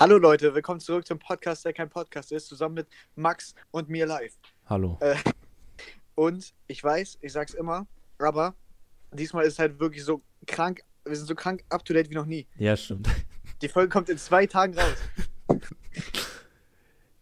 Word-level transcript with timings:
Hallo 0.00 0.16
Leute, 0.16 0.54
willkommen 0.54 0.80
zurück 0.80 1.06
zum 1.06 1.18
Podcast, 1.18 1.64
der 1.64 1.72
kein 1.74 1.90
Podcast 1.90 2.32
ist, 2.32 2.46
zusammen 2.46 2.76
mit 2.76 2.86
Max 3.16 3.54
und 3.70 3.88
mir 3.90 4.06
live. 4.06 4.32
Hallo. 4.66 4.96
Äh, 5.00 5.14
und 6.14 6.54
ich 6.68 6.82
weiß, 6.82 7.18
ich 7.20 7.32
sag's 7.32 7.52
immer, 7.52 7.86
aber 8.18 8.54
diesmal 9.12 9.44
ist 9.44 9.54
es 9.54 9.58
halt 9.58 9.78
wirklich 9.78 10.02
so 10.02 10.22
krank, 10.46 10.80
wir 11.04 11.14
sind 11.16 11.26
so 11.26 11.34
krank 11.34 11.62
up 11.68 11.84
to 11.84 11.92
date 11.92 12.08
wie 12.08 12.14
noch 12.14 12.24
nie. 12.26 12.46
Ja, 12.56 12.76
stimmt. 12.76 13.08
Die 13.60 13.68
Folge 13.68 13.90
kommt 13.90 14.08
in 14.08 14.16
zwei 14.16 14.46
Tagen 14.46 14.78
raus. 14.78 15.60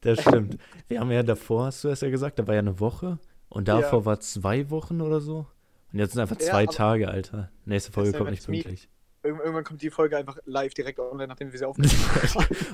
Das 0.02 0.20
stimmt. 0.20 0.56
Wir 0.86 1.00
haben 1.00 1.10
ja 1.10 1.24
davor, 1.24 1.66
hast 1.66 1.82
du 1.82 1.88
es 1.88 2.00
ja 2.00 2.10
gesagt, 2.10 2.38
da 2.38 2.46
war 2.46 2.54
ja 2.54 2.60
eine 2.60 2.78
Woche 2.78 3.18
und 3.48 3.66
davor 3.66 4.00
Ja. 4.00 4.04
war 4.06 4.20
zwei 4.20 4.70
Wochen 4.70 5.00
oder 5.00 5.20
so. 5.20 5.46
Und 5.92 5.98
jetzt 5.98 6.12
sind 6.12 6.20
einfach 6.22 6.38
Ja, 6.38 6.46
zwei 6.46 6.62
aber- 6.62 6.72
Tage, 6.72 7.08
Alter. 7.08 7.50
Nächste 7.64 7.90
Folge 7.90 8.12
ja 8.12 8.18
kommt 8.18 8.30
nicht 8.30 8.46
pünktlich. 8.46 8.88
Irgend 9.22 9.40
irgendwann 9.40 9.64
kommt 9.64 9.82
die 9.82 9.90
Folge 9.90 10.16
einfach 10.16 10.38
live 10.44 10.74
direkt 10.74 10.98
online, 10.98 11.28
nachdem 11.28 11.52
wir 11.52 11.58
sie 11.58 11.64
aufnehmen. 11.66 11.92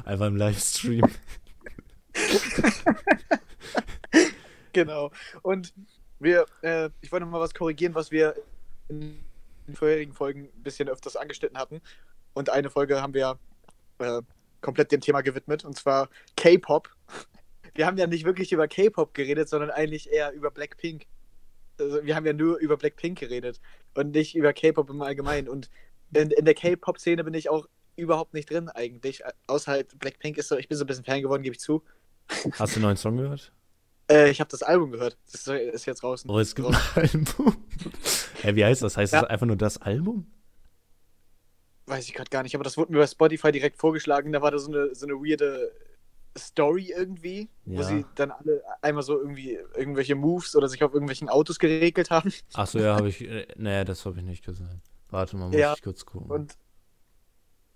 Einfach 0.05 0.27
im 0.27 0.37
Livestream. 0.37 1.09
genau. 4.73 5.11
Und 5.43 5.75
wir, 6.21 6.47
äh, 6.63 6.91
ich 7.01 7.11
wollte 7.11 7.25
noch 7.25 7.33
mal 7.33 7.41
was 7.41 7.55
korrigieren, 7.55 7.95
was 7.95 8.11
wir 8.11 8.35
in 8.89 9.25
den 9.67 9.75
vorherigen 9.75 10.13
Folgen 10.13 10.49
ein 10.55 10.63
bisschen 10.63 10.89
öfters 10.89 11.17
angeschnitten 11.17 11.59
hatten. 11.59 11.81
Und 12.35 12.51
eine 12.51 12.71
Folge 12.71 13.01
haben 13.01 13.15
wir 13.15 13.39
äh, 13.99 14.23
komplett 14.61 14.93
dem 14.93 15.01
Thema 15.01 15.23
gewidmet, 15.23 15.65
und 15.65 15.77
zwar 15.77 16.09
K-Pop. 16.37 16.91
Wir 17.75 17.87
haben 17.87 17.99
ja 17.99 18.07
nicht 18.07 18.25
wirklich 18.25 18.53
über 18.53 18.69
K-Pop 18.69 19.15
geredet, 19.15 19.49
sondern 19.49 19.71
eigentlich 19.71 20.11
eher 20.11 20.33
über 20.33 20.51
Blackpink. 20.51 21.07
Also 21.79 22.05
wir 22.05 22.15
haben 22.15 22.27
ja 22.27 22.33
nur 22.33 22.59
über 22.59 22.77
Blackpink 22.77 23.19
geredet 23.19 23.61
und 23.95 24.13
nicht 24.13 24.37
über 24.37 24.53
K-Pop 24.53 24.91
im 24.91 25.03
Allgemeinen. 25.03 25.49
Und 25.49 25.71
in, 26.17 26.31
in 26.31 26.45
der 26.45 26.55
K-Pop-Szene 26.55 27.25
bin 27.25 27.35
ich 27.35 27.49
auch 27.49 27.67
überhaupt 27.97 28.35
nicht 28.35 28.51
drin 28.51 28.69
eigentlich. 28.69 29.23
Außer 29.47 29.73
halt 29.73 29.99
Blackpink 29.99 30.37
ist 30.39 30.49
so, 30.49 30.57
ich 30.57 30.69
bin 30.69 30.77
so 30.79 30.85
ein 30.85 30.87
bisschen 30.87 31.05
Fan 31.05 31.23
geworden, 31.23 31.43
gebe 31.43 31.55
ich 31.55 31.61
zu. 31.61 31.83
Hast 32.59 32.75
du 32.75 32.79
einen 32.79 32.85
neuen 32.87 32.97
Song 32.97 33.17
gehört? 33.17 33.53
Äh, 34.11 34.31
ich 34.31 34.41
habe 34.41 34.51
das 34.51 34.63
Album 34.63 34.91
gehört. 34.91 35.17
Das 35.33 35.47
ist, 35.47 35.87
jetzt 35.87 36.03
draußen. 36.03 36.31
Oh, 36.31 36.39
es 36.39 36.55
gibt 36.55 36.69
ein 36.69 36.77
Album. 36.95 37.57
Hä, 38.43 38.55
wie 38.55 38.65
heißt 38.65 38.83
das? 38.83 38.97
Heißt 38.97 39.13
Ja. 39.13 39.23
das 39.23 39.31
einfach 39.31 39.47
nur 39.47 39.57
das 39.57 39.79
Album? 39.79 40.27
Weiß 41.87 42.07
ich 42.07 42.15
gerade 42.15 42.31
gar 42.31 42.43
nicht, 42.43 42.55
aber 42.55 42.65
das 42.65 42.77
wurde 42.77 42.93
mir 42.93 42.99
bei 42.99 43.07
Spotify 43.07 43.53
direkt 43.53 43.79
vorgeschlagen. 43.79 44.33
Da 44.33 44.41
war 44.43 44.51
da 44.51 44.59
so 44.59 44.71
eine, 44.73 44.95
so 44.95 45.07
eine 45.07 45.15
weirde 45.17 45.71
Story 46.37 46.93
irgendwie, 46.97 47.49
wo 47.65 47.77
Ja. 47.81 47.83
sie 47.85 48.05
dann 48.15 48.31
alle 48.31 48.63
einmal 48.83 49.03
so 49.03 49.19
irgendwie 49.19 49.59
irgendwelche 49.77 50.15
Moves 50.15 50.57
oder 50.57 50.69
sich 50.69 50.83
auf 50.83 50.93
irgendwelchen 50.93 51.29
Autos 51.29 51.59
geregelt 51.59 52.11
haben. 52.11 52.33
Achso, 52.55 52.79
ja, 52.79 52.97
habe 52.97 53.09
ich. 53.11 53.21
Äh, 53.23 53.47
nee, 53.57 53.85
das 53.85 54.05
habe 54.07 54.19
ich 54.19 54.25
nicht 54.25 54.45
gesehen. 54.45 54.81
Warte 55.15 55.37
mal, 55.37 55.47
muss 55.47 55.57
Ja, 55.57 55.75
ich 55.75 55.83
kurz 55.83 56.05
gucken. 56.05 56.29
Und 56.29 56.59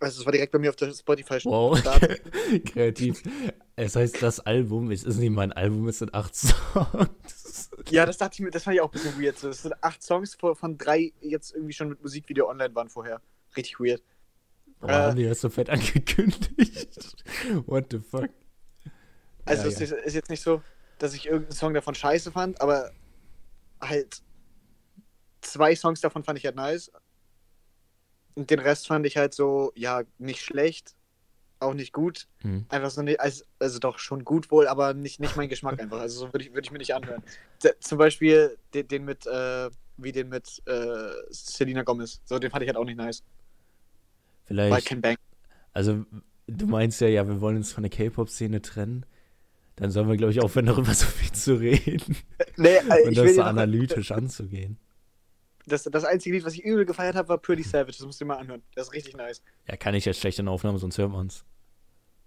also, 0.01 0.19
das 0.19 0.27
war 0.27 0.33
direkt 0.33 0.53
bei 0.53 0.59
mir 0.59 0.71
auf 0.71 0.77
der 0.77 0.93
Spotify. 0.93 1.39
Wow, 1.45 1.81
kreativ. 2.67 3.23
Es 3.77 3.95
heißt, 3.95 4.21
das 4.23 4.41
Album, 4.41 4.91
es 4.91 5.05
ist 5.05 5.19
nicht 5.19 5.31
mein 5.31 5.53
Album, 5.53 5.87
es 5.89 5.99
sind 5.99 6.15
acht 6.15 6.35
Songs. 6.35 6.55
Ja, 7.91 8.05
das 8.05 8.19
dachte 8.19 8.35
ich 8.35 8.41
mir, 8.41 8.51
das 8.51 8.65
fand 8.65 8.75
ich 8.75 8.81
auch 8.81 8.89
ein 8.89 8.93
bisschen 8.93 9.21
weird. 9.23 9.43
Das 9.43 9.63
sind 9.63 9.73
acht 9.83 10.03
Songs 10.03 10.35
von, 10.35 10.77
drei 10.77 11.13
jetzt 11.21 11.55
irgendwie 11.55 11.73
schon 11.73 11.89
mit 11.89 12.03
Musikvideo 12.03 12.49
online 12.49 12.75
waren 12.75 12.89
vorher. 12.91 13.23
Richtig 13.57 13.81
weird. 13.81 14.03
Oh, 14.83 14.87
Äh. 14.89 14.93
haben 14.93 15.17
die 15.17 15.25
das 15.25 15.41
so 15.41 15.49
fett 15.49 15.71
angekündigt? 15.71 17.25
What 17.67 17.87
the 17.91 17.99
fuck? 17.99 18.29
Also 19.45 19.63
Ja, 19.63 19.69
es 19.69 19.79
ja. 19.79 19.85
ist, 19.87 19.93
ist 20.07 20.15
jetzt 20.15 20.29
nicht 20.31 20.43
so, 20.43 20.61
dass 20.99 21.15
ich 21.15 21.27
irgendeinen 21.27 21.53
Song 21.57 21.73
davon 21.73 21.95
scheiße 21.95 22.31
fand, 22.33 22.61
aber 22.61 22.91
halt 23.81 24.23
zwei 25.41 25.75
Songs 25.75 26.01
davon 26.01 26.25
fand 26.25 26.39
ich 26.39 26.45
halt 26.45 26.57
nice. 26.57 26.91
Und 28.39 28.51
den 28.51 28.61
Rest 28.61 28.87
fand 28.87 29.05
ich 29.05 29.17
halt 29.17 29.35
so, 29.35 29.73
ja, 29.75 30.03
nicht 30.19 30.41
schlecht, 30.43 30.95
auch 31.59 31.75
nicht 31.75 31.93
gut. 31.93 32.29
Hm. 32.43 32.67
Einfach 32.69 32.91
so 32.91 33.03
nicht, 33.03 33.19
also, 33.19 33.45
also 33.59 33.81
doch 33.81 33.99
schon 33.99 34.25
gut 34.25 34.53
wohl, 34.53 34.69
aber 34.69 34.95
nicht, 34.95 35.19
nicht 35.19 35.37
mein 35.37 35.49
Geschmack 35.49 35.81
einfach. 35.83 35.99
Also 35.99 36.21
so 36.21 36.33
würde 36.33 36.45
ich, 36.45 36.55
würd 36.55 36.65
ich 36.65 36.71
mir 36.71 36.79
nicht 36.79 36.95
anhören. 36.95 37.23
D 37.65 37.71
zum 37.81 37.99
Beispiel 37.99 38.57
den, 38.75 38.87
den 38.87 39.05
mit, 39.05 39.27
äh, 39.27 39.69
wie 39.97 40.13
den 40.13 40.29
mit 40.29 40.63
äh, 40.67 41.11
Selena 41.31 41.83
Gomez. 41.83 42.21
So, 42.27 42.39
den 42.39 42.53
fand 42.53 42.63
ich 42.63 42.69
halt 42.69 42.77
auch 42.77 42.85
nicht 42.85 42.97
nice. 42.97 43.25
Weil 44.47 44.57
Vielleicht, 44.57 44.87
kein 44.87 45.01
Bang. 45.01 45.17
also 45.73 46.07
du 46.47 46.67
meinst 46.69 47.01
ja, 47.01 47.09
ja, 47.09 47.27
wir 47.27 47.41
wollen 47.41 47.57
uns 47.57 47.73
von 47.73 47.83
der 47.83 47.91
K-Pop-Szene 47.91 48.63
trennen. 48.63 49.05
Dann 49.75 49.91
sollen 49.91 50.09
wir, 50.09 50.17
glaube 50.17 50.33
ich, 50.33 50.41
aufhören, 50.41 50.67
darüber 50.67 50.95
so 50.95 51.07
viel 51.07 51.33
zu 51.33 51.55
reden 51.55 52.17
Nee, 52.57 52.77
äh, 52.77 53.03
und 53.09 53.17
das 53.17 53.35
so 53.35 53.41
noch- 53.41 53.49
analytisch 53.49 54.13
anzugehen. 54.13 54.79
Das, 55.69 55.85
das 55.85 56.05
einzige 56.05 56.37
Lied, 56.37 56.45
was 56.45 56.55
ich 56.55 56.65
übel 56.65 56.85
gefeiert 56.85 57.15
habe, 57.15 57.29
war 57.29 57.39
Pretty 57.39 57.63
Savage. 57.63 57.99
Das 57.99 58.07
musst 58.07 58.21
du 58.21 58.25
dir 58.25 58.29
mal 58.29 58.39
anhören. 58.39 58.63
Das 58.75 58.89
ist 58.89 58.95
richtig 58.95 59.17
nice. 59.17 59.43
Ja, 59.69 59.77
kann 59.77 59.95
ich 59.95 60.05
jetzt 60.05 60.21
schlecht 60.21 60.39
in 60.39 60.47
der 60.47 60.53
Aufnahme, 60.55 60.79
sonst 60.79 60.99
hört 60.99 61.11
man 61.11 61.27
es. 61.27 61.45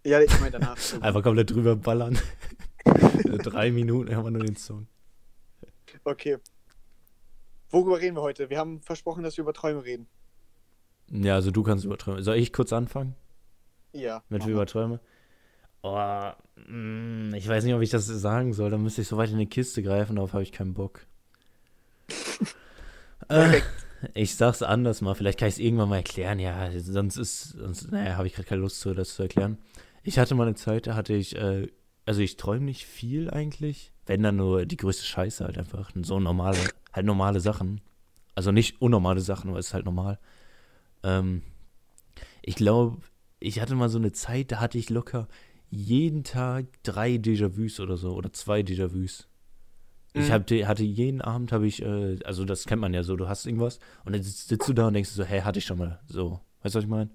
Ja, 0.05 0.19
ich 0.19 0.39
meine 0.39 0.51
danach. 0.51 0.77
Einfach 1.01 1.23
komplett 1.23 1.51
drüber 1.51 1.75
ballern. 1.75 2.17
Drei 3.43 3.71
Minuten 3.71 4.15
haben 4.15 4.25
wir 4.25 4.31
nur 4.31 4.43
den 4.43 4.55
Song. 4.55 4.87
Okay. 6.03 6.37
Worüber 7.69 7.99
reden 7.99 8.15
wir 8.15 8.21
heute? 8.21 8.49
Wir 8.49 8.57
haben 8.57 8.81
versprochen, 8.81 9.23
dass 9.23 9.37
wir 9.37 9.43
über 9.43 9.53
Träume 9.53 9.83
reden. 9.83 10.07
Ja, 11.09 11.35
also 11.35 11.51
du 11.51 11.63
kannst 11.63 11.85
überträumen. 11.85 12.23
Soll 12.23 12.37
ich 12.37 12.53
kurz 12.53 12.73
anfangen? 12.73 13.15
Ja. 13.93 14.23
Mit 14.29 14.43
mal. 14.43 14.51
überträume? 14.51 14.99
Oh, 15.83 16.31
mm, 16.67 17.33
ich 17.33 17.47
weiß 17.47 17.63
nicht, 17.63 17.73
ob 17.73 17.81
ich 17.81 17.89
das 17.89 18.05
sagen 18.05 18.53
soll. 18.53 18.69
Da 18.69 18.77
müsste 18.77 19.01
ich 19.01 19.07
so 19.07 19.17
weit 19.17 19.31
in 19.31 19.37
die 19.37 19.47
Kiste 19.47 19.81
greifen, 19.83 20.15
darauf 20.15 20.33
habe 20.33 20.43
ich 20.43 20.51
keinen 20.51 20.73
Bock. 20.73 21.05
Ich 24.13 24.35
sag's 24.35 24.61
anders 24.61 25.01
mal, 25.01 25.15
vielleicht 25.15 25.39
kann 25.39 25.47
ich 25.47 25.55
es 25.55 25.59
irgendwann 25.59 25.89
mal 25.89 25.97
erklären. 25.97 26.39
Ja, 26.39 26.69
sonst 26.79 27.17
ist, 27.17 27.49
sonst, 27.51 27.91
naja, 27.91 28.15
habe 28.15 28.27
ich 28.27 28.33
gerade 28.33 28.47
keine 28.47 28.61
Lust 28.61 28.79
zu, 28.79 28.93
das 28.93 29.15
zu 29.15 29.23
erklären. 29.23 29.57
Ich 30.03 30.17
hatte 30.17 30.35
mal 30.35 30.47
eine 30.47 30.55
Zeit, 30.55 30.87
da 30.87 30.95
hatte 30.95 31.13
ich, 31.13 31.35
äh, 31.35 31.67
also 32.05 32.21
ich 32.21 32.37
träume 32.37 32.65
nicht 32.65 32.85
viel 32.85 33.29
eigentlich. 33.29 33.91
Wenn 34.05 34.23
dann 34.23 34.37
nur 34.37 34.65
die 34.65 34.77
größte 34.77 35.05
Scheiße 35.05 35.45
halt 35.45 35.57
einfach. 35.57 35.91
So 36.01 36.19
normale, 36.19 36.57
halt 36.91 37.05
normale 37.05 37.39
Sachen. 37.39 37.81
Also 38.33 38.51
nicht 38.51 38.81
unnormale 38.81 39.21
Sachen, 39.21 39.49
aber 39.49 39.59
es 39.59 39.67
ist 39.67 39.73
halt 39.73 39.85
normal. 39.85 40.19
Ähm, 41.03 41.43
ich 42.41 42.55
glaube, 42.55 43.01
ich 43.39 43.61
hatte 43.61 43.75
mal 43.75 43.89
so 43.89 43.99
eine 43.99 44.11
Zeit, 44.11 44.51
da 44.51 44.59
hatte 44.59 44.77
ich 44.77 44.89
locker 44.89 45.27
jeden 45.69 46.23
Tag 46.23 46.65
drei 46.83 47.15
Déjà-vus 47.15 47.79
oder 47.79 47.97
so, 47.97 48.13
oder 48.13 48.33
zwei 48.33 48.61
Déjà-vus. 48.61 49.27
Ich 50.13 50.27
Mhm. 50.27 50.33
hatte, 50.33 50.67
hatte 50.67 50.83
jeden 50.83 51.21
Abend 51.21 51.51
habe 51.53 51.67
ich, 51.67 51.81
äh, 51.81 52.19
also 52.25 52.43
das 52.45 52.65
kennt 52.65 52.81
man 52.81 52.93
ja 52.93 53.03
so, 53.03 53.15
du 53.15 53.27
hast 53.29 53.45
irgendwas 53.45 53.79
und 54.05 54.13
dann 54.13 54.21
sitzt, 54.23 54.49
sitzt 54.49 54.67
du 54.67 54.73
da 54.73 54.87
und 54.87 54.93
denkst 54.93 55.09
so, 55.11 55.23
hey, 55.23 55.41
hatte 55.41 55.59
ich 55.59 55.65
schon 55.65 55.77
mal. 55.77 56.01
So, 56.07 56.41
weißt 56.63 56.75
du, 56.75 56.79
was 56.79 56.83
ich 56.83 56.89
meine? 56.89 57.09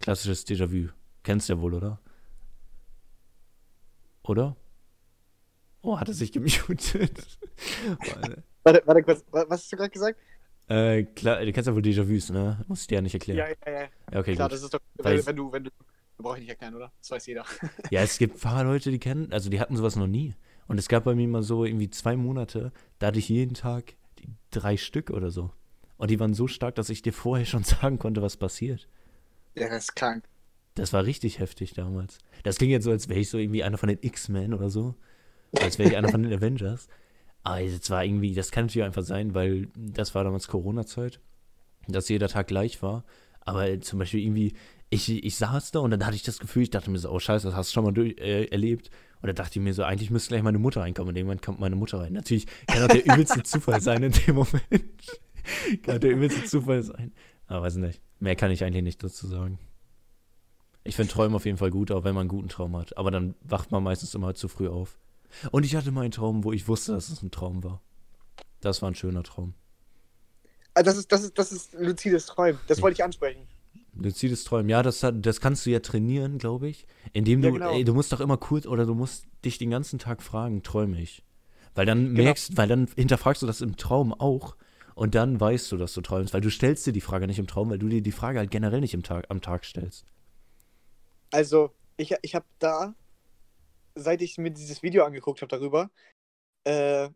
Klassisches 0.00 0.46
Déjà-vu. 0.46 0.90
Kennst 1.22 1.48
du 1.48 1.54
ja 1.54 1.60
wohl, 1.60 1.74
oder? 1.74 2.00
Oder? 4.24 4.56
Oh, 5.82 5.98
hat 5.98 6.08
er 6.08 6.14
sich 6.14 6.30
gemutet? 6.32 7.38
Warte, 8.64 8.82
warte 8.86 9.02
kurz. 9.02 9.24
Wa- 9.32 9.44
Was 9.48 9.62
hast 9.62 9.72
du 9.72 9.76
gerade 9.76 9.90
gesagt? 9.90 10.18
äh, 10.68 11.02
klar, 11.02 11.44
du 11.44 11.52
kennst 11.52 11.66
ja 11.66 11.74
wohl 11.74 11.82
Déjà-vus, 11.82 12.32
ne? 12.32 12.64
Muss 12.68 12.82
ich 12.82 12.86
dir 12.86 12.96
ja 12.96 13.02
nicht 13.02 13.14
erklären. 13.14 13.38
Ja, 13.38 13.48
ja, 13.72 13.80
ja. 13.82 13.88
Ja, 14.12 14.20
okay, 14.20 14.34
Klar, 14.34 14.48
gut. 14.48 14.56
das 14.56 14.62
ist 14.62 14.72
doch. 14.74 14.80
Wenn, 14.98 15.26
wenn 15.26 15.36
du, 15.36 15.52
wenn 15.52 15.64
du. 15.64 15.70
Brauche 16.18 16.36
ich 16.36 16.42
nicht 16.42 16.50
erklären, 16.50 16.74
oder? 16.76 16.92
Das 17.00 17.10
weiß 17.10 17.26
jeder. 17.26 17.44
Ja, 17.90 18.02
es 18.02 18.16
gibt 18.18 18.36
ein 18.36 18.40
paar 18.40 18.62
Leute, 18.62 18.90
die 18.92 18.98
kennen, 19.00 19.32
also 19.32 19.50
die 19.50 19.58
hatten 19.58 19.76
sowas 19.76 19.96
noch 19.96 20.06
nie. 20.06 20.34
Und 20.68 20.78
es 20.78 20.88
gab 20.88 21.04
bei 21.04 21.14
mir 21.14 21.28
mal 21.28 21.42
so 21.42 21.64
irgendwie 21.64 21.90
zwei 21.90 22.16
Monate, 22.16 22.72
da 22.98 23.08
hatte 23.08 23.18
ich 23.18 23.28
jeden 23.28 23.54
Tag 23.54 23.94
drei 24.50 24.76
Stück 24.76 25.10
oder 25.10 25.30
so. 25.30 25.50
Und 25.96 26.10
die 26.10 26.18
waren 26.18 26.34
so 26.34 26.48
stark, 26.48 26.74
dass 26.76 26.88
ich 26.88 27.02
dir 27.02 27.12
vorher 27.12 27.46
schon 27.46 27.64
sagen 27.64 27.98
konnte, 27.98 28.22
was 28.22 28.36
passiert. 28.36 28.88
Ja, 29.54 29.68
das 29.68 29.84
ist 29.84 29.96
krank. 29.96 30.24
Das 30.74 30.92
war 30.92 31.04
richtig 31.04 31.38
heftig 31.38 31.74
damals. 31.74 32.18
Das 32.44 32.56
klingt 32.56 32.72
jetzt 32.72 32.84
so, 32.84 32.90
als 32.90 33.08
wäre 33.08 33.20
ich 33.20 33.28
so 33.28 33.38
irgendwie 33.38 33.62
einer 33.62 33.76
von 33.76 33.88
den 33.88 33.98
X-Men 34.00 34.54
oder 34.54 34.70
so. 34.70 34.94
Als 35.60 35.78
wäre 35.78 35.90
ich 35.90 35.96
einer 35.96 36.08
von 36.08 36.22
den 36.22 36.32
Avengers. 36.36 36.88
Aber 37.44 37.60
es 37.60 37.90
war 37.90 38.04
irgendwie, 38.04 38.34
das 38.34 38.50
kann 38.50 38.66
natürlich 38.66 38.86
einfach 38.86 39.02
sein, 39.02 39.34
weil 39.34 39.68
das 39.76 40.14
war 40.14 40.24
damals 40.24 40.48
Corona-Zeit, 40.48 41.20
dass 41.88 42.08
jeder 42.08 42.28
Tag 42.28 42.46
gleich 42.46 42.82
war. 42.82 43.04
Aber 43.40 43.80
zum 43.80 43.98
Beispiel 43.98 44.20
irgendwie, 44.20 44.54
ich, 44.90 45.10
ich 45.24 45.36
saß 45.36 45.72
da 45.72 45.80
und 45.80 45.90
dann 45.90 46.06
hatte 46.06 46.16
ich 46.16 46.22
das 46.22 46.38
Gefühl, 46.38 46.62
ich 46.62 46.70
dachte 46.70 46.90
mir 46.90 46.98
so, 46.98 47.10
oh 47.10 47.18
scheiße, 47.18 47.46
das 47.46 47.56
hast 47.56 47.70
du 47.70 47.74
schon 47.74 47.84
mal 47.84 47.92
durch, 47.92 48.16
äh, 48.18 48.44
erlebt. 48.46 48.90
Und 49.22 49.28
dann 49.28 49.36
dachte 49.36 49.58
ich 49.58 49.64
mir 49.64 49.72
so, 49.72 49.84
eigentlich 49.84 50.10
müsste 50.10 50.30
gleich 50.30 50.42
meine 50.42 50.58
Mutter 50.58 50.80
reinkommen. 50.80 51.10
Und 51.10 51.16
irgendwann 51.16 51.40
kommt 51.40 51.60
meine 51.60 51.76
Mutter 51.76 52.00
rein. 52.00 52.12
Natürlich 52.12 52.46
kann 52.66 52.82
auch 52.82 52.88
der 52.88 53.06
übelste 53.06 53.42
Zufall 53.44 53.80
sein 53.80 54.02
in 54.02 54.12
dem 54.12 54.34
Moment. 54.34 55.20
kann 55.82 56.00
der 56.00 56.10
übelste 56.10 56.44
Zufall 56.44 56.82
sein. 56.82 57.12
Aber 57.46 57.62
weiß 57.62 57.76
nicht. 57.76 58.00
Mehr 58.18 58.34
kann 58.34 58.50
ich 58.50 58.64
eigentlich 58.64 58.82
nicht 58.82 59.02
dazu 59.02 59.28
sagen. 59.28 59.60
Ich 60.82 60.96
finde 60.96 61.12
Träume 61.12 61.36
auf 61.36 61.44
jeden 61.44 61.56
Fall 61.58 61.70
gut, 61.70 61.92
auch 61.92 62.02
wenn 62.02 62.14
man 62.14 62.22
einen 62.22 62.28
guten 62.30 62.48
Traum 62.48 62.76
hat. 62.76 62.96
Aber 62.96 63.12
dann 63.12 63.36
wacht 63.42 63.70
man 63.70 63.84
meistens 63.84 64.14
immer 64.16 64.34
zu 64.34 64.48
früh 64.48 64.68
auf. 64.68 64.98
Und 65.52 65.64
ich 65.64 65.76
hatte 65.76 65.92
mal 65.92 66.02
einen 66.02 66.10
Traum, 66.10 66.42
wo 66.42 66.52
ich 66.52 66.66
wusste, 66.66 66.92
dass 66.92 67.08
es 67.08 67.22
ein 67.22 67.30
Traum 67.30 67.62
war. 67.62 67.80
Das 68.60 68.82
war 68.82 68.90
ein 68.90 68.96
schöner 68.96 69.22
Traum. 69.22 69.54
Ah, 70.74 70.82
das 70.82 70.96
ist, 70.96 71.12
das 71.12 71.22
ist, 71.22 71.38
das 71.38 71.52
ist 71.52 71.74
luzides 71.74 72.26
Träumen. 72.26 72.58
Das 72.66 72.82
wollte 72.82 72.94
ich 72.94 73.04
ansprechen. 73.04 73.46
Luzides 73.94 74.44
Träumen, 74.44 74.68
ja, 74.70 74.82
das, 74.82 75.00
das 75.14 75.40
kannst 75.40 75.66
du 75.66 75.70
ja 75.70 75.80
trainieren, 75.80 76.38
glaube 76.38 76.68
ich. 76.68 76.86
Indem 77.12 77.42
du, 77.42 77.48
Ja, 77.48 77.50
genau. 77.50 77.68
ey, 77.70 77.84
du 77.84 77.92
musst 77.94 78.12
doch 78.12 78.20
immer 78.20 78.38
kurz, 78.38 78.66
oder 78.66 78.86
du 78.86 78.94
musst 78.94 79.26
dich 79.44 79.58
den 79.58 79.70
ganzen 79.70 79.98
Tag 79.98 80.22
fragen, 80.22 80.62
träume 80.62 81.00
ich. 81.00 81.22
Weil 81.74 81.86
dann 81.86 82.12
Genau. 82.14 82.14
merkst, 82.16 82.56
weil 82.56 82.68
dann 82.68 82.88
hinterfragst 82.96 83.42
du 83.42 83.46
das 83.46 83.60
im 83.60 83.76
Traum 83.76 84.12
auch 84.14 84.56
und 84.94 85.14
dann 85.14 85.40
weißt 85.40 85.70
du, 85.72 85.76
dass 85.76 85.92
du 85.94 86.00
träumst, 86.00 86.32
weil 86.34 86.40
du 86.40 86.50
stellst 86.50 86.86
dir 86.86 86.92
die 86.92 87.00
Frage 87.00 87.26
nicht 87.26 87.38
im 87.38 87.46
Traum, 87.46 87.70
weil 87.70 87.78
du 87.78 87.88
dir 87.88 88.02
die 88.02 88.12
Frage 88.12 88.38
halt 88.38 88.50
generell 88.50 88.80
nicht 88.80 88.94
im 88.94 89.02
Tag, 89.02 89.26
am 89.30 89.40
Tag 89.42 89.64
stellst. 89.64 90.06
Also, 91.30 91.74
ich, 91.96 92.14
ich 92.22 92.34
habe 92.34 92.46
da, 92.58 92.94
seit 93.94 94.22
ich 94.22 94.38
mir 94.38 94.50
dieses 94.50 94.82
Video 94.82 95.04
angeguckt 95.04 95.42
habe 95.42 95.48
darüber, 95.48 95.90
äh, 96.64 97.10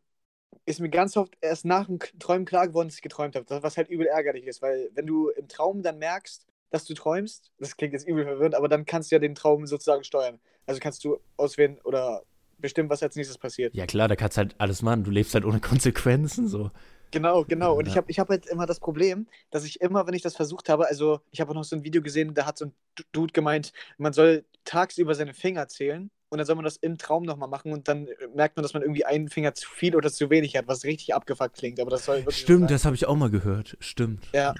ist 0.66 0.80
mir 0.80 0.90
ganz 0.90 1.16
oft 1.16 1.36
erst 1.40 1.64
nach 1.66 1.86
dem 1.86 1.98
Träumen 2.20 2.46
klar 2.46 2.68
geworden, 2.68 2.88
dass 2.88 2.96
ich 2.96 3.02
geträumt 3.02 3.36
habe. 3.36 3.62
Was 3.64 3.76
halt 3.78 3.88
übel 3.90 4.06
ärgerlich 4.06 4.46
ist, 4.46 4.62
weil 4.62 4.90
wenn 4.94 5.06
du 5.06 5.30
im 5.30 5.48
Traum 5.48 5.82
dann 5.82 5.98
merkst, 5.98 6.46
dass 6.70 6.84
du 6.84 6.94
träumst, 6.94 7.50
das 7.58 7.76
klingt 7.76 7.92
jetzt 7.92 8.06
übel 8.06 8.24
verwirrend, 8.24 8.54
aber 8.54 8.68
dann 8.68 8.84
kannst 8.84 9.10
du 9.10 9.16
ja 9.16 9.18
den 9.20 9.34
Traum 9.34 9.66
sozusagen 9.66 10.04
steuern. 10.04 10.40
Also 10.66 10.80
kannst 10.80 11.04
du 11.04 11.18
auswählen 11.36 11.78
oder 11.84 12.22
bestimmen, 12.58 12.88
was 12.90 13.02
als 13.02 13.16
nächstes 13.16 13.38
passiert. 13.38 13.74
Ja 13.74 13.86
klar, 13.86 14.08
da 14.08 14.16
kannst 14.16 14.36
du 14.36 14.40
halt 14.40 14.54
alles 14.58 14.82
machen. 14.82 15.04
Du 15.04 15.10
lebst 15.10 15.34
halt 15.34 15.44
ohne 15.44 15.60
Konsequenzen 15.60 16.48
so. 16.48 16.70
Genau, 17.12 17.44
genau. 17.44 17.76
Und 17.76 17.86
ich 17.86 17.94
Ja. 17.94 17.98
habe 17.98 18.10
ich 18.10 18.18
hab 18.18 18.28
halt 18.30 18.46
immer 18.46 18.66
das 18.66 18.80
Problem, 18.80 19.28
dass 19.50 19.64
ich 19.64 19.80
immer, 19.80 20.06
wenn 20.06 20.14
ich 20.14 20.22
das 20.22 20.34
versucht 20.34 20.68
habe, 20.68 20.88
also 20.88 21.20
ich 21.30 21.40
habe 21.40 21.50
auch 21.50 21.54
noch 21.54 21.64
so 21.64 21.76
ein 21.76 21.84
Video 21.84 22.02
gesehen, 22.02 22.34
da 22.34 22.46
hat 22.46 22.58
so 22.58 22.66
ein 22.66 22.72
Du- 22.96 23.04
Dude 23.12 23.32
gemeint, 23.32 23.72
man 23.98 24.12
soll 24.12 24.44
tagsüber 24.64 25.14
seine 25.14 25.32
Finger 25.34 25.68
zählen 25.68 26.10
und 26.30 26.38
dann 26.38 26.46
soll 26.46 26.56
man 26.56 26.64
das 26.64 26.76
im 26.78 26.98
Traum 26.98 27.22
nochmal 27.22 27.48
machen 27.48 27.72
und 27.72 27.86
dann 27.86 28.08
äh, 28.08 28.14
merkt 28.34 28.56
man, 28.56 28.64
dass 28.64 28.72
man 28.74 28.82
irgendwie 28.82 29.04
einen 29.04 29.28
Finger 29.28 29.54
zu 29.54 29.68
viel 29.68 29.94
oder 29.94 30.10
zu 30.10 30.28
wenig 30.30 30.56
hat, 30.56 30.66
was 30.66 30.82
richtig 30.84 31.14
abgefuckt 31.14 31.54
klingt. 31.56 31.78
Aber 31.78 31.90
das 31.90 32.06
soll 32.06 32.24
so 32.24 32.30
Stimmt, 32.32 32.62
sein. 32.62 32.68
das 32.68 32.84
habe 32.84 32.96
ich 32.96 33.06
auch 33.06 33.14
mal 33.16 33.30
gehört. 33.30 33.76
Stimmt. 33.78 34.26
Ja. 34.32 34.52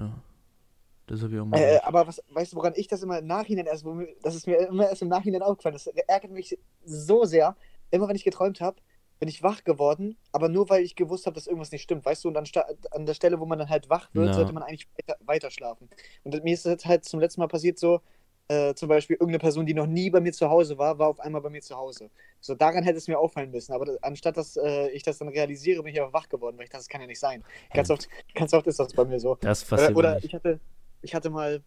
Das 1.07 1.23
habe 1.23 1.35
ich 1.35 1.41
auch 1.41 1.47
mal 1.47 1.59
Äh, 1.59 1.79
aber 1.83 2.07
was, 2.07 2.23
weißt 2.31 2.53
du, 2.53 2.57
woran 2.57 2.73
ich 2.77 2.89
das 2.89 3.03
immer 3.03 3.19
im 3.19 3.27
Nachhinein 3.27 3.67
erst, 3.67 3.85
das 4.23 4.35
ist 4.35 4.47
mir 4.47 4.57
immer 4.69 4.89
erst 4.89 5.03
im 5.03 5.09
Nachhinein 5.09 5.43
aufgefallen. 5.43 5.75
Das 5.75 5.87
ärgert 5.87 6.33
mich 6.33 6.59
so 6.85 7.25
sehr. 7.25 7.57
Immer 7.91 8.09
wenn 8.09 8.17
ich 8.17 8.25
geträumt 8.25 8.61
habe, 8.61 8.81
bin 9.19 9.29
ich 9.29 9.43
wach 9.43 9.65
geworden, 9.65 10.19
aber 10.33 10.49
nur 10.49 10.69
weil 10.69 10.83
ich 10.83 10.97
gewusst 10.97 11.27
habe, 11.27 11.35
dass 11.35 11.47
irgendwas 11.47 11.71
nicht 11.71 11.83
stimmt, 11.83 12.05
weißt 12.05 12.25
du? 12.25 12.29
Und 12.29 12.37
ansta- 12.37 12.67
an 12.91 13.07
der 13.07 13.15
Stelle, 13.15 13.41
wo 13.41 13.47
man 13.47 13.59
dann 13.59 13.71
halt 13.71 13.89
wach 13.89 14.11
wird, 14.15 14.27
Ja. 14.27 14.33
sollte 14.35 14.53
man 14.53 14.63
eigentlich 14.63 14.89
weiter, 14.99 15.17
weiter 15.25 15.51
schlafen. 15.51 15.89
Und 16.25 16.43
mir 16.45 16.53
ist 16.53 16.67
das 16.67 16.85
halt 16.85 17.05
zum 17.05 17.21
letzten 17.21 17.41
Mal 17.41 17.47
passiert 17.49 17.79
so, 17.79 18.01
äh, 18.49 18.75
zum 18.75 18.89
Beispiel 18.89 19.15
irgendeine 19.17 19.39
Person, 19.39 19.67
die 19.67 19.75
noch 19.75 19.87
nie 19.87 20.11
bei 20.11 20.21
mir 20.21 20.33
zu 20.33 20.49
Hause 20.51 20.77
war, 20.79 20.99
war 20.99 21.09
auf 21.09 21.21
einmal 21.21 21.41
bei 21.41 21.51
mir 21.51 21.63
zu 21.63 21.77
Hause. 21.77 22.11
So 22.41 22.55
daran 22.55 22.85
hätte 22.85 22.99
es 22.99 23.09
mir 23.09 23.19
auffallen 23.19 23.51
müssen, 23.51 23.73
aber 23.73 23.87
das, 23.87 24.03
anstatt 24.03 24.37
dass 24.37 24.57
äh, 24.57 24.89
ich 24.91 25.03
das 25.03 25.19
dann 25.19 25.29
realisiere, 25.29 25.83
bin 25.83 25.93
ich 25.95 26.01
aber 26.01 26.13
wach 26.13 26.29
geworden, 26.29 26.57
weil 26.59 26.65
ich 26.65 26.71
dachte, 26.71 26.83
das 26.83 26.89
kann 26.89 27.01
ja 27.01 27.07
nicht 27.07 27.19
sein. 27.19 27.43
Ganz 27.73 27.91
oft, 27.91 28.09
ganz 28.35 28.53
oft 28.53 28.67
ist 28.67 28.79
das 28.79 28.93
bei 28.93 29.05
mir 29.05 29.19
so. 29.19 29.37
Das 29.41 29.65
Oder, 29.65 29.77
passiert 29.77 29.97
mir 29.97 29.99
oder 29.99 30.25
ich 30.25 30.35
hatte, 30.35 30.61
ich 31.03 31.15
hatte 31.15 31.31
mal 31.31 31.65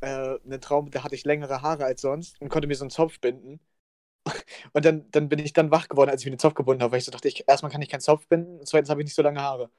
äh, 0.00 0.06
einen 0.44 0.60
Traum, 0.60 0.90
da 0.90 1.04
hatte 1.04 1.14
ich 1.16 1.24
längere 1.24 1.62
Haare 1.62 1.84
als 1.86 2.02
sonst 2.02 2.40
und 2.40 2.48
konnte 2.50 2.68
mir 2.68 2.74
so 2.76 2.84
einen 2.84 2.90
Zopf 2.90 3.20
binden. 3.20 3.60
Und 4.72 4.84
dann, 4.84 5.10
dann 5.10 5.28
bin 5.28 5.38
ich 5.40 5.52
dann 5.52 5.70
wach 5.70 5.88
geworden, 5.88 6.10
als 6.10 6.22
ich 6.22 6.26
mir 6.26 6.32
den 6.32 6.38
Zopf 6.38 6.54
gebunden 6.54 6.82
habe, 6.82 6.92
weil 6.92 6.98
ich 7.00 7.04
so 7.04 7.10
dachte, 7.12 7.28
ich, 7.28 7.44
erstmal 7.48 7.72
kann 7.72 7.82
ich 7.82 7.88
keinen 7.88 8.00
Zopf 8.00 8.26
binden 8.28 8.58
und 8.60 8.66
zweitens 8.68 8.90
habe 8.90 9.00
ich 9.02 9.06
nicht 9.06 9.14
so 9.14 9.22
lange 9.22 9.40
Haare. 9.40 9.70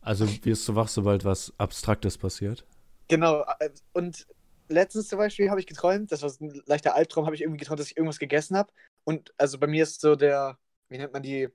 Also 0.00 0.26
wirst 0.42 0.66
du 0.68 0.74
wach, 0.74 0.88
sobald 0.88 1.26
was 1.26 1.52
Abstraktes 1.58 2.16
passiert? 2.16 2.64
Genau. 3.08 3.44
äh, 3.60 3.70
Und 3.92 4.26
letztens 4.68 5.08
zum 5.08 5.18
Beispiel 5.18 5.50
habe 5.50 5.60
ich 5.60 5.66
geträumt, 5.66 6.10
das 6.12 6.22
war 6.22 6.30
so 6.30 6.44
ein 6.44 6.62
leichter 6.66 6.94
Albtraum, 6.94 7.26
habe 7.26 7.34
ich 7.36 7.42
irgendwie 7.42 7.58
geträumt, 7.58 7.80
dass 7.80 7.90
ich 7.90 7.96
irgendwas 7.96 8.18
gegessen 8.18 8.56
habe. 8.56 8.72
Und 9.04 9.32
also 9.38 9.58
bei 9.58 9.66
mir 9.66 9.82
ist 9.84 10.00
so 10.00 10.16
der, 10.16 10.58
wie 10.88 10.98
nennt 10.98 11.12
man 11.12 11.22
die, 11.22 11.48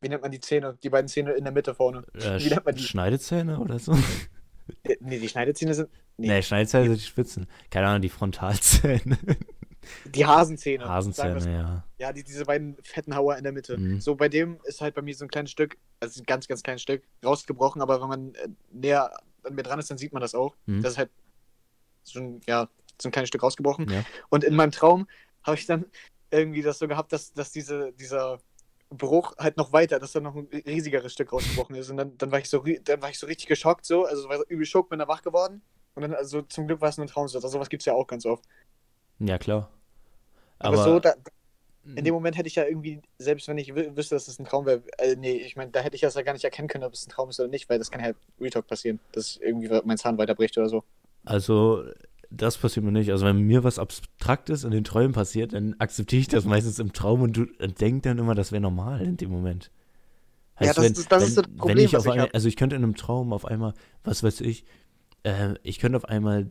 wie 0.00 0.08
nennt 0.08 0.22
man 0.22 0.30
die 0.30 0.40
Zähne, 0.40 0.78
die 0.82 0.90
beiden 0.90 1.08
Zähne 1.08 1.32
in 1.32 1.44
der 1.44 1.52
Mitte 1.52 1.74
vorne. 1.74 2.04
Äh, 2.14 2.40
Wie 2.42 2.50
nennt 2.50 2.64
man 2.64 2.74
die? 2.76 2.90
Schneidezähne 2.90 3.58
oder 3.60 3.78
so? 3.78 3.94
Äh, 4.84 4.96
Nee, 5.00 5.18
die 5.18 5.28
Schneidezähne 5.28 5.74
sind 5.74 5.88
Nee. 6.16 6.28
Nee, 6.28 6.42
Schneidezähne 6.42 6.84
sind 6.84 6.96
die 6.96 7.04
Spitzen. 7.06 7.46
Keine 7.70 7.88
Ahnung, 7.88 8.02
die 8.02 8.08
Frontalzähne. 8.08 9.18
die 10.04 10.26
Hasenzähne. 10.26 10.88
Hasenzähne, 10.88 11.52
ja. 11.52 11.84
Ja, 11.98 12.12
die, 12.12 12.22
diese 12.22 12.44
beiden 12.44 12.76
fetten 12.82 13.16
Hauer 13.16 13.36
in 13.36 13.44
der 13.44 13.52
Mitte. 13.52 13.78
Mhm. 13.78 14.00
So, 14.00 14.14
bei 14.14 14.28
dem 14.28 14.60
ist 14.64 14.80
halt 14.80 14.94
bei 14.94 15.02
mir 15.02 15.14
so 15.14 15.24
ein 15.24 15.28
kleines 15.28 15.50
Stück, 15.50 15.78
also 16.00 16.20
ein 16.20 16.26
ganz, 16.26 16.46
ganz 16.48 16.62
kleines 16.62 16.82
Stück, 16.82 17.02
rausgebrochen, 17.24 17.80
aber 17.80 18.00
wenn 18.00 18.08
man 18.08 18.34
äh, 18.34 18.48
näher 18.70 19.12
an 19.44 19.54
mir 19.54 19.62
dran 19.62 19.78
ist, 19.78 19.90
dann 19.90 19.98
sieht 19.98 20.12
man 20.12 20.20
das 20.20 20.34
auch. 20.34 20.54
Mhm. 20.66 20.82
Das 20.82 20.92
ist 20.92 20.98
halt 20.98 21.10
so 22.04 22.20
ein, 22.20 22.40
ja, 22.46 22.68
so 23.00 23.08
ein 23.08 23.12
kleines 23.12 23.28
Stück 23.28 23.42
rausgebrochen. 23.42 23.88
ja. 23.90 24.04
Und 24.28 24.44
in 24.44 24.54
meinem 24.54 24.70
Traum 24.70 25.08
habe 25.42 25.56
ich 25.56 25.66
dann 25.66 25.86
irgendwie 26.30 26.62
das 26.62 26.78
so 26.78 26.88
gehabt, 26.88 27.12
dass, 27.12 27.32
dass 27.32 27.50
diese, 27.52 27.92
dieser 27.92 28.38
Bruch 28.96 29.36
halt 29.38 29.56
noch 29.56 29.72
weiter, 29.72 29.98
dass 29.98 30.12
da 30.12 30.20
noch 30.20 30.34
ein 30.34 30.48
riesigeres 30.66 31.12
Stück 31.12 31.32
rausgebrochen 31.32 31.76
ist. 31.76 31.90
Und 31.90 31.96
dann, 31.96 32.16
dann, 32.18 32.30
war, 32.32 32.38
ich 32.38 32.48
so, 32.48 32.64
dann 32.84 33.02
war 33.02 33.10
ich 33.10 33.18
so 33.18 33.26
richtig 33.26 33.46
geschockt, 33.48 33.84
so, 33.84 34.04
also 34.04 34.28
war 34.28 34.38
so 34.38 34.44
übel 34.48 34.66
schockt, 34.66 34.90
bin 34.90 34.98
da 34.98 35.08
wach 35.08 35.22
geworden. 35.22 35.62
Und 35.94 36.02
dann, 36.02 36.14
also 36.14 36.42
zum 36.42 36.66
Glück 36.66 36.80
war 36.80 36.88
es 36.88 36.96
nur 36.96 37.06
ein 37.06 37.08
Traum. 37.10 37.24
Also 37.24 37.40
sowas 37.40 37.68
gibt 37.68 37.82
es 37.82 37.86
ja 37.86 37.92
auch 37.94 38.06
ganz 38.06 38.24
oft. 38.26 38.44
Ja, 39.18 39.38
klar. 39.38 39.70
Aber, 40.58 40.78
Aber, 40.78 40.84
so, 40.84 41.00
da, 41.00 41.14
In 41.96 42.04
dem 42.04 42.14
Moment 42.14 42.36
hätte 42.36 42.46
ich 42.46 42.54
ja 42.54 42.64
irgendwie, 42.64 43.02
selbst 43.18 43.48
wenn 43.48 43.58
ich 43.58 43.70
wü- 43.72 43.96
wüsste, 43.96 44.14
dass 44.14 44.28
es 44.28 44.38
ein 44.38 44.44
Traum 44.44 44.66
wäre, 44.66 44.82
äh, 44.98 45.16
nee, 45.16 45.32
ich 45.32 45.56
meine, 45.56 45.72
da 45.72 45.80
hätte 45.80 45.96
ich 45.96 46.02
das 46.02 46.14
ja 46.14 46.22
gar 46.22 46.32
nicht 46.32 46.44
erkennen 46.44 46.68
können, 46.68 46.84
ob 46.84 46.92
es 46.92 47.06
ein 47.06 47.10
Traum 47.10 47.30
ist 47.30 47.40
oder 47.40 47.48
nicht, 47.48 47.68
weil 47.68 47.78
das 47.78 47.90
kann 47.90 48.04
ja 48.04 48.12
Retalk 48.40 48.68
passieren, 48.68 49.00
dass 49.10 49.36
irgendwie 49.36 49.68
mein 49.84 49.98
Zahn 49.98 50.16
weiterbricht 50.16 50.56
oder 50.58 50.68
so. 50.68 50.84
Also, 51.24 51.84
das 52.34 52.58
passiert 52.58 52.84
mir 52.84 52.92
nicht. 52.92 53.10
Also, 53.10 53.24
wenn 53.26 53.38
mir 53.40 53.64
was 53.64 53.78
Abstraktes 53.78 54.64
in 54.64 54.70
den 54.70 54.84
Träumen 54.84 55.12
passiert, 55.12 55.52
dann 55.52 55.74
akzeptiere 55.78 56.20
ich 56.20 56.28
das 56.28 56.44
meistens 56.44 56.78
im 56.78 56.92
Traum 56.92 57.22
und 57.22 57.36
du 57.36 57.46
denk 57.80 58.02
dann 58.04 58.18
immer, 58.18 58.34
das 58.34 58.52
wäre 58.52 58.62
normal 58.62 59.00
in 59.02 59.16
dem 59.16 59.30
Moment. 59.30 59.70
Ja, 60.60 60.66
Heißt, 60.68 60.78
das 60.78 60.84
wenn, 60.84 60.92
ist- 60.92 61.12
das 61.12 61.20
wenn, 61.22 61.28
ist 61.28 61.36
das 61.38 61.44
wenn 61.46 61.56
Problem, 61.56 61.78
ich 61.86 61.92
was 61.92 62.06
auf 62.06 62.14
ich 62.14 62.20
hab. 62.20 62.34
Also, 62.34 62.48
ich 62.48 62.56
könnte 62.56 62.76
in 62.76 62.82
einem 62.82 62.94
Traum 62.96 63.32
auf 63.32 63.44
einmal, 63.44 63.74
was 64.04 64.22
weiß 64.22 64.40
ich, 64.42 64.64
äh, 65.24 65.54
ich 65.62 65.78
könnte 65.78 65.96
auf 65.96 66.04
einmal, 66.04 66.50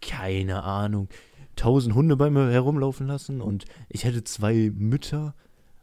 keine 0.00 0.62
Ahnung, 0.62 1.08
tausend 1.56 1.94
Hunde 1.94 2.16
bei 2.16 2.30
mir 2.30 2.50
herumlaufen 2.50 3.06
lassen 3.06 3.40
und 3.40 3.64
ich 3.88 4.04
hätte 4.04 4.24
zwei 4.24 4.70
Mütter 4.74 5.34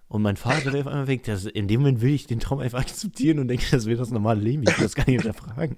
und 0.08 0.22
mein 0.24 0.38
Vater 0.38 0.74
wäre 0.74 0.80
auf 0.82 0.88
einmal 0.88 1.08
weg. 1.08 1.24
Das, 1.26 1.46
in 1.46 1.68
dem 1.68 1.82
Moment 1.82 2.02
will 2.02 2.14
ich 2.14 2.26
den 2.26 2.40
Traum 2.40 2.60
einfach 2.60 2.80
akzeptieren 2.80 3.40
und 3.40 3.48
denke, 3.48 3.66
das 3.72 3.86
wäre 3.86 4.00
das 4.00 4.10
normale 4.12 4.42
Leben. 4.42 4.64
Ich 4.64 4.76
will 4.78 4.84
das 4.84 4.96
gar 4.96 5.06
nicht 5.08 5.22
hinterfragen. 5.22 5.78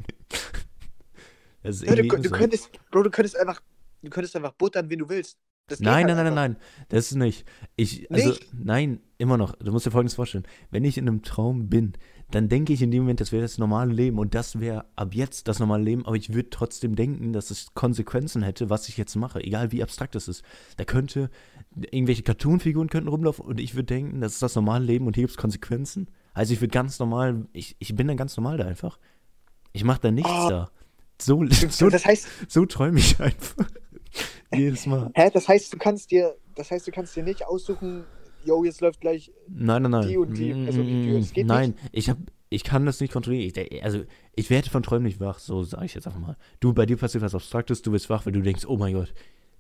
Ja, 1.63 1.95
du, 1.95 2.03
du 2.03 2.29
könntest, 2.29 2.69
Bro, 2.91 3.03
du 3.03 3.09
könntest 3.09 3.37
einfach, 3.37 3.61
du 4.01 4.09
könntest 4.09 4.35
einfach 4.35 4.53
buttern, 4.53 4.89
wen 4.89 4.99
du 4.99 5.09
willst. 5.09 5.37
Nein, 5.79 6.07
halt 6.07 6.17
nein, 6.17 6.25
nein, 6.25 6.33
nein. 6.33 6.57
Das 6.89 7.11
ist 7.11 7.15
nicht. 7.15 7.47
Ich, 7.77 8.11
also, 8.11 8.29
Nicht? 8.29 8.49
nein, 8.53 8.99
immer 9.17 9.37
noch. 9.37 9.55
Du 9.55 9.71
musst 9.71 9.85
dir 9.85 9.91
folgendes 9.91 10.15
vorstellen. 10.15 10.45
Wenn 10.69 10.83
ich 10.83 10.97
in 10.97 11.07
einem 11.07 11.21
Traum 11.21 11.69
bin, 11.69 11.93
dann 12.29 12.49
denke 12.49 12.73
ich 12.73 12.81
in 12.81 12.91
dem 12.91 13.03
Moment, 13.03 13.21
das 13.21 13.31
wäre 13.31 13.41
das 13.41 13.57
normale 13.57 13.93
Leben 13.93 14.17
und 14.19 14.35
das 14.35 14.59
wäre 14.59 14.85
ab 14.95 15.13
jetzt 15.13 15.47
das 15.47 15.59
normale 15.59 15.83
Leben, 15.83 16.05
aber 16.05 16.15
ich 16.15 16.33
würde 16.33 16.49
trotzdem 16.49 16.95
denken, 16.95 17.31
dass 17.31 17.51
es 17.51 17.73
Konsequenzen 17.73 18.41
hätte, 18.43 18.69
was 18.69 18.89
ich 18.89 18.97
jetzt 18.97 19.15
mache, 19.15 19.41
egal 19.41 19.71
wie 19.71 19.83
abstrakt 19.83 20.15
es 20.15 20.27
ist. 20.27 20.43
Da 20.77 20.83
könnte, 20.83 21.29
irgendwelche 21.91 22.23
Cartoonfiguren 22.23 22.89
könnten 22.89 23.09
rumlaufen 23.09 23.45
und 23.45 23.59
ich 23.59 23.75
würde 23.75 23.85
denken, 23.85 24.21
das 24.21 24.33
ist 24.33 24.41
das 24.41 24.55
normale 24.55 24.83
Leben 24.85 25.07
und 25.07 25.15
hier 25.15 25.23
gibt 25.23 25.31
es 25.31 25.37
Konsequenzen. 25.37 26.09
Also 26.33 26.53
ich 26.53 26.61
würde 26.61 26.71
ganz 26.71 26.99
normal, 26.99 27.47
ich, 27.53 27.75
ich 27.79 27.95
bin 27.95 28.07
dann 28.07 28.17
ganz 28.17 28.35
normal 28.37 28.57
da 28.57 28.65
einfach. 28.65 28.97
Ich 29.73 29.83
mache 29.83 30.01
da 30.01 30.11
nichts 30.11 30.31
Oh. 30.31 30.49
da. 30.49 30.71
So, 31.21 31.43
so, 31.69 31.89
Das 31.89 32.05
heißt, 32.05 32.27
so 32.47 32.65
träume 32.65 32.99
ich 32.99 33.19
einfach. 33.19 33.67
Jedes 34.53 34.85
Mal. 34.85 35.11
hä, 35.13 35.29
das 35.33 35.47
heißt, 35.47 35.73
du 35.73 35.77
kannst 35.77 36.11
dir, 36.11 36.35
das 36.55 36.71
heißt, 36.71 36.87
du 36.87 36.91
kannst 36.91 37.15
dir 37.15 37.23
nicht 37.23 37.45
aussuchen, 37.47 38.03
yo, 38.43 38.63
jetzt 38.63 38.81
läuft 38.81 38.99
gleich, 38.99 39.31
Nein, 39.47 39.83
nein, 39.83 39.91
nein. 39.91 40.07
die 40.07 40.17
und 40.17 40.37
die 40.37 40.51
Person 40.53 40.85
die 40.87 41.03
Tür. 41.03 41.19
Das 41.19 41.31
geht 41.33 41.45
nein, 41.47 41.75
ich 41.91 42.09
hab, 42.09 42.17
ich 42.49 42.63
kann 42.63 42.85
das 42.85 42.99
nicht 42.99 43.13
kontrollieren. 43.13 43.53
Ich, 43.69 43.83
also, 43.83 44.03
ich 44.35 44.49
werde 44.49 44.69
von 44.69 44.83
Träumen 44.83 45.03
nicht 45.05 45.21
wach, 45.21 45.39
so 45.39 45.63
sage 45.63 45.85
ich 45.85 45.93
jetzt 45.93 46.05
einfach 46.07 46.19
mal. 46.19 46.37
Du, 46.59 46.73
bei 46.73 46.85
dir 46.85 46.97
passiert 46.97 47.23
was 47.23 47.33
Abstraktes, 47.35 47.81
du 47.81 47.93
wirst 47.93 48.09
wach, 48.09 48.25
weil 48.25 48.33
du 48.33 48.41
denkst, 48.41 48.65
oh 48.67 48.75
mein 48.77 48.93
Gott. 48.93 49.13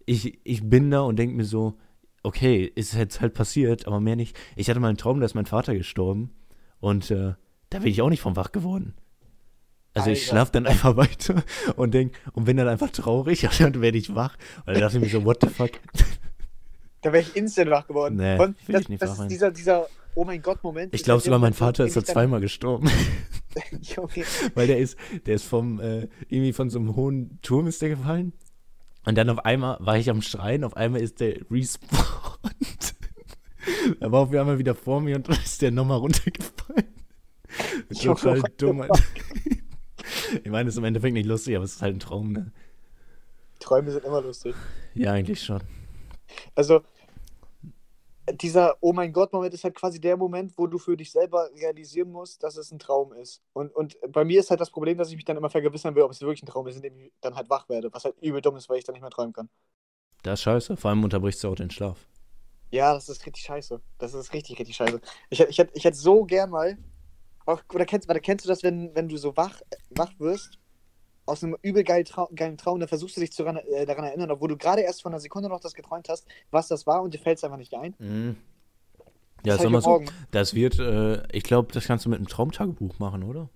Ich, 0.05 0.39
ich 0.43 0.67
bin 0.69 0.91
da 0.91 1.01
und 1.01 1.17
denke 1.17 1.35
mir 1.35 1.45
so, 1.45 1.77
okay, 2.23 2.69
ist 2.75 2.93
jetzt 2.93 3.21
halt 3.21 3.33
passiert, 3.33 3.87
aber 3.87 4.01
mehr 4.01 4.15
nicht. 4.17 4.37
Ich 4.57 4.69
hatte 4.69 4.79
mal 4.79 4.89
einen 4.89 4.97
Traum, 4.97 5.19
da 5.19 5.25
ist 5.25 5.35
mein 5.35 5.45
Vater 5.45 5.73
gestorben 5.73 6.31
und 6.79 7.11
äh, 7.11 7.33
da 7.69 7.79
bin 7.79 7.87
ich 7.87 8.01
auch 8.01 8.09
nicht 8.09 8.21
vom 8.21 8.35
wach 8.35 8.51
geworden. 8.51 8.95
Also 9.93 10.09
ich 10.09 10.19
Alter. 10.19 10.29
schlafe 10.29 10.51
dann 10.53 10.67
einfach 10.67 10.95
weiter 10.95 11.43
und 11.75 11.93
denk, 11.93 12.13
und 12.33 12.45
bin 12.45 12.57
dann 12.57 12.67
einfach 12.67 12.89
traurig 12.91 13.43
und 13.43 13.59
dann 13.59 13.81
werde 13.81 13.97
ich 13.97 14.15
wach. 14.15 14.37
Und 14.65 14.73
dann 14.73 14.81
dachte 14.81 14.97
ich 14.97 15.03
mir 15.03 15.09
so, 15.09 15.25
what 15.25 15.39
the 15.41 15.47
fuck? 15.47 15.71
da 17.01 17.11
wäre 17.11 17.23
ich 17.23 17.35
instant 17.35 17.69
wach 17.71 17.87
geworden. 17.87 18.15
Nee, 18.15 18.39
will 18.39 18.55
das, 18.67 18.81
ich 18.83 18.89
nicht 18.89 19.01
das 19.01 19.19
ist 19.19 19.27
dieser, 19.27 19.51
dieser, 19.51 19.87
oh 20.15 20.23
mein 20.23 20.41
Gott-Moment. 20.41 20.93
Ich 20.93 21.01
ist 21.01 21.05
glaube 21.05 21.21
sogar, 21.21 21.39
mein 21.39 21.51
Moment, 21.51 21.57
Vater 21.57 21.83
ich 21.85 21.95
ist 21.95 21.97
da 21.97 22.13
zweimal 22.13 22.39
gestorben. 22.39 22.89
Junge, 23.81 24.25
Weil 24.55 24.67
der 24.67 24.77
ist, 24.77 24.97
der 25.25 25.35
ist 25.35 25.43
vom, 25.43 25.79
äh, 25.79 26.07
irgendwie 26.29 26.53
von 26.53 26.69
so 26.69 26.79
einem 26.79 26.95
hohen 26.95 27.39
Turm 27.41 27.67
ist 27.67 27.81
der 27.81 27.89
gefallen. 27.89 28.33
Und 29.05 29.17
dann 29.17 29.29
auf 29.29 29.39
einmal 29.45 29.77
war 29.79 29.97
ich 29.97 30.09
am 30.09 30.21
Schreien, 30.21 30.63
auf 30.63 30.77
einmal 30.77 31.01
ist 31.01 31.19
der 31.19 31.39
respawned. 31.49 32.95
er 33.99 34.11
war 34.11 34.21
auf 34.21 34.33
einmal 34.33 34.59
wieder 34.59 34.75
vor 34.75 35.01
mir 35.01 35.15
und 35.15 35.27
dann 35.27 35.37
ist 35.37 35.61
der 35.61 35.71
nochmal 35.71 35.97
runtergefallen. 35.97 36.85
Total 37.99 38.41
dumm. 38.57 38.85
Ich 40.43 40.51
meine, 40.51 40.69
es 40.69 40.75
ist 40.75 40.79
im 40.79 40.83
Endeffekt 40.85 41.13
nicht 41.13 41.25
lustig, 41.25 41.55
aber 41.55 41.65
es 41.65 41.75
ist 41.75 41.81
halt 41.81 41.95
ein 41.95 41.99
Traum, 41.99 42.31
ne? 42.31 42.51
Träume 43.59 43.91
sind 43.91 44.05
immer 44.05 44.21
lustig. 44.21 44.55
Ja, 44.93 45.13
eigentlich 45.13 45.41
schon. 45.43 45.61
Also, 46.55 46.81
dieser 48.33 48.77
Oh 48.81 48.93
mein 48.93 49.11
Gott-Moment 49.13 49.53
ist 49.53 49.63
halt 49.63 49.75
quasi 49.75 49.99
der 49.99 50.15
Moment, 50.17 50.57
wo 50.57 50.67
du 50.67 50.77
für 50.77 50.95
dich 50.95 51.11
selber 51.11 51.49
realisieren 51.55 52.11
musst, 52.11 52.43
dass 52.43 52.55
es 52.57 52.71
ein 52.71 52.79
Traum 52.79 53.13
ist. 53.13 53.41
Und, 53.53 53.73
und 53.75 53.97
bei 54.09 54.23
mir 54.23 54.39
ist 54.39 54.49
halt 54.49 54.61
das 54.61 54.71
Problem, 54.71 54.97
dass 54.97 55.09
ich 55.09 55.15
mich 55.15 55.25
dann 55.25 55.37
immer 55.37 55.49
vergewissern 55.49 55.95
will, 55.95 56.03
ob 56.03 56.11
es 56.11 56.21
wirklich 56.21 56.43
ein 56.43 56.45
Traum 56.47 56.67
ist, 56.67 56.75
indem 56.77 56.97
ich 56.99 57.11
dann 57.21 57.35
halt 57.35 57.49
wach 57.49 57.67
werde. 57.69 57.89
Was 57.93 58.05
halt 58.05 58.15
übel 58.21 58.41
dumm 58.41 58.55
ist, 58.55 58.69
weil 58.69 58.77
ich 58.77 58.83
dann 58.83 58.93
nicht 58.93 59.01
mehr 59.01 59.09
träumen 59.11 59.33
kann. 59.33 59.49
Das 60.23 60.39
ist 60.39 60.43
scheiße. 60.43 60.77
Vor 60.77 60.89
allem 60.89 61.03
unterbrichst 61.03 61.43
du 61.43 61.49
auch 61.49 61.55
den 61.55 61.69
Schlaf. 61.71 62.07
Ja, 62.71 62.93
das 62.93 63.09
ist 63.09 63.25
richtig 63.25 63.43
scheiße. 63.43 63.81
Das 63.97 64.13
ist 64.13 64.33
richtig, 64.33 64.57
richtig 64.59 64.75
scheiße. 64.75 65.01
Ich, 65.29 65.41
ich, 65.41 65.59
ich 65.59 65.83
hätte 65.85 65.97
so 65.97 66.23
gern 66.23 66.49
mal. 66.49 66.77
Auch, 67.45 67.61
oder 67.73 67.85
kennst, 67.85 68.09
oder 68.09 68.19
kennst 68.19 68.45
du 68.45 68.49
das, 68.49 68.63
wenn, 68.63 68.93
wenn 68.95 69.09
du 69.09 69.17
so 69.17 69.35
wach, 69.35 69.61
wach 69.89 70.11
wirst 70.19 70.59
aus 71.25 71.43
einem 71.43 71.55
übel 71.61 71.83
geil 71.83 72.03
Trau 72.03 72.29
geilen 72.35 72.57
Traum, 72.57 72.79
dann 72.79 72.89
versuchst 72.89 73.15
du 73.15 73.21
dich 73.21 73.31
zu, 73.31 73.45
äh, 73.45 73.85
daran 73.85 74.05
erinnern, 74.05 74.31
obwohl 74.31 74.49
du 74.49 74.57
gerade 74.57 74.81
erst 74.81 75.01
von 75.01 75.13
einer 75.13 75.19
Sekunde 75.19 75.49
noch 75.49 75.59
das 75.59 75.73
geträumt 75.73 76.09
hast, 76.09 76.27
was 76.49 76.67
das 76.67 76.85
war 76.87 77.01
und 77.01 77.13
dir 77.13 77.19
fällt 77.19 77.37
es 77.37 77.43
einfach 77.43 77.57
nicht 77.57 77.73
ein. 77.73 77.95
Mhm. 77.99 78.37
Ja, 79.43 79.57
sag 79.57 79.69
mal 79.69 79.81
so, 79.81 80.03
das 80.31 80.53
wird, 80.53 80.77
äh, 80.79 81.23
ich 81.31 81.43
glaube, 81.43 81.71
das 81.73 81.85
kannst 81.85 82.05
du 82.05 82.09
mit 82.09 82.17
einem 82.17 82.27
Traumtagebuch 82.27 82.99
machen, 82.99 83.23
oder? 83.23 83.49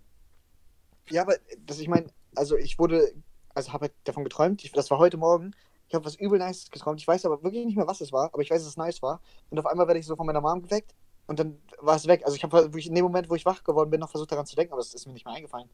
Ja, 1.10 1.22
aber 1.22 1.36
das, 1.66 1.80
ich 1.80 1.88
meine, 1.88 2.08
also 2.34 2.58
ich 2.58 2.80
wurde, 2.80 3.14
also 3.54 3.72
habe 3.72 3.84
halt 3.86 3.94
davon 4.04 4.24
geträumt, 4.24 4.64
ich, 4.64 4.72
das 4.72 4.90
war 4.90 4.98
heute 4.98 5.18
Morgen, 5.18 5.52
ich 5.88 5.94
habe 5.94 6.06
was 6.06 6.16
übel 6.16 6.40
Nice 6.40 6.72
geträumt, 6.72 7.00
ich 7.00 7.08
weiß 7.08 7.26
aber 7.26 7.44
wirklich 7.44 7.66
nicht 7.66 7.76
mehr, 7.76 7.88
was 7.88 8.02
es 8.02 8.12
war, 8.12 8.32
aber 8.34 8.42
ich 8.42 8.50
weiß, 8.50 8.62
dass 8.62 8.70
es 8.70 8.78
nice 8.78 9.04
war. 9.04 9.22
Und 9.52 9.60
auf 9.60 9.68
einmal 9.68 9.86
werde 9.88 10.00
ich 10.00 10.08
so 10.08 10.16
von 10.16 10.26
meiner 10.26 10.42
Mom 10.42 10.64
geweckt 10.64 10.96
und 11.28 11.40
dann 11.40 11.58
war 11.80 11.96
es 11.96 12.08
weg. 12.08 12.24
Also 12.26 12.36
ich 12.36 12.44
habe 12.44 12.70
in 12.74 12.96
dem 12.96 13.04
Moment, 13.04 13.30
wo 13.30 13.36
ich 13.36 13.46
wach 13.46 13.64
geworden 13.64 13.90
bin, 13.90 14.00
noch 14.00 14.10
versucht 14.10 14.32
daran 14.32 14.46
zu 14.46 14.56
denken, 14.56 14.74
aber 14.74 14.82
es 14.82 14.94
ist 14.94 15.06
mir 15.08 15.14
nicht 15.14 15.26
mehr 15.26 15.36
eingefallen. 15.36 15.70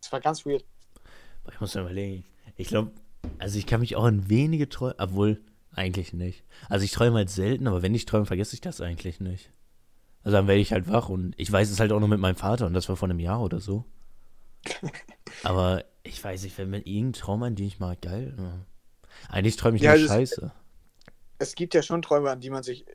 Das 0.00 0.12
war 0.12 0.20
ganz 0.20 0.44
weird. 0.46 0.64
Ich 1.50 1.60
muss 1.60 1.74
mir 1.74 1.82
überlegen. 1.82 2.24
Ich 2.56 2.68
glaube, 2.68 2.92
also 3.38 3.58
ich 3.58 3.66
kann 3.66 3.80
mich 3.80 3.96
auch 3.96 4.04
an 4.04 4.28
wenige 4.28 4.68
träumen, 4.68 4.96
obwohl 4.98 5.42
eigentlich 5.72 6.12
nicht. 6.12 6.44
Also 6.68 6.84
ich 6.84 6.92
träume 6.92 7.16
halt 7.16 7.30
selten, 7.30 7.66
aber 7.66 7.82
wenn 7.82 7.94
ich 7.94 8.06
träume, 8.06 8.26
vergesse 8.26 8.54
ich 8.54 8.60
das 8.60 8.80
eigentlich 8.80 9.20
nicht. 9.20 9.50
Also 10.22 10.36
dann 10.36 10.46
werde 10.46 10.60
ich 10.60 10.72
halt 10.72 10.88
wach 10.88 11.08
und 11.08 11.34
ich 11.36 11.50
weiß 11.50 11.70
es 11.70 11.80
halt 11.80 11.92
auch 11.92 12.00
noch 12.00 12.08
mit 12.08 12.20
meinem 12.20 12.36
Vater 12.36 12.66
und 12.66 12.74
das 12.74 12.88
war 12.88 12.96
vor 12.96 13.08
einem 13.08 13.18
Jahr 13.18 13.42
oder 13.42 13.60
so. 13.60 13.84
aber 15.42 15.84
ich 16.02 16.22
weiß 16.22 16.44
nicht, 16.44 16.56
wenn 16.56 16.70
mir 16.70 16.78
irgendein 16.78 17.12
Traum 17.12 17.42
an 17.42 17.56
den 17.56 17.66
ich 17.66 17.80
mal 17.80 17.96
geil. 17.96 18.34
Eigentlich 19.28 19.56
träume 19.56 19.76
ich 19.76 19.82
ja, 19.82 19.96
nur 19.96 20.06
Scheiße. 20.06 20.52
Es, 21.38 21.48
es 21.48 21.54
gibt 21.54 21.74
ja 21.74 21.82
schon 21.82 22.02
Träume, 22.02 22.30
an 22.30 22.40
die 22.40 22.50
man 22.50 22.62
sich 22.62 22.86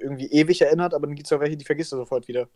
irgendwie 0.00 0.26
ewig 0.26 0.60
erinnert, 0.60 0.94
aber 0.94 1.06
dann 1.06 1.16
gibt 1.16 1.26
es 1.26 1.32
auch 1.32 1.40
welche, 1.40 1.56
die 1.56 1.64
vergisst 1.64 1.92
du 1.92 1.96
sofort 1.96 2.28
wieder. 2.28 2.48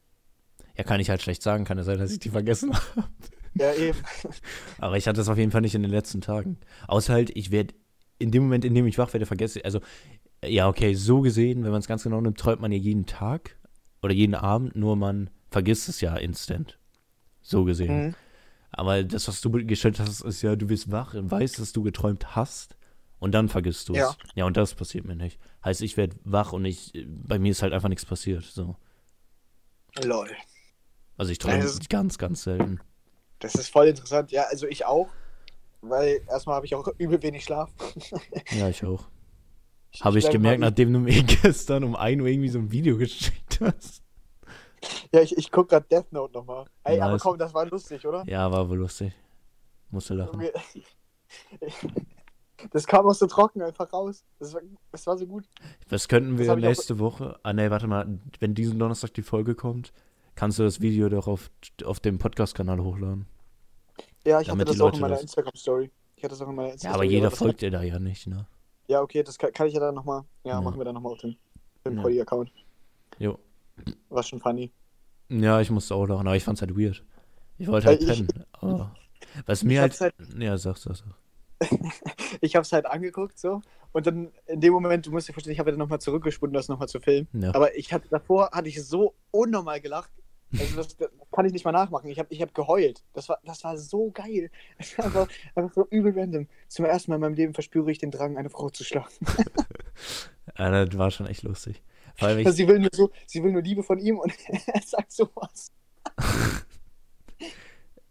Ja, 0.77 0.85
kann 0.85 1.01
ich 1.01 1.11
halt 1.11 1.23
schlecht 1.23 1.43
sagen. 1.43 1.65
Kann 1.65 1.79
es 1.79 1.87
sein, 1.87 1.99
dass 1.99 2.13
ich 2.13 2.19
die 2.19 2.31
vergessen 2.31 2.73
habe. 2.97 3.09
Ja, 3.55 3.75
eben. 3.75 3.99
Aber 4.79 4.97
ich 4.97 5.07
hatte 5.07 5.19
das 5.19 5.29
auf 5.29 5.39
jeden 5.39 5.51
Fall 5.51 5.61
nicht 5.61 5.75
in 5.75 5.83
den 5.83 5.91
letzten 5.91 6.21
Tagen. 6.21 6.59
Außer 6.87 7.13
halt, 7.13 7.37
ich 7.37 7.51
werde 7.51 7.75
in 8.19 8.31
dem 8.31 8.45
Moment, 8.45 8.65
in 8.65 8.75
dem 8.75 8.87
ich 8.87 8.99
wach 8.99 9.13
werde, 9.13 9.27
vergesse. 9.27 9.65
Also, 9.65 9.81
ja, 10.45 10.69
okay, 10.69 10.95
so 10.95 11.21
gesehen, 11.21 11.65
wenn 11.65 11.71
man 11.71 11.81
es 11.81 11.89
ganz 11.89 12.03
genau 12.03 12.21
nimmt, 12.21 12.39
träumt 12.39 12.61
man 12.61 12.73
ja 12.73 12.79
jeden 12.79 13.07
Tag 13.07 13.57
oder 14.03 14.15
jeden 14.15 14.35
Abend, 14.35 14.77
nur 14.77 14.97
man 14.97 15.31
vergisst 15.51 15.89
es 15.89 16.01
ja 16.01 16.17
instant. 16.17 16.79
So 17.43 17.65
gesehen. 17.65 18.07
Mhm. 18.07 18.15
Aber 18.71 19.03
das, 19.03 19.27
was 19.27 19.41
du 19.41 19.51
gestellt 19.51 19.99
hast, 19.99 20.21
ist 20.21 20.43
ja, 20.43 20.55
du 20.55 20.67
bist 20.67 20.91
wach 20.93 21.15
und 21.15 21.31
weißt, 21.31 21.59
dass 21.59 21.73
du 21.73 21.83
geträumt 21.83 22.37
hast 22.37 22.77
und 23.21 23.33
dann 23.33 23.49
vergisst 23.49 23.89
du 23.89 23.93
es. 23.93 23.99
Ja. 23.99 24.17
ja, 24.35 24.45
und 24.47 24.57
das 24.57 24.75
passiert 24.75 25.05
mir 25.05 25.15
nicht. 25.15 25.39
Heißt, 25.65 25.83
ich 25.83 25.97
werde 25.97 26.17
wach 26.25 26.53
und 26.53 26.65
ich, 26.65 27.07
bei 27.07 27.39
mir 27.39 27.53
ist 27.53 27.63
halt 27.63 27.73
einfach 27.73 27.89
nichts 27.89 28.05
passiert. 28.05 28.43
So. 28.43 28.77
Lol. 30.03 30.31
Also 31.17 31.31
ich 31.31 31.39
träume 31.39 31.71
ganz, 31.89 32.19
ganz 32.19 32.43
selten. 32.43 32.81
Das 33.39 33.55
ist 33.55 33.69
voll 33.69 33.89
interessant. 33.89 34.33
Ja, 34.33 34.45
also 34.51 34.67
ich 34.67 34.87
auch. 34.87 35.09
Weil 35.83 36.21
erstmal 36.29 36.57
habe 36.57 36.67
ich 36.67 36.75
auch 36.75 36.89
übel 36.99 37.23
wenig 37.23 37.45
Schlaf. 37.45 37.71
ja, 38.51 38.69
ich 38.69 38.85
auch. 38.85 39.09
Habe 40.01 40.19
ich, 40.19 40.27
ich 40.27 40.31
gemerkt, 40.31 40.61
nachdem 40.61 40.93
du 40.93 41.01
mir 41.01 41.23
gestern 41.43 41.85
um 41.85 41.97
1 41.97 42.21
Uhr 42.21 42.29
irgendwie 42.29 42.49
so 42.49 42.59
ein 42.59 42.71
Video 42.71 42.97
geschickt 42.97 43.61
hast. 43.61 44.03
Ja, 45.13 45.21
ich, 45.21 45.37
ich 45.37 45.51
gucke 45.51 45.69
gerade 45.69 45.87
Death 45.91 46.13
Note 46.13 46.33
nochmal. 46.33 46.67
Ey, 46.85 46.99
nice. 46.99 47.09
aber 47.09 47.19
komm, 47.19 47.39
das 47.39 47.53
war 47.53 47.67
lustig, 47.67 48.07
oder? 48.07 48.25
Ja, 48.27 48.51
war 48.51 48.69
wohl 48.69 48.79
lustig. 48.79 49.13
Musste 49.91 50.15
lachen. 50.15 50.43
Das 52.71 52.87
kam 52.87 53.07
auch 53.07 53.15
so 53.15 53.27
trocken 53.27 53.63
einfach 53.63 53.93
raus. 53.93 54.25
Das 54.39 54.55
war, 54.55 54.61
das 54.93 55.07
war 55.07 55.19
so 55.19 55.27
gut. 55.27 55.45
Was 55.89 56.09
könnten 56.09 56.39
wir 56.39 56.57
nächste 56.57 56.99
Woche. 56.99 57.39
Ah, 57.43 57.53
ne, 57.53 57.71
warte 57.71 57.87
mal. 57.87 58.19
Wenn 58.39 58.55
diesen 58.55 58.79
Donnerstag 58.79 59.15
die 59.15 59.23
Folge 59.23 59.55
kommt, 59.55 59.93
kannst 60.35 60.59
du 60.59 60.63
das 60.63 60.81
Video 60.81 61.09
doch 61.09 61.27
auf, 61.27 61.51
auf 61.85 62.01
dem 62.01 62.19
Podcast-Kanal 62.19 62.81
hochladen. 62.83 63.27
Ja, 64.27 64.41
ich 64.41 64.51
hatte 64.51 64.65
das 64.65 64.81
auch 64.81 64.93
in 64.93 65.01
meiner 65.01 65.21
Instagram-Story. 65.21 65.91
Ich 66.17 66.25
hatte 66.25 66.33
das 66.33 66.43
auch 66.43 66.49
in 66.49 66.55
meiner 66.55 66.73
Instagram 66.73 66.93
Ja, 66.93 66.95
aber 66.95 67.05
jeder 67.05 67.31
folgt 67.31 67.63
dir 67.63 67.71
da 67.71 67.83
ja 67.83 67.99
nicht, 67.99 68.27
ne? 68.27 68.47
Ja, 68.89 69.01
okay, 69.03 69.23
das 69.23 69.39
kann, 69.39 69.53
kann 69.53 69.67
ich 69.67 69.75
ja 69.75 69.81
dann 69.81 69.95
nochmal. 69.95 70.23
Ja, 70.45 70.53
ja, 70.53 70.61
machen 70.61 70.79
wir 70.79 70.85
dann 70.85 70.95
nochmal 70.95 71.13
auf 71.13 71.21
dem, 71.21 71.37
dem 71.85 71.99
ja. 71.99 72.23
account 72.23 72.53
Jo. 73.19 73.39
War 74.09 74.23
schon 74.23 74.41
funny. 74.41 74.73
Ja, 75.29 75.61
ich 75.61 75.71
musste 75.71 75.95
auch 75.95 76.07
lachen, 76.07 76.27
aber 76.27 76.37
ich 76.37 76.45
fand's 76.45 76.61
halt 76.61 76.77
weird. 76.77 77.05
Ich 77.59 77.69
wollte 77.69 77.89
halt 77.89 78.05
pennen. 78.05 78.29
Oh. 78.63 78.87
Was 79.47 79.63
mir 79.63 79.83
halt, 79.83 80.01
halt. 80.01 80.15
Ja, 80.39 80.59
sag, 80.59 80.77
sag, 80.79 80.97
sag. 80.97 81.15
ich 82.41 82.57
hab's 82.57 82.73
halt 82.73 82.87
angeguckt 82.87 83.39
so 83.39 83.63
und 83.93 84.07
dann 84.07 84.33
in 84.47 84.61
dem 84.61 84.73
Moment, 84.73 85.07
du 85.07 85.11
musst 85.11 85.29
dir 85.29 85.33
vorstellen, 85.33 85.53
ich 85.53 85.59
habe 85.59 85.71
ja 85.71 85.77
nochmal 85.77 86.01
zurückgespunden, 86.01 86.55
das 86.55 86.69
nochmal 86.69 86.89
zu 86.89 87.01
filmen. 87.01 87.29
Ja. 87.33 87.55
Aber 87.55 87.77
ich 87.77 87.93
hatte 87.93 88.09
davor 88.09 88.51
hatte 88.53 88.69
ich 88.69 88.83
so 88.85 89.15
unnormal 89.31 89.81
gelacht. 89.81 90.13
Also 90.59 90.77
das, 90.77 90.97
das 90.97 91.11
kann 91.33 91.47
ich 91.47 91.53
nicht 91.53 91.65
mal 91.65 91.73
nachmachen. 91.73 92.11
Ich 92.11 92.19
habe 92.19 92.33
ich 92.33 92.43
hab 92.43 92.55
geheult. 92.55 93.05
Das 93.13 93.29
war, 93.29 93.39
das 93.45 93.63
war 93.63 93.77
so 93.79 94.11
geil. 94.11 94.51
Das 94.79 94.99
war 94.99 95.05
einfach, 95.05 95.29
einfach 95.55 95.75
so 95.75 95.87
übel 95.91 96.13
random. 96.17 96.49
Zum 96.69 96.85
ersten 96.85 97.11
Mal 97.11 97.17
in 97.17 97.21
meinem 97.21 97.35
Leben 97.35 97.55
verspüre 97.55 97.91
ich 97.91 97.99
den 97.99 98.11
Drang, 98.11 98.37
eine 98.37 98.51
Frau 98.51 98.71
zu 98.71 98.85
schlagen. 98.85 99.13
ja, 100.59 100.85
das 100.85 100.99
war 100.99 101.11
schon 101.11 101.27
echt 101.27 101.43
lustig. 101.43 101.83
Ich... 102.17 102.49
sie, 102.51 102.69
will 102.69 102.81
nur 102.81 102.91
so, 102.93 103.11
sie 103.27 103.43
will 103.43 103.53
nur 103.53 103.63
Liebe 103.63 103.83
von 103.83 103.99
ihm 103.99 104.19
und 104.19 104.33
er 104.67 104.83
sagt 104.83 105.13
sowas. 105.13 105.73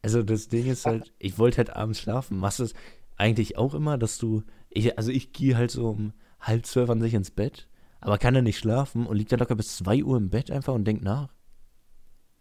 Also 0.01 0.23
das 0.23 0.47
Ding 0.47 0.65
ist 0.65 0.85
halt, 0.85 1.13
ich 1.19 1.37
wollte 1.37 1.57
halt 1.57 1.69
abends 1.71 1.99
schlafen. 1.99 2.39
Machst 2.39 2.59
du 2.59 2.63
es 2.63 2.73
eigentlich 3.19 3.57
auch 3.57 3.73
immer, 3.73 3.97
dass 3.97 4.17
du, 4.17 4.43
ich, 4.69 4.97
also 4.97 5.11
ich 5.11 5.33
gehe 5.33 5.57
halt 5.57 5.71
so 5.71 5.89
um 5.89 6.13
halb 6.39 6.65
zwölf 6.65 6.89
an 6.89 7.01
sich 7.01 7.13
ins 7.13 7.31
Bett, 7.31 7.67
aber 7.99 8.17
kann 8.17 8.33
dann 8.33 8.45
nicht 8.45 8.57
schlafen 8.57 9.05
und 9.05 9.17
liegt 9.17 9.31
dann 9.31 9.39
locker 9.39 9.55
bis 9.55 9.75
zwei 9.75 10.03
Uhr 10.03 10.17
im 10.17 10.29
Bett 10.29 10.49
einfach 10.49 10.73
und 10.73 10.85
denkt 10.85 11.03
nach. 11.03 11.33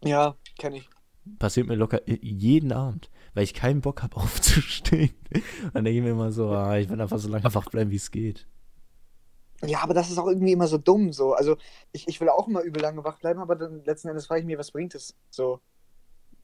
Ja, 0.04 0.36
kenne 0.58 0.78
ich. 0.78 0.88
Passiert 1.38 1.66
mir 1.66 1.74
locker 1.74 2.00
jeden 2.06 2.72
Abend, 2.72 3.10
weil 3.34 3.44
ich 3.44 3.54
keinen 3.54 3.80
Bock 3.80 4.02
habe 4.02 4.16
aufzustehen. 4.18 5.10
Dann 5.74 5.84
denke 5.84 5.98
ich 5.98 6.04
mir 6.04 6.10
immer 6.10 6.32
so, 6.32 6.50
ah, 6.50 6.78
ich 6.78 6.88
will 6.88 7.00
einfach 7.00 7.18
so 7.18 7.28
lange 7.28 7.52
wach 7.54 7.68
bleiben, 7.70 7.90
wie 7.90 7.96
es 7.96 8.10
geht. 8.10 8.46
Ja, 9.64 9.80
aber 9.80 9.92
das 9.92 10.10
ist 10.10 10.18
auch 10.18 10.28
irgendwie 10.28 10.52
immer 10.52 10.68
so 10.68 10.78
dumm. 10.78 11.12
So. 11.12 11.34
Also 11.34 11.56
ich, 11.90 12.06
ich 12.06 12.20
will 12.20 12.28
auch 12.28 12.46
immer 12.46 12.62
übel 12.62 12.80
lange 12.80 13.02
wach 13.02 13.18
bleiben, 13.18 13.40
aber 13.40 13.56
dann 13.56 13.84
letzten 13.84 14.08
Endes 14.08 14.26
frage 14.26 14.42
ich 14.42 14.46
mir, 14.46 14.58
was 14.58 14.70
bringt 14.70 14.94
es? 14.94 15.16
So. 15.30 15.60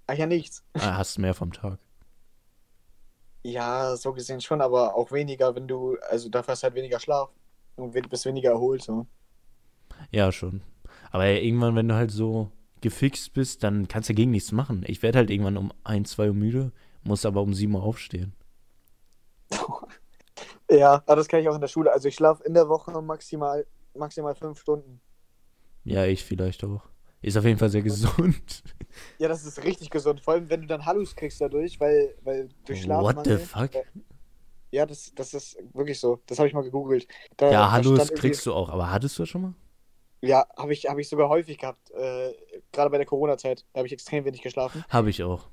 Ach 0.08 0.14
ja, 0.14 0.26
nichts. 0.26 0.64
Ah, 0.74 0.96
hast 0.98 1.18
mehr 1.18 1.34
vom 1.34 1.52
Tag. 1.52 1.78
Ja, 3.44 3.94
so 3.96 4.14
gesehen 4.14 4.40
schon, 4.40 4.62
aber 4.62 4.94
auch 4.94 5.12
weniger, 5.12 5.54
wenn 5.54 5.68
du, 5.68 5.98
also 6.08 6.30
dafür 6.30 6.52
hast 6.52 6.62
halt 6.62 6.74
weniger 6.74 6.98
Schlaf 6.98 7.28
und 7.76 7.92
bist 8.08 8.24
weniger 8.24 8.50
erholt. 8.52 8.82
So. 8.82 9.06
Ja, 10.10 10.32
schon. 10.32 10.62
Aber 11.10 11.26
irgendwann, 11.26 11.76
wenn 11.76 11.88
du 11.88 11.94
halt 11.94 12.10
so 12.10 12.50
gefixt 12.80 13.34
bist, 13.34 13.62
dann 13.62 13.86
kannst 13.86 14.08
du 14.08 14.14
gegen 14.14 14.30
nichts 14.30 14.50
machen. 14.50 14.82
Ich 14.86 15.02
werde 15.02 15.18
halt 15.18 15.30
irgendwann 15.30 15.58
um 15.58 15.72
1, 15.84 16.10
2 16.12 16.28
Uhr 16.28 16.34
müde, 16.34 16.72
muss 17.02 17.26
aber 17.26 17.42
um 17.42 17.52
7 17.52 17.74
Uhr 17.74 17.82
aufstehen. 17.82 18.34
ja, 20.70 21.02
aber 21.06 21.16
das 21.16 21.28
kann 21.28 21.40
ich 21.40 21.48
auch 21.48 21.54
in 21.54 21.60
der 21.60 21.68
Schule. 21.68 21.92
Also 21.92 22.08
ich 22.08 22.14
schlafe 22.14 22.42
in 22.44 22.54
der 22.54 22.68
Woche 22.70 23.00
maximal, 23.02 23.66
maximal 23.94 24.34
5 24.34 24.58
Stunden. 24.58 25.00
Ja, 25.84 26.06
ich 26.06 26.24
vielleicht 26.24 26.64
auch. 26.64 26.82
Ist 27.24 27.38
auf 27.38 27.44
jeden 27.44 27.58
Fall 27.58 27.70
sehr 27.70 27.82
gesund. 27.82 28.62
Ja, 29.18 29.26
das 29.26 29.44
ist 29.44 29.64
richtig 29.64 29.90
gesund. 29.90 30.20
Vor 30.20 30.34
allem, 30.34 30.48
wenn 30.48 30.60
du 30.60 30.66
dann 30.68 30.86
Hallus 30.86 31.16
kriegst 31.16 31.40
dadurch, 31.40 31.80
weil, 31.80 32.14
weil 32.22 32.48
durch 32.64 32.82
Schlaf. 32.82 33.02
What 33.02 33.26
the 33.26 33.38
fuck? 33.38 33.70
Ja, 34.70 34.86
das, 34.86 35.12
das 35.16 35.34
ist 35.34 35.56
wirklich 35.72 35.98
so. 35.98 36.20
Das 36.26 36.38
habe 36.38 36.46
ich 36.46 36.54
mal 36.54 36.62
gegoogelt. 36.62 37.08
Da, 37.36 37.50
ja, 37.50 37.72
Hallus 37.72 38.12
kriegst 38.14 38.46
du 38.46 38.52
auch, 38.52 38.68
aber 38.68 38.92
hattest 38.92 39.18
du 39.18 39.22
das 39.22 39.30
schon 39.30 39.42
mal? 39.42 39.54
Ja, 40.20 40.46
habe 40.56 40.72
ich, 40.72 40.86
hab 40.86 40.96
ich 40.98 41.08
sogar 41.08 41.28
häufig 41.28 41.58
gehabt. 41.58 41.90
Äh, 41.90 42.34
Gerade 42.70 42.90
bei 42.90 42.98
der 42.98 43.06
Corona-Zeit. 43.06 43.64
Da 43.72 43.78
habe 43.78 43.88
ich 43.88 43.92
extrem 43.92 44.24
wenig 44.24 44.42
geschlafen. 44.42 44.84
Habe 44.88 45.10
ich 45.10 45.24
auch. 45.24 45.48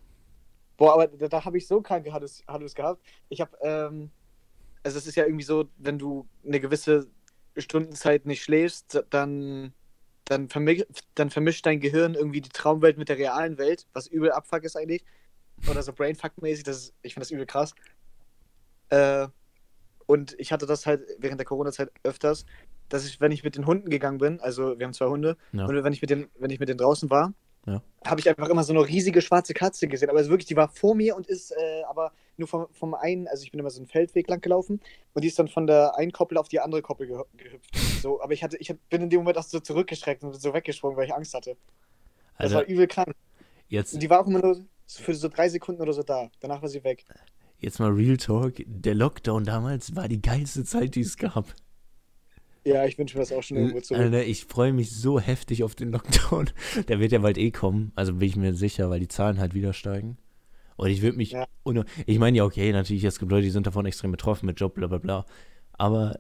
Boah, 0.78 0.94
aber 0.94 1.08
da, 1.08 1.28
da 1.30 1.44
habe 1.44 1.58
ich 1.58 1.66
so 1.66 1.82
kranke 1.82 2.14
Hadus, 2.14 2.44
Hadus 2.48 2.76
gehabt. 2.76 3.02
Ich 3.30 3.42
habe, 3.42 3.58
ähm, 3.62 4.12
also 4.84 5.00
es 5.00 5.08
ist 5.08 5.16
ja 5.16 5.26
irgendwie 5.26 5.46
so, 5.46 5.66
wenn 5.78 5.98
du 5.98 6.28
eine 6.46 6.60
gewisse 6.60 7.08
Stundenzeit 7.58 8.28
nicht 8.28 8.44
schläfst, 8.44 9.04
dann, 9.10 9.74
dann, 10.32 10.48
vermi 10.48 10.86
dann 11.16 11.30
vermischt 11.30 11.66
dein 11.66 11.82
Gehirn 11.82 12.16
irgendwie 12.16 12.40
die 12.40 12.50
Traumwelt 12.50 12.98
mit 12.98 13.10
der 13.10 13.18
realen 13.18 13.58
Welt, 13.58 13.86
was 13.94 14.08
übel 14.08 14.32
abfuck 14.32 14.64
ist 14.64 14.78
eigentlich. 14.78 15.04
Oder 15.70 15.84
so 15.84 15.92
Brainfuck-mäßig, 15.92 16.66
ich 17.02 17.14
finde 17.14 17.26
das 17.26 17.32
übel 17.32 17.46
krass. 17.46 17.76
Äh, 18.90 19.28
und 20.08 20.36
ich 20.40 20.52
hatte 20.52 20.66
das 20.66 20.86
halt 20.86 21.04
während 21.20 21.40
der 21.40 21.46
Corona-Zeit 21.46 21.92
öfters, 22.04 22.46
dass 22.88 23.06
ich, 23.06 23.20
wenn 23.20 23.32
ich 23.32 23.44
mit 23.44 23.58
den 23.58 23.68
Hunden 23.68 23.90
gegangen 23.90 24.18
bin, 24.18 24.40
also 24.40 24.80
wir 24.80 24.86
haben 24.86 24.94
zwei 24.94 25.08
Hunde, 25.08 25.38
ja. 25.52 25.66
und 25.66 25.84
wenn 25.84 25.94
ich 25.94 26.02
mit 26.02 26.10
den, 26.10 26.30
wenn 26.40 26.50
ich 26.50 26.60
mit 26.60 26.70
denen 26.70 26.80
draußen 26.80 27.10
war, 27.10 27.34
ja. 27.66 27.82
habe 28.06 28.20
ich 28.22 28.30
einfach 28.30 28.50
immer 28.50 28.64
so 28.64 28.74
eine 28.74 28.88
riesige 28.88 29.22
schwarze 29.22 29.54
Katze 29.54 29.88
gesehen. 29.88 30.10
Aber 30.10 30.26
wirklich, 30.28 30.48
die 30.48 30.56
war 30.56 30.70
vor 30.70 30.96
mir 30.96 31.16
und 31.16 31.28
ist 31.28 31.52
äh, 31.52 31.84
aber 31.90 32.14
nur 32.38 32.48
vom, 32.48 32.68
vom 32.72 32.94
einen, 32.94 33.28
also 33.28 33.44
ich 33.44 33.52
bin 33.52 33.60
immer 33.60 33.70
so 33.70 33.80
einen 33.80 33.88
Feldweg 33.88 34.28
lang 34.30 34.42
gelaufen 34.42 34.80
und 35.14 35.24
die 35.24 35.28
ist 35.28 35.38
dann 35.38 35.48
von 35.48 35.68
der 35.68 35.98
einen 35.98 36.12
Koppel 36.12 36.38
auf 36.38 36.48
die 36.48 36.60
andere 36.60 36.82
Koppel 36.82 37.08
ge 37.08 37.18
gehüpft. 37.38 37.76
So, 38.02 38.22
aber 38.22 38.34
ich 38.34 38.44
hatte, 38.44 38.58
ich 38.58 38.74
bin 38.90 39.02
in 39.02 39.10
dem 39.10 39.20
Moment 39.20 39.38
auch 39.38 39.44
so 39.44 39.60
zurückgeschreckt 39.60 40.24
und 40.24 40.40
so 40.40 40.54
weggesprungen, 40.54 40.98
weil 40.98 41.06
ich 41.06 41.14
Angst 41.14 41.34
hatte. 41.34 41.58
Das 42.38 42.46
also, 42.46 42.56
war 42.56 42.66
übel 42.66 42.88
krank. 42.88 43.14
Jetzt, 43.68 43.94
und 43.94 44.04
die 44.04 44.10
war 44.10 44.22
auch 44.22 44.28
immer 44.28 44.40
nur 44.40 44.66
für 44.88 45.14
so 45.14 45.28
drei 45.30 45.50
Sekunden 45.50 45.82
oder 45.82 45.94
so 45.94 46.04
da. 46.04 46.30
Danach 46.40 46.62
war 46.62 46.70
sie 46.70 46.84
weg. 46.84 47.06
Jetzt 47.60 47.80
mal 47.80 47.92
Real 47.92 48.18
Talk. 48.18 48.56
Der 48.66 48.96
Lockdown 48.96 49.44
damals 49.44 49.96
war 49.96 50.08
die 50.08 50.22
geilste 50.22 50.64
Zeit, 50.64 50.96
die 50.96 51.02
es 51.02 51.16
gab. 51.18 51.54
Ja, 52.64 52.86
ich 52.86 52.98
wünsche 52.98 53.18
mir 53.18 53.22
das 53.22 53.32
auch 53.32 53.42
schon 53.42 53.58
irgendwo 53.58 53.82
zurück. 53.82 54.02
Alter, 54.02 54.24
ich 54.24 54.46
freue 54.46 54.74
mich 54.74 54.92
so 54.92 55.20
heftig 55.20 55.64
auf 55.64 55.74
den 55.74 55.92
Lockdown. 55.92 56.50
Der 56.88 57.00
wird 57.00 57.12
ja 57.12 57.20
bald 57.20 57.38
eh 57.38 57.52
kommen, 57.52 57.92
also 57.96 58.14
bin 58.14 58.28
ich 58.28 58.36
mir 58.36 58.54
sicher, 58.54 58.90
weil 58.90 59.00
die 59.00 59.08
Zahlen 59.08 59.40
halt 59.40 59.54
wieder 59.54 59.74
steigen. 59.74 60.18
Und 60.82 60.90
ich 60.90 61.04
würde 61.04 61.16
mich, 61.16 61.30
Ja. 61.34 61.46
ohne, 61.64 61.86
ich 62.08 62.18
meine 62.18 62.38
ja, 62.38 62.44
okay, 62.44 62.72
natürlich, 62.72 63.04
es 63.04 63.20
gibt 63.20 63.32
Leute, 63.32 63.44
die 63.44 63.52
sind 63.52 63.68
davon 63.68 63.86
extrem 63.86 64.12
betroffen 64.12 64.48
mit 64.48 64.60
Job, 64.60 64.74
bla 64.74 64.88
bla 64.88 64.98
bla. 64.98 65.26
Aber 65.74 66.20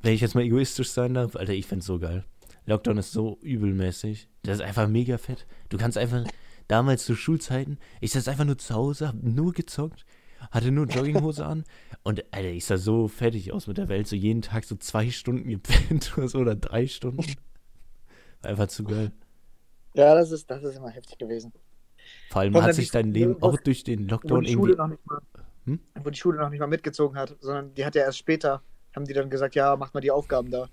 wenn 0.00 0.12
ich 0.14 0.20
jetzt 0.20 0.36
mal 0.36 0.44
egoistisch 0.44 0.90
sein 0.90 1.14
darf, 1.14 1.34
Alter, 1.34 1.52
ich 1.52 1.66
find's 1.66 1.86
so 1.86 1.98
geil. 1.98 2.24
Lockdown 2.66 2.98
ist 2.98 3.10
so 3.10 3.38
übelmäßig. 3.42 4.28
Das 4.44 4.58
ist 4.58 4.64
einfach 4.64 4.86
mega 4.86 5.18
fett. 5.18 5.48
Du 5.68 5.78
kannst 5.78 5.98
einfach, 5.98 6.22
damals 6.68 7.06
zu 7.06 7.16
Schulzeiten, 7.16 7.78
ich 8.00 8.12
saß 8.12 8.28
einfach 8.28 8.44
nur 8.44 8.56
zu 8.56 8.72
Hause, 8.72 9.08
hab 9.08 9.20
nur 9.20 9.52
gezockt, 9.52 10.06
hatte 10.52 10.70
nur 10.70 10.86
Jogginghose 10.86 11.44
an 11.44 11.64
und 12.04 12.24
Alter, 12.32 12.50
ich 12.50 12.66
sah 12.66 12.76
so 12.76 13.08
fertig 13.08 13.52
aus 13.52 13.66
mit 13.66 13.78
der 13.78 13.88
Welt, 13.88 14.06
so 14.06 14.14
jeden 14.14 14.42
Tag 14.42 14.62
so 14.62 14.76
zwei 14.76 15.10
Stunden 15.10 15.48
gepennt 15.48 16.12
oder 16.16 16.28
so 16.28 16.38
oder 16.38 16.54
drei 16.54 16.86
Stunden. 16.86 17.24
Einfach 18.42 18.68
zu 18.68 18.84
geil. 18.84 19.10
Ja, 19.94 20.14
das 20.14 20.30
ist, 20.30 20.48
das 20.48 20.62
ist 20.62 20.76
immer 20.76 20.90
heftig 20.90 21.18
gewesen. 21.18 21.52
Vor 22.30 22.42
allem 22.42 22.54
hat 22.62 22.74
sich 22.74 22.86
die- 22.86 22.92
dein 22.92 23.12
Leben 23.12 23.42
auch 23.42 23.56
durch 23.58 23.84
den 23.84 24.08
Lockdown 24.08 24.44
die, 24.44 24.52
irgendwie. 24.52 24.74
mal, 24.74 24.96
Hm? 25.66 25.80
wo 26.02 26.10
die 26.10 26.18
Schule 26.18 26.38
noch 26.38 26.50
nicht 26.50 26.60
mal 26.60 26.66
mitgezogen 26.66 27.16
hat, 27.18 27.36
sondern 27.40 27.74
die 27.74 27.84
hat 27.84 27.94
ja 27.94 28.02
erst 28.02 28.18
später, 28.18 28.62
haben 28.94 29.04
die 29.04 29.12
dann 29.14 29.30
gesagt, 29.30 29.54
ja, 29.54 29.76
macht 29.76 29.94
mal 29.94 30.00
die 30.00 30.10
Aufgaben 30.10 30.50
da. 30.50 30.68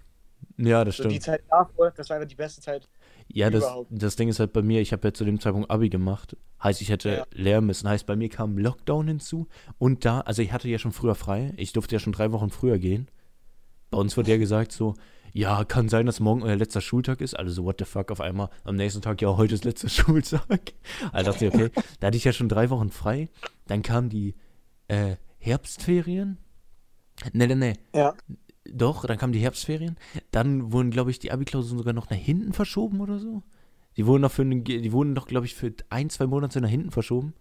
Ja, 0.58 0.86
das 0.86 0.98
So 0.98 1.04
die 1.04 1.10
stimmt. 1.12 1.24
Zeit 1.24 1.44
davor, 1.50 1.92
das 1.92 2.10
war 2.10 2.18
einfach 2.18 2.30
die 2.30 2.36
beste 2.36 2.62
Zeit. 2.62 2.88
Ja, 3.28 3.50
das, 3.50 3.64
überhaupt. 3.64 3.88
das 3.92 4.16
Ding 4.16 4.30
ist 4.30 4.40
halt 4.40 4.54
bei 4.54 4.62
mir, 4.62 4.80
ich 4.82 4.92
habe 4.94 5.08
ja 5.08 5.14
zu 5.14 5.26
dem 5.26 5.40
Zeitpunkt 5.40 5.70
Abi 5.72 5.90
gemacht. 5.90 6.38
Heißt, 6.64 6.82
ich 6.82 6.90
hätte 6.90 7.10
Ja. 7.10 7.26
lernen 7.32 7.68
müssen. 7.68 7.90
Heißt, 7.90 8.06
bei 8.06 8.16
mir 8.16 8.30
kam 8.30 8.58
Lockdown 8.58 9.08
hinzu. 9.08 9.48
Und 9.80 10.06
da, 10.06 10.22
also 10.22 10.42
ich 10.42 10.52
hatte 10.54 10.70
ja 10.70 10.78
schon 10.78 10.92
früher 10.92 11.16
frei. 11.16 11.54
Ich 11.58 11.74
durfte 11.74 11.96
ja 11.96 12.00
schon 12.00 12.14
drei 12.14 12.32
Wochen 12.32 12.50
früher 12.52 12.78
gehen. 12.78 13.08
Bei 13.90 13.98
uns 13.98 14.16
wurde 14.16 14.32
ja 14.32 14.38
gesagt 14.38 14.72
so, 14.72 14.94
ja, 15.36 15.66
kann 15.66 15.90
sein, 15.90 16.06
dass 16.06 16.22
morgen 16.22 16.44
euer 16.44 16.56
letzter 16.56 16.80
Schultag 16.80 17.20
ist. 17.20 17.34
Also 17.38 17.52
so, 17.52 17.66
what 17.66 17.76
the 17.80 17.84
fuck, 17.84 18.10
auf 18.10 18.22
einmal. 18.22 18.50
Am 18.64 18.78
nächsten 18.78 19.02
Tag, 19.02 19.22
ja, 19.22 19.36
heute 19.36 19.54
ist 19.54 19.66
letzter 19.66 19.90
Schultag. 19.90 20.72
Also 21.12 21.30
dachte 21.30 21.48
ich, 21.48 21.54
okay, 21.54 21.72
da 22.00 22.08
hatte 22.08 22.16
ich 22.16 22.24
ja 22.24 22.32
schon 22.32 22.48
drei 22.48 22.70
Wochen 22.70 22.90
frei. 22.90 23.28
Dann 23.68 23.82
kamen 23.82 24.08
die 24.08 24.34
äh, 24.88 25.18
Herbstferien. 25.38 26.38
Ne, 27.34 27.48
ne, 27.48 27.56
ne. 27.58 27.74
Ja. 27.94 28.14
Doch, 28.64 29.06
dann 29.06 29.18
kamen 29.18 29.34
die 29.34 29.40
Herbstferien. 29.40 29.98
Dann 30.32 30.72
wurden, 30.72 30.90
glaube 30.90 31.12
ich, 31.12 31.20
die 31.20 31.34
Abi-Klausuren 31.34 31.80
sogar 31.80 31.94
noch 31.94 32.10
nach 32.10 32.16
hinten 32.16 32.54
verschoben 32.54 33.02
oder 33.02 33.20
so. 33.20 33.44
Die 33.98 34.06
wurden 34.06 34.22
noch 34.22 34.32
für 34.32 34.44
einen, 34.44 34.64
die 34.64 34.92
wurden 34.94 35.12
noch, 35.12 35.28
glaube 35.28 35.48
ich, 35.48 35.56
für 35.56 35.74
ein, 35.90 36.10
zwei 36.10 36.28
Monate 36.28 36.62
nach 36.62 36.70
hinten 36.70 36.92
verschoben. 36.92 37.34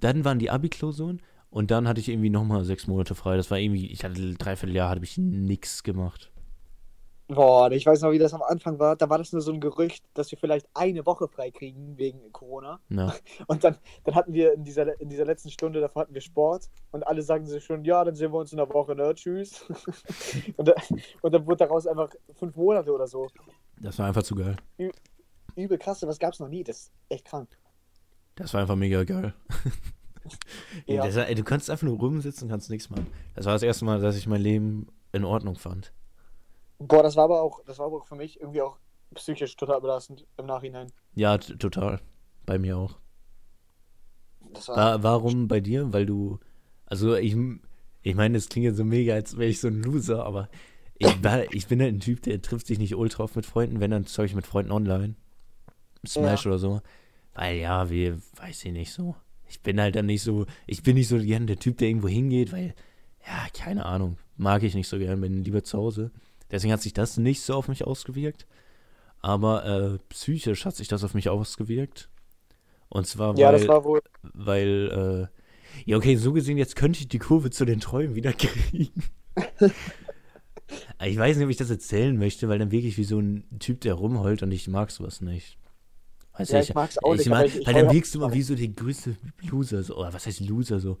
Dann 0.00 0.24
waren 0.24 0.38
die 0.38 0.48
Abi-Klausuren 0.48 1.20
und 1.50 1.70
dann 1.70 1.88
hatte 1.88 2.00
ich 2.00 2.08
irgendwie 2.08 2.30
nochmal 2.30 2.64
sechs 2.64 2.86
Monate 2.86 3.14
frei. 3.14 3.36
Das 3.36 3.50
war 3.50 3.58
irgendwie, 3.58 3.88
ich 3.88 4.02
hatte 4.02 4.32
dreiviertel 4.32 4.74
Jahr, 4.74 4.88
habe 4.88 5.04
ich 5.04 5.18
nichts 5.18 5.82
gemacht. 5.82 6.30
Boah, 7.30 7.70
ich 7.70 7.84
weiß 7.84 8.00
noch, 8.00 8.10
wie 8.12 8.18
das 8.18 8.32
am 8.32 8.42
Anfang 8.42 8.78
war. 8.78 8.96
Da 8.96 9.10
war 9.10 9.18
das 9.18 9.32
nur 9.32 9.42
so 9.42 9.52
ein 9.52 9.60
Gerücht, 9.60 10.02
dass 10.14 10.30
wir 10.30 10.38
vielleicht 10.38 10.66
eine 10.72 11.04
Woche 11.04 11.28
frei 11.28 11.50
kriegen 11.50 11.98
wegen 11.98 12.32
Corona. 12.32 12.80
Ja, 12.88 13.14
Und 13.46 13.62
dann, 13.64 13.76
dann 14.04 14.14
hatten 14.14 14.32
wir 14.32 14.54
in 14.54 14.64
dieser, 14.64 14.98
in 14.98 15.10
dieser 15.10 15.26
letzten 15.26 15.50
Stunde, 15.50 15.82
davor 15.82 16.02
hatten 16.02 16.14
wir 16.14 16.22
Sport 16.22 16.70
und 16.90 17.06
alle 17.06 17.20
sagten 17.20 17.46
sich 17.46 17.62
schon, 17.62 17.84
ja, 17.84 18.02
dann 18.02 18.14
sehen 18.14 18.32
wir 18.32 18.38
uns 18.38 18.52
in 18.52 18.56
der 18.56 18.68
Woche, 18.70 18.94
ne? 18.94 19.14
Tschüss. 19.14 19.62
und, 20.56 20.68
da, 20.68 20.74
und 21.20 21.34
dann 21.34 21.46
wurde 21.46 21.58
daraus 21.58 21.86
einfach 21.86 22.08
fünf 22.34 22.56
Monate 22.56 22.90
oder 22.92 23.06
so. 23.06 23.28
das 23.78 23.98
war 23.98 24.06
einfach 24.06 24.22
zu 24.22 24.34
geil. 24.34 24.56
Übel 25.54 25.76
krass, 25.76 26.02
was 26.02 26.18
gab's 26.18 26.40
noch 26.40 26.48
nie. 26.48 26.64
Das 26.64 26.78
ist 26.78 26.92
echt 27.10 27.26
krank. 27.26 27.50
Das 28.36 28.54
war 28.54 28.62
einfach 28.62 28.76
mega 28.76 29.04
geil. 29.04 29.34
Ja. 30.86 31.02
das, 31.04 31.16
ey, 31.16 31.34
du 31.34 31.44
kannst 31.44 31.68
einfach 31.68 31.86
nur 31.86 31.98
rumsitzen 31.98 32.44
und 32.44 32.50
kannst 32.50 32.70
nichts 32.70 32.88
machen. 32.88 33.06
Das 33.34 33.44
war 33.44 33.52
das 33.52 33.62
erste 33.62 33.84
Mal, 33.84 34.00
dass 34.00 34.16
ich 34.16 34.26
mein 34.26 34.40
Leben 34.40 34.86
in 35.12 35.24
Ordnung 35.24 35.56
fand. 35.56 35.92
Boah, 36.78 37.02
das 37.02 37.16
war 37.16 37.24
aber 37.24 37.42
auch, 37.42 37.62
das 37.64 37.78
war 37.78 37.86
aber 37.86 37.98
auch 37.98 38.06
für 38.06 38.14
mich 38.14 38.40
irgendwie 38.40 38.62
auch 38.62 38.78
psychisch 39.14 39.56
total 39.56 39.80
belastend 39.80 40.26
im 40.36 40.46
Nachhinein. 40.46 40.92
Ja, 41.14 41.38
total. 41.38 42.00
Bei 42.46 42.58
mir 42.58 42.76
auch. 42.76 42.98
Das 44.52 44.68
war, 44.68 44.76
Wa 44.76 45.02
warum 45.02 45.48
bei 45.48 45.60
dir? 45.60 45.92
Weil 45.92 46.06
du, 46.06 46.38
also 46.86 47.14
ich, 47.16 47.36
ich 48.02 48.14
meine, 48.14 48.38
es 48.38 48.48
klingt 48.48 48.66
ja 48.66 48.72
so 48.72 48.84
mega, 48.84 49.14
als 49.14 49.36
wäre 49.36 49.50
ich 49.50 49.60
so 49.60 49.68
ein 49.68 49.82
Loser, 49.82 50.24
aber 50.24 50.48
ich, 50.98 51.22
war, 51.24 51.52
ich 51.52 51.66
bin 51.66 51.80
halt 51.80 51.94
ein 51.94 52.00
Typ, 52.00 52.22
der 52.22 52.40
trifft 52.42 52.66
sich 52.66 52.78
nicht 52.78 52.94
ultra 52.94 53.24
oft 53.24 53.36
mit 53.36 53.46
Freunden, 53.46 53.80
wenn 53.80 53.90
dann 53.90 54.06
zeug 54.06 54.26
ich 54.26 54.34
mit 54.34 54.46
Freunden 54.46 54.72
online. 54.72 55.14
Smash 56.06 56.46
oder 56.46 56.58
so. 56.58 56.80
Weil 57.34 57.56
ja, 57.56 57.90
wir, 57.90 58.18
weiß 58.36 58.64
ich 58.64 58.72
nicht 58.72 58.92
so. 58.92 59.16
Ich 59.48 59.62
bin 59.62 59.80
halt 59.80 59.96
dann 59.96 60.06
nicht 60.06 60.22
so, 60.22 60.46
ich 60.66 60.82
bin 60.82 60.94
nicht 60.94 61.08
so 61.08 61.18
gern 61.18 61.46
der 61.46 61.58
Typ, 61.58 61.78
der 61.78 61.88
irgendwo 61.88 62.08
hingeht, 62.08 62.52
weil, 62.52 62.74
ja, 63.26 63.46
keine 63.54 63.86
Ahnung, 63.86 64.18
mag 64.36 64.62
ich 64.62 64.74
nicht 64.74 64.88
so 64.88 64.98
gern, 64.98 65.20
bin 65.20 65.44
lieber 65.44 65.64
zu 65.64 65.78
Hause. 65.78 66.10
Deswegen 66.50 66.72
hat 66.72 66.82
sich 66.82 66.92
das 66.94 67.16
nicht 67.16 67.42
so 67.42 67.54
auf 67.54 67.68
mich 67.68 67.84
ausgewirkt. 67.84 68.46
Aber 69.20 69.64
äh, 69.66 69.98
psychisch 70.10 70.64
hat 70.64 70.76
sich 70.76 70.88
das 70.88 71.04
auf 71.04 71.14
mich 71.14 71.28
ausgewirkt. 71.28 72.08
Und 72.88 73.06
zwar, 73.06 73.36
ja, 73.36 73.50
weil, 73.52 73.58
das 73.58 73.68
war 73.68 73.84
wohl. 73.84 74.00
weil, 74.22 75.28
äh, 75.30 75.80
ja, 75.84 75.96
okay, 75.96 76.16
so 76.16 76.32
gesehen, 76.32 76.56
jetzt 76.56 76.76
könnte 76.76 77.00
ich 77.00 77.08
die 77.08 77.18
Kurve 77.18 77.50
zu 77.50 77.64
den 77.64 77.80
Träumen 77.80 78.14
wieder 78.14 78.32
kriegen. 78.34 79.02
ich 81.04 81.16
weiß 81.18 81.36
nicht, 81.36 81.44
ob 81.44 81.50
ich 81.50 81.56
das 81.56 81.70
erzählen 81.70 82.16
möchte, 82.16 82.48
weil 82.48 82.58
dann 82.58 82.70
wirklich 82.70 82.96
wie 82.98 83.04
so 83.04 83.18
ein 83.20 83.44
Typ, 83.58 83.80
der 83.82 83.94
rumheult 83.94 84.42
und 84.42 84.52
ich 84.52 84.68
mag 84.68 84.90
sowas 84.90 85.20
nicht. 85.20 85.58
Weißt 86.36 86.52
Ja, 86.52 86.58
du, 86.58 86.64
ich 86.64 86.74
mag's 86.74 86.98
auch 86.98 87.12
ich 87.12 87.18
nicht, 87.18 87.28
mag, 87.28 87.46
ich- 87.46 87.56
ich 87.56 87.66
weil 87.66 87.74
dann 87.74 87.90
wirkst 87.90 88.14
du 88.14 88.18
immer 88.20 88.32
wie 88.32 88.42
so 88.42 88.54
der 88.54 88.68
größte 88.68 89.16
Loser, 89.50 89.82
so, 89.82 89.96
oder 89.96 90.12
was 90.12 90.26
heißt 90.26 90.40
Loser, 90.40 90.78
so, 90.80 90.98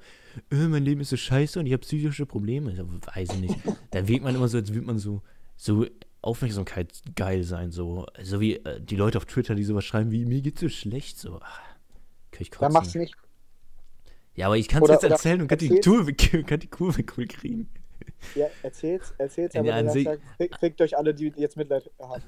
äh, 0.50 0.56
mein 0.68 0.84
Leben 0.84 1.00
ist 1.00 1.10
so 1.10 1.16
scheiße 1.16 1.58
und 1.60 1.66
ich 1.66 1.72
habe 1.72 1.82
psychische 1.82 2.26
Probleme. 2.26 2.72
Ich 2.72 2.78
weiß 3.16 3.32
ich 3.32 3.38
nicht. 3.38 3.56
dann 3.92 4.08
wirkt 4.08 4.24
man 4.24 4.34
immer 4.34 4.48
so, 4.48 4.58
als 4.58 4.72
würde 4.74 4.86
man 4.86 4.98
so, 4.98 5.22
so 5.58 5.84
Aufmerksamkeit 6.22 6.88
geil 7.14 7.44
sein, 7.44 7.70
so, 7.70 8.06
so 8.22 8.40
wie 8.40 8.56
äh, 8.56 8.80
die 8.80 8.96
Leute 8.96 9.18
auf 9.18 9.26
Twitter, 9.26 9.54
die 9.54 9.64
sowas 9.64 9.84
schreiben 9.84 10.10
wie, 10.10 10.24
mir 10.24 10.40
geht's 10.40 10.60
so 10.60 10.68
schlecht, 10.70 11.18
so, 11.18 11.36
ah, 11.36 11.60
kann 12.30 12.40
ich 12.42 12.50
Dann 12.50 12.58
kotzen. 12.60 12.72
mach's 12.72 12.94
nicht. 12.94 13.14
Ja, 14.34 14.46
aber 14.46 14.56
ich 14.56 14.68
kann 14.68 14.82
es 14.84 14.88
jetzt 14.88 15.02
erzählen 15.04 15.42
und 15.42 15.48
kann 15.48 15.58
die. 15.58 15.80
Kurve, 15.80 16.14
kann 16.44 16.60
die 16.60 16.68
Kurve 16.68 17.04
cool 17.16 17.26
kriegen. 17.26 17.68
Ja, 18.34 18.46
erzähl's, 18.62 19.12
erzähl's, 19.18 19.54
aber 19.54 19.68
dann 19.68 19.90
sagt, 19.90 20.20
fickt 20.60 20.80
euch 20.80 20.96
alle, 20.96 21.12
die 21.14 21.32
jetzt 21.36 21.56
Mitleid 21.56 21.90
haben. 22.00 22.22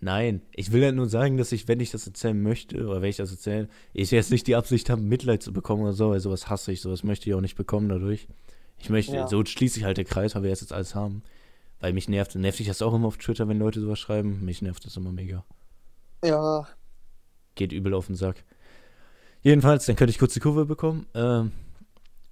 Nein, 0.00 0.42
ich 0.52 0.72
will 0.72 0.82
ja 0.82 0.92
nur 0.92 1.08
sagen, 1.08 1.36
dass 1.38 1.52
ich, 1.52 1.68
wenn 1.68 1.80
ich 1.80 1.90
das 1.90 2.06
erzählen 2.06 2.40
möchte, 2.40 2.84
oder 2.86 3.00
wenn 3.00 3.08
ich 3.08 3.16
das 3.16 3.30
erzähle, 3.30 3.68
ich 3.94 4.10
jetzt 4.10 4.30
nicht 4.30 4.46
die 4.46 4.54
Absicht 4.54 4.90
habe, 4.90 5.00
Mitleid 5.00 5.42
zu 5.42 5.52
bekommen 5.52 5.82
oder 5.82 5.94
so, 5.94 6.10
weil 6.10 6.20
sowas 6.20 6.50
hasse 6.50 6.70
ich, 6.70 6.80
sowas 6.82 7.02
möchte 7.02 7.28
ich 7.30 7.34
auch 7.34 7.40
nicht 7.40 7.56
bekommen 7.56 7.88
dadurch. 7.88 8.28
Ich 8.78 8.90
möchte, 8.90 9.14
Ja. 9.16 9.26
so 9.26 9.42
schließe 9.44 9.78
ich 9.78 9.84
halt 9.84 9.96
der 9.96 10.04
Kreis, 10.04 10.34
weil 10.34 10.42
wir 10.42 10.50
jetzt 10.50 10.72
alles 10.72 10.94
haben. 10.94 11.22
Weil 11.80 11.92
mich 11.92 12.08
nervt, 12.08 12.34
nervt 12.34 12.58
dich 12.58 12.68
das 12.68 12.82
auch 12.82 12.94
immer 12.94 13.08
auf 13.08 13.18
Twitter, 13.18 13.48
wenn 13.48 13.58
Leute 13.58 13.80
sowas 13.80 13.98
schreiben? 13.98 14.44
Mich 14.44 14.62
nervt 14.62 14.84
das 14.86 14.96
immer 14.96 15.12
mega. 15.12 15.44
Ja, 16.24 16.66
Geht 17.54 17.72
übel 17.72 17.94
auf 17.94 18.06
den 18.06 18.16
Sack. 18.16 18.44
Jedenfalls, 19.42 19.86
dann 19.86 19.96
könnte 19.96 20.10
ich 20.10 20.18
kurz 20.18 20.34
die 20.34 20.40
Kurve 20.40 20.66
bekommen. 20.66 21.06
Ähm, 21.14 21.52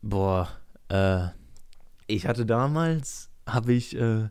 boah, 0.03 0.49
äh, 0.89 1.29
ich 2.07 2.27
hatte 2.27 2.45
damals, 2.45 3.31
habe 3.47 3.73
ich, 3.73 3.97
äh, 3.97 4.29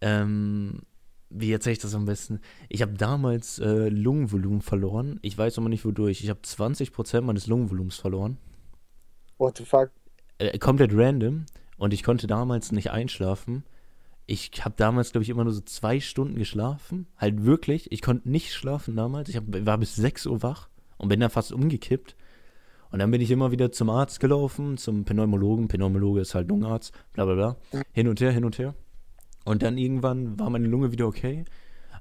ähm, 0.00 0.82
wie 1.28 1.52
erzähle 1.52 1.74
ich 1.74 1.78
das 1.78 1.94
am 1.94 2.04
besten? 2.06 2.40
Ich 2.68 2.82
habe 2.82 2.94
damals 2.94 3.60
äh, 3.60 3.88
Lungenvolumen 3.88 4.60
verloren. 4.60 5.20
Ich 5.22 5.38
weiß 5.38 5.58
aber 5.58 5.68
nicht 5.68 5.84
wodurch. 5.84 6.22
Ich 6.22 6.30
habe 6.30 6.40
20% 6.40 7.20
meines 7.20 7.46
Lungenvolumens 7.46 7.96
verloren. 7.96 8.38
what 9.38 9.56
the 9.58 9.64
fuck. 9.64 9.90
Äh, 10.38 10.58
komplett 10.58 10.92
random. 10.94 11.46
Und 11.76 11.94
ich 11.94 12.02
konnte 12.02 12.26
damals 12.26 12.72
nicht 12.72 12.90
einschlafen. 12.90 13.64
Ich 14.30 14.64
habe 14.64 14.76
damals, 14.76 15.10
glaube 15.10 15.24
ich, 15.24 15.28
immer 15.28 15.42
nur 15.42 15.52
so 15.52 15.60
zwei 15.62 15.98
Stunden 15.98 16.38
geschlafen. 16.38 17.08
Halt 17.16 17.44
wirklich. 17.44 17.90
Ich 17.90 18.00
konnte 18.00 18.30
nicht 18.30 18.54
schlafen 18.54 18.94
damals. 18.94 19.28
Ich 19.28 19.34
hab, 19.34 19.42
war 19.48 19.76
bis 19.76 19.96
6 19.96 20.26
Uhr 20.26 20.40
wach 20.44 20.68
und 20.98 21.08
bin 21.08 21.18
dann 21.18 21.30
fast 21.30 21.50
umgekippt. 21.50 22.14
Und 22.92 23.00
dann 23.00 23.10
bin 23.10 23.20
ich 23.20 23.32
immer 23.32 23.50
wieder 23.50 23.72
zum 23.72 23.90
Arzt 23.90 24.20
gelaufen, 24.20 24.76
zum 24.76 25.04
Pneumologen. 25.04 25.66
Pneumologe 25.66 26.20
ist 26.20 26.36
halt 26.36 26.48
Lungenarzt, 26.48 26.92
bla 27.12 27.24
bla 27.24 27.34
bla. 27.34 27.56
Hin 27.90 28.06
und 28.06 28.20
her, 28.20 28.30
hin 28.30 28.44
und 28.44 28.56
her. 28.60 28.76
Und 29.44 29.64
dann 29.64 29.76
irgendwann 29.76 30.38
war 30.38 30.48
meine 30.48 30.68
Lunge 30.68 30.92
wieder 30.92 31.08
okay. 31.08 31.44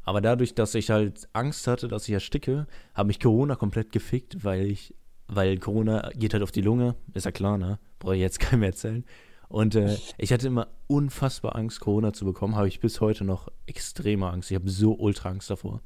Aber 0.03 0.21
dadurch, 0.21 0.53
dass 0.53 0.75
ich 0.75 0.91
halt 0.91 1.27
Angst 1.33 1.65
hatte, 1.65 1.87
dass 1.87 2.07
ich 2.07 2.13
ersticke, 2.13 2.67
habe 2.93 3.07
mich 3.07 3.19
Corona 3.19 3.55
komplett 3.55 3.91
gefickt, 3.91 4.43
weil 4.43 4.67
ich, 4.67 4.93
weil 5.27 5.57
Corona 5.57 6.11
geht 6.13 6.33
halt 6.33 6.43
auf 6.43 6.51
die 6.51 6.61
Lunge, 6.61 6.95
ist 7.15 7.25
ja 7.25 7.31
klar, 7.31 7.57
ne? 7.57 7.79
Brauche 7.97 8.13
ich 8.13 8.21
jetzt 8.21 8.39
keinem 8.39 8.61
erzählen. 8.61 9.03
Und 9.49 9.75
äh, 9.75 9.97
ich 10.17 10.31
hatte 10.31 10.47
immer 10.47 10.67
unfassbar 10.87 11.55
Angst, 11.55 11.79
Corona 11.79 12.13
zu 12.13 12.23
bekommen, 12.23 12.55
habe 12.55 12.67
ich 12.67 12.79
bis 12.79 13.01
heute 13.01 13.25
noch 13.25 13.49
extreme 13.65 14.29
Angst. 14.29 14.51
Ich 14.51 14.55
habe 14.55 14.69
so 14.69 14.93
ultra 14.93 15.29
Angst 15.29 15.49
davor. 15.49 15.81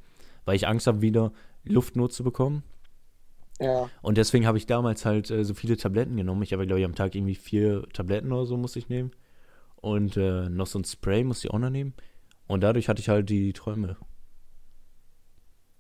Weil 0.45 0.58
ich 0.58 0.67
Angst 0.67 0.86
habe, 0.86 1.02
wieder 1.02 1.32
Luftnot 1.63 2.12
zu 2.12 2.23
bekommen. 2.26 2.63
Ja, 3.62 3.89
Und 4.02 4.17
deswegen 4.17 4.45
habe 4.45 4.58
ich 4.58 4.65
damals 4.65 5.06
halt 5.06 5.32
äh, 5.32 5.45
so 5.45 5.54
viele 5.54 5.78
Tabletten 5.78 6.17
genommen. 6.17 6.43
Ich 6.43 6.52
habe, 6.52 6.67
glaube 6.67 6.82
ich, 6.82 6.86
am 6.86 6.95
Tag 6.95 7.15
irgendwie 7.15 7.36
vier 7.36 7.88
Tabletten 7.93 8.34
oder 8.34 8.45
so 8.45 8.58
musste 8.58 8.80
ich 8.80 8.89
nehmen. 8.89 9.12
Und 9.78 10.17
äh, 10.17 10.49
noch 10.49 10.67
so 10.67 10.80
ein 10.80 10.84
Spray 10.84 11.23
musste 11.23 11.47
ich 11.47 11.54
auch 11.54 11.60
noch 11.60 11.69
nehmen. 11.69 11.93
Und 12.47 12.62
dadurch 12.62 12.89
hatte 12.89 12.99
ich 13.02 13.08
halt 13.08 13.30
die 13.30 13.54
Träume. 13.54 13.95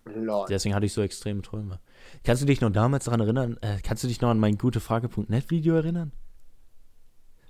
lol. 0.05 0.45
Deswegen 0.49 0.73
hatte 0.73 0.85
ich 0.85 0.93
so 0.93 1.01
extreme 1.01 1.41
Träume. 1.41 1.79
Kannst 2.23 2.41
du 2.41 2.45
dich 2.45 2.61
noch 2.61 2.71
damals 2.71 3.05
daran 3.05 3.19
erinnern? 3.19 3.57
Äh, 3.61 3.79
kannst 3.83 4.03
du 4.03 4.07
dich 4.07 4.21
noch 4.21 4.29
an 4.29 4.39
mein 4.39 4.57
gutefrage.net 4.57 5.49
Video 5.51 5.75
erinnern? 5.75 6.13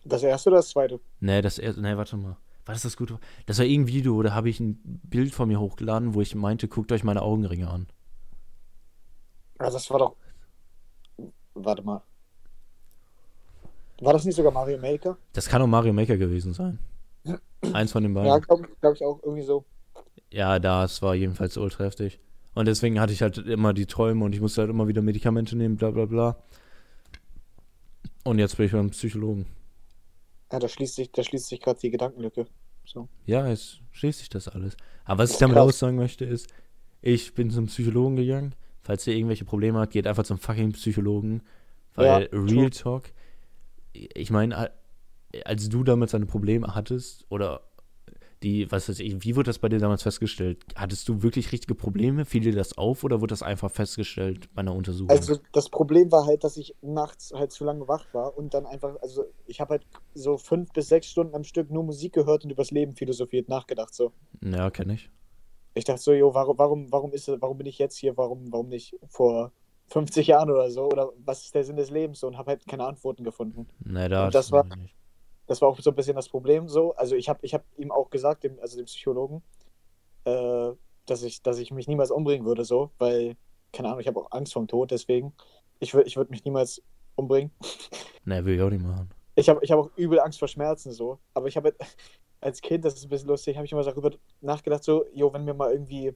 Das 0.06 0.24
erste 0.24 0.50
oder 0.50 0.58
das 0.58 0.70
zweite? 0.70 1.00
Nee, 1.20 1.42
das 1.42 1.60
erste, 1.60 1.82
nee, 1.82 1.96
warte 1.96 2.18
mal. 2.18 2.38
War 2.66 2.74
das 2.74 2.84
das 2.84 2.98
gute? 2.98 3.20
Das 3.46 3.60
war 3.60 3.66
irgendein 3.66 3.94
Video, 3.94 4.22
da 4.22 4.34
habe 4.34 4.50
ich 4.50 4.60
ein 4.60 4.80
Bild 4.84 5.34
von 5.34 5.48
mir 5.48 5.60
hochgeladen, 5.60 6.14
wo 6.14 6.22
ich 6.22 6.34
meinte, 6.36 6.68
guckt 6.68 6.92
euch 6.92 7.04
meine 7.04 7.22
Augenringe 7.22 7.70
an. 7.70 7.88
Also 9.58 9.78
das 9.78 9.90
war 9.90 10.00
doch. 10.00 10.16
warte 11.54 11.84
mal. 11.84 12.02
War 14.02 14.14
das 14.14 14.26
nicht 14.26 14.36
sogar 14.36 14.52
Mario 14.52 14.78
Maker? 14.78 15.18
Das 15.34 15.48
kann 15.48 15.62
auch 15.62 15.68
Mario 15.68 15.94
Maker 15.94 16.18
gewesen 16.18 16.54
sein. 16.54 16.80
Eins 17.74 17.92
von 17.92 18.04
den 18.04 18.14
beiden. 18.14 18.28
Ja, 18.28 18.40
glaube 18.40 18.68
glaub 18.82 18.96
ich 18.96 19.04
auch 19.04 19.20
irgendwie 19.24 19.44
so. 19.44 19.66
Ja, 20.32 20.60
das 20.60 21.02
war 21.02 21.16
jedenfalls 21.16 21.58
ultra 21.58 21.86
heftig. 21.86 22.20
Und 22.56 22.68
deswegen 22.68 23.00
hatte 23.00 23.14
ich 23.14 23.22
halt 23.22 23.38
immer 23.38 23.74
die 23.74 23.86
Träume 23.86 24.26
und 24.26 24.34
ich 24.34 24.42
musste 24.42 24.62
halt 24.62 24.70
immer 24.70 24.88
wieder 24.88 25.02
Medikamente 25.02 25.56
nehmen, 25.56 25.78
bla 25.78 25.92
bla 25.92 26.06
bla. 26.06 26.38
Und 28.24 28.40
jetzt 28.40 28.58
bin 28.58 28.66
ich 28.66 28.72
beim 28.72 28.90
Psychologen. 28.90 29.46
Ja, 30.54 30.60
da 30.60 30.68
schließt 30.68 30.94
sich, 30.94 31.12
da 31.12 31.24
schließt 31.24 31.48
sich 31.48 31.60
gerade 31.60 31.80
die 31.80 31.90
Gedankenlücke. 31.90 32.46
So. 32.86 33.10
Ja, 33.26 33.48
jetzt 33.48 33.82
schließt 33.90 34.20
sich 34.20 34.30
das 34.30 34.48
alles. 34.48 34.78
Aber 35.04 35.24
was 35.24 35.32
ich 35.32 35.38
damit 35.38 35.58
aussagen 35.58 35.98
möchte, 35.98 36.26
ist, 36.26 36.48
ich 37.02 37.34
bin 37.34 37.50
zum 37.50 37.66
Psychologen 37.66 38.18
gegangen. 38.18 38.54
Falls 38.84 39.08
ihr 39.08 39.16
irgendwelche 39.16 39.46
Probleme 39.46 39.80
habt, 39.80 39.94
geht 39.94 40.06
einfach 40.06 40.26
zum 40.26 40.38
fucking 40.38 40.74
Psychologen. 40.74 41.42
Weil 41.96 42.30
Ja, 42.32 42.40
Real 42.40 42.70
Talk, 42.70 43.06
ich 43.94 44.30
meine, 44.30 44.70
als 45.44 45.70
du 45.70 45.84
damals 45.84 46.12
deine 46.12 46.28
Probleme 46.28 46.76
hattest, 46.76 47.26
oder 47.30 47.64
die, 48.44 48.72
was 48.72 48.90
weiß 48.90 49.00
ich, 49.00 49.24
wie 49.24 49.36
wurde 49.36 49.48
das 49.48 49.60
bei 49.60 49.70
dir 49.70 49.80
damals 49.80 50.04
festgestellt? 50.04 50.64
Hattest 50.76 51.08
du 51.10 51.24
wirklich 51.24 51.52
richtige 51.52 51.74
Probleme? 51.76 52.26
Fiel 52.26 52.42
dir 52.42 52.54
das 52.54 52.78
auf 52.78 53.04
oder 53.04 53.22
wurde 53.22 53.32
das 53.32 53.42
einfach 53.42 53.72
festgestellt 53.72 54.54
bei 54.54 54.60
einer 54.60 54.76
Untersuchung? 54.76 55.10
Also 55.10 55.38
das 55.54 55.70
Problem 55.70 56.12
war 56.12 56.26
halt, 56.26 56.44
dass 56.44 56.58
ich 56.58 56.76
nachts 56.82 57.32
halt 57.34 57.52
zu 57.52 57.64
lange 57.64 57.88
wach 57.88 58.06
war 58.14 58.38
und 58.38 58.54
dann 58.54 58.66
einfach, 58.66 58.96
also 59.02 59.24
ich 59.48 59.62
habe 59.62 59.72
halt 59.72 59.88
so 60.14 60.38
fünf 60.38 60.72
bis 60.74 60.90
sechs 60.90 61.08
Stunden 61.08 61.34
am 61.36 61.44
Stück 61.44 61.72
nur 61.72 61.84
Musik 61.84 62.14
gehört 62.14 62.44
und 62.44 62.52
übers 62.52 62.72
Leben 62.72 62.96
philosophiert, 62.96 63.50
nachgedacht 63.50 63.94
so. 63.94 64.12
ja, 64.44 64.70
kenne 64.70 64.96
ich. 64.96 65.10
Ich 65.76 65.86
dachte 65.86 66.02
so, 66.02 66.14
jo, 66.14 66.34
warum, 66.34 66.58
warum, 66.60 66.92
warum 66.92 67.12
ist, 67.14 67.28
warum 67.40 67.58
bin 67.58 67.66
ich 67.66 67.80
jetzt 67.80 67.98
hier? 67.98 68.16
Warum, 68.16 68.52
warum 68.52 68.68
nicht 68.70 68.96
vor 69.08 69.52
50 69.88 70.28
Jahren 70.28 70.52
oder 70.52 70.70
so? 70.70 70.86
Oder 70.86 71.10
was 71.26 71.46
ist 71.46 71.56
der 71.56 71.64
Sinn 71.64 71.78
des 71.78 71.90
Lebens 71.90 72.20
so? 72.20 72.28
Und 72.28 72.38
habe 72.38 72.52
halt 72.52 72.68
keine 72.68 72.86
Antworten 72.86 73.24
gefunden. 73.24 73.68
Nee, 73.84 74.08
da 74.08 74.26
Und 74.28 74.36
das 74.36 74.52
war- 74.52 74.66
nicht. 74.76 74.96
Das 75.48 75.62
war 75.62 75.70
auch 75.70 75.80
so 75.80 75.90
ein 75.90 75.96
bisschen 75.96 76.16
das 76.16 76.30
Problem 76.30 76.70
so. 76.70 76.96
Also 76.96 77.16
ich 77.16 77.30
habe 77.30 77.40
ich 77.44 77.54
hab 77.54 77.66
ihm 77.78 77.92
auch 77.92 78.10
gesagt, 78.10 78.44
dem, 78.44 78.60
also 78.60 78.78
dem 78.78 78.86
Psychologen, 78.86 79.44
äh, 80.26 80.72
dass 81.06 81.24
ich, 81.24 81.42
dass 81.42 81.60
ich 81.60 81.72
mich 81.72 81.88
niemals 81.88 82.12
umbringen 82.12 82.46
würde, 82.46 82.64
so, 82.64 82.92
weil, 82.98 83.36
keine 83.72 83.90
Ahnung, 83.90 84.00
ich 84.00 84.08
habe 84.08 84.20
auch 84.20 84.32
Angst 84.32 84.54
vorm 84.54 84.68
Tod, 84.68 84.92
deswegen. 84.92 85.34
Ich 85.80 85.94
würde 85.94 86.08
ich 86.08 86.16
würd 86.16 86.30
mich 86.30 86.46
niemals 86.46 86.82
umbringen. 87.16 87.52
Nee, 88.26 88.46
will 88.46 88.56
ich 88.56 88.62
auch 88.62 88.70
nicht 88.70 88.82
machen. 88.82 89.10
Ich 89.36 89.50
habe 89.50 89.60
ich 89.64 89.72
hab 89.74 89.80
auch 89.80 89.90
übel 89.98 90.18
Angst 90.22 90.40
vor 90.40 90.48
Schmerzen, 90.48 90.94
so. 90.94 91.20
Aber 91.34 91.50
ich 91.50 91.58
habe 91.58 91.76
als 92.40 92.62
Kind, 92.62 92.86
das 92.86 92.94
ist 92.94 93.04
ein 93.04 93.10
bisschen 93.10 93.28
lustig, 93.28 93.58
habe 93.58 93.66
ich 93.66 93.72
immer 93.74 93.84
darüber 93.84 94.12
nachgedacht, 94.40 94.82
so, 94.82 95.06
jo, 95.14 95.34
wenn 95.34 95.44
mir 95.44 95.54
mal 95.54 95.74
irgendwie 95.74 96.16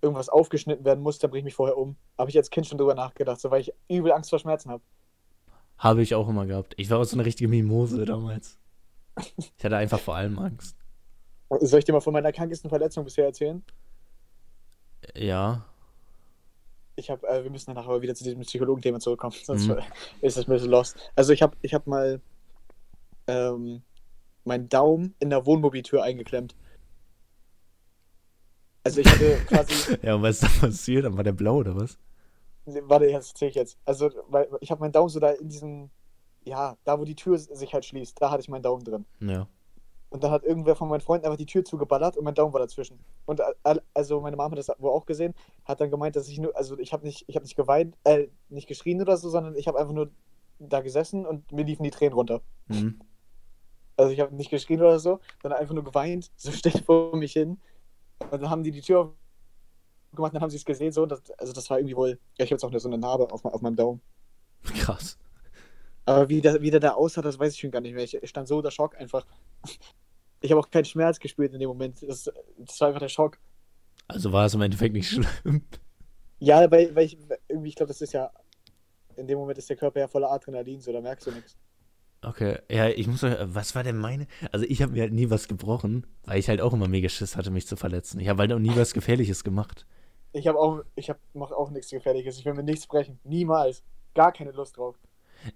irgendwas 0.00 0.28
aufgeschnitten 0.28 0.84
werden 0.84 1.02
muss, 1.02 1.18
dann 1.18 1.30
bringe 1.30 1.40
ich 1.40 1.44
mich 1.44 1.54
vorher 1.54 1.76
um. 1.76 1.96
Habe 2.16 2.30
ich 2.30 2.36
als 2.36 2.50
Kind 2.50 2.66
schon 2.66 2.78
drüber 2.78 2.94
nachgedacht, 2.94 3.40
so, 3.40 3.50
weil 3.50 3.62
ich 3.62 3.72
übel 3.88 4.12
Angst 4.12 4.30
vor 4.30 4.38
Schmerzen 4.38 4.70
habe. 4.70 4.82
Habe 5.78 6.02
ich 6.02 6.14
auch 6.14 6.28
immer 6.28 6.46
gehabt. 6.46 6.74
Ich 6.76 6.90
war 6.90 6.98
auch 6.98 7.04
so 7.04 7.16
eine 7.16 7.24
richtige 7.24 7.48
Mimose 7.48 8.04
damals. 8.04 8.58
Ich 9.36 9.64
hatte 9.64 9.76
einfach 9.76 10.00
vor 10.00 10.16
allem 10.16 10.38
Angst. 10.38 10.76
Soll 11.60 11.78
ich 11.78 11.84
dir 11.84 11.92
mal 11.92 12.00
von 12.00 12.12
meiner 12.12 12.32
krankesten 12.32 12.68
Verletzung 12.68 13.04
bisher 13.04 13.24
erzählen? 13.26 13.62
Ja. 15.14 15.64
Ich 16.96 17.10
habe, 17.10 17.26
äh, 17.28 17.42
wir 17.44 17.50
müssen 17.50 17.66
danach 17.72 17.86
aber 17.86 18.02
wieder 18.02 18.14
zu 18.14 18.24
diesem 18.24 18.40
Psychologen-Thema 18.40 18.98
zurückkommen, 19.00 19.34
sonst 19.44 19.66
Mhm. 19.66 19.78
ist 20.20 20.36
das 20.36 20.46
ein 20.46 20.52
bisschen 20.52 20.70
lost. 20.70 20.96
Also 21.14 21.32
ich 21.32 21.42
habe 21.42 21.56
ich 21.62 21.72
hab 21.74 21.86
mal 21.86 22.20
ähm, 23.28 23.82
meinen 24.44 24.68
Daumen 24.68 25.14
in 25.20 25.30
der 25.30 25.46
Wohnmobiltür 25.46 26.02
eingeklemmt. 26.02 26.54
Also 28.84 29.00
ich 29.00 29.06
hatte 29.08 29.36
quasi, 29.46 29.98
Ja, 30.02 30.14
und 30.14 30.22
was 30.22 30.42
ist 30.42 30.44
da 30.62 30.66
passiert? 30.66 31.04
Dann 31.04 31.16
war 31.16 31.24
der 31.24 31.32
blau 31.32 31.56
oder 31.58 31.76
was? 31.76 31.98
Warte, 32.84 33.10
das 33.10 33.30
erzähl 33.30 33.48
ich 33.48 33.54
jetzt. 33.54 33.78
Also 33.84 34.10
weil, 34.28 34.48
ich 34.60 34.70
habe 34.70 34.80
meinen 34.80 34.92
Daumen 34.92 35.08
so 35.08 35.20
da 35.20 35.30
in 35.30 35.48
diesem, 35.48 35.90
ja, 36.44 36.76
da 36.84 36.98
wo 36.98 37.04
die 37.04 37.16
Tür 37.16 37.38
sich 37.38 37.74
halt 37.74 37.84
schließt, 37.84 38.20
da 38.20 38.30
hatte 38.30 38.40
ich 38.40 38.48
meinen 38.48 38.62
Daumen 38.62 38.84
drin. 38.84 39.04
Ja. 39.20 39.46
Und 40.10 40.24
dann 40.24 40.30
hat 40.30 40.44
irgendwer 40.44 40.74
von 40.74 40.88
meinen 40.88 41.02
Freunden 41.02 41.26
einfach 41.26 41.36
die 41.36 41.46
Tür 41.46 41.64
zugeballert 41.64 42.16
und 42.16 42.24
mein 42.24 42.34
Daumen 42.34 42.52
war 42.54 42.60
dazwischen. 42.60 42.98
Und 43.26 43.40
äh, 43.40 43.76
also 43.92 44.20
meine 44.20 44.36
Mama 44.36 44.52
hat 44.52 44.58
das 44.58 44.70
wohl 44.78 44.90
auch 44.90 45.04
gesehen, 45.04 45.34
hat 45.64 45.80
dann 45.80 45.90
gemeint, 45.90 46.16
dass 46.16 46.28
ich 46.28 46.38
nur, 46.38 46.56
also 46.56 46.78
ich 46.78 46.92
habe 46.92 47.04
nicht, 47.04 47.24
ich 47.26 47.36
habe 47.36 47.44
nicht 47.44 47.56
geweint, 47.56 47.94
äh, 48.04 48.28
nicht 48.48 48.68
geschrien 48.68 49.02
oder 49.02 49.18
so, 49.18 49.28
sondern 49.28 49.54
ich 49.54 49.68
habe 49.68 49.78
einfach 49.78 49.92
nur 49.92 50.10
da 50.58 50.80
gesessen 50.80 51.26
und 51.26 51.52
mir 51.52 51.64
liefen 51.64 51.82
die 51.82 51.90
Tränen 51.90 52.14
runter. 52.14 52.40
Mhm. 52.68 53.00
Also 53.96 54.12
ich 54.12 54.20
habe 54.20 54.34
nicht 54.34 54.50
geschrien 54.50 54.80
oder 54.80 54.98
so, 54.98 55.20
sondern 55.42 55.60
einfach 55.60 55.74
nur 55.74 55.84
geweint, 55.84 56.30
so 56.36 56.52
still 56.52 56.80
vor 56.84 57.14
mich 57.16 57.32
hin. 57.32 57.58
Und 58.30 58.42
dann 58.42 58.50
haben 58.50 58.62
die 58.62 58.70
die 58.70 58.80
Tür 58.80 59.14
gemacht, 60.18 60.34
dann 60.34 60.42
haben 60.42 60.50
sie 60.50 60.56
es 60.56 60.64
gesehen, 60.64 60.92
so. 60.92 61.06
Das, 61.06 61.30
also 61.38 61.52
das 61.52 61.68
war 61.70 61.78
irgendwie 61.78 61.96
wohl, 61.96 62.10
ja, 62.38 62.44
ich 62.44 62.50
habe 62.50 62.56
jetzt 62.56 62.64
auch 62.64 62.70
nur 62.70 62.80
so 62.80 62.88
eine 62.88 62.98
Narbe 62.98 63.30
auf, 63.32 63.44
auf 63.44 63.62
meinem 63.62 63.76
Daumen. 63.76 64.00
Krass. 64.62 65.18
Aber 66.04 66.28
wie 66.28 66.40
der, 66.40 66.62
wie 66.62 66.70
der 66.70 66.80
da 66.80 66.92
aussah, 66.92 67.22
das 67.22 67.38
weiß 67.38 67.52
ich 67.52 67.60
schon 67.60 67.70
gar 67.70 67.80
nicht 67.80 67.94
mehr. 67.94 68.04
Ich 68.04 68.18
stand 68.24 68.48
so 68.48 68.56
unter 68.56 68.70
Schock 68.70 68.96
einfach. 68.96 69.26
Ich 70.40 70.52
habe 70.52 70.60
auch 70.60 70.70
keinen 70.70 70.84
Schmerz 70.84 71.18
gespürt 71.18 71.52
in 71.52 71.58
dem 71.58 71.66
Moment. 71.66 72.00
Das, 72.00 72.30
das 72.58 72.80
war 72.80 72.86
einfach 72.86 73.00
der 73.00 73.08
Schock. 73.08 73.40
Also 74.06 74.30
war 74.30 74.46
es 74.46 74.54
im 74.54 74.62
Endeffekt 74.62 74.94
nicht 74.94 75.08
schlimm. 75.08 75.62
Ja, 76.38 76.70
weil, 76.70 76.94
weil 76.94 77.06
ich 77.06 77.18
irgendwie, 77.48 77.70
ich 77.70 77.74
glaube, 77.74 77.88
das 77.88 78.00
ist 78.00 78.12
ja, 78.12 78.30
in 79.16 79.26
dem 79.26 79.36
Moment 79.36 79.58
ist 79.58 79.68
der 79.68 79.76
Körper 79.76 79.98
ja 79.98 80.06
voller 80.06 80.30
Adrenalin, 80.30 80.80
so, 80.80 80.92
da 80.92 81.00
merkst 81.00 81.26
du 81.26 81.32
nichts. 81.32 81.56
Okay, 82.22 82.58
ja, 82.68 82.88
ich 82.88 83.06
muss 83.06 83.20
sagen, 83.20 83.54
was 83.54 83.74
war 83.74 83.84
denn 83.84 83.96
meine? 83.96 84.26
Also 84.50 84.64
ich 84.68 84.82
habe 84.82 84.92
mir 84.92 85.02
halt 85.02 85.12
nie 85.12 85.30
was 85.30 85.46
gebrochen, 85.46 86.06
weil 86.24 86.38
ich 86.38 86.48
halt 86.48 86.60
auch 86.60 86.72
immer 86.72 86.88
mega 86.88 87.08
Schiss 87.08 87.36
hatte, 87.36 87.50
mich 87.50 87.66
zu 87.66 87.76
verletzen. 87.76 88.18
Ich 88.18 88.28
habe 88.28 88.40
halt 88.40 88.52
auch 88.52 88.58
nie 88.58 88.74
was 88.74 88.92
Gefährliches 88.92 89.44
gemacht. 89.44 89.86
Ich 90.38 90.46
habe 90.46 90.58
auch, 90.58 90.82
ich 90.94 91.10
habe 91.10 91.18
mach 91.34 91.50
auch 91.50 91.70
nichts 91.70 91.90
Gefährliches. 91.90 92.38
Ich 92.38 92.44
will 92.44 92.54
mir 92.54 92.62
nichts 92.62 92.86
brechen. 92.86 93.18
Niemals. 93.24 93.82
Gar 94.14 94.32
keine 94.32 94.52
Lust 94.52 94.76
drauf. 94.76 94.96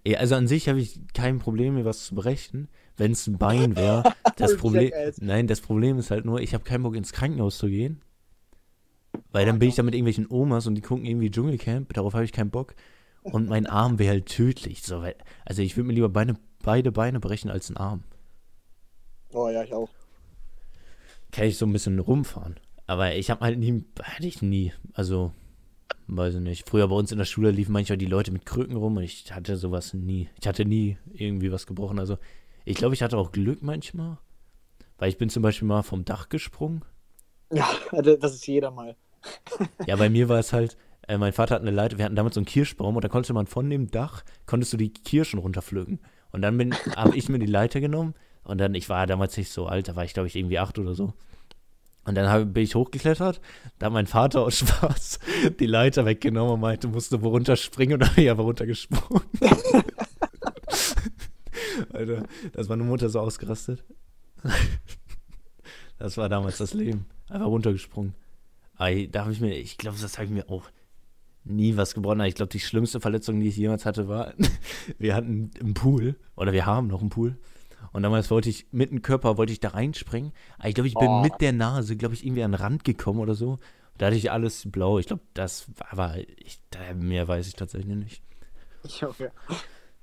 Ja, 0.05 0.19
also 0.19 0.35
an 0.35 0.47
sich 0.47 0.69
habe 0.69 0.81
ich 0.81 1.01
kein 1.13 1.39
Problem, 1.39 1.75
mir 1.75 1.85
was 1.85 2.07
zu 2.07 2.15
brechen, 2.15 2.69
wenn 2.97 3.13
es 3.13 3.27
ein 3.27 3.39
Bein 3.39 3.77
wäre. 3.77 4.03
Das 4.37 4.57
Problem, 4.57 4.91
nein, 5.21 5.47
das 5.47 5.61
Problem 5.61 5.99
ist 5.99 6.11
halt 6.11 6.25
nur, 6.25 6.41
ich 6.41 6.55
habe 6.55 6.65
keinen 6.65 6.83
Bock 6.83 6.97
ins 6.97 7.13
Krankenhaus 7.13 7.59
zu 7.59 7.69
gehen, 7.69 8.01
weil 9.31 9.45
dann 9.45 9.59
bin 9.59 9.69
ich 9.69 9.75
da 9.75 9.83
mit 9.83 9.95
irgendwelchen 9.95 10.27
Omas 10.29 10.67
und 10.67 10.75
die 10.75 10.81
gucken 10.81 11.05
irgendwie 11.05 11.31
Dschungelcamp, 11.31 11.93
darauf 11.93 12.15
habe 12.15 12.25
ich 12.25 12.33
keinen 12.33 12.51
Bock. 12.51 12.75
Und 13.23 13.49
mein 13.49 13.67
Arm 13.67 13.99
wäre 13.99 14.15
halt 14.15 14.27
tödlich. 14.27 14.83
So, 14.83 15.03
weil, 15.03 15.15
also 15.45 15.63
ich 15.63 15.77
würde 15.77 15.89
mir 15.89 15.93
lieber 15.93 16.09
Beine, 16.09 16.35
beide 16.63 16.91
Beine 16.91 17.21
brechen 17.21 17.51
als 17.51 17.69
einen 17.69 17.77
Arm. 17.77 18.05
Oh 19.33 19.49
ja, 19.49 19.63
ich 19.63 19.73
auch. 19.73 19.91
Kann 21.31 21.45
ich 21.47 21.57
so 21.57 21.67
ein 21.67 21.73
bisschen 21.73 21.99
rumfahren. 21.99 22.59
Aber 22.93 23.15
ich 23.15 23.31
habe 23.31 23.41
halt 23.41 23.59
nie, 23.59 23.87
hatte 24.03 24.27
ich 24.27 24.43
nie, 24.43 24.71
also 24.93 25.33
weiß 26.09 26.35
ich 26.35 26.41
nicht. 26.43 26.69
Früher 26.69 26.89
bei 26.89 26.95
uns 26.95 27.11
in 27.11 27.17
der 27.17 27.25
Schule 27.25 27.51
liefen 27.51 27.73
manchmal 27.73 27.97
die 27.97 28.05
Leute 28.05 28.31
mit 28.31 28.45
Krücken 28.45 28.77
rum 28.77 28.99
und 28.99 29.03
ich 29.03 29.33
hatte 29.33 29.57
sowas 29.57 29.95
nie. 29.95 30.29
Ich 30.39 30.47
hatte 30.47 30.67
nie 30.67 30.99
irgendwie 31.11 31.51
was 31.51 31.67
gebrochen. 31.67 31.99
Also 31.99 32.19
ich 32.67 32.77
glaube, 32.77 32.93
ich 32.93 33.03
hatte 33.03 33.17
auch 33.17 33.33
Glück 33.33 33.63
manchmal, 33.63 34.19
weil 34.99 35.09
ich 35.09 35.17
bin 35.17 35.31
zum 35.31 35.43
Beispiel 35.43 35.67
mal 35.67 35.81
vom 35.83 36.05
Dach 36.05 36.29
gesprungen. 36.29 36.85
Ja, 37.51 37.67
das 37.93 38.35
ist 38.35 38.47
jeder 38.47 38.71
mal. 38.71 38.95
Ja, 39.87 39.97
bei 39.97 40.11
mir 40.11 40.29
war 40.29 40.41
es 40.41 40.53
halt, 40.53 40.77
äh, 41.09 41.17
mein 41.17 41.33
Vater 41.33 41.55
hat 41.55 41.63
eine 41.63 41.71
Leiter, 41.71 41.97
wir 41.97 42.05
hatten 42.05 42.15
damals 42.17 42.35
so 42.35 42.41
einen 42.41 42.47
Kirschbaum 42.47 42.95
und 42.95 43.03
da 43.03 43.09
konnte 43.09 43.33
man 43.33 43.47
von 43.47 43.71
dem 43.71 43.91
Dach, 43.91 44.23
konntest 44.45 44.75
du 44.75 44.77
die 44.77 44.93
Kirschen 44.93 45.39
runterpflücken. 45.39 45.99
Und 46.31 46.43
dann 46.43 46.59
bin, 46.59 46.75
habe 46.95 47.17
ich 47.17 47.31
mir 47.31 47.39
die 47.39 47.47
Leiter 47.47 47.81
genommen 47.81 48.13
und 48.45 48.59
dann, 48.59 48.75
ich 48.75 48.91
war 48.91 49.07
damals 49.07 49.35
nicht 49.39 49.51
so 49.51 49.65
alt, 49.65 49.89
da 49.89 49.97
war 49.97 50.05
ich 50.05 50.13
glaube 50.13 50.27
ich 50.27 50.37
irgendwie 50.37 50.59
acht 50.59 50.79
oder 50.79 50.95
so. 50.95 51.15
Und 52.05 52.17
dann 52.17 52.29
hab, 52.29 52.53
bin 52.53 52.65
ich 52.65 52.75
hochgeklettert, 52.75 53.41
da 53.79 53.87
hat 53.87 53.93
mein 53.93 54.07
Vater 54.07 54.41
aus 54.43 54.59
Spaß 54.59 55.21
die 55.61 55.67
Leiter 55.67 56.05
weggenommen 56.05 56.55
und 56.55 56.61
meinte, 56.61 56.89
musst 56.89 57.13
du 57.13 57.23
wo 57.23 57.29
runterspringen 57.29 57.95
und 57.95 58.01
dann 58.01 58.15
bin 58.15 58.25
ich 58.25 58.31
einfach 58.31 58.45
runtergesprungen. 58.45 59.23
Alter, 61.93 62.25
da 62.53 62.61
ist 62.61 62.69
meine 62.69 62.83
Mutter 62.83 63.09
so 63.09 63.21
ausgerastet. 63.21 63.85
Das 65.99 66.17
war 66.17 66.29
damals 66.29 66.59
das 66.59 66.75
Leben. 66.75 67.07
Einfach 67.29 67.47
runtergesprungen. 67.47 68.15
Aber 68.75 68.93
da 69.07 69.21
habe 69.21 69.33
ich 69.33 69.41
mir, 69.41 69.57
ich 69.57 69.79
glaube, 69.79 69.97
das 70.01 70.19
habe 70.19 70.25
ich 70.25 70.33
mir 70.33 70.51
auch 70.51 70.65
nie 71.45 71.77
was 71.77 71.95
gebrochen. 71.95 72.21
Aber 72.21 72.29
Ich 72.29 72.35
glaube, 72.35 72.51
die 72.51 72.59
schlimmste 72.59 72.99
Verletzung, 72.99 73.39
die 73.39 73.47
ich 73.47 73.57
jemals 73.57 73.87
hatte, 73.87 74.09
war, 74.09 74.35
wir 74.99 75.15
hatten 75.15 75.53
einen 75.61 75.75
Pool, 75.75 76.17
oder 76.35 76.53
wir 76.53 76.67
haben 76.67 76.89
noch 76.89 77.01
einen 77.01 77.11
Pool. 77.11 77.37
Und 77.93 78.03
damals 78.03 78.31
wollte 78.31 78.49
ich 78.49 78.67
mit 78.73 78.91
dem 78.91 79.03
Körper, 79.03 79.37
wollte 79.37 79.53
ich 79.53 79.61
da 79.61 79.69
reinspringen. 79.71 80.33
Aber 80.59 80.69
ich 80.69 80.75
glaube, 80.75 80.89
ich 80.89 80.95
bin 80.95 81.09
Oh. 81.09 81.23
mit 81.23 81.41
der 81.41 81.53
Nase, 81.53 81.97
glaube 81.97 82.15
ich, 82.15 82.25
irgendwie 82.25 82.43
an 82.43 82.53
den 82.53 82.61
Rand 82.61 82.85
gekommen 82.85 83.19
oder 83.21 83.35
so. 83.35 83.59
Da 83.99 84.07
hatte 84.07 84.17
ich 84.17 84.31
alles 84.31 84.71
blau. 84.71 84.99
Ich 84.99 85.07
glaube, 85.07 85.23
das 85.35 85.67
war, 85.79 85.93
aber 85.93 86.17
ich, 86.39 86.61
mehr 86.97 87.29
weiß 87.29 87.47
ich 87.49 87.55
tatsächlich 87.55 87.95
nicht. 87.97 88.23
Ich 88.85 89.05
auch, 89.05 89.19
ja. 89.19 89.29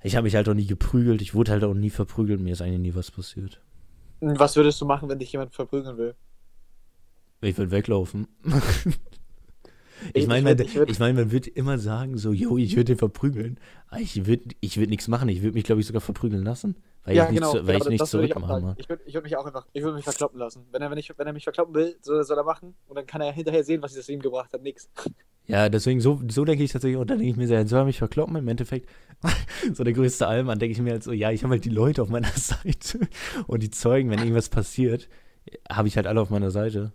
Ich 0.04 0.16
habe 0.16 0.24
mich 0.26 0.36
halt 0.36 0.48
auch 0.48 0.54
nie 0.54 0.68
geprügelt. 0.68 1.22
Ich 1.22 1.34
wurde 1.34 1.52
halt 1.52 1.64
auch 1.64 1.74
nie 1.74 1.90
verprügelt. 1.90 2.40
Mir 2.40 2.54
ist 2.54 2.62
eigentlich 2.62 2.80
nie 2.80 2.96
was 2.96 3.12
passiert. 3.12 3.62
Was 4.22 4.56
würdest 4.56 4.80
du 4.80 4.86
machen, 4.86 5.10
wenn 5.10 5.20
dich 5.20 5.32
jemand 5.32 5.54
verprügeln 5.54 5.98
will? 5.98 6.16
Ich 7.42 7.58
würde 7.58 7.72
weglaufen. 7.72 8.28
Ich- 10.14 10.28
meine, 10.28 10.50
ich 10.52 10.58
man, 10.58 10.66
ich 10.66 10.76
würd- 10.78 10.90
ich 10.92 11.00
mein, 11.00 11.16
man 11.16 11.32
wird 11.32 11.46
immer 11.48 11.78
sagen, 11.78 12.18
so, 12.18 12.32
yo, 12.32 12.58
ich 12.58 12.72
würde 12.78 12.86
den 12.94 12.98
verprügeln. 12.98 13.60
Aber 13.90 14.00
ich 14.00 14.26
würde 14.26 14.56
ich 14.62 14.78
würd 14.78 14.90
nichts 14.90 15.10
machen. 15.10 15.28
Ich 15.28 15.42
würde 15.42 15.56
mich, 15.56 15.66
glaube 15.66 15.82
ich, 15.82 15.88
sogar 15.88 16.00
verprügeln 16.02 16.44
lassen. 16.44 16.78
Weil 17.04 17.18
ich 17.18 17.30
nichts, 17.30 17.54
weil 17.54 17.62
genau, 17.62 17.76
ich 17.76 17.90
nichts 17.90 18.04
das 18.04 18.14
würd 18.14 18.26
ich 18.26 18.32
auch 18.36 18.40
zurückmachen 18.40 18.64
mag. 18.64 18.76
Ich 18.80 18.90
würde 18.90 19.04
würd 19.14 19.24
mich 19.24 19.38
auch 19.38 19.46
einfach, 19.46 19.68
ich 19.74 19.84
würde 19.84 19.96
mich 19.96 20.04
verkloppen 20.04 20.40
lassen. 20.40 20.66
Wenn 20.72 20.82
er, 20.82 20.92
wenn, 20.92 20.98
ich, 20.98 21.12
wenn 21.18 21.28
er 21.28 21.34
mich 21.34 21.44
verkloppen 21.44 21.74
will, 21.74 21.98
soll, 22.02 22.24
soll 22.24 22.38
er 22.38 22.44
machen 22.44 22.76
und 22.88 22.96
dann 22.96 23.06
kann 23.06 23.22
er 23.22 23.32
hinterher 23.32 23.64
sehen, 23.64 23.82
was 23.82 23.94
das 23.94 24.10
ihm 24.10 24.22
gebracht 24.22 24.54
hat. 24.54 24.62
Nix. 24.62 24.90
Ja, 25.50 25.68
deswegen, 25.68 26.00
so, 26.00 26.22
so 26.28 26.46
denke 26.46 26.64
ich 26.64 26.72
tatsächlich, 26.72 27.00
und 27.00 27.10
dann 27.10 27.18
denke 27.18 27.32
ich 27.32 27.38
mir 27.38 27.48
so, 27.48 27.68
soll 27.68 27.80
er 27.80 27.86
mich 27.86 27.98
verkloppen 27.98 28.36
im 28.36 28.48
Endeffekt? 28.48 28.88
so 29.74 29.84
der 29.84 29.94
größte 29.94 30.28
Allmann, 30.28 30.60
denke 30.60 30.74
ich 30.74 30.82
mir 30.82 30.92
halt 30.92 31.04
so, 31.04 31.12
ja, 31.12 31.32
ich 31.32 31.44
habe 31.44 31.54
halt 31.54 31.66
die 31.66 31.70
Leute 31.70 32.04
auf 32.04 32.10
meiner 32.10 32.28
Seite 32.36 33.00
und 33.48 33.64
die 33.64 33.72
Zeugen, 33.72 34.12
wenn 34.12 34.20
irgendwas 34.20 34.50
passiert, 34.50 35.10
habe 35.68 35.88
ich 35.88 35.96
halt 35.96 36.06
alle 36.06 36.22
auf 36.22 36.30
meiner 36.30 36.52
Seite. 36.52 36.94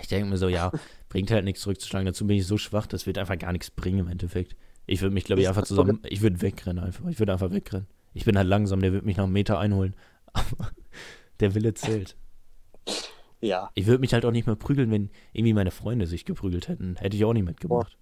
Ich 0.00 0.08
denke 0.08 0.28
mir 0.28 0.38
so, 0.38 0.48
ja, 0.48 0.72
bringt 1.08 1.30
halt 1.30 1.44
nichts 1.44 1.62
zurückzuschlagen. 1.62 2.06
Dazu 2.06 2.26
bin 2.26 2.36
ich 2.36 2.46
so 2.46 2.56
schwach, 2.58 2.86
das 2.86 3.06
wird 3.06 3.18
einfach 3.18 3.38
gar 3.38 3.52
nichts 3.52 3.70
bringen 3.70 4.00
im 4.00 4.08
Endeffekt. 4.08 4.56
Ich 4.86 5.02
würde 5.02 5.14
mich, 5.14 5.24
glaube 5.24 5.42
ich, 5.42 5.48
einfach 5.48 5.64
zusammen, 5.64 6.00
ich 6.04 6.22
würde 6.22 6.40
wegrennen 6.40 6.82
einfach. 6.82 7.06
Ich 7.08 7.18
würde 7.18 7.32
einfach 7.32 7.50
wegrennen. 7.50 7.86
Ich 8.16 8.24
bin 8.24 8.38
halt 8.38 8.48
langsam, 8.48 8.80
der 8.80 8.92
wird 8.92 9.04
mich 9.04 9.18
nach 9.18 9.24
einem 9.24 9.34
Meter 9.34 9.58
einholen. 9.58 9.94
Aber 10.32 10.70
der 11.40 11.54
Wille 11.54 11.74
zählt. 11.74 12.16
Ja. 13.42 13.70
Ich 13.74 13.86
würde 13.86 14.00
mich 14.00 14.14
halt 14.14 14.24
auch 14.24 14.30
nicht 14.30 14.46
mehr 14.46 14.56
prügeln, 14.56 14.90
wenn 14.90 15.10
irgendwie 15.34 15.52
meine 15.52 15.70
Freunde 15.70 16.06
sich 16.06 16.24
geprügelt 16.24 16.68
hätten. 16.68 16.96
Hätte 16.96 17.16
ich 17.16 17.24
auch 17.26 17.34
nicht 17.34 17.44
mitgemacht. 17.44 17.98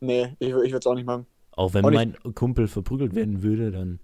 Nee, 0.00 0.36
ich, 0.38 0.48
ich 0.48 0.54
würde 0.54 0.76
es 0.76 0.86
auch 0.86 0.94
nicht 0.94 1.06
machen. 1.06 1.26
Auch 1.52 1.72
wenn 1.72 1.84
Auch 1.84 1.90
mein 1.90 2.14
Kumpel 2.34 2.68
verprügelt 2.68 3.14
werden 3.14 3.42
würde, 3.42 3.70
dann. 3.70 4.00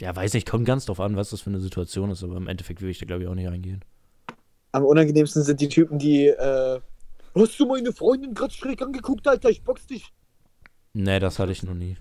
Ja, 0.00 0.16
weiß 0.16 0.32
nicht, 0.32 0.48
kommt 0.48 0.64
ganz 0.64 0.86
drauf 0.86 1.00
an, 1.00 1.16
was 1.16 1.30
das 1.30 1.42
für 1.42 1.50
eine 1.50 1.60
Situation 1.60 2.10
ist, 2.10 2.22
aber 2.22 2.36
im 2.36 2.48
Endeffekt 2.48 2.80
würde 2.80 2.90
ich 2.90 2.98
da, 2.98 3.06
glaube 3.06 3.22
ich, 3.22 3.28
auch 3.28 3.34
nicht 3.34 3.48
reingehen. 3.48 3.84
Am 4.72 4.84
unangenehmsten 4.84 5.42
sind 5.42 5.60
die 5.60 5.68
Typen, 5.68 5.98
die, 5.98 6.28
äh, 6.28 6.80
hast 7.34 7.58
du 7.60 7.66
meine 7.66 7.92
Freundin 7.92 8.34
gerade 8.34 8.52
schräg 8.52 8.80
angeguckt, 8.82 9.26
Alter, 9.26 9.50
ich 9.50 9.62
box 9.62 9.86
dich. 9.86 10.12
Nee, 10.92 11.18
das 11.18 11.38
hatte 11.38 11.52
ich 11.52 11.62
noch 11.62 11.74
nie. 11.74 11.96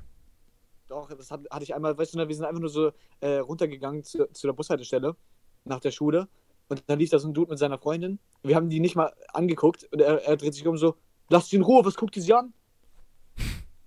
Doch, 0.90 1.08
das 1.14 1.32
hat, 1.32 1.42
hatte 1.52 1.64
ich 1.64 1.74
einmal, 1.76 1.98
weißt 1.98 2.16
du, 2.16 2.28
wir 2.28 2.36
sind 2.36 2.46
einfach 2.46 2.60
nur 2.60 2.70
so 2.70 2.92
äh, 3.22 3.38
runtergegangen 3.38 4.04
zu, 4.04 4.26
zu 4.34 4.48
der 4.48 4.54
Bushaltestelle 4.54 5.16
nach 5.64 5.80
der 5.80 5.92
Schule 5.92 6.28
und 6.68 6.84
dann 6.88 6.98
lief 7.00 7.12
da 7.12 7.20
so 7.20 7.28
ein 7.28 7.34
Dude 7.34 7.52
mit 7.52 7.60
seiner 7.60 7.78
Freundin. 7.78 8.20
Wir 8.44 8.56
haben 8.56 8.70
die 8.70 8.80
nicht 8.80 8.96
mal 8.96 9.14
angeguckt 9.34 9.88
und 9.92 10.02
er, 10.02 10.24
er 10.24 10.36
dreht 10.36 10.54
sich 10.56 10.66
um 10.68 10.78
so, 10.78 10.96
lass 11.30 11.48
sie 11.50 11.58
in 11.58 11.62
Ruhe, 11.62 11.86
was 11.86 11.96
guckt 11.96 12.16
die 12.16 12.22
sie 12.22 12.34
an? 12.34 12.54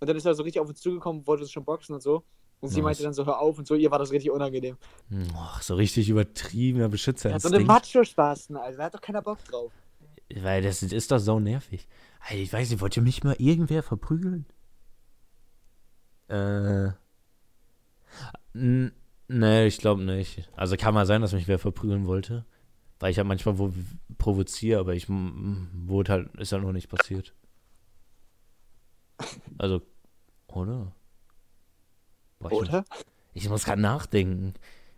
Und 0.00 0.08
dann 0.08 0.16
ist 0.16 0.24
er 0.26 0.34
so 0.34 0.42
richtig 0.42 0.60
auf 0.60 0.68
uns 0.68 0.80
zugekommen, 0.80 1.26
wollte 1.26 1.42
uns 1.42 1.52
schon 1.52 1.64
boxen 1.64 1.94
und 1.94 2.00
so. 2.02 2.24
Und 2.60 2.68
sie 2.68 2.76
Nice. 2.76 2.84
meinte 2.84 3.02
dann 3.02 3.12
so, 3.12 3.26
hör 3.26 3.40
auf 3.40 3.58
und 3.58 3.66
so, 3.66 3.74
ihr 3.74 3.90
war 3.90 3.98
das 3.98 4.12
richtig 4.12 4.30
unangenehm. 4.30 4.76
Hm, 5.08 5.26
Och, 5.34 5.60
so 5.62 5.74
richtig 5.74 6.08
übertriebener 6.08 6.84
Ja, 6.84 6.88
Beschützerinstinkt. 6.88 7.52
so 7.56 7.56
eine 7.56 7.64
Macho-Spasten, 7.64 8.56
Alter, 8.56 8.78
da 8.78 8.84
hat 8.84 8.94
doch 8.94 9.00
keiner 9.00 9.22
Bock 9.22 9.44
drauf. 9.44 9.72
Weil 10.34 10.62
das 10.62 10.82
ist 10.84 11.10
doch 11.10 11.18
so 11.18 11.40
nervig. 11.40 11.88
Ich 12.32 12.52
weiß 12.52 12.70
nicht, 12.70 12.80
wollt 12.80 12.96
ihr 12.96 13.02
mich 13.02 13.24
mal 13.24 13.34
irgendwer 13.38 13.82
verprügeln? 13.82 14.46
Äh. 16.32 16.92
Nee, 18.54 19.66
ich 19.66 19.78
glaube 19.78 20.02
nicht. 20.02 20.48
Also 20.56 20.76
kann 20.76 20.94
mal 20.94 21.06
sein, 21.06 21.20
dass 21.20 21.32
mich 21.32 21.48
wer 21.48 21.58
verprügeln 21.58 22.06
wollte. 22.06 22.44
Weil 22.98 23.10
ich 23.10 23.16
ja 23.16 23.24
manchmal 23.24 23.58
wo 23.58 23.72
provoziere, 24.18 24.80
aber 24.80 24.94
ich 24.94 25.08
wurde 25.08 26.12
halt, 26.12 26.34
ist 26.36 26.52
halt 26.52 26.62
noch 26.62 26.72
nicht 26.72 26.88
passiert. 26.88 27.34
Also, 29.58 29.82
oder? 30.48 30.94
Boah, 32.38 32.52
ich, 32.52 32.58
Oder? 32.58 32.84
ich 33.34 33.48
muss 33.48 33.64
gerade 33.64 33.80
nachdenken. 33.80 34.54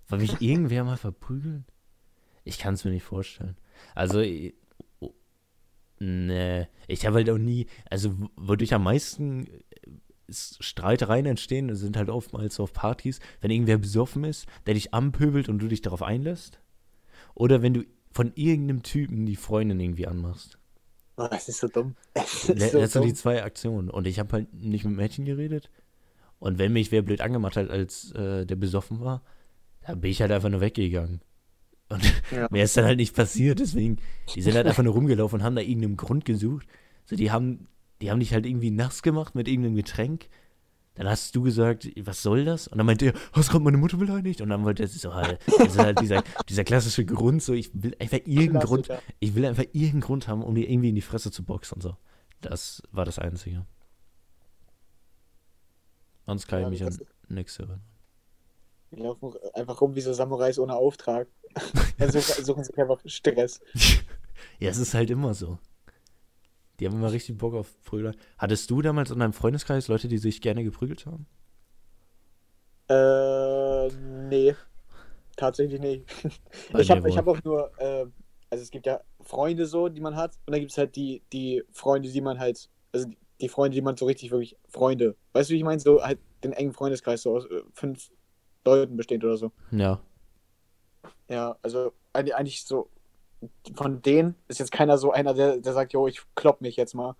Soll 0.08 0.18
mich 0.18 0.40
irgendwer 0.40 0.84
mal 0.84 0.96
verprügeln? 0.96 1.64
Ich 2.44 2.58
kann 2.58 2.74
es 2.74 2.84
mir 2.84 2.90
nicht 2.90 3.04
vorstellen. 3.04 3.56
Also, 3.94 4.22
oh, 5.00 5.14
nee, 5.98 6.66
ich 6.88 7.06
habe 7.06 7.16
halt 7.16 7.30
auch 7.30 7.38
nie, 7.38 7.66
also 7.90 8.14
wodurch 8.36 8.74
am 8.74 8.84
meisten 8.84 9.46
Streitereien 10.28 11.26
entstehen, 11.26 11.74
sind 11.74 11.96
halt 11.96 12.08
oftmals 12.08 12.58
auf 12.60 12.72
Partys, 12.72 13.20
wenn 13.40 13.50
irgendwer 13.50 13.78
besoffen 13.78 14.24
ist, 14.24 14.46
der 14.66 14.74
dich 14.74 14.94
anpöbelt 14.94 15.48
und 15.48 15.58
du 15.58 15.68
dich 15.68 15.82
darauf 15.82 16.02
einlässt. 16.02 16.58
Oder 17.34 17.62
wenn 17.62 17.74
du 17.74 17.84
von 18.10 18.32
irgendeinem 18.34 18.82
Typen 18.82 19.26
die 19.26 19.36
Freundin 19.36 19.80
irgendwie 19.80 20.06
anmachst. 20.06 20.58
Oh, 21.16 21.26
das 21.30 21.48
ist 21.48 21.58
so 21.58 21.68
dumm. 21.68 21.94
Das 22.14 22.32
ist 22.48 22.72
so 22.72 22.78
Das 22.80 22.92
sind 22.92 23.02
die 23.02 23.08
dumm. 23.08 23.16
zwei 23.16 23.42
Aktionen. 23.44 23.90
Und 23.90 24.06
ich 24.06 24.18
habe 24.18 24.32
halt 24.32 24.54
nicht 24.54 24.84
mit 24.84 24.96
Mädchen 24.96 25.24
geredet. 25.24 25.68
Und 26.38 26.58
wenn 26.58 26.72
mich 26.72 26.90
wer 26.92 27.02
blöd 27.02 27.20
angemacht 27.20 27.56
hat, 27.56 27.70
als 27.70 28.12
äh, 28.12 28.44
der 28.46 28.56
besoffen 28.56 29.00
war, 29.00 29.22
dann 29.86 30.00
bin 30.00 30.10
ich 30.10 30.20
halt 30.20 30.32
einfach 30.32 30.48
nur 30.48 30.60
weggegangen. 30.60 31.20
Und 31.88 32.02
Ja. 32.30 32.48
mehr 32.50 32.64
ist 32.64 32.76
dann 32.76 32.84
halt 32.84 32.98
nicht 32.98 33.14
passiert. 33.14 33.58
Deswegen, 33.60 33.98
die 34.34 34.42
sind 34.42 34.54
halt 34.54 34.66
einfach 34.66 34.82
nur 34.82 34.94
rumgelaufen 34.94 35.40
und 35.40 35.44
haben 35.44 35.56
da 35.56 35.62
irgendeinen 35.62 35.96
Grund 35.96 36.24
gesucht. 36.24 36.66
So, 37.04 37.16
die 37.16 37.30
haben, 37.30 37.66
die 38.04 38.10
haben 38.10 38.20
dich 38.20 38.34
halt 38.34 38.44
irgendwie 38.44 38.70
nass 38.70 39.02
gemacht 39.02 39.34
mit 39.34 39.48
irgendeinem 39.48 39.76
Getränk. 39.76 40.28
Dann 40.94 41.08
hast 41.08 41.34
du 41.34 41.42
gesagt, 41.42 41.88
was 42.02 42.22
soll 42.22 42.44
das? 42.44 42.68
Und 42.68 42.78
dann 42.78 42.86
meinte 42.86 43.06
er, 43.06 43.14
hast 43.32 43.50
gerade 43.50 43.64
meine 43.64 43.78
Mutter 43.78 43.96
beleidigt? 43.96 44.42
Und 44.42 44.50
dann 44.50 44.62
wollte 44.64 44.82
er 44.84 44.88
so 44.88 45.14
halt, 45.14 45.40
das 45.46 45.68
ist 45.68 45.78
halt 45.78 46.00
dieser, 46.00 46.22
dieser 46.48 46.64
klassische 46.64 47.04
Grund, 47.06 47.42
so 47.42 47.54
ich 47.54 47.70
will 47.74 47.96
einfach 47.98 48.18
irgendeinen 48.26 48.60
Grund, 48.60 48.88
ich 49.20 49.34
will 49.34 49.46
einfach 49.46 49.64
irgendeinen 49.72 50.02
Grund 50.02 50.28
haben, 50.28 50.42
um 50.44 50.54
dir 50.54 50.68
irgendwie 50.68 50.90
in 50.90 50.94
die 50.94 51.00
Fresse 51.00 51.32
zu 51.32 51.44
boxen 51.44 51.76
und 51.76 51.80
so. 51.82 51.96
Das 52.42 52.82
war 52.92 53.06
das 53.06 53.18
Einzige. 53.18 53.66
Sonst 56.26 56.46
kann 56.46 56.60
Ja, 56.60 56.66
ich 56.68 56.70
mich 56.70 56.84
an 56.84 56.98
nichts 57.28 57.58
erinnern. 57.58 57.82
Die 58.90 58.96
laufen 58.96 59.32
einfach 59.54 59.80
rum 59.80 59.94
wie 59.94 60.00
so 60.00 60.12
Samurais 60.12 60.58
ohne 60.58 60.74
Auftrag. 60.76 61.28
Also 61.98 62.20
suchen 62.42 62.64
sich 62.64 62.76
einfach 62.78 63.00
Stress. 63.06 63.60
ja, 64.58 64.70
es 64.70 64.78
ist 64.78 64.94
halt 64.94 65.10
immer 65.10 65.34
so. 65.34 65.58
Die 66.78 66.86
haben 66.86 66.96
immer 66.96 67.12
richtig 67.12 67.38
Bock 67.38 67.54
auf 67.54 67.80
Prügler. 67.84 68.14
Hattest 68.38 68.70
du 68.70 68.82
damals 68.82 69.10
in 69.10 69.18
deinem 69.18 69.32
Freundeskreis 69.32 69.88
Leute, 69.88 70.08
die 70.08 70.18
sich 70.18 70.40
gerne 70.40 70.64
geprügelt 70.64 71.06
haben? 71.06 71.26
Äh, 72.88 73.88
nee. 74.28 74.54
Tatsächlich 75.36 75.80
nicht. 75.80 76.04
Bei 76.72 76.80
ich 76.80 76.90
habe 76.90 77.16
hab 77.16 77.26
auch 77.28 77.42
nur, 77.44 77.70
äh, 77.78 78.06
also 78.50 78.62
es 78.62 78.70
gibt 78.70 78.86
ja 78.86 79.00
Freunde 79.20 79.66
so, 79.66 79.88
die 79.88 80.00
man 80.00 80.16
hat. 80.16 80.36
Und 80.46 80.52
dann 80.52 80.60
gibt 80.60 80.72
es 80.72 80.78
halt 80.78 80.94
die, 80.96 81.22
die 81.32 81.62
Freunde, 81.72 82.10
die 82.10 82.20
man 82.20 82.38
halt, 82.38 82.68
also 82.92 83.08
die, 83.40 83.48
Freunde, 83.48 83.74
die 83.74 83.82
man 83.82 83.96
so 83.96 84.06
richtig 84.06 84.30
wirklich 84.30 84.56
Freunde. 84.68 85.16
Weißt 85.32 85.50
du, 85.50 85.54
wie 85.54 85.58
ich 85.58 85.64
meine? 85.64 85.80
So 85.80 86.02
halt 86.02 86.18
den 86.42 86.52
engen 86.52 86.72
Freundeskreis 86.72 87.22
so 87.22 87.36
aus 87.36 87.46
äh, 87.46 87.62
fünf 87.72 88.10
Leuten 88.64 88.96
besteht 88.96 89.24
oder 89.24 89.36
so. 89.36 89.52
Ja. 89.70 90.00
Ja, 91.28 91.56
also 91.62 91.92
eigentlich 92.12 92.64
so, 92.64 92.90
von 93.74 94.02
denen 94.02 94.34
ist 94.48 94.58
jetzt 94.60 94.72
keiner 94.72 94.98
so 94.98 95.12
einer, 95.12 95.34
der, 95.34 95.58
der 95.58 95.72
sagt, 95.72 95.92
jo, 95.92 96.06
ich 96.08 96.22
klopp 96.34 96.60
mich 96.60 96.76
jetzt 96.76 96.94
mal. 96.94 97.16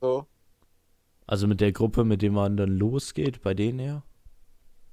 So, 0.00 0.26
Also 1.26 1.46
mit 1.46 1.60
der 1.60 1.70
Gruppe, 1.72 2.04
mit 2.04 2.22
der 2.22 2.32
man 2.32 2.56
dann 2.56 2.70
losgeht, 2.70 3.40
bei 3.42 3.54
denen 3.54 3.78
eher? 3.78 4.02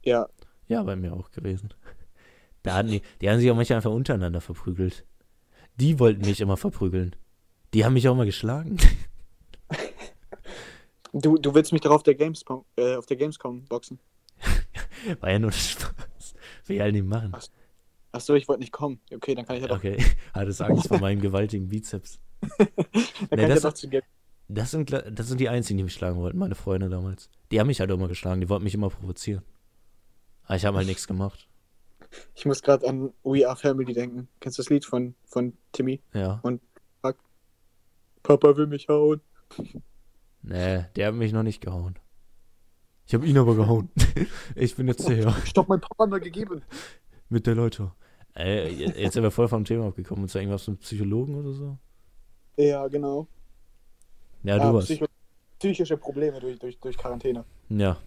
ja. 0.04 0.28
Ja, 0.68 0.82
bei 0.84 0.96
mir 0.96 1.14
auch 1.14 1.32
gewesen. 1.32 1.74
Da 2.64 2.74
hatten 2.76 2.90
die, 2.90 3.02
die 3.22 3.30
haben 3.30 3.40
sich 3.40 3.52
auch 3.52 3.56
manchmal 3.56 3.78
einfach 3.78 3.92
untereinander 3.92 4.42
verprügelt. 4.42 5.06
Die 5.76 6.00
wollten 6.00 6.26
mich 6.26 6.42
immer 6.42 6.58
verprügeln. 6.58 7.16
Die 7.74 7.86
haben 7.86 7.94
mich 7.94 8.08
auch 8.10 8.14
immer 8.14 8.26
geschlagen. 8.26 8.78
Du, 11.14 11.38
du 11.38 11.54
willst 11.54 11.72
mich 11.72 11.82
doch 11.82 11.92
auf 11.92 12.04
der 12.04 12.16
Gamescom, 12.16 12.66
äh, 12.76 12.96
auf 12.96 13.06
der 13.06 13.18
Gamescom 13.18 13.66
boxen. 13.66 14.00
War 15.22 15.32
ja 15.32 15.40
nur 15.40 15.52
Spaß. 15.52 16.36
Will 16.66 16.76
ich 16.76 16.82
halt 16.82 16.94
nicht 16.94 17.06
machen. 17.06 17.38
Achso, 18.16 18.34
ich 18.34 18.48
wollte 18.48 18.62
nicht 18.62 18.72
kommen. 18.72 19.00
Okay, 19.14 19.36
dann 19.36 19.46
kann 19.46 19.56
ich 19.58 19.62
ja 19.62 19.68
doch, 19.68 19.78
Okay, 19.78 19.98
hattest 20.34 20.62
Angst 20.62 20.88
vor 20.88 21.00
meinem 21.00 21.22
gewaltigen 21.22 21.68
Bizeps. 21.68 22.20
dann 22.42 22.50
Nee, 22.60 22.66
kann 23.30 23.40
ich 23.40 23.40
ja 23.42 23.48
das- 23.48 23.62
doch 23.64 23.74
zu 23.74 23.90
Das 24.48 24.72
sind, 24.72 24.92
das 24.92 25.28
sind 25.28 25.40
die 25.40 25.50
einzigen, 25.50 25.78
die 25.78 25.84
mich 25.84 25.94
schlagen 25.94 26.18
wollten, 26.20 26.38
meine 26.38 26.56
Freunde 26.56 26.90
damals. 26.90 27.30
Die 27.52 27.60
haben 27.60 27.68
mich 27.68 27.80
halt 27.80 27.92
immer 27.92 28.08
geschlagen, 28.08 28.42
die 28.42 28.50
wollten 28.50 28.64
mich 28.64 28.74
immer 28.74 28.90
provozieren. 28.90 29.44
Aber 30.46 30.56
ich 30.56 30.66
habe 30.66 30.78
halt 30.78 30.88
nichts 30.88 31.08
gemacht. 31.08 31.48
Ich 32.36 32.46
muss 32.46 32.62
gerade 32.62 32.88
an 32.88 33.12
We 33.24 33.48
Are 33.48 33.58
Family 33.58 33.94
denken. 33.94 34.28
Kennst 34.40 34.58
du 34.58 34.62
das 34.64 34.70
Lied 34.70 34.86
von, 34.86 35.16
von 35.26 35.54
Timmy? 35.74 36.02
Ja. 36.14 36.42
Papa 38.24 38.58
will 38.58 38.68
mich 38.68 38.88
hauen. 38.88 39.22
Nee, 40.48 40.86
der 40.96 41.08
hat 41.08 41.16
mich 41.16 41.34
noch 41.34 41.42
nicht 41.42 41.60
gehauen. 41.60 41.98
Ich 43.08 43.16
habe 43.16 43.26
ihn 43.26 43.36
aber 43.40 43.56
gehauen. 43.56 43.90
ich 44.54 44.76
bin 44.76 44.88
jetzt 44.88 45.10
der 45.10 45.32
Stopp, 45.44 45.68
mein 45.70 45.82
Papa 45.82 46.06
mal 46.06 46.20
gegeben. 46.20 46.62
mit 47.30 47.48
der 47.48 47.56
Leute. 47.56 47.92
Ey, 48.36 48.70
jetzt 48.74 49.14
sind 49.14 49.24
wir 49.24 49.32
voll 49.32 49.48
vom 49.48 49.64
Thema 49.64 49.88
abgekommen. 49.88 50.24
Und 50.24 50.30
zwar 50.30 50.42
irgendwas 50.42 50.68
mit 50.68 50.82
Psychologen 50.82 51.36
oder 51.36 51.54
so? 51.54 51.78
Ja, 52.58 52.88
genau. 52.88 53.28
Ja, 54.44 54.60
du 54.60 54.78
hast. 54.78 54.86
psycho 54.86 55.06
psychische 55.58 55.98
Probleme 55.98 56.40
durch, 56.40 56.60
durch, 56.60 56.78
durch 56.80 56.98
Quarantäne. 56.98 57.46
Ja. 57.70 57.98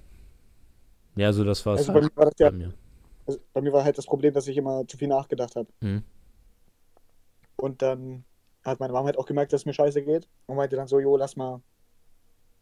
Ja, 1.17 1.33
so 1.33 1.45
das 1.45 1.65
war's 1.65 1.81
Also 1.81 1.93
bei 1.93 2.03
halt 2.03 2.13
mir, 2.13 2.17
war 2.17 2.25
das 2.27 2.35
bei 2.35 2.45
ja, 2.45 2.51
mir. 2.51 2.75
also 3.27 3.41
bei 3.53 3.61
mir 3.63 3.73
war 3.73 3.83
halt 3.85 3.97
das 3.97 4.05
Problem, 4.05 4.35
dass 4.35 4.47
ich 4.47 4.57
immer 4.57 4.87
zu 4.87 4.99
viel 4.99 5.09
nachgedacht 5.09 5.57
habe. 5.57 5.69
Hm. 5.81 6.03
Und 7.57 7.81
dann 7.83 8.25
hat 8.65 8.81
meine 8.81 8.93
Mama 8.93 9.07
halt 9.07 9.19
auch 9.19 9.27
gemerkt, 9.27 9.53
dass 9.53 9.63
es 9.63 9.67
mir 9.67 9.73
scheiße 9.73 10.03
geht. 10.03 10.29
Und 10.47 10.57
meinte 10.57 10.77
dann 10.77 10.87
so, 10.89 11.01
jo, 11.01 11.17
lass 11.17 11.37
mal 11.37 11.63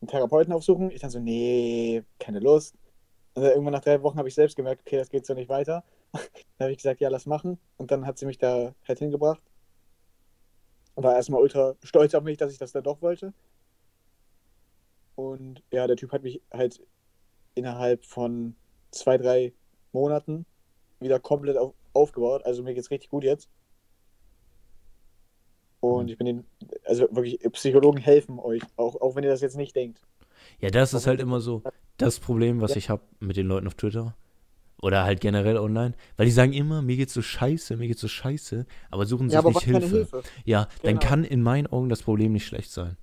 einen 0.00 0.08
Therapeuten 0.08 0.52
aufsuchen. 0.52 0.90
Ich 0.92 1.00
dann 1.00 1.10
so, 1.10 1.18
nee, 1.18 2.04
keine 2.20 2.38
Lust. 2.38 2.76
Und 3.34 3.42
dann 3.42 3.50
irgendwann 3.50 3.72
nach 3.72 3.82
drei 3.82 4.00
Wochen 4.02 4.18
habe 4.18 4.28
ich 4.28 4.34
selbst 4.34 4.56
gemerkt, 4.56 4.82
okay, 4.86 4.96
das 4.96 5.10
geht 5.10 5.26
so 5.26 5.34
nicht 5.34 5.48
weiter. 5.48 5.84
Dann 6.12 6.22
habe 6.60 6.72
ich 6.72 6.78
gesagt, 6.78 7.00
ja, 7.00 7.08
lass 7.08 7.26
machen. 7.26 7.58
Und 7.76 7.90
dann 7.90 8.06
hat 8.06 8.18
sie 8.18 8.26
mich 8.26 8.38
da 8.38 8.74
halt 8.86 8.98
hingebracht. 8.98 9.42
Und 10.94 11.04
war 11.04 11.14
erstmal 11.14 11.42
ultra 11.42 11.74
stolz 11.82 12.14
auf 12.14 12.24
mich, 12.24 12.38
dass 12.38 12.52
ich 12.52 12.58
das 12.58 12.72
dann 12.72 12.84
doch 12.84 13.02
wollte. 13.02 13.34
Und 15.14 15.62
ja, 15.72 15.86
der 15.86 15.96
Typ 15.96 16.12
hat 16.12 16.22
mich 16.22 16.40
halt 16.52 16.82
innerhalb 17.54 18.04
von 18.04 18.54
zwei, 18.90 19.18
drei 19.18 19.52
Monaten 19.92 20.46
wieder 21.00 21.20
komplett 21.20 21.56
auf, 21.56 21.74
aufgebaut. 21.92 22.44
Also 22.44 22.62
mir 22.62 22.74
geht's 22.74 22.90
richtig 22.90 23.10
gut 23.10 23.24
jetzt. 23.24 23.48
Und 25.80 26.04
Mhm. 26.04 26.08
ich 26.10 26.18
bin 26.18 26.26
den, 26.26 26.46
also 26.84 27.02
wirklich, 27.14 27.38
Psychologen 27.52 27.98
helfen 27.98 28.38
euch, 28.38 28.62
auch, 28.76 29.00
auch 29.00 29.14
wenn 29.14 29.24
ihr 29.24 29.30
das 29.30 29.40
jetzt 29.40 29.56
nicht 29.56 29.76
denkt. 29.76 30.00
Ja, 30.60 30.70
das 30.70 30.94
ist 30.94 31.06
halt 31.06 31.20
immer 31.20 31.40
so 31.40 31.62
das 31.98 32.18
Problem, 32.20 32.60
was 32.60 32.72
Ja. 32.72 32.76
ich 32.78 32.90
habe 32.90 33.02
mit 33.20 33.36
den 33.36 33.46
Leuten 33.46 33.66
auf 33.66 33.74
Twitter. 33.74 34.16
Oder 34.82 35.04
halt 35.04 35.20
generell 35.20 35.56
online. 35.56 35.94
Weil 36.16 36.26
die 36.26 36.32
sagen 36.32 36.52
immer, 36.52 36.82
mir 36.82 36.96
geht's 36.96 37.14
so 37.14 37.22
scheiße, 37.22 37.76
mir 37.76 37.88
geht's 37.88 38.00
so 38.02 38.08
scheiße, 38.08 38.66
aber 38.90 39.06
suchen 39.06 39.28
sich 39.30 39.34
Ja, 39.34 39.38
aber 39.40 39.48
nicht 39.50 39.62
Hilfe. 39.62 39.86
Hilfe. 39.88 40.22
Ja, 40.44 40.68
dann 40.82 40.98
Genau. 40.98 41.06
kann 41.08 41.24
in 41.24 41.42
meinen 41.42 41.66
Augen 41.66 41.88
das 41.88 42.02
Problem 42.02 42.32
nicht 42.32 42.46
schlecht 42.46 42.70
sein. 42.70 42.96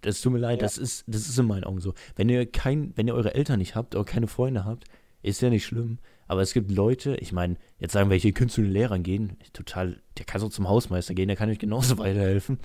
Das 0.00 0.20
tut 0.20 0.32
mir 0.32 0.38
leid, 0.38 0.58
Ja. 0.60 0.62
das 0.66 0.76
ist, 0.78 1.04
das 1.06 1.28
ist 1.28 1.38
in 1.38 1.46
meinen 1.46 1.64
Augen 1.64 1.80
so. 1.80 1.94
Wenn 2.16 2.28
ihr 2.28 2.46
kein, 2.50 2.92
wenn 2.96 3.06
ihr 3.06 3.14
eure 3.14 3.34
Eltern 3.34 3.58
nicht 3.58 3.74
habt 3.76 3.94
oder 3.94 4.04
keine 4.04 4.26
Freunde 4.26 4.64
habt, 4.64 4.84
ist 5.22 5.40
ja 5.42 5.50
nicht 5.50 5.66
schlimm. 5.66 5.98
Aber 6.26 6.40
es 6.42 6.52
gibt 6.52 6.70
Leute, 6.72 7.16
ich 7.16 7.32
meine, 7.32 7.56
jetzt 7.78 7.92
sagen 7.92 8.08
welche 8.10 8.32
können 8.32 8.50
zu 8.50 8.62
den 8.62 8.70
Lehrern 8.72 9.02
gehen, 9.02 9.36
total, 9.52 10.00
der 10.18 10.24
kann 10.24 10.40
so 10.40 10.48
zum 10.48 10.68
Hausmeister 10.68 11.14
gehen, 11.14 11.28
der 11.28 11.36
kann 11.36 11.50
euch 11.50 11.58
genauso 11.58 11.98
weiterhelfen. 11.98 12.58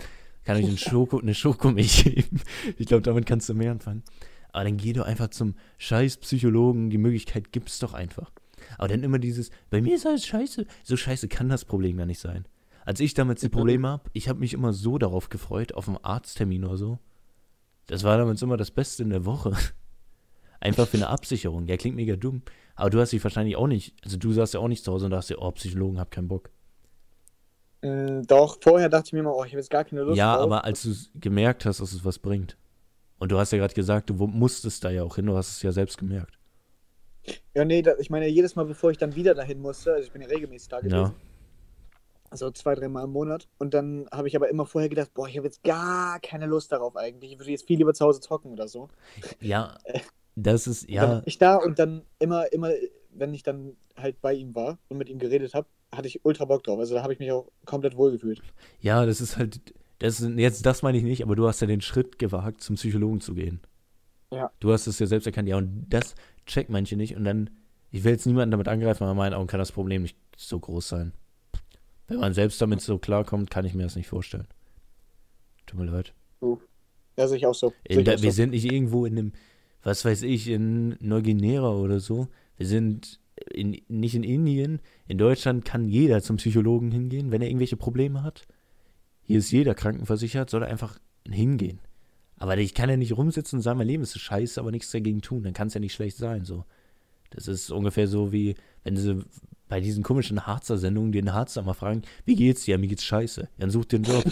Kann 0.43 0.57
euch 0.57 0.65
einen 0.65 0.77
Schoko, 0.77 1.19
eine 1.19 1.33
Schokomilch 1.35 2.03
geben. 2.05 2.41
Ich 2.77 2.87
glaube, 2.87 3.03
damit 3.03 3.25
kannst 3.25 3.47
du 3.49 3.53
mehr 3.53 3.71
anfangen. 3.71 4.03
Aber 4.53 4.63
dann 4.63 4.77
geh 4.77 4.93
doch 4.93 5.05
einfach 5.05 5.27
zum 5.29 5.55
scheiß 5.79 6.17
Psychologen, 6.17 6.89
die 6.89 6.97
Möglichkeit 6.97 7.51
gibt's 7.51 7.77
doch 7.79 7.93
einfach. 7.93 8.31
Aber 8.77 8.87
dann 8.87 9.03
immer 9.03 9.19
dieses, 9.19 9.51
bei 9.69 9.81
mir 9.81 9.95
ist 9.95 10.05
alles 10.05 10.25
scheiße. 10.25 10.65
So 10.83 10.97
scheiße 10.97 11.27
kann 11.27 11.49
das 11.49 11.65
Problem 11.65 11.97
gar 11.97 12.05
nicht 12.05 12.19
sein. 12.19 12.45
Als 12.85 12.99
ich 12.99 13.13
damals 13.13 13.41
die 13.41 13.49
Probleme 13.49 13.87
habe, 13.87 14.09
ich 14.13 14.29
habe 14.29 14.39
mich 14.39 14.53
immer 14.53 14.71
so 14.71 14.97
darauf 14.97 15.29
gefreut, 15.29 15.73
auf 15.73 15.87
einen 15.87 15.97
Arzttermin 16.03 16.65
oder 16.65 16.77
so. 16.77 16.99
Das 17.87 18.03
war 18.03 18.17
damals 18.17 18.41
immer 18.41 18.57
das 18.57 18.71
Beste 18.71 19.03
in 19.03 19.09
der 19.09 19.25
Woche. 19.25 19.53
Einfach 20.59 20.87
für 20.87 20.97
eine 20.97 21.09
Absicherung. 21.09 21.67
Ja, 21.67 21.77
klingt 21.77 21.95
mega 21.95 22.15
dumm. 22.15 22.43
Aber 22.75 22.89
du 22.89 22.99
hast 22.99 23.11
dich 23.11 23.23
wahrscheinlich 23.23 23.55
auch 23.55 23.67
nicht, 23.67 23.95
also 24.03 24.17
du 24.17 24.33
saßt 24.33 24.53
ja 24.53 24.59
auch 24.59 24.67
nicht 24.67 24.83
zu 24.83 24.91
Hause 24.91 25.05
und 25.05 25.11
dachtest 25.11 25.31
dir, 25.31 25.41
oh, 25.41 25.51
Psychologen, 25.51 25.99
hab 25.99 26.11
keinen 26.11 26.27
Bock. 26.27 26.49
Äh, 27.81 28.21
doch, 28.23 28.57
vorher 28.61 28.89
dachte 28.89 29.07
ich 29.07 29.13
mir 29.13 29.19
immer, 29.19 29.35
oh, 29.35 29.43
ich 29.43 29.51
habe 29.51 29.59
jetzt 29.59 29.69
gar 29.69 29.83
keine 29.83 30.01
Lust 30.01 30.17
ja, 30.17 30.35
drauf. 30.35 30.43
aber 30.43 30.65
als 30.65 30.83
du 30.83 30.93
gemerkt 31.19 31.65
hast, 31.65 31.79
dass 31.79 31.93
es 31.93 32.03
was 32.03 32.19
bringt. 32.19 32.57
Und 33.17 33.31
du 33.31 33.37
hast 33.37 33.51
ja 33.51 33.57
gerade 33.57 33.73
gesagt, 33.73 34.09
du 34.09 34.13
musstest 34.13 34.83
da 34.83 34.89
ja 34.89 35.03
auch 35.03 35.15
hin, 35.15 35.25
du 35.25 35.35
hast 35.35 35.51
es 35.51 35.61
ja 35.61 35.71
selbst 35.71 35.97
gemerkt. 35.97 36.37
Ja, 37.55 37.65
nee, 37.65 37.81
da, 37.81 37.95
ich 37.97 38.09
meine, 38.09 38.27
jedes 38.27 38.55
Mal, 38.55 38.65
bevor 38.65 38.91
ich 38.91 38.97
dann 38.97 39.15
wieder 39.15 39.33
dahin 39.35 39.59
musste, 39.61 39.93
also 39.93 40.05
ich 40.05 40.11
bin 40.11 40.21
ja 40.21 40.27
regelmäßig 40.27 40.69
da 40.69 40.81
gewesen, 40.81 41.13
Ja. 41.13 41.15
also 42.29 42.51
zwei, 42.51 42.75
dreimal 42.75 43.05
im 43.05 43.11
Monat, 43.11 43.47
und 43.57 43.73
dann 43.73 44.07
habe 44.11 44.27
ich 44.27 44.35
aber 44.35 44.49
immer 44.49 44.65
vorher 44.65 44.89
gedacht, 44.89 45.13
boah, 45.13 45.27
ich 45.27 45.37
habe 45.37 45.47
jetzt 45.47 45.63
gar 45.63 46.19
keine 46.19 46.45
Lust 46.47 46.71
darauf 46.71 46.95
eigentlich, 46.97 47.31
ich 47.33 47.39
würde 47.39 47.51
jetzt 47.51 47.67
viel 47.67 47.77
lieber 47.77 47.93
zu 47.93 48.05
Hause 48.05 48.19
zocken 48.19 48.51
oder 48.51 48.67
so. 48.67 48.89
Ja, 49.39 49.77
das 50.35 50.67
ist, 50.67 50.89
Dann 50.89 50.93
ja, 50.93 51.01
war 51.11 51.23
ich 51.25 51.37
da 51.37 51.55
und 51.57 51.79
dann 51.79 52.05
immer, 52.19 52.51
immer, 52.53 52.71
wenn 53.11 53.33
ich 53.33 53.43
dann 53.43 53.77
halt 53.95 54.21
bei 54.21 54.33
ihm 54.33 54.55
war 54.55 54.79
und 54.89 54.97
mit 54.97 55.09
ihm 55.09 55.19
geredet 55.19 55.53
habe, 55.53 55.67
hatte 55.93 56.07
ich 56.07 56.25
ultra 56.25 56.45
Bock 56.45 56.63
drauf. 56.63 56.79
Also 56.79 56.95
da 56.95 57.03
habe 57.03 57.13
ich 57.13 57.19
mich 57.19 57.31
auch 57.31 57.51
komplett 57.65 57.95
wohlgefühlt. 57.97 58.43
ja, 58.79 59.05
das 59.05 59.21
ist 59.21 59.37
halt, 59.37 59.61
das 59.99 60.19
ist, 60.19 60.29
jetzt, 60.37 60.65
das 60.65 60.81
meine 60.81 60.97
ich 60.97 61.03
nicht, 61.03 61.23
aber 61.23 61.35
du 61.35 61.47
hast 61.47 61.61
ja 61.61 61.67
den 61.67 61.81
Schritt 61.81 62.19
gewagt, 62.19 62.61
zum 62.61 62.75
Psychologen 62.75 63.21
zu 63.21 63.33
gehen. 63.35 63.61
Ja. 64.31 64.51
Du 64.59 64.71
hast 64.71 64.87
es 64.87 64.99
ja 64.99 65.05
selbst 65.05 65.25
erkannt, 65.25 65.47
ja, 65.47 65.57
und 65.57 65.85
das 65.89 66.15
checkt 66.45 66.69
manche 66.69 66.95
nicht 66.95 67.15
und 67.15 67.23
dann, 67.23 67.49
ich 67.91 68.03
will 68.03 68.13
jetzt 68.13 68.25
niemanden 68.25 68.51
damit 68.51 68.67
angreifen, 68.67 69.03
aber 69.03 69.11
in 69.11 69.17
meinen 69.17 69.33
Augen 69.33 69.47
kann 69.47 69.59
das 69.59 69.71
Problem 69.71 70.01
nicht 70.01 70.17
so 70.35 70.59
groß 70.59 70.87
sein. 70.87 71.13
Wenn 72.07 72.19
man 72.19 72.33
selbst 72.33 72.61
damit 72.61 72.81
so 72.81 72.97
klarkommt, 72.97 73.49
kann 73.49 73.65
ich 73.65 73.73
mir 73.73 73.83
das 73.83 73.95
nicht 73.95 74.07
vorstellen. 74.07 74.47
Tut 75.65 75.79
mir 75.79 75.85
leid. 75.85 76.13
Ja, 77.17 77.27
sehe 77.27 77.37
ich 77.37 77.45
auch 77.47 77.55
so. 77.55 77.73
In 77.83 77.99
ich 77.99 78.05
der, 78.05 78.15
auch 78.15 78.21
wir 78.21 78.31
so. 78.31 78.35
sind 78.35 78.51
nicht 78.51 78.71
irgendwo 78.71 79.05
in 79.05 79.17
einem, 79.17 79.33
was 79.81 80.05
weiß 80.05 80.21
ich, 80.23 80.49
in 80.49 80.97
Neuguinea 80.99 81.67
oder 81.67 81.99
so. 81.99 82.27
Wir 82.57 82.67
sind 82.67 83.19
in, 83.51 83.81
nicht 83.87 84.15
in 84.15 84.23
Indien. 84.23 84.81
In 85.07 85.17
Deutschland 85.17 85.65
kann 85.65 85.87
jeder 85.87 86.21
zum 86.21 86.37
Psychologen 86.37 86.91
hingehen, 86.91 87.31
wenn 87.31 87.41
er 87.41 87.47
irgendwelche 87.47 87.77
Probleme 87.77 88.23
hat. 88.23 88.45
Hier 89.21 89.39
ist 89.39 89.51
jeder 89.51 89.73
krankenversichert, 89.73 90.49
soll 90.49 90.63
er 90.63 90.69
einfach 90.69 90.99
hingehen. 91.27 91.79
Aber 92.37 92.57
ich 92.57 92.73
kann 92.73 92.89
ja 92.89 92.97
nicht 92.97 93.15
rumsitzen 93.15 93.59
und 93.59 93.63
sagen, 93.63 93.77
mein 93.77 93.87
Leben 93.87 94.03
ist 94.03 94.19
scheiße, 94.19 94.59
aber 94.59 94.71
nichts 94.71 94.91
dagegen 94.91 95.21
tun. 95.21 95.43
Dann 95.43 95.53
kann 95.53 95.67
es 95.67 95.73
ja 95.73 95.79
nicht 95.79 95.93
schlecht 95.93 96.17
sein. 96.17 96.45
So. 96.45 96.65
Das 97.29 97.47
ist 97.47 97.71
ungefähr 97.71 98.07
so 98.07 98.31
wie, 98.31 98.55
wenn 98.83 98.97
sie 98.97 99.23
bei 99.67 99.79
diesen 99.79 100.03
komischen 100.03 100.45
Harzer-Sendungen 100.45 101.11
den 101.11 101.33
Harzer 101.33 101.63
mal 101.63 101.73
fragen, 101.73 102.03
wie 102.25 102.35
geht's 102.35 102.65
dir? 102.65 102.71
Ja, 102.71 102.77
mir 102.77 102.87
geht's 102.87 103.03
scheiße. 103.03 103.47
Dann 103.57 103.71
such 103.71 103.85
dir 103.85 103.97
einen 103.97 104.05
Job. 104.05 104.23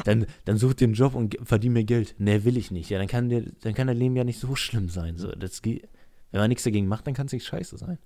dann, 0.04 0.26
dann 0.44 0.58
such 0.58 0.74
einen 0.80 0.94
Job 0.94 1.14
und 1.14 1.36
verdien 1.42 1.72
mir 1.72 1.84
Geld. 1.84 2.14
Nee, 2.18 2.44
will 2.44 2.56
ich 2.56 2.70
nicht. 2.70 2.90
Ja, 2.90 2.98
dann 2.98 3.08
kann, 3.08 3.28
der, 3.28 3.44
dann 3.62 3.74
kann 3.74 3.86
dein 3.86 3.96
Leben 3.96 4.16
ja 4.16 4.24
nicht 4.24 4.38
so 4.38 4.54
schlimm 4.54 4.88
sein. 4.88 5.16
So, 5.16 5.32
das 5.32 5.62
geht, 5.62 5.88
wenn 6.30 6.40
man 6.40 6.48
nichts 6.48 6.64
dagegen 6.64 6.88
macht, 6.88 7.06
dann 7.06 7.14
kann 7.14 7.26
es 7.26 7.32
nicht 7.32 7.46
scheiße 7.46 7.78
sein. 7.78 7.98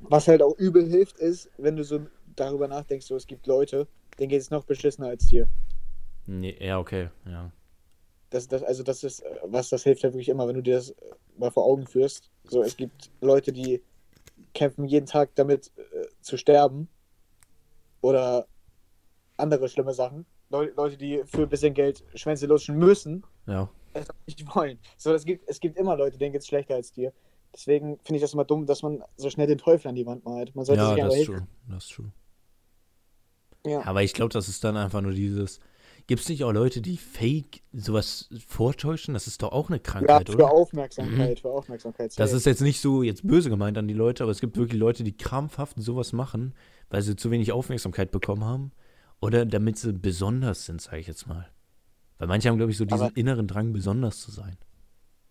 Was 0.00 0.28
halt 0.28 0.42
auch 0.42 0.56
übel 0.58 0.86
hilft, 0.88 1.18
ist, 1.18 1.50
wenn 1.58 1.76
du 1.76 1.84
so 1.84 2.00
darüber 2.36 2.68
nachdenkst, 2.68 3.06
so 3.06 3.16
es 3.16 3.26
gibt 3.26 3.46
Leute, 3.46 3.86
denen 4.18 4.28
geht 4.28 4.40
es 4.40 4.50
noch 4.50 4.64
beschissener 4.64 5.08
als 5.08 5.26
dir. 5.26 5.48
Nee, 6.26 6.56
ja, 6.60 6.78
okay, 6.78 7.08
ja. 7.26 7.50
Das, 8.32 8.48
das, 8.48 8.62
also 8.62 8.82
das 8.82 9.04
ist, 9.04 9.20
äh, 9.20 9.36
was 9.44 9.68
das 9.68 9.84
hilft 9.84 10.02
halt 10.04 10.14
wirklich 10.14 10.28
immer, 10.28 10.48
wenn 10.48 10.56
du 10.56 10.62
dir 10.62 10.76
das 10.76 10.90
äh, 10.90 10.94
mal 11.36 11.50
vor 11.50 11.64
Augen 11.64 11.86
führst. 11.86 12.30
So, 12.44 12.62
es 12.62 12.76
gibt 12.76 13.10
Leute, 13.20 13.52
die 13.52 13.82
kämpfen 14.54 14.86
jeden 14.86 15.06
Tag 15.06 15.34
damit 15.34 15.70
äh, 15.76 16.06
zu 16.20 16.36
sterben. 16.36 16.88
Oder 18.00 18.46
andere 19.36 19.68
schlimme 19.68 19.94
Sachen. 19.94 20.26
Leu 20.50 20.70
Leute, 20.76 20.96
die 20.96 21.22
für 21.24 21.42
ein 21.42 21.48
bisschen 21.48 21.72
Geld 21.74 22.04
Schwänze 22.14 22.46
lutschen 22.46 22.76
müssen, 22.76 23.24
Ja, 23.46 23.70
es 23.92 24.10
auch 24.10 24.14
nicht 24.26 24.54
wollen. 24.54 24.78
So, 24.96 25.12
es 25.12 25.24
gibt, 25.24 25.48
es 25.48 25.60
gibt 25.60 25.78
immer 25.78 25.96
Leute, 25.96 26.18
denen 26.18 26.32
geht 26.32 26.42
es 26.42 26.48
schlechter 26.48 26.74
als 26.74 26.92
dir. 26.92 27.12
Deswegen 27.54 27.98
finde 28.02 28.16
ich 28.16 28.22
das 28.22 28.32
immer 28.32 28.44
dumm, 28.44 28.66
dass 28.66 28.82
man 28.82 29.02
so 29.16 29.28
schnell 29.30 29.46
den 29.46 29.58
Teufel 29.58 29.88
an 29.88 29.94
die 29.94 30.06
Wand 30.06 30.24
malt. 30.24 30.54
Man 30.56 30.64
sollte 30.64 30.82
ja 30.82 30.94
sich 30.94 31.04
das 31.04 31.16
ist 31.16 31.26
true. 31.26 31.46
Das 31.68 31.84
ist 31.84 31.90
true. 31.92 32.12
Ja. 33.66 33.84
Aber 33.86 34.02
ich 34.02 34.14
glaube, 34.14 34.32
das 34.32 34.48
ist 34.48 34.64
dann 34.64 34.76
einfach 34.76 35.00
nur 35.00 35.12
dieses. 35.12 35.60
Gibt 36.06 36.22
es 36.22 36.28
nicht 36.28 36.42
auch 36.44 36.52
Leute, 36.52 36.80
die 36.80 36.96
fake 36.96 37.62
sowas 37.72 38.28
vortäuschen? 38.46 39.14
Das 39.14 39.26
ist 39.26 39.42
doch 39.42 39.52
auch 39.52 39.68
eine 39.68 39.76
Ja, 39.76 39.82
Krankheit, 39.82 40.28
für 40.28 40.34
oder? 40.36 40.50
Aufmerksamkeit, 40.52 41.40
für 41.40 41.50
Aufmerksamkeit. 41.50 42.12
Das 42.18 42.32
ist 42.32 42.44
jetzt 42.46 42.60
nicht 42.60 42.80
so 42.80 43.02
jetzt 43.02 43.26
böse 43.26 43.50
gemeint 43.50 43.78
an 43.78 43.86
die 43.88 43.94
Leute, 43.94 44.22
aber 44.24 44.32
es 44.32 44.40
gibt 44.40 44.56
wirklich 44.56 44.78
Leute, 44.80 45.04
die 45.04 45.16
krampfhaft 45.16 45.80
sowas 45.80 46.12
machen, 46.12 46.54
weil 46.90 47.02
sie 47.02 47.16
zu 47.16 47.30
wenig 47.30 47.52
Aufmerksamkeit 47.52 48.10
bekommen 48.10 48.44
haben 48.44 48.72
oder 49.20 49.46
damit 49.46 49.78
sie 49.78 49.92
besonders 49.92 50.66
sind, 50.66 50.80
sage 50.80 50.98
ich 50.98 51.06
jetzt 51.06 51.26
mal. 51.26 51.48
Weil 52.18 52.28
manche 52.28 52.48
haben, 52.48 52.56
glaube 52.56 52.72
ich, 52.72 52.78
so 52.78 52.84
diesen 52.84 53.06
Aber- 53.06 53.16
inneren 53.16 53.46
Drang, 53.46 53.72
besonders 53.72 54.20
zu 54.20 54.30
sein. 54.30 54.56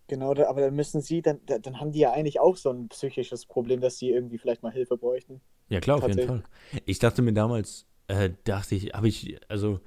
Genau, 0.08 0.30
aber 0.32 0.60
dann 0.60 0.74
müssen 0.74 1.00
sie, 1.00 1.22
dann, 1.22 1.40
da- 1.46 1.58
dann 1.58 1.80
haben 1.80 1.92
die 1.92 2.00
ja 2.00 2.12
eigentlich 2.12 2.40
auch 2.40 2.56
so 2.56 2.70
ein 2.70 2.88
psychisches 2.88 3.46
Problem, 3.46 3.80
dass 3.80 3.98
sie 3.98 4.10
irgendwie 4.10 4.36
vielleicht 4.38 4.62
mal 4.62 4.72
Hilfe 4.72 4.96
bräuchten. 4.96 5.40
Ja, 5.68 5.80
klar, 5.80 5.98
auf 5.98 6.08
jeden 6.08 6.26
Fall. 6.26 6.42
Ich 6.84 6.98
dachte 6.98 7.22
mir 7.22 7.32
damals, 7.32 7.86
äh, 8.08 8.30
dachte 8.44 8.74
ich, 8.74 8.92
habe 8.92 9.08
ich, 9.08 9.38
also 9.48 9.80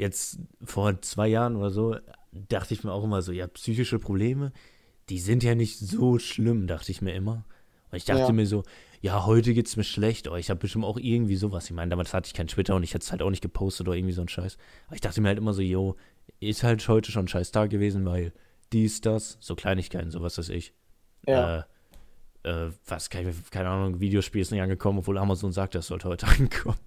jetzt 0.00 0.38
vor 0.64 1.00
zwei 1.02 1.28
Jahren 1.28 1.56
oder 1.56 1.70
so, 1.70 1.96
dachte 2.32 2.74
ich 2.74 2.82
mir 2.84 2.92
auch 2.92 3.04
immer 3.04 3.22
so, 3.22 3.32
ja, 3.32 3.46
psychische 3.48 3.98
Probleme, 3.98 4.52
die 5.08 5.18
sind 5.18 5.42
ja 5.42 5.54
nicht 5.54 5.78
so 5.78 6.18
schlimm, 6.18 6.66
dachte 6.66 6.90
ich 6.90 7.02
mir 7.02 7.12
immer. 7.14 7.44
Und 7.90 7.96
ich 7.96 8.04
dachte 8.04 8.20
Ja. 8.22 8.32
mir 8.32 8.46
so, 8.46 8.62
ja, 9.00 9.26
heute 9.26 9.52
geht's 9.54 9.76
mir 9.76 9.84
schlecht, 9.84 10.28
aber 10.28 10.38
ich 10.38 10.50
habe 10.50 10.60
bestimmt 10.60 10.84
auch 10.84 10.96
irgendwie 10.98 11.36
sowas. 11.36 11.64
Ich 11.66 11.72
meine, 11.72 11.90
damals 11.90 12.14
hatte 12.14 12.26
ich 12.28 12.34
kein 12.34 12.46
Twitter 12.46 12.76
und 12.76 12.82
ich 12.84 12.94
hätte 12.94 13.04
es 13.04 13.10
halt 13.10 13.22
auch 13.22 13.30
nicht 13.30 13.42
gepostet 13.42 13.88
oder 13.88 13.96
irgendwie 13.96 14.12
so 14.14 14.22
ein 14.22 14.28
Scheiß. 14.28 14.56
Aber 14.86 14.94
ich 14.94 15.00
dachte 15.00 15.20
mir 15.20 15.28
halt 15.28 15.38
immer 15.38 15.52
so, 15.52 15.62
yo, 15.62 15.96
ist 16.38 16.62
halt 16.62 16.86
heute 16.88 17.10
schon 17.10 17.24
ein 17.24 17.28
scheiß 17.28 17.50
Tag 17.50 17.70
gewesen, 17.70 18.04
weil 18.06 18.32
dies, 18.72 19.00
das, 19.00 19.36
so 19.40 19.56
Kleinigkeiten, 19.56 20.10
sowas 20.10 20.38
weiß 20.38 20.50
ich. 20.50 20.72
Ja. 21.26 21.58
Äh, 21.58 21.62
äh, 22.42 22.68
was, 22.86 23.10
keine, 23.10 23.32
keine 23.50 23.68
Ahnung, 23.68 24.00
Videospiel 24.00 24.40
ist 24.42 24.50
nicht 24.50 24.62
angekommen, 24.62 25.00
obwohl 25.00 25.18
Amazon 25.18 25.52
sagt, 25.52 25.74
das 25.74 25.86
sollte 25.88 26.08
heute 26.08 26.26
ankommen. 26.38 26.78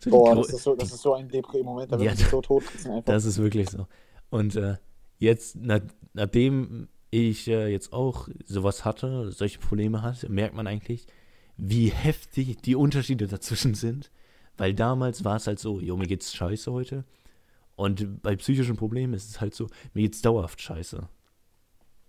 So 0.00 0.10
Boah, 0.10 0.36
das 0.36 0.50
ist 0.50 0.62
so, 0.62 0.74
das 0.74 0.92
ist 0.92 1.02
so 1.02 1.14
ein 1.14 1.28
Depri-Moment, 1.28 1.92
da 1.92 1.96
Ja, 1.98 2.16
wird 2.16 2.30
so 2.30 2.40
tot 2.42 2.64
einfach. 2.84 3.02
das 3.04 3.24
ist 3.24 3.38
wirklich 3.38 3.70
so. 3.70 3.86
Und 4.30 4.56
äh, 4.56 4.76
jetzt, 5.18 5.56
na, 5.60 5.80
nachdem 6.12 6.88
ich 7.10 7.48
äh, 7.48 7.68
jetzt 7.68 7.92
auch 7.92 8.28
sowas 8.46 8.84
hatte, 8.84 9.30
solche 9.32 9.58
Probleme 9.58 10.02
hatte, 10.02 10.28
merkt 10.28 10.54
man 10.54 10.66
eigentlich, 10.66 11.06
wie 11.56 11.88
heftig 11.88 12.56
die 12.62 12.74
Unterschiede 12.76 13.26
dazwischen 13.26 13.74
sind. 13.74 14.10
Weil 14.56 14.72
damals 14.74 15.24
war 15.24 15.36
es 15.36 15.46
halt 15.48 15.58
so, 15.58 15.80
jo, 15.80 15.96
mir 15.96 16.06
geht's 16.06 16.32
scheiße 16.34 16.70
heute. 16.72 17.04
Und 17.76 18.22
bei 18.22 18.36
psychischen 18.36 18.76
Problemen 18.76 19.14
ist 19.14 19.28
es 19.28 19.40
halt 19.40 19.52
so, 19.54 19.66
mir 19.94 20.02
geht's 20.02 20.22
dauerhaft 20.22 20.60
scheiße. 20.60 21.08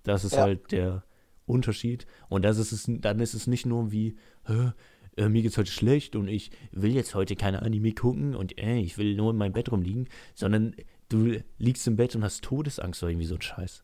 Das 0.04 0.24
ist 0.24 0.34
Ja. 0.34 0.43
halt 0.43 0.71
der 0.71 1.04
Unterschied. 1.45 2.05
Und 2.30 2.43
das 2.43 2.57
ist 2.57 2.72
es, 2.72 2.86
dann 2.88 3.20
ist 3.20 3.34
es 3.34 3.47
nicht 3.47 3.65
nur 3.65 3.91
wie, 3.91 4.17
äh, 4.47 5.30
mir 5.30 5.41
geht's 5.41 5.57
heute 5.57 5.72
schlecht 5.72 6.15
und 6.15 6.28
ich 6.28 6.51
will 6.72 6.93
jetzt 6.93 7.15
heute 7.15 7.36
keine 7.36 7.61
Anime 7.61 7.93
gucken 7.93 8.36
und 8.36 8.57
äh, 8.57 8.78
ich 8.80 8.97
will 8.97 9.15
nur 9.15 9.32
in 9.32 9.38
meinem 9.38 9.53
Bett 9.53 9.72
rumliegen, 9.72 10.09
sondern 10.34 10.76
du 11.09 11.38
liegst 11.57 11.88
im 11.88 11.95
Bett 11.95 12.15
und 12.15 12.24
hast 12.24 12.43
Todesangst 12.43 13.01
oder 13.03 13.11
irgendwie 13.11 13.28
so 13.28 13.36
ein 13.36 13.41
Scheiß. 13.41 13.84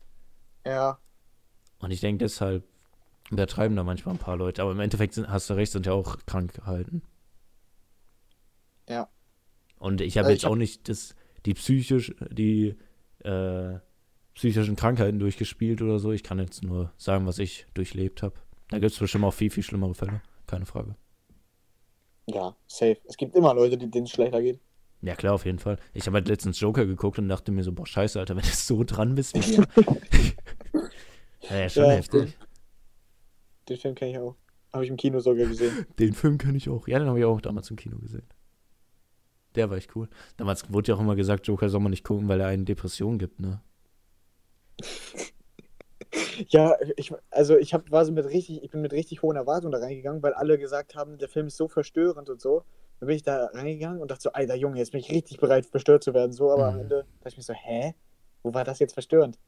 Ja, 0.66 0.98
Und 1.78 1.90
ich 1.90 2.00
denke 2.00 2.24
deshalb 2.24 2.64
übertreiben 3.30 3.76
da 3.76 3.82
manchmal 3.84 4.14
ein 4.14 4.18
paar 4.18 4.36
Leute, 4.36 4.60
aber 4.62 4.72
im 4.72 4.80
Endeffekt 4.80 5.14
sind, 5.14 5.28
hast 5.28 5.48
du 5.48 5.54
recht, 5.54 5.72
sind 5.72 5.86
ja 5.86 5.92
auch 5.92 6.18
krank 6.26 6.52
gehalten. 6.54 7.02
Ja. 8.88 9.08
Und 9.78 10.00
ich 10.00 10.18
habe 10.18 10.28
Äh, 10.28 10.32
jetzt 10.32 10.44
hab- 10.44 10.52
auch 10.52 10.56
nicht 10.56 10.88
das, 10.88 11.14
die 11.46 11.54
psychisch, 11.54 12.14
die 12.30 12.76
äh, 13.24 13.78
psychischen 14.34 14.76
Krankheiten 14.76 15.18
durchgespielt 15.18 15.82
oder 15.82 15.98
so. 15.98 16.12
Ich 16.12 16.22
kann 16.22 16.38
jetzt 16.38 16.62
nur 16.62 16.92
sagen, 16.96 17.26
was 17.26 17.38
ich 17.38 17.66
durchlebt 17.74 18.22
habe. 18.22 18.34
Da 18.70 18.78
gibt 18.78 18.92
es 18.92 18.98
bestimmt 18.98 19.24
auch 19.24 19.34
viel, 19.34 19.50
viel 19.50 19.62
schlimmere 19.62 19.94
Fälle. 19.94 20.22
Keine 20.46 20.66
Frage. 20.66 20.96
ja, 22.26 22.56
safe. 22.66 22.98
Es 23.08 23.16
gibt 23.16 23.34
immer 23.34 23.54
Leute, 23.54 23.76
die- 23.76 23.90
denen 23.90 24.04
es 24.06 24.10
schlechter 24.12 24.40
geht. 24.42 24.60
Ja, 25.02 25.16
klar, 25.16 25.34
auf 25.34 25.44
jeden 25.44 25.58
Fall. 25.58 25.78
Ich 25.94 26.06
habe 26.06 26.14
halt 26.16 26.28
letztens 26.28 26.60
Joker 26.60 26.86
geguckt 26.86 27.18
und 27.18 27.28
dachte 27.28 27.50
mir 27.50 27.64
so, 27.64 27.72
boah, 27.72 27.86
scheiße, 27.86 28.20
Alter, 28.20 28.36
wenn 28.36 28.42
du 28.44 28.48
so 28.50 28.84
dran 28.84 29.14
bist 29.16 29.34
wie 29.34 29.56
wir. 29.56 29.66
ja, 31.50 31.68
schon 31.68 31.84
Ja, 31.84 31.90
heftig. 31.90 32.38
Den 33.68 33.76
Film 33.78 33.94
kenne 33.94 34.10
ich 34.12 34.18
auch. 34.18 34.36
Habe 34.72 34.84
ich 34.84 34.90
im 34.90 34.96
Kino 34.96 35.18
sogar 35.20 35.46
gesehen. 35.46 35.86
Den 35.98 36.14
Film 36.14 36.38
kann 36.38 36.54
ich 36.54 36.68
auch. 36.68 36.86
Ja, 36.88 36.98
den 36.98 37.08
habe 37.08 37.18
ich 37.18 37.24
auch 37.24 37.40
damals 37.40 37.68
im 37.70 37.76
Kino 37.76 37.98
gesehen. 37.98 38.26
Der 39.54 39.68
war 39.68 39.76
echt 39.76 39.94
cool. 39.96 40.08
Damals 40.38 40.72
wurde 40.72 40.88
ja 40.92 40.94
auch 40.96 41.00
immer 41.00 41.16
gesagt, 41.16 41.46
Joker 41.46 41.68
soll 41.68 41.80
man 41.80 41.90
nicht 41.90 42.04
gucken, 42.04 42.28
weil 42.28 42.40
er 42.40 42.46
einen 42.46 42.64
Depression 42.64 43.18
gibt, 43.18 43.40
ne? 43.40 43.60
Ja, 46.48 46.76
ich, 46.96 47.12
also 47.30 47.56
ich 47.56 47.72
hab, 47.74 47.90
war 47.90 48.04
so 48.04 48.12
mit 48.12 48.24
richtig, 48.26 48.62
ich 48.62 48.70
bin 48.70 48.82
mit 48.82 48.92
richtig 48.92 49.22
hohen 49.22 49.36
Erwartungen 49.36 49.72
da 49.72 49.78
reingegangen, 49.78 50.22
weil 50.22 50.34
alle 50.34 50.58
gesagt 50.58 50.94
haben, 50.94 51.18
der 51.18 51.28
Film 51.28 51.46
ist 51.46 51.56
so 51.56 51.68
verstörend 51.68 52.28
und 52.28 52.40
so. 52.40 52.64
Dann 53.00 53.06
bin 53.06 53.16
ich 53.16 53.22
da 53.22 53.46
reingegangen 53.46 54.00
und 54.00 54.10
dachte 54.10 54.22
so, 54.22 54.32
Alter 54.32 54.54
Junge, 54.54 54.78
jetzt 54.78 54.92
bin 54.92 55.00
ich 55.00 55.10
richtig 55.10 55.38
bereit, 55.38 55.66
verstört 55.66 56.04
zu 56.04 56.14
werden. 56.14 56.32
So, 56.32 56.50
aber 56.52 56.68
am 56.68 56.76
Mhm. 56.76 56.80
Ende 56.80 57.06
dachte 57.20 57.30
ich 57.30 57.36
mir 57.38 57.42
so, 57.42 57.54
hä? 57.54 57.94
Wo 58.42 58.54
war 58.54 58.64
das 58.64 58.78
jetzt 58.78 58.92
verstörend? 58.94 59.38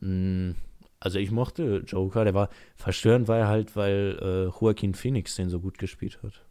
Mm, 0.00 0.52
Also 1.00 1.18
ich 1.18 1.30
mochte 1.30 1.82
Joker, 1.86 2.24
der 2.24 2.34
war 2.34 2.48
verstörend, 2.76 3.28
war 3.28 3.38
er 3.38 3.48
halt, 3.48 3.76
weil 3.76 4.18
äh, 4.22 4.44
Joaquin 4.60 4.94
Phoenix 4.94 5.36
den 5.36 5.48
so 5.50 5.60
gut 5.60 5.78
gespielt 5.78 6.22
hat. 6.22 6.44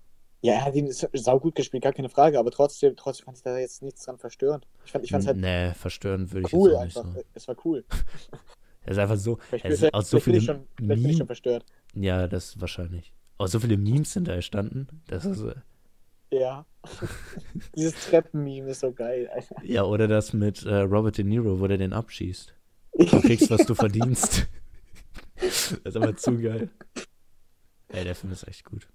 Ja, 0.43 0.53
er 0.55 0.65
hat 0.65 0.75
ihn 0.75 0.91
sau 0.91 1.39
gut 1.39 1.55
gespielt, 1.55 1.83
gar 1.83 1.93
keine 1.93 2.09
Frage, 2.09 2.37
aber 2.37 2.51
trotzdem, 2.51 2.95
trotzdem 2.97 3.25
fand 3.25 3.37
ich 3.37 3.43
da 3.43 3.57
jetzt 3.57 3.81
nichts 3.81 4.03
dran 4.03 4.17
verstörend. 4.17 4.67
Ich 4.85 4.91
fand, 4.91 5.05
ich 5.05 5.11
fand's 5.11 5.25
halt 5.25 5.37
nee, 5.37 5.71
verstörend 5.73 6.33
würde 6.33 6.47
ich 6.47 6.53
cool 6.53 6.71
jetzt 6.71 6.77
auch 6.77 6.83
nicht 6.83 6.97
einfach. 6.97 7.13
sagen. 7.13 7.25
Es 7.33 7.47
war 7.47 7.55
cool. 7.65 7.85
Er 8.85 8.91
ist 8.91 8.97
einfach 8.97 9.15
so, 9.15 9.37
Vielleicht, 9.47 9.63
er 9.63 9.71
ist 9.71 9.79
vielleicht, 9.79 9.93
aus 9.93 10.09
so 10.09 10.17
ich 10.17 10.23
viele 10.25 10.41
schon, 10.41 10.67
vielleicht 10.75 10.77
bin 10.89 10.97
ich 10.97 11.03
Meme- 11.05 11.17
schon 11.19 11.27
verstört. 11.27 11.65
ja, 11.93 12.27
das 12.27 12.59
wahrscheinlich. 12.59 13.13
Aus 13.37 13.51
so 13.53 13.61
viele 13.61 13.77
Memes 13.77 14.11
sind 14.11 14.27
da 14.27 14.33
entstanden. 14.33 14.87
Das 15.07 15.23
ist, 15.23 15.41
äh, 15.41 15.55
Ja. 16.29 16.65
Dieses 17.77 17.93
Treppen-Meme 18.09 18.71
ist 18.71 18.81
so 18.81 18.91
geil, 18.91 19.29
Alter. 19.33 19.55
ja, 19.63 19.83
oder 19.85 20.09
das 20.09 20.33
mit 20.33 20.65
äh, 20.65 20.75
Robert 20.79 21.17
De 21.17 21.23
Niro, 21.23 21.61
wo 21.61 21.67
der 21.67 21.77
den 21.77 21.93
abschießt. 21.93 22.53
Du 22.97 23.05
kriegst, 23.21 23.49
was 23.49 23.65
du 23.65 23.73
verdienst. 23.73 24.47
das 25.37 25.71
ist 25.71 25.95
aber 25.95 26.17
zu 26.17 26.37
geil. 26.37 26.69
Ey, 27.87 28.03
der 28.03 28.15
Film 28.15 28.33
ist 28.33 28.45
echt 28.49 28.65
gut. 28.65 28.85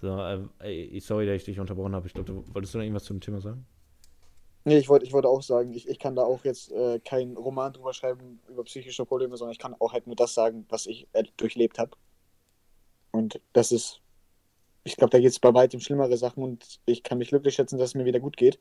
So, 0.00 0.16
äh, 0.18 0.40
ey, 0.60 1.00
sorry, 1.00 1.26
dass 1.26 1.36
ich 1.36 1.44
dich 1.44 1.60
unterbrochen 1.60 1.94
habe. 1.94 2.06
Ich 2.06 2.14
glaube, 2.14 2.44
wolltest 2.54 2.74
du 2.74 2.78
noch 2.78 2.84
irgendwas 2.84 3.04
zum 3.04 3.20
Thema 3.20 3.40
sagen? 3.40 3.66
Nee, 4.64 4.78
ich 4.78 4.88
wollte 4.88 5.06
ich 5.06 5.12
wollte 5.12 5.28
auch 5.28 5.42
sagen, 5.42 5.72
ich, 5.72 5.88
ich 5.88 5.98
kann 5.98 6.14
da 6.14 6.24
auch 6.24 6.44
jetzt 6.44 6.70
äh, 6.72 7.00
keinen 7.00 7.36
Roman 7.36 7.72
drüber 7.72 7.94
schreiben 7.94 8.40
über 8.48 8.64
psychische 8.64 9.04
Probleme, 9.06 9.36
sondern 9.36 9.52
ich 9.52 9.58
kann 9.58 9.74
auch 9.78 9.92
halt 9.92 10.06
nur 10.06 10.16
das 10.16 10.34
sagen, 10.34 10.66
was 10.68 10.86
ich 10.86 11.08
äh, 11.14 11.24
durchlebt 11.36 11.78
habe. 11.78 11.92
Und 13.12 13.40
das 13.52 13.72
ist, 13.72 14.00
ich 14.84 14.96
glaube, 14.96 15.10
da 15.10 15.18
geht 15.18 15.30
es 15.30 15.40
bei 15.40 15.52
weitem 15.54 15.80
schlimmere 15.80 16.16
Sachen 16.16 16.42
und 16.42 16.80
ich 16.86 17.02
kann 17.02 17.18
mich 17.18 17.30
glücklich 17.30 17.54
schätzen, 17.54 17.78
dass 17.78 17.90
es 17.90 17.94
mir 17.94 18.04
wieder 18.04 18.20
gut 18.20 18.36
geht. 18.36 18.60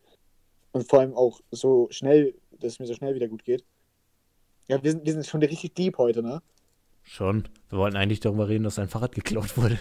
Und 0.71 0.87
vor 0.87 0.99
allem 0.99 1.13
auch 1.13 1.41
so 1.51 1.87
schnell, 1.91 2.35
dass 2.51 2.73
es 2.73 2.79
mir 2.79 2.87
so 2.87 2.93
schnell 2.93 3.13
wieder 3.13 3.27
gut 3.27 3.43
geht. 3.43 3.63
Ja, 4.67 4.81
wir 4.81 4.91
sind, 4.91 5.05
wir 5.05 5.13
sind 5.13 5.25
schon 5.25 5.41
richtig 5.41 5.75
deep 5.75 5.97
heute, 5.97 6.23
ne? 6.23 6.41
Schon. 7.03 7.47
Wir 7.69 7.79
wollten 7.79 7.95
eigentlich 7.95 8.19
darüber 8.19 8.49
reden, 8.49 8.63
dass 8.63 8.75
sein 8.75 8.89
Fahrrad 8.89 9.13
geklaut 9.13 9.57
wurde. 9.57 9.77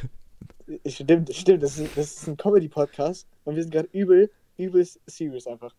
Stimmt, 0.86 1.32
stimmt, 1.34 1.62
das 1.62 1.78
ist, 1.78 1.96
das 1.96 2.12
ist 2.16 2.26
ein 2.28 2.36
Comedy-Podcast 2.36 3.26
und 3.44 3.54
wir 3.54 3.62
sind 3.62 3.72
gerade 3.72 3.88
übel, 3.92 4.30
übel 4.56 4.86
serious 5.06 5.46
einfach. 5.46 5.74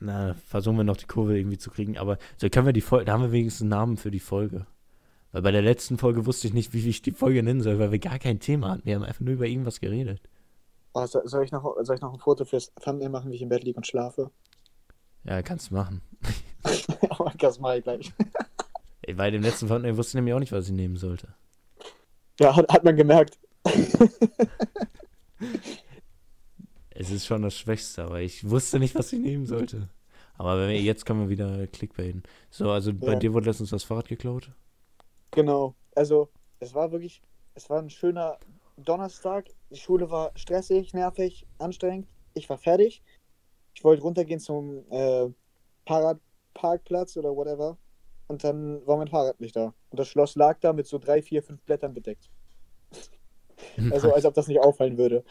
Na, 0.00 0.34
versuchen 0.46 0.76
wir 0.76 0.84
noch 0.84 0.98
die 0.98 1.06
Kurve 1.06 1.38
irgendwie 1.38 1.56
zu 1.56 1.70
kriegen. 1.70 1.96
Aber 1.96 2.18
so 2.36 2.48
können 2.50 2.66
wir 2.66 2.74
die 2.74 2.82
Folge, 2.82 3.06
da 3.06 3.12
haben 3.14 3.22
wir 3.22 3.32
wenigstens 3.32 3.62
einen 3.62 3.70
Namen 3.70 3.96
für 3.96 4.10
die 4.10 4.20
Folge. 4.20 4.66
Weil 5.32 5.42
bei 5.42 5.50
der 5.50 5.62
letzten 5.62 5.96
Folge 5.98 6.26
wusste 6.26 6.46
ich 6.48 6.54
nicht, 6.54 6.72
wie 6.74 6.86
ich 6.88 7.00
die 7.02 7.12
Folge 7.12 7.42
nennen 7.42 7.62
soll, 7.62 7.78
weil 7.78 7.92
wir 7.92 7.98
gar 7.98 8.18
kein 8.18 8.40
Thema 8.40 8.70
hatten. 8.70 8.84
Wir 8.84 8.94
haben 8.96 9.04
einfach 9.04 9.20
nur 9.20 9.34
über 9.34 9.46
irgendwas 9.46 9.80
geredet. 9.80 10.20
Oh, 10.92 11.06
so- 11.06 11.26
soll, 11.26 11.44
ich 11.44 11.52
noch, 11.52 11.76
soll 11.82 11.96
ich 11.96 12.02
noch 12.02 12.12
ein 12.12 12.18
Foto 12.18 12.44
fürs 12.44 12.72
Thumbnail 12.74 13.08
machen, 13.08 13.30
wie 13.30 13.36
ich 13.36 13.42
im 13.42 13.48
Bett 13.48 13.64
liege 13.64 13.76
und 13.76 13.86
schlafe? 13.86 14.30
Ja, 15.24 15.40
kannst 15.42 15.70
du 15.70 15.74
machen. 15.74 16.02
oh, 17.18 17.30
das 17.38 17.58
mache 17.58 17.78
ich 17.78 17.84
gleich. 17.84 18.12
Ey, 19.02 19.14
bei 19.14 19.30
dem 19.30 19.42
letzten 19.42 19.68
Thumbnail 19.68 19.96
wusste 19.96 20.10
ich 20.10 20.14
nämlich 20.16 20.34
auch 20.34 20.40
nicht, 20.40 20.52
was 20.52 20.66
ich 20.66 20.72
nehmen 20.74 20.96
sollte. 20.96 21.28
Ja, 22.40 22.54
hat, 22.56 22.70
hat 22.72 22.84
man 22.84 22.96
gemerkt. 22.96 23.38
Es 26.90 27.10
ist 27.12 27.26
schon 27.26 27.42
das 27.42 27.56
Schwächste, 27.56 28.02
aber 28.04 28.20
ich 28.20 28.48
wusste 28.48 28.80
nicht, 28.80 28.96
was 28.96 29.12
ich 29.12 29.20
nehmen 29.20 29.46
sollte. 29.46 29.88
Aber 30.36 30.58
wir, 30.68 30.80
jetzt 30.80 31.06
können 31.06 31.20
wir 31.20 31.28
wieder 31.28 31.66
clickbaiten. 31.68 32.24
So, 32.50 32.70
also 32.70 32.92
bei 32.92 33.12
Ja. 33.12 33.18
dir 33.18 33.32
wurde 33.32 33.46
letztens 33.46 33.70
das 33.70 33.84
Fahrrad 33.84 34.08
geklaut? 34.08 34.50
Genau. 35.30 35.76
Also, 35.94 36.28
es 36.58 36.74
war 36.74 36.90
wirklich, 36.90 37.22
es 37.54 37.70
war 37.70 37.78
ein 37.80 37.90
schöner 37.90 38.38
Donnerstag. 38.76 39.46
Die 39.70 39.78
Schule 39.78 40.10
war 40.10 40.32
stressig, 40.36 40.92
nervig, 40.92 41.46
anstrengend. 41.58 42.08
Ich 42.34 42.48
war 42.48 42.58
fertig. 42.58 43.02
Ich 43.74 43.84
wollte 43.84 44.02
runtergehen 44.02 44.40
zum 44.40 44.84
äh, 44.90 45.28
Fahrradparkplatz 45.86 47.16
oder 47.16 47.34
whatever. 47.34 47.78
Und 48.26 48.42
dann 48.42 48.84
war 48.86 48.96
mein 48.96 49.08
Fahrrad 49.08 49.40
nicht 49.40 49.54
da. 49.54 49.72
Und 49.90 50.00
das 50.00 50.08
Schloss 50.08 50.34
lag 50.34 50.58
da 50.60 50.72
mit 50.72 50.86
so 50.86 50.98
drei, 50.98 51.22
vier, 51.22 51.42
fünf 51.44 51.62
Blättern 51.62 51.94
bedeckt. 51.94 52.28
Also, 53.90 54.12
als 54.12 54.24
ob 54.24 54.34
das 54.34 54.48
nicht 54.48 54.60
auffallen 54.60 54.98
würde. 54.98 55.24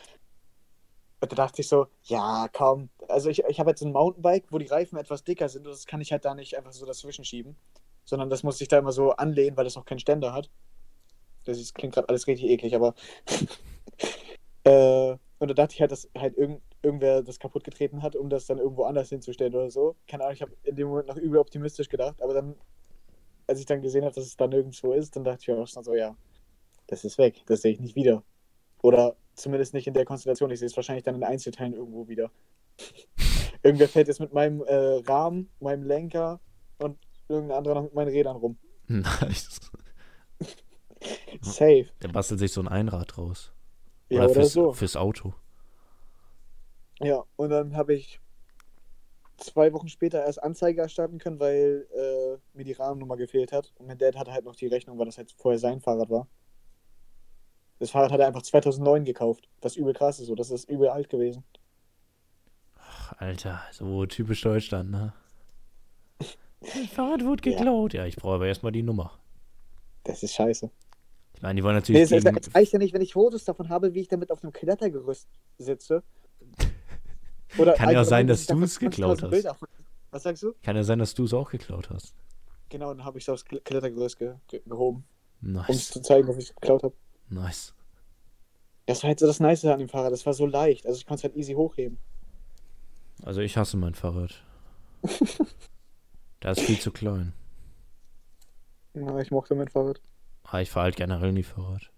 Und 1.20 1.32
da 1.32 1.36
dachte 1.36 1.62
ich 1.62 1.68
so, 1.68 1.88
ja, 2.04 2.48
komm. 2.54 2.90
Also, 3.08 3.30
ich, 3.30 3.44
ich 3.46 3.60
habe 3.60 3.72
jetzt 3.72 3.82
ein 3.82 3.92
Mountainbike, 3.92 4.46
wo 4.52 4.58
die 4.58 4.68
Reifen 4.68 4.98
etwas 4.98 5.24
dicker 5.24 5.50
sind. 5.50 5.66
Und 5.66 5.74
das 5.74 5.86
kann 5.86 6.02
ich 6.02 6.12
halt 6.12 6.26
da 6.26 6.36
nicht 6.36 6.58
einfach 6.58 6.72
so 6.72 6.86
dazwischen 6.86 7.26
schieben. 7.26 7.56
Sondern 8.06 8.30
das 8.30 8.44
muss 8.44 8.62
ich 8.62 8.68
da 8.68 8.78
immer 8.78 8.92
so 8.92 9.12
anlehnen, 9.12 9.58
weil 9.58 9.66
das 9.66 9.78
auch 9.78 9.86
keinen 9.86 10.00
Ständer 10.00 10.34
hat. 10.34 10.50
Das 11.46 11.58
ist, 11.58 11.74
klingt 11.74 11.94
gerade 11.94 12.10
alles 12.10 12.28
richtig 12.28 12.50
eklig, 12.50 12.76
aber. 12.76 12.94
äh, 14.64 15.18
und 15.40 15.50
da 15.50 15.54
dachte 15.54 15.74
ich 15.76 15.82
halt, 15.82 15.92
dass 15.92 16.10
halt 16.18 16.36
irgend, 16.38 16.62
irgendwer 16.82 17.22
das 17.22 17.40
kaputt 17.40 17.64
getreten 17.64 18.02
hat, 18.02 18.16
um 18.16 18.30
das 18.30 18.46
dann 18.46 18.58
irgendwo 18.58 18.84
anders 18.84 19.10
hinzustellen 19.10 19.54
oder 19.54 19.70
so. 19.70 19.96
Keine 20.08 20.24
Ahnung, 20.24 20.36
ich 20.36 20.42
habe 20.42 20.54
in 20.64 20.76
dem 20.76 20.88
Moment 20.88 21.08
noch 21.08 21.18
übel 21.18 21.40
optimistisch 21.40 21.90
gedacht, 21.90 22.22
aber 22.22 22.34
dann, 22.34 22.56
als 23.46 23.60
ich 23.60 23.66
dann 23.66 23.82
gesehen 23.82 24.04
habe, 24.04 24.16
dass 24.16 24.26
es 24.26 24.38
da 24.38 24.48
nirgendwo 24.48 24.94
ist, 24.94 25.16
dann 25.16 25.24
dachte 25.24 25.44
ich 25.44 25.52
auch 25.52 25.68
schon 25.68 25.84
so, 25.84 25.94
ja, 25.96 26.16
das 26.88 27.04
ist 27.06 27.18
weg, 27.18 27.44
das 27.46 27.62
sehe 27.62 27.74
ich 27.74 27.80
nicht 27.80 27.96
wieder. 27.96 28.24
Oder 28.82 29.16
zumindest 29.36 29.74
nicht 29.74 29.88
in 29.88 29.94
der 29.94 30.06
Konstellation. 30.06 30.52
Ich 30.52 30.60
sehe 30.60 30.68
es 30.68 30.76
wahrscheinlich 30.76 31.04
dann 31.04 31.16
in 31.16 31.24
Einzelteilen 31.24 31.74
irgendwo 31.74 32.08
wieder. 32.08 32.32
Irgendwer 33.64 33.90
fährt 33.90 34.08
jetzt 34.08 34.20
mit 34.20 34.34
meinem 34.34 34.62
äh, 34.62 35.02
Rahmen, 35.08 35.50
meinem 35.60 35.84
Lenker 35.84 36.40
und 36.78 36.98
irgendein 37.28 37.58
anderer 37.58 37.76
noch 37.76 37.84
mit 37.84 37.96
meinen 37.96 38.10
Rädern 38.10 38.38
rum. 38.38 38.58
Nice. 38.88 39.60
Safe. 41.42 41.88
Der 42.02 42.08
bastelt 42.10 42.40
sich 42.40 42.52
so 42.52 42.62
ein 42.62 42.68
Einrad 42.68 43.18
raus. 43.18 43.52
Ja, 44.10 44.26
oder, 44.26 44.30
fürs, 44.30 44.54
so. 44.54 44.74
fürs 44.74 44.96
Auto. 44.96 45.34
Ja, 47.00 47.26
und 47.36 47.50
dann 47.50 47.76
habe 47.76 47.96
ich 47.96 48.22
zwei 49.38 49.74
Wochen 49.74 49.88
später 49.88 50.24
erst 50.24 50.42
Anzeige 50.42 50.82
erstatten 50.82 51.20
können, 51.20 51.40
weil 51.40 51.88
äh, 51.94 52.38
mir 52.58 52.64
die 52.64 52.74
Rahmennummer 52.74 53.18
gefehlt 53.18 53.52
hat. 53.52 53.74
Und 53.76 53.88
mein 53.88 53.98
Dad 53.98 54.16
hatte 54.16 54.34
halt 54.34 54.46
noch 54.46 54.56
die 54.56 54.68
Rechnung, 54.68 54.98
weil 54.98 55.06
das 55.06 55.18
halt 55.18 55.32
vorher 55.38 55.60
sein 55.60 55.82
Fahrrad 55.82 56.10
war. 56.10 56.28
Das 57.80 57.92
Fahrrad 57.92 58.12
hat 58.12 58.20
er 58.20 58.28
einfach 58.28 58.42
2009 58.42 59.06
gekauft. 59.06 59.48
Was 59.62 59.76
übel 59.76 59.94
krass 59.94 60.20
ist, 60.20 60.28
so. 60.28 60.36
Das 60.36 60.50
ist 60.50 60.70
übel 60.70 60.90
alt 60.90 61.10
gewesen. 61.10 61.44
Ach, 62.80 63.14
Alter, 63.20 63.62
so 63.72 64.06
typisch 64.06 64.42
Deutschland, 64.42 64.90
ne? 64.92 65.14
Mein 66.62 66.88
Fahrrad 66.88 67.24
wurde 67.24 67.50
Ja. 67.50 67.58
geklaut. 67.58 67.94
Ja, 67.94 68.06
ich 68.06 68.16
brauche 68.16 68.36
aber 68.36 68.48
erstmal 68.48 68.72
die 68.72 68.84
Nummer. 68.84 69.18
Das 70.04 70.24
ist 70.24 70.34
scheiße. 70.34 70.70
Ich 71.36 71.42
meine, 71.44 71.56
die 71.56 71.64
wollen 71.64 71.76
Nee, 71.76 71.80
natürlich. 71.82 72.02
es, 72.04 72.12
es, 72.12 72.24
gegen- 72.24 72.38
es 72.38 72.56
reicht 72.56 72.74
ja 72.74 72.80
nicht, 72.80 72.94
wenn 72.94 73.02
ich 73.02 73.14
Fotos 73.14 73.44
davon 73.46 73.70
habe, 73.70 73.94
wie 73.94 74.00
ich 74.00 74.08
damit 74.08 74.32
auf 74.32 74.42
einem 74.44 74.52
Klettergerüst 74.54 75.28
sitze. 75.60 76.02
Oder 77.60 77.74
Kann 77.76 77.90
ja 77.92 77.98
auch 78.02 78.02
allgemein, 78.02 78.06
sein, 78.06 78.28
dass 78.28 78.48
du 78.48 78.64
es 78.64 78.80
geklaut 78.80 79.20
20.000 79.20 79.22
hast. 79.24 79.30
Bilder 79.30 79.58
Was 80.10 80.24
sagst 80.24 80.42
du? 80.44 80.54
Kann 80.64 80.76
ja 80.76 80.84
sein, 80.84 80.98
dass 80.98 81.14
du 81.14 81.26
es 81.26 81.34
auch 81.34 81.52
geklaut 81.52 81.92
hast. 81.92 82.16
Genau, 82.70 82.92
dann 82.94 83.06
habe 83.06 83.20
ich 83.20 83.26
es 83.26 83.30
aufs 83.30 83.46
Kle- 83.46 83.62
Klettergerüst 83.62 84.18
ge 84.18 84.34
ge 84.48 84.62
gehoben, 84.66 85.06
um 85.44 85.56
es 85.60 85.68
Nice. 85.68 85.90
zu 85.92 86.02
zeigen, 86.02 86.26
dass 86.28 86.38
ich 86.38 86.46
es 86.50 86.56
geklaut 86.56 86.82
habe. 86.84 86.96
Nice. 87.30 87.74
Das 88.86 89.04
war 89.04 89.10
halt 89.10 89.20
so 89.20 89.28
das 89.28 89.40
Nice 89.40 89.66
an 89.66 89.80
dem 89.80 89.90
Fahrrad. 89.90 90.12
Das 90.12 90.26
war 90.26 90.34
so 90.34 90.46
leicht. 90.46 90.86
Also 90.86 90.98
ich 90.98 91.06
konnte 91.06 91.20
es 91.20 91.24
halt 91.24 91.36
easy 91.36 91.54
hochheben. 91.54 91.98
Also 93.24 93.42
ich 93.42 93.58
hasse 93.58 93.78
mein 93.78 93.96
Fahrrad. 93.96 94.42
das 96.40 96.58
ist 96.58 96.66
viel 96.66 96.80
zu 96.80 96.92
klein. 96.92 97.34
Ja, 98.94 99.20
ich 99.20 99.32
mochte 99.32 99.56
mein 99.56 99.68
Fahrrad. 99.68 100.02
Aber 100.44 100.62
ich 100.62 100.70
fahre 100.70 100.86
halt 100.86 100.96
generell 100.96 101.34
nie 101.34 101.44
Fahrrad. 101.44 101.92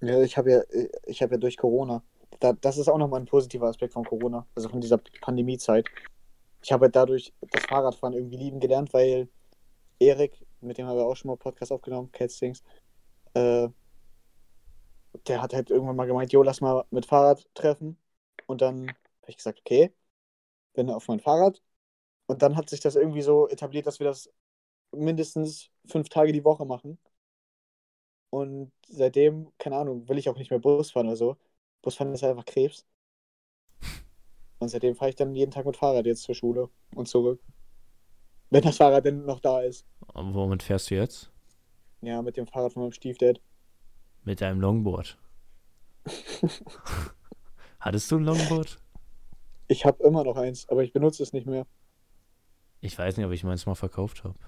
Ja, 0.00 0.20
ich 0.22 0.36
habe 0.36 0.50
ja, 0.50 0.62
ich 1.06 1.22
habe 1.22 1.34
ja 1.34 1.38
durch 1.38 1.56
Corona. 1.56 2.02
Da, 2.40 2.52
das 2.52 2.78
ist 2.78 2.88
auch 2.88 2.98
nochmal 2.98 3.20
ein 3.20 3.26
positiver 3.26 3.66
Aspekt 3.66 3.92
von 3.92 4.04
Corona, 4.04 4.46
also 4.54 4.68
von 4.68 4.80
dieser 4.80 4.98
Pandemiezeit. 5.20 5.86
Ich 6.62 6.72
habe 6.72 6.84
halt 6.84 6.96
dadurch 6.96 7.32
das 7.40 7.64
Fahrradfahren 7.66 8.14
irgendwie 8.14 8.36
lieben 8.36 8.60
gelernt, 8.60 8.92
weil 8.94 9.28
Erik, 9.98 10.44
mit 10.60 10.78
dem 10.78 10.86
haben 10.86 10.96
wir 10.96 11.04
auch 11.04 11.16
schon 11.16 11.28
mal 11.28 11.34
einen 11.34 11.40
Podcast 11.40 11.72
aufgenommen, 11.72 12.10
Cat 12.12 12.32
Stings, 12.32 12.62
äh, 13.34 13.68
der 15.26 15.42
hat 15.42 15.54
halt 15.54 15.70
irgendwann 15.70 15.96
mal 15.96 16.06
gemeint, 16.06 16.32
jo, 16.32 16.42
lass 16.42 16.60
mal 16.60 16.84
mit 16.90 17.06
Fahrrad 17.06 17.46
treffen. 17.54 17.98
Und 18.46 18.60
dann 18.62 18.88
habe 18.88 19.30
ich 19.30 19.36
gesagt, 19.36 19.60
okay, 19.60 19.92
bin 20.74 20.90
auf 20.90 21.08
mein 21.08 21.20
Fahrrad. 21.20 21.62
Und 22.26 22.42
dann 22.42 22.56
hat 22.56 22.70
sich 22.70 22.80
das 22.80 22.96
irgendwie 22.96 23.22
so 23.22 23.48
etabliert, 23.48 23.86
dass 23.86 24.00
wir 24.00 24.06
das 24.06 24.32
mindestens 24.92 25.70
fünf 25.86 26.08
Tage 26.08 26.32
die 26.32 26.44
Woche 26.44 26.64
machen. 26.66 26.98
Und 28.30 28.72
seitdem, 28.88 29.52
keine 29.58 29.76
Ahnung, 29.76 30.08
will 30.08 30.18
ich 30.18 30.28
auch 30.28 30.38
nicht 30.38 30.50
mehr 30.50 30.60
Bus 30.60 30.90
fahren 30.92 31.06
oder 31.08 31.16
so. 31.16 31.36
Busfahren 31.82 32.14
ist 32.14 32.24
einfach 32.24 32.46
Krebs. 32.46 32.86
Und 34.58 34.68
seitdem 34.68 34.94
fahre 34.94 35.10
ich 35.10 35.16
dann 35.16 35.34
jeden 35.34 35.50
Tag 35.50 35.66
mit 35.66 35.76
Fahrrad 35.76 36.06
jetzt 36.06 36.22
zur 36.22 36.34
Schule 36.34 36.70
und 36.94 37.08
zurück. 37.08 37.40
Wenn 38.50 38.62
das 38.62 38.76
Fahrrad 38.76 39.04
denn 39.04 39.24
noch 39.24 39.40
da 39.40 39.60
ist. 39.62 39.86
Und 40.14 40.34
womit 40.34 40.62
fährst 40.62 40.90
du 40.90 40.94
jetzt? 40.94 41.30
Ja, 42.00 42.22
mit 42.22 42.36
dem 42.36 42.46
Fahrrad 42.46 42.72
von 42.72 42.82
meinem 42.82 42.92
Stiefdad. 42.92 43.40
Mit 44.24 44.40
deinem 44.40 44.60
Longboard. 44.60 45.18
Hattest 47.80 48.10
du 48.10 48.16
ein 48.16 48.24
Longboard? 48.24 48.78
Ich 49.68 49.84
habe 49.84 50.02
immer 50.04 50.22
noch 50.24 50.36
eins, 50.36 50.68
aber 50.68 50.84
ich 50.84 50.92
benutze 50.92 51.22
es 51.22 51.32
nicht 51.32 51.46
mehr. 51.46 51.66
Ich 52.80 52.98
weiß 52.98 53.16
nicht, 53.16 53.26
ob 53.26 53.32
ich 53.32 53.44
meins 53.44 53.66
mal 53.66 53.74
verkauft 53.74 54.24
habe. 54.24 54.38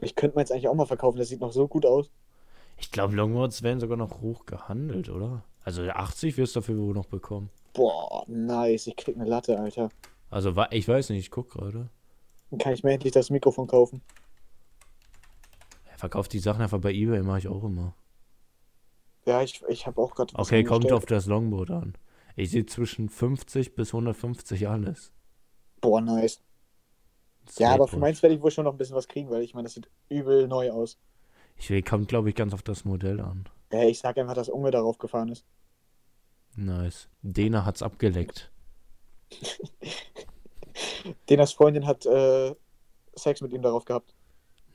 Ich 0.00 0.14
könnte 0.14 0.36
meins 0.36 0.50
eigentlich 0.50 0.68
auch 0.68 0.74
mal 0.74 0.86
verkaufen, 0.86 1.18
das 1.18 1.28
sieht 1.28 1.40
noch 1.40 1.52
so 1.52 1.68
gut 1.68 1.86
aus. 1.86 2.10
Ich 2.78 2.90
glaube, 2.90 3.14
Longboards 3.14 3.62
werden 3.62 3.80
sogar 3.80 3.96
noch 3.96 4.20
hoch 4.20 4.46
gehandelt, 4.46 5.08
oder? 5.08 5.44
Also 5.64 5.82
80 5.82 6.36
wirst 6.36 6.54
du 6.54 6.60
dafür 6.60 6.78
wohl 6.78 6.94
noch 6.94 7.06
bekommen. 7.06 7.50
Boah, 7.72 8.24
nice, 8.28 8.86
ich 8.86 8.96
krieg 8.96 9.16
eine 9.16 9.24
Latte, 9.24 9.58
Alter. 9.58 9.88
Also 10.30 10.54
ich 10.70 10.86
weiß 10.86 11.10
nicht, 11.10 11.20
ich 11.20 11.30
guck 11.30 11.50
gerade. 11.50 11.88
Dann 12.50 12.58
kann 12.58 12.72
ich 12.72 12.84
mir 12.84 12.92
endlich 12.92 13.12
das 13.12 13.30
Mikrofon 13.30 13.66
kaufen. 13.66 14.02
Er 15.90 15.98
verkauft 15.98 16.32
die 16.32 16.38
Sachen 16.38 16.62
einfach 16.62 16.80
bei 16.80 16.92
Ebay, 16.92 17.22
mache 17.22 17.38
ich 17.38 17.48
auch 17.48 17.64
immer. 17.64 17.94
Ja, 19.26 19.42
ich, 19.42 19.62
ich 19.68 19.86
habe 19.86 20.00
auch 20.00 20.14
gerade 20.14 20.34
Okay, 20.36 20.64
kommt 20.64 20.90
auf 20.92 21.04
das 21.04 21.26
Longboard 21.26 21.70
an. 21.70 21.94
Ich 22.36 22.50
sehe 22.50 22.66
zwischen 22.66 23.08
50 23.08 23.74
bis 23.74 23.88
150 23.88 24.68
alles. 24.68 25.12
Boah, 25.80 26.00
nice. 26.00 26.42
Ja, 27.58 27.72
aber 27.72 27.88
für 27.88 27.98
meins 27.98 28.22
werde 28.22 28.34
ich 28.34 28.42
wohl 28.42 28.50
schon 28.50 28.64
noch 28.64 28.72
ein 28.72 28.78
bisschen 28.78 28.96
was 28.96 29.08
kriegen, 29.08 29.30
weil 29.30 29.42
ich 29.42 29.54
meine, 29.54 29.64
das 29.64 29.74
sieht 29.74 29.88
übel 30.08 30.48
neu 30.48 30.70
aus. 30.70 30.98
Ich 31.56 31.70
will, 31.70 31.82
kommt, 31.82 32.08
glaube 32.08 32.28
ich, 32.28 32.34
ganz 32.34 32.52
auf 32.52 32.62
das 32.62 32.84
Modell 32.84 33.20
an. 33.20 33.48
Ja, 33.72 33.84
ich 33.84 33.98
sag 33.98 34.18
einfach, 34.18 34.34
dass 34.34 34.48
Unge 34.48 34.70
darauf 34.70 34.98
gefahren 34.98 35.28
ist. 35.30 35.44
Nice. 36.54 37.08
Dena 37.22 37.64
hat's 37.64 37.82
abgeleckt. 37.82 38.50
Denas 41.30 41.52
Freundin 41.52 41.86
hat 41.86 42.06
äh, 42.06 42.54
Sex 43.14 43.40
mit 43.40 43.52
ihm 43.52 43.62
darauf 43.62 43.84
gehabt. 43.84 44.14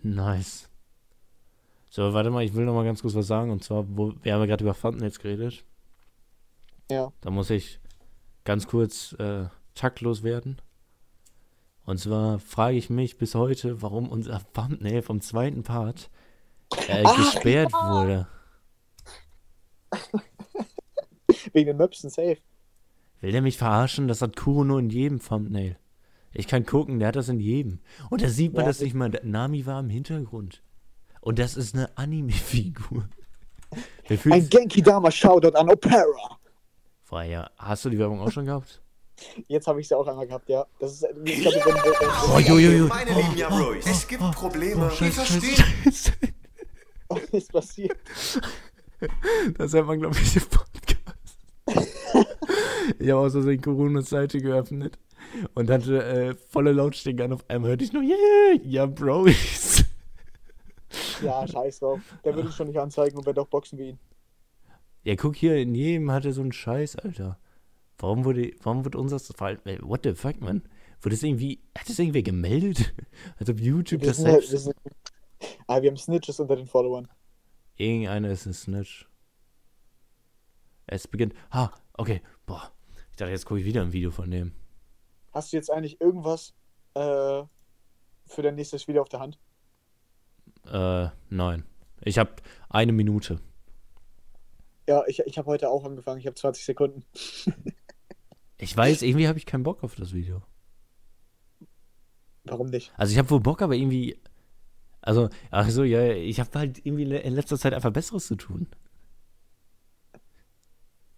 Nice. 0.02 0.71
So, 1.94 2.14
warte 2.14 2.30
mal, 2.30 2.42
ich 2.46 2.54
will 2.54 2.64
noch 2.64 2.74
mal 2.74 2.86
ganz 2.86 3.02
kurz 3.02 3.16
was 3.16 3.28
sagen. 3.28 3.52
Und 3.52 3.66
zwar, 3.66 3.86
wo, 3.90 4.14
wir 4.24 4.34
haben 4.34 4.40
ja 4.40 4.46
gerade 4.46 4.64
über 4.64 4.74
Thumbnails 4.74 5.20
geredet. 5.20 5.66
Ja. 6.90 7.12
Da 7.20 7.30
muss 7.30 7.50
ich 7.50 7.82
ganz 8.46 8.66
kurz 8.66 9.12
äh, 9.20 9.48
taktlos 9.76 10.24
werden. 10.24 10.62
Und 11.86 11.98
zwar 12.00 12.40
frage 12.40 12.78
ich 12.78 12.90
mich 12.90 13.18
bis 13.18 13.36
heute, 13.36 13.82
warum 13.82 14.08
unser 14.08 14.42
Thumbnail 14.54 15.02
vom 15.02 15.20
zweiten 15.20 15.64
Part 15.64 16.10
äh, 16.88 17.04
Ah, 17.04 17.14
gesperrt 17.14 17.74
wurde. 17.74 18.26
Wegen 21.52 21.68
den 21.68 21.78
Möpsen 21.78 22.10
safe. 22.10 22.38
Will 23.20 23.34
der 23.34 23.42
mich 23.42 23.58
verarschen? 23.58 24.08
Das 24.08 24.22
hat 24.22 24.38
Kuro 24.38 24.64
nur 24.64 24.80
in 24.80 24.90
jedem 24.90 25.20
Thumbnail. 25.20 25.78
Ich 26.32 26.48
kann 26.48 26.66
gucken, 26.66 27.00
der 27.00 27.10
hat 27.10 27.18
das 27.18 27.28
in 27.28 27.42
jedem. 27.42 27.80
Und 28.10 28.22
da 28.22 28.30
sieht 28.30 28.54
man, 28.54 28.62
Ja, 28.62 28.68
dass 28.70 28.80
nicht 28.80 28.94
mal 28.94 29.12
Nami 29.24 29.66
war 29.66 29.82
im 29.82 29.90
Hintergrund. 29.90 30.64
Und 31.22 31.40
das 31.40 31.56
ist 31.56 31.76
eine 31.76 31.96
Anime-Figur. 31.98 33.08
Ein 34.30 34.50
Genki 34.50 34.82
Dama 34.82 35.10
Shoutout 35.10 35.56
an 35.56 35.70
Opera. 35.70 36.38
Vorher, 37.04 37.50
hast 37.58 37.86
du 37.86 37.90
die 37.90 37.98
Werbung 37.98 38.20
auch 38.20 38.32
schon 38.32 38.46
gehabt? 38.46 38.82
Jetzt 39.48 39.68
habe 39.68 39.80
ich 39.80 39.88
sie 39.88 39.96
auch 39.96 40.06
einmal 40.08 40.28
gehabt, 40.28 40.50
ja. 40.50 40.66
Das 40.80 40.94
ist, 40.94 41.06
ich 41.24 41.42
glaube, 41.42 41.58
wenn, 41.58 41.76
Oh, 41.76 42.38
wenn, 42.38 42.46
jo, 42.46 42.58
jo, 42.58 42.72
jo. 42.72 42.88
Meine 42.88 43.14
lieben 43.14 43.38
Yabrois, 43.38 43.86
es 43.86 44.08
gibt 44.08 44.22
Probleme. 44.32 44.88
Oh, 44.88 44.90
scheiße, 44.90 45.22
verstehen. 45.22 46.34
wenn 47.08 47.18
ist 47.32 47.52
passiert. 47.52 47.98
Das 49.58 49.74
hört 49.74 49.88
man, 49.88 50.00
glaube 50.00 50.16
ich, 50.22 50.36
im 50.36 50.44
Podcast. 50.44 51.96
ich 53.00 53.10
habe 53.10 53.22
aus 53.22 53.32
Versehen 53.32 53.60
Coronas 53.60 54.10
Seite 54.10 54.40
geöffnet 54.40 55.00
und 55.56 55.72
hatte 55.72 56.04
äh, 56.04 56.36
volle 56.36 56.72
Lautstärke 56.72 57.24
an. 57.24 57.34
Auf 57.34 57.44
einmal 57.50 57.72
hörte 57.72 57.84
ich 57.84 57.94
nur, 57.94 58.04
yeah, 58.04 58.60
ja, 58.64 58.86
Bros. 58.86 59.32
Ja, 61.22 61.48
scheiß 61.48 61.80
drauf. 61.80 62.00
Der 62.24 62.36
würde 62.36 62.50
ich 62.50 62.56
schon 62.56 62.68
nicht 62.68 62.80
anzeigen 62.80 63.18
und 63.18 63.26
wenn 63.26 63.36
doch 63.36 63.48
boxen 63.48 63.78
wir 63.78 63.88
ihn. 63.88 64.00
Ja, 65.04 65.16
guck 65.16 65.36
hier, 65.36 65.58
in 65.58 65.74
jedem 65.74 66.12
hatte 66.12 66.32
so 66.32 66.42
einen 66.42 66.52
Scheiß, 66.52 66.98
Alter. 66.98 67.40
Warum 67.98 68.26
wurde, 68.26 68.52
warum 68.64 68.84
wird 68.84 68.96
unser 68.96 69.20
Verhalten, 69.20 69.78
what 69.82 70.02
the 70.04 70.14
fuck, 70.14 70.42
man? 70.42 70.64
Wurde 71.02 71.16
das 71.16 71.24
irgendwie, 71.24 71.62
hat 71.78 71.90
das 71.90 72.00
irgendwer 72.00 72.24
gemeldet? 72.24 72.94
Als 73.38 73.50
ob 73.50 73.60
YouTube 73.60 74.02
das 74.02 74.24
halt- 74.24 74.44
selbst... 74.44 74.66
sind, 74.66 74.76
ah, 75.68 75.82
wir 75.82 75.90
haben 75.90 75.98
Snitches 75.98 76.40
unter 76.40 76.56
den 76.56 76.68
Followern. 76.68 77.08
Irgendeiner 77.76 78.30
ist 78.30 78.46
ein 78.46 78.54
Snitch. 78.54 79.08
Es 80.88 81.08
beginnt, 81.08 81.34
ha, 81.52 81.72
okay, 81.94 82.22
boah. 82.46 82.72
Ich 83.12 83.18
dachte, 83.18 83.32
jetzt 83.32 83.46
gucke 83.46 83.60
ich 83.60 83.66
wieder 83.66 83.82
ein 83.82 83.94
Video 83.94 84.12
von 84.12 84.30
dem. 84.30 84.54
Hast 85.32 85.52
du 85.52 85.58
jetzt 85.58 85.72
eigentlich 85.72 86.00
irgendwas 86.02 86.54
äh, 86.94 87.44
für 88.26 88.42
dein 88.42 88.56
nächstes 88.56 88.88
Video 88.88 89.02
auf 89.02 89.10
der 89.10 89.22
Hand? 89.22 89.40
Äh, 90.66 91.08
nein. 91.30 91.64
Ich 92.02 92.18
habe 92.18 92.32
eine 92.70 92.92
Minute. 92.92 93.40
Ja, 94.88 95.04
ich, 95.08 95.20
ich 95.20 95.38
habe 95.38 95.48
heute 95.48 95.70
auch 95.70 95.86
angefangen. 95.86 96.20
Ich 96.20 96.26
habe 96.26 96.36
20 96.36 96.66
Sekunden. 96.66 97.06
Ich 98.62 98.78
weiß, 98.78 99.02
irgendwie 99.02 99.28
habe 99.28 99.40
ich 99.40 99.48
keinen 99.48 99.64
Bock 99.64 99.84
auf 99.84 99.96
das 99.96 100.14
Video. 100.14 100.44
Warum 102.44 102.68
nicht? 102.68 102.94
Also 102.96 103.12
ich 103.12 103.18
habe 103.18 103.30
wohl 103.32 103.40
Bock, 103.40 103.64
aber 103.64 103.74
irgendwie. 103.74 104.20
Also, 105.02 105.30
ach 105.50 105.68
so, 105.72 105.84
ja, 105.84 106.12
ich 106.12 106.40
habe 106.40 106.52
halt 106.60 106.86
irgendwie 106.86 107.12
in 107.16 107.34
letzter 107.34 107.58
Zeit 107.58 107.74
einfach 107.74 107.92
Besseres 107.92 108.28
zu 108.28 108.36
tun. 108.36 108.68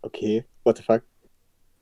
Okay, 0.01 0.45
what 0.63 0.77
the 0.77 0.83
fuck? 0.83 1.03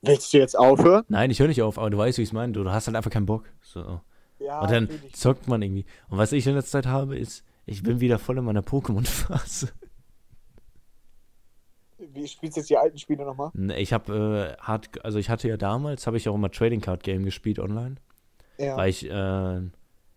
Willst 0.00 0.32
du 0.32 0.38
jetzt 0.38 0.58
aufhören? 0.58 1.04
Nein, 1.08 1.30
ich 1.30 1.38
höre 1.38 1.46
nicht 1.46 1.62
auf, 1.62 1.78
aber 1.78 1.90
du 1.90 1.98
weißt, 1.98 2.18
wie 2.18 2.22
ich 2.22 2.30
es 2.30 2.32
meine. 2.32 2.52
Du, 2.52 2.68
hast 2.68 2.88
halt 2.88 2.96
einfach 2.96 3.12
keinen 3.12 3.26
Bock. 3.26 3.48
So. 3.60 4.00
Ja, 4.40 4.62
Und 4.62 4.70
dann 4.72 4.88
zockt 5.12 5.46
man 5.46 5.62
irgendwie. 5.62 5.86
Und 6.08 6.18
was 6.18 6.32
ich 6.32 6.44
in 6.44 6.56
letzter 6.56 6.82
Zeit 6.82 6.86
habe, 6.86 7.16
ist, 7.16 7.44
ich 7.72 7.82
bin 7.82 8.00
wieder 8.00 8.18
voll 8.18 8.38
in 8.38 8.44
meiner 8.44 8.62
Pokémon-Phase. 8.62 9.68
Wie 11.98 12.26
spielst 12.26 12.56
du 12.56 12.60
jetzt 12.60 12.70
die 12.70 12.76
alten 12.76 12.98
Spiele 12.98 13.24
nochmal? 13.24 13.50
Ne, 13.54 13.78
Ich 13.80 13.92
habe, 13.92 14.56
äh, 14.58 14.62
hart, 14.62 15.04
also 15.04 15.18
ich 15.18 15.30
hatte 15.30 15.48
ja 15.48 15.56
damals, 15.56 16.06
habe 16.06 16.16
ich 16.16 16.28
auch 16.28 16.34
immer 16.34 16.50
Trading 16.50 16.80
Card 16.80 17.02
Game 17.02 17.24
gespielt 17.24 17.58
online. 17.58 17.96
Ja. 18.58 18.76
Weil 18.76 18.90
ich, 18.90 19.08
äh, 19.08 19.60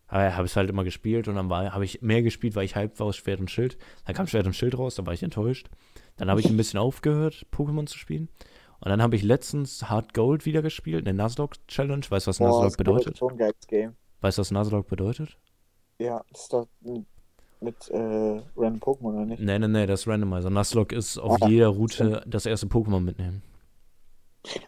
habe 0.08 0.46
es 0.46 0.56
halt 0.56 0.70
immer 0.70 0.84
gespielt 0.84 1.28
und 1.28 1.36
dann 1.36 1.50
habe 1.52 1.86
ich 1.86 2.02
mehr 2.02 2.22
gespielt, 2.22 2.56
weil 2.56 2.66
ich 2.66 2.76
hype 2.76 3.00
war 3.00 3.08
aus 3.08 3.18
Schwert 3.18 3.40
und 3.40 3.52
Schild. 3.52 3.78
Dann 4.06 4.16
kam 4.16 4.28
Schwert 4.28 4.46
und 4.46 4.56
Schild 4.56 4.78
raus, 4.78 4.96
da 4.96 5.06
war 5.06 5.14
ich 5.14 5.24
enttäuscht. 5.24 5.70
Dann 6.18 6.30
habe 6.30 6.40
ich 6.40 6.50
ein 6.50 6.58
bisschen 6.58 6.80
aufgehört, 6.80 7.46
Pokémon 7.52 7.86
zu 7.86 7.98
spielen. 7.98 8.30
Und 8.80 8.90
dann 8.90 9.02
habe 9.02 9.16
ich 9.16 9.24
letztens 9.24 9.90
Hard 9.90 10.14
Gold 10.14 10.46
wieder 10.46 10.62
gespielt, 10.62 11.08
eine 11.08 11.18
Nuzlocke 11.22 11.58
Challenge. 11.68 12.06
Weißt 12.08 12.28
du, 12.28 12.30
was 12.30 12.38
Boah, 12.38 12.50
Nuzlocke 12.50 12.78
bedeutet? 12.78 13.18
so 13.18 13.30
ein 13.30 13.38
geiles 13.38 13.68
Game. 13.68 13.96
Weißt 14.22 14.38
du, 14.38 14.42
was 14.42 14.52
Nuzlocke 14.52 14.90
bedeutet? 14.90 15.38
Ja, 15.98 16.24
das 16.32 16.42
ist 16.44 16.54
doch 16.54 16.68
mit, 16.82 17.06
mit 17.66 17.90
äh, 17.90 17.98
Random 18.56 18.80
Pokémon, 18.80 19.14
oder 19.16 19.26
nicht? 19.26 19.42
Nee, 19.42 19.60
nee, 19.60 19.68
nee, 19.68 19.86
das 19.86 20.02
ist 20.02 20.08
Randomizer. 20.08 20.50
Nuzlocke 20.50 20.96
ist 20.96 21.18
auf 21.18 21.42
Ah, 21.42 21.48
jeder 21.50 21.68
Route 21.68 22.24
das 22.26 22.46
erste 22.46 22.68
Pokémon 22.68 23.02
mitnehmen. 23.02 23.42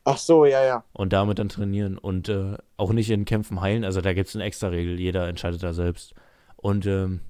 Ach 0.04 0.18
so, 0.18 0.45
ja, 0.45 0.64
ja. 0.66 0.84
Und 0.93 1.14
damit 1.14 1.38
dann 1.39 1.50
trainieren. 1.50 1.98
Und 1.98 2.30
äh, 2.30 2.58
auch 2.78 2.91
nicht 2.93 3.10
in 3.12 3.26
Kämpfen 3.26 3.62
heilen. 3.62 3.84
Also 3.86 4.02
da 4.02 4.14
gibt 4.14 4.28
es 4.30 4.36
eine 4.36 4.43
extra 4.43 4.70
Regel. 4.70 5.00
Jeder 5.00 5.28
entscheidet 5.28 5.62
da 5.62 5.74
selbst. 5.74 6.16
Und 6.56 6.86
ähm, 6.88 7.22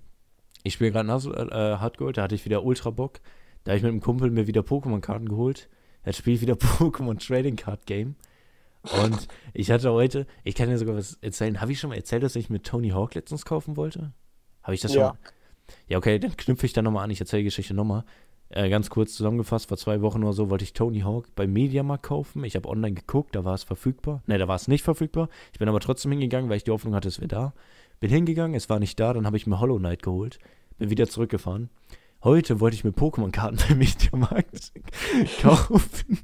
ich 0.64 0.74
spiele 0.74 0.92
gerade 0.92 1.10
äh, 1.10 1.78
Hard 1.78 1.98
Gold. 1.98 2.18
Da 2.18 2.24
hatte 2.24 2.36
ich 2.36 2.46
wieder 2.46 2.64
Ultra 2.64 2.90
Bock. 2.90 3.20
Da 3.64 3.72
habe 3.72 3.78
ich 3.78 3.84
mit 3.84 3.92
einem 3.92 4.02
Kumpel 4.02 4.32
mir 4.32 4.48
wieder 4.48 4.62
Pokémon-Karten 4.62 5.28
geholt. 5.28 5.68
Jetzt 6.06 6.20
spiele 6.20 6.36
ich 6.38 6.42
wieder 6.42 6.54
Pokémon 6.80 7.20
Trading 7.20 7.58
Card 7.58 7.86
Game. 7.86 8.16
Und 9.04 9.28
ich 9.54 9.70
hatte 9.70 9.92
heute, 9.92 10.26
ich 10.46 10.56
kann 10.56 10.70
dir 10.70 10.78
sogar 10.78 10.96
was 10.96 11.18
erzählen. 11.22 11.60
Habe 11.60 11.74
ich 11.74 11.80
schon 11.82 11.90
mal 11.90 11.98
erzählt, 11.98 12.24
dass 12.24 12.38
ich 12.38 12.50
mit 12.50 12.64
Tony 12.66 12.90
Hawk 12.92 13.16
letztens 13.16 13.44
kaufen 13.44 13.76
wollte? 13.76 14.14
Habe 14.64 14.76
ich 14.76 14.80
das 14.82 14.94
schon 14.94 15.02
Ja. 15.02 15.08
mal? 15.10 15.18
Ja, 15.88 15.98
okay, 15.98 16.20
dann 16.20 16.36
knüpfe 16.36 16.66
ich 16.66 16.74
da 16.74 16.82
nochmal 16.82 17.04
an. 17.04 17.12
Ich 17.12 17.20
erzähle 17.20 17.42
die 17.42 17.46
Geschichte 17.46 17.74
nochmal. 17.74 18.04
Äh, 18.50 18.70
ganz 18.70 18.90
kurz 18.90 19.14
zusammengefasst, 19.14 19.68
vor 19.68 19.78
zwei 19.78 20.02
Wochen 20.02 20.24
oder 20.24 20.32
so 20.34 20.50
wollte 20.50 20.64
ich 20.64 20.74
Tony 20.74 21.02
Hawk 21.02 21.36
bei 21.36 21.48
Mediamarkt 21.48 22.04
kaufen. 22.04 22.44
Ich 22.46 22.56
habe 22.56 22.70
online 22.70 22.94
geguckt, 22.94 23.36
da 23.36 23.44
war 23.44 23.54
es 23.54 23.64
verfügbar. 23.64 24.22
Ne, 24.26 24.38
da 24.38 24.48
war 24.48 24.56
es 24.56 24.70
nicht 24.70 24.84
verfügbar. 24.84 25.28
Ich 25.52 25.60
bin 25.60 25.68
aber 25.68 25.82
trotzdem 25.82 26.12
hingegangen, 26.12 26.50
weil 26.50 26.58
ich 26.58 26.64
die 26.64 26.72
Hoffnung 26.72 26.96
hatte, 26.96 27.10
es 27.10 27.20
wäre 27.20 27.28
da. 27.28 27.54
Bin 28.00 28.10
hingegangen, 28.10 28.56
es 28.56 28.70
war 28.70 28.80
nicht 28.80 29.00
da, 29.00 29.14
dann 29.14 29.26
habe 29.26 29.36
ich 29.38 29.48
mir 29.48 29.60
Hollow 29.60 29.80
Knight 29.80 30.02
geholt. 30.02 30.40
Bin 30.78 30.90
wieder 30.90 31.08
zurückgefahren. 31.08 31.70
Heute 32.24 32.60
wollte 32.60 32.76
ich 32.76 32.84
mir 32.84 32.92
Pokémon-Karten 32.92 33.58
bei 33.68 33.76
Mediamarkt 33.76 34.72
kaufen. 35.42 36.20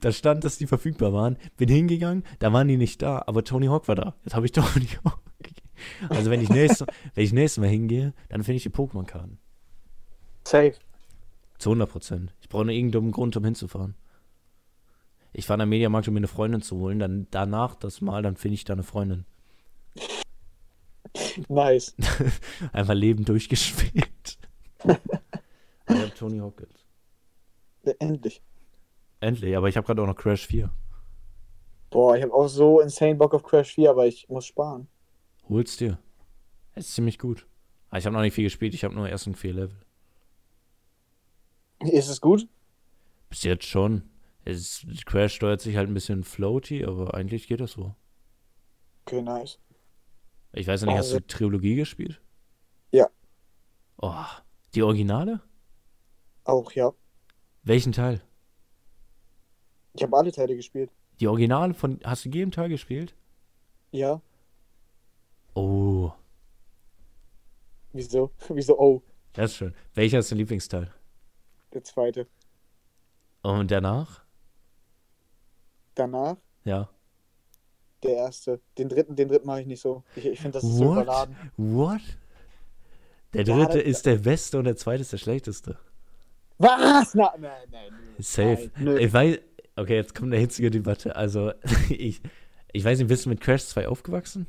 da 0.00 0.10
stand, 0.10 0.42
dass 0.42 0.58
die 0.58 0.66
verfügbar 0.66 1.12
waren. 1.12 1.36
Bin 1.56 1.68
hingegangen, 1.68 2.24
da 2.40 2.52
waren 2.52 2.66
die 2.66 2.76
nicht 2.76 3.02
da, 3.02 3.22
aber 3.26 3.44
Tony 3.44 3.66
Hawk 3.66 3.86
war 3.86 3.94
da. 3.94 4.14
Jetzt 4.24 4.34
habe 4.34 4.46
ich 4.46 4.52
Tony 4.52 4.88
Hawk. 5.04 5.20
Also 6.08 6.30
wenn 6.30 6.40
ich 6.40 6.48
nächstes, 6.48 6.86
wenn 7.14 7.24
ich 7.24 7.32
nächstes 7.32 7.60
Mal 7.60 7.68
hingehe, 7.68 8.12
dann 8.28 8.42
finde 8.42 8.56
ich 8.56 8.62
die 8.62 8.70
Pokémon-Karten. 8.70 9.38
Safe. 10.44 10.74
Zu 11.58 11.70
100 11.70 11.90
Prozent. 11.90 12.34
Ich 12.40 12.48
brauche 12.48 12.64
nur 12.64 12.74
irgendeinen 12.74 13.12
Grund, 13.12 13.36
um 13.36 13.44
hinzufahren. 13.44 13.94
Ich 15.32 15.46
fahre 15.46 15.58
nach 15.58 15.66
Mediamarkt, 15.66 16.08
um 16.08 16.14
mir 16.14 16.20
eine 16.20 16.28
Freundin 16.28 16.62
zu 16.62 16.76
holen. 16.78 16.98
Dann 16.98 17.26
danach 17.30 17.74
das 17.74 18.00
Mal, 18.00 18.22
dann 18.22 18.36
finde 18.36 18.54
ich 18.54 18.64
da 18.64 18.72
eine 18.72 18.82
Freundin. 18.82 19.26
Nice. 21.48 21.94
Einfach 22.72 22.94
Leben 22.94 23.24
durchgespielt. 23.24 24.38
ich 24.84 24.90
habe 25.88 26.14
Tony 26.16 26.38
Hawk 26.38 26.60
jetzt. 26.60 26.84
Ja, 27.84 27.92
Endlich. 27.98 28.42
Endlich, 29.20 29.56
aber 29.56 29.68
ich 29.68 29.76
habe 29.76 29.86
gerade 29.86 30.02
auch 30.02 30.06
noch 30.06 30.16
Crash 30.16 30.46
4. 30.46 30.70
Boah, 31.90 32.16
ich 32.16 32.22
habe 32.22 32.32
auch 32.32 32.48
so 32.48 32.80
insane 32.80 33.16
Bock 33.16 33.34
auf 33.34 33.42
Crash 33.42 33.74
4, 33.74 33.90
aber 33.90 34.06
ich 34.06 34.28
muss 34.28 34.46
sparen. 34.46 34.88
Hol's 35.50 35.76
dir. 35.76 35.98
Ist 36.76 36.94
ziemlich 36.94 37.18
gut. 37.18 37.46
Aber 37.90 37.98
ich 37.98 38.06
habe 38.06 38.14
noch 38.14 38.22
nicht 38.22 38.34
viel 38.34 38.44
gespielt, 38.44 38.72
ich 38.72 38.84
habe 38.84 38.94
nur 38.94 39.08
erst 39.08 39.26
ein 39.26 39.34
vier 39.34 39.52
Level. 39.52 39.76
Ist 41.80 42.08
es 42.08 42.20
gut? 42.20 42.48
Bis 43.28 43.42
jetzt 43.42 43.64
schon. 43.64 44.08
Es, 44.44 44.86
Crash 45.06 45.34
steuert 45.34 45.60
sich 45.60 45.76
halt 45.76 45.88
ein 45.88 45.94
bisschen 45.94 46.24
floaty, 46.24 46.84
aber 46.84 47.14
eigentlich 47.14 47.48
geht 47.48 47.60
das 47.60 47.72
so. 47.72 47.94
Okay, 49.06 49.22
nice. 49.22 49.58
Ich 50.52 50.66
weiß 50.66 50.82
nicht, 50.82 50.90
hast 50.96 51.06
Also- 51.06 51.18
du 51.20 51.26
Trilogie 51.26 51.76
gespielt? 51.76 52.20
Ja. 52.92 53.08
Oh, 53.98 54.24
die 54.74 54.82
Originale? 54.82 55.40
Auch, 56.44 56.72
ja. 56.72 56.92
Welchen 57.62 57.92
Teil? 57.92 58.22
Ich 59.94 60.02
habe 60.02 60.16
alle 60.16 60.32
Teile 60.32 60.56
gespielt. 60.56 60.90
Die 61.20 61.28
Originale 61.28 61.74
von. 61.74 62.00
Hast 62.04 62.24
du 62.24 62.30
jeden 62.30 62.50
Teil 62.50 62.68
gespielt? 62.68 63.14
Ja. 63.90 64.20
Oh, 65.54 66.12
Wieso? 67.92 68.30
Wieso? 68.48 68.78
Oh, 68.78 69.02
das 69.32 69.50
ist 69.52 69.56
schön. 69.56 69.74
Welcher 69.94 70.18
ist 70.20 70.30
dein 70.30 70.38
Lieblingsteil? 70.38 70.92
der 71.72 71.84
zweite. 71.84 72.26
Und 73.42 73.70
danach? 73.70 74.24
Danach 75.94 76.36
Ja. 76.64 76.88
der 78.02 78.16
erste. 78.16 78.60
Den 78.78 78.88
dritten, 78.88 79.14
den 79.16 79.28
dritten 79.28 79.46
mache 79.46 79.60
ich 79.60 79.66
nicht 79.66 79.80
so. 79.80 80.02
Ich, 80.16 80.26
ich 80.26 80.40
finde, 80.40 80.58
das 80.58 80.64
ist 80.64 80.76
so 80.76 80.86
What? 80.86 80.92
überladen. 81.02 81.36
What? 81.56 82.00
Der 83.34 83.44
Ja, 83.44 83.56
dritte 83.56 83.78
das- 83.78 83.86
ist 83.86 84.06
der 84.06 84.16
beste 84.16 84.58
und 84.58 84.64
der 84.64 84.76
zweite 84.76 85.02
ist 85.02 85.12
der 85.12 85.18
schlechteste. 85.18 85.78
Was? 86.58 87.14
Na, 87.14 87.32
nein, 87.38 87.68
nein. 87.70 87.92
nö. 88.16 88.22
Safe. 88.22 88.70
Nein. 88.76 88.96
Ich 88.98 89.12
weiß. 89.12 89.38
Okay, 89.76 89.94
jetzt 89.94 90.14
kommt 90.14 90.32
eine 90.32 90.40
hitzige 90.40 90.70
Debatte. 90.70 91.14
Also, 91.16 91.52
ich, 91.88 92.20
ich 92.72 92.84
weiß 92.84 92.98
nicht, 92.98 93.08
bist 93.08 93.24
du 93.26 93.28
mit 93.30 93.40
Crash 93.40 93.64
2 93.66 93.86
aufgewachsen? 93.88 94.46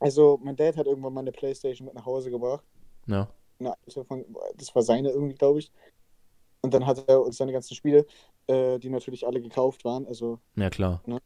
Also, 0.00 0.38
mein 0.42 0.56
Dad 0.56 0.76
hat 0.76 0.86
irgendwann 0.86 1.14
mal 1.14 1.20
eine 1.20 1.32
Playstation 1.32 1.86
mit 1.86 1.94
nach 1.94 2.06
Hause 2.06 2.30
gebracht. 2.30 2.64
Ja. 3.06 3.28
Von, 4.06 4.24
das 4.56 4.74
war 4.74 4.82
seine 4.82 5.10
irgendwie, 5.10 5.34
glaube 5.34 5.60
ich. 5.60 5.70
Und 6.60 6.74
dann 6.74 6.86
hat 6.86 7.08
er 7.08 7.22
uns 7.22 7.36
seine 7.36 7.52
ganzen 7.52 7.74
Spiele, 7.74 8.06
äh, 8.46 8.78
die 8.78 8.90
natürlich 8.90 9.26
alle 9.26 9.40
gekauft 9.40 9.84
waren. 9.84 10.06
Also, 10.06 10.38
Ja, 10.56 10.70
klar. 10.70 11.02
Ne? 11.06 11.20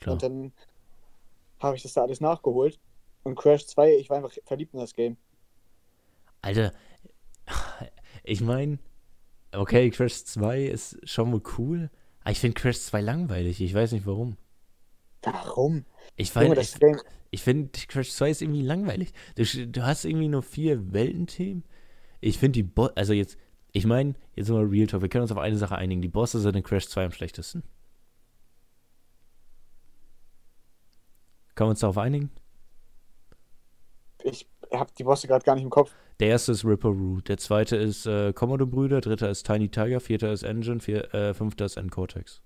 Klar. 0.00 0.14
und 0.14 0.22
dann 0.22 0.52
habe 1.58 1.76
ich 1.76 1.82
das 1.82 1.94
da 1.94 2.02
alles 2.02 2.20
nachgeholt. 2.20 2.78
Und 3.22 3.36
Crash 3.36 3.66
2, 3.66 3.96
ich 3.96 4.10
war 4.10 4.18
einfach 4.18 4.36
verliebt 4.44 4.74
in 4.74 4.80
das 4.80 4.94
Game. 4.94 5.16
Alter, 6.42 6.72
ich 8.22 8.42
meine, 8.42 8.78
okay, 9.52 9.90
Crash 9.90 10.24
2 10.24 10.64
ist 10.64 11.08
schon 11.08 11.30
mal 11.30 11.40
cool, 11.58 11.90
aber 12.20 12.32
ich 12.32 12.40
finde 12.40 12.60
Crash 12.60 12.80
2 12.80 13.00
langweilig. 13.00 13.60
Ich 13.60 13.72
weiß 13.72 13.92
nicht 13.92 14.06
warum. 14.06 14.36
Warum? 15.22 15.86
Ich, 16.16 16.32
das 16.32 16.76
ich, 16.76 16.96
ich 17.30 17.42
finde 17.42 17.70
Crash 17.88 18.12
2 18.12 18.30
ist 18.30 18.42
irgendwie 18.42 18.62
langweilig. 18.62 19.12
Du, 19.36 19.44
du 19.44 19.82
hast 19.82 20.04
irgendwie 20.04 20.28
nur 20.28 20.42
vier 20.42 20.92
Weltenthemen. 20.92 21.64
Ich 22.20 22.38
finde 22.38 22.52
die 22.52 22.62
Bo 22.62 22.86
also 22.94 23.12
jetzt, 23.12 23.36
ich 23.72 23.86
meine, 23.86 24.14
jetzt 24.34 24.48
mal 24.48 24.64
Real 24.64 24.86
Talk, 24.86 25.02
wir 25.02 25.08
können 25.08 25.22
uns 25.22 25.32
auf 25.32 25.38
eine 25.38 25.56
Sache 25.56 25.76
einigen. 25.76 26.02
Die 26.02 26.08
Bosse 26.08 26.40
sind 26.40 26.56
in 26.56 26.62
Crash 26.62 26.88
2 26.88 27.06
am 27.06 27.12
schlechtesten. 27.12 27.62
Können 31.54 31.68
wir 31.68 31.70
uns 31.72 31.80
darauf 31.80 31.98
einigen? 31.98 32.30
ich 34.24 34.46
habe 34.72 34.90
die 34.98 35.04
Bosse 35.04 35.26
gerade 35.28 35.44
gar 35.44 35.54
nicht 35.54 35.64
im 35.64 35.70
Kopf. 35.70 35.92
Der 36.20 36.28
erste 36.28 36.52
ist 36.52 36.64
Ripper 36.64 36.88
Roo, 36.88 37.20
der 37.20 37.38
zweite 37.38 37.76
ist 37.76 38.06
äh, 38.06 38.32
Komodo 38.32 38.66
Brüder, 38.66 39.00
dritter 39.00 39.30
ist 39.30 39.44
Tiny 39.44 39.68
Tiger, 39.68 40.00
vierter 40.00 40.32
ist 40.32 40.42
Engine, 40.42 40.80
vier, 40.80 41.12
äh, 41.14 41.34
fünfter 41.34 41.64
ist 41.64 41.76
N-Cortex. 41.76 42.40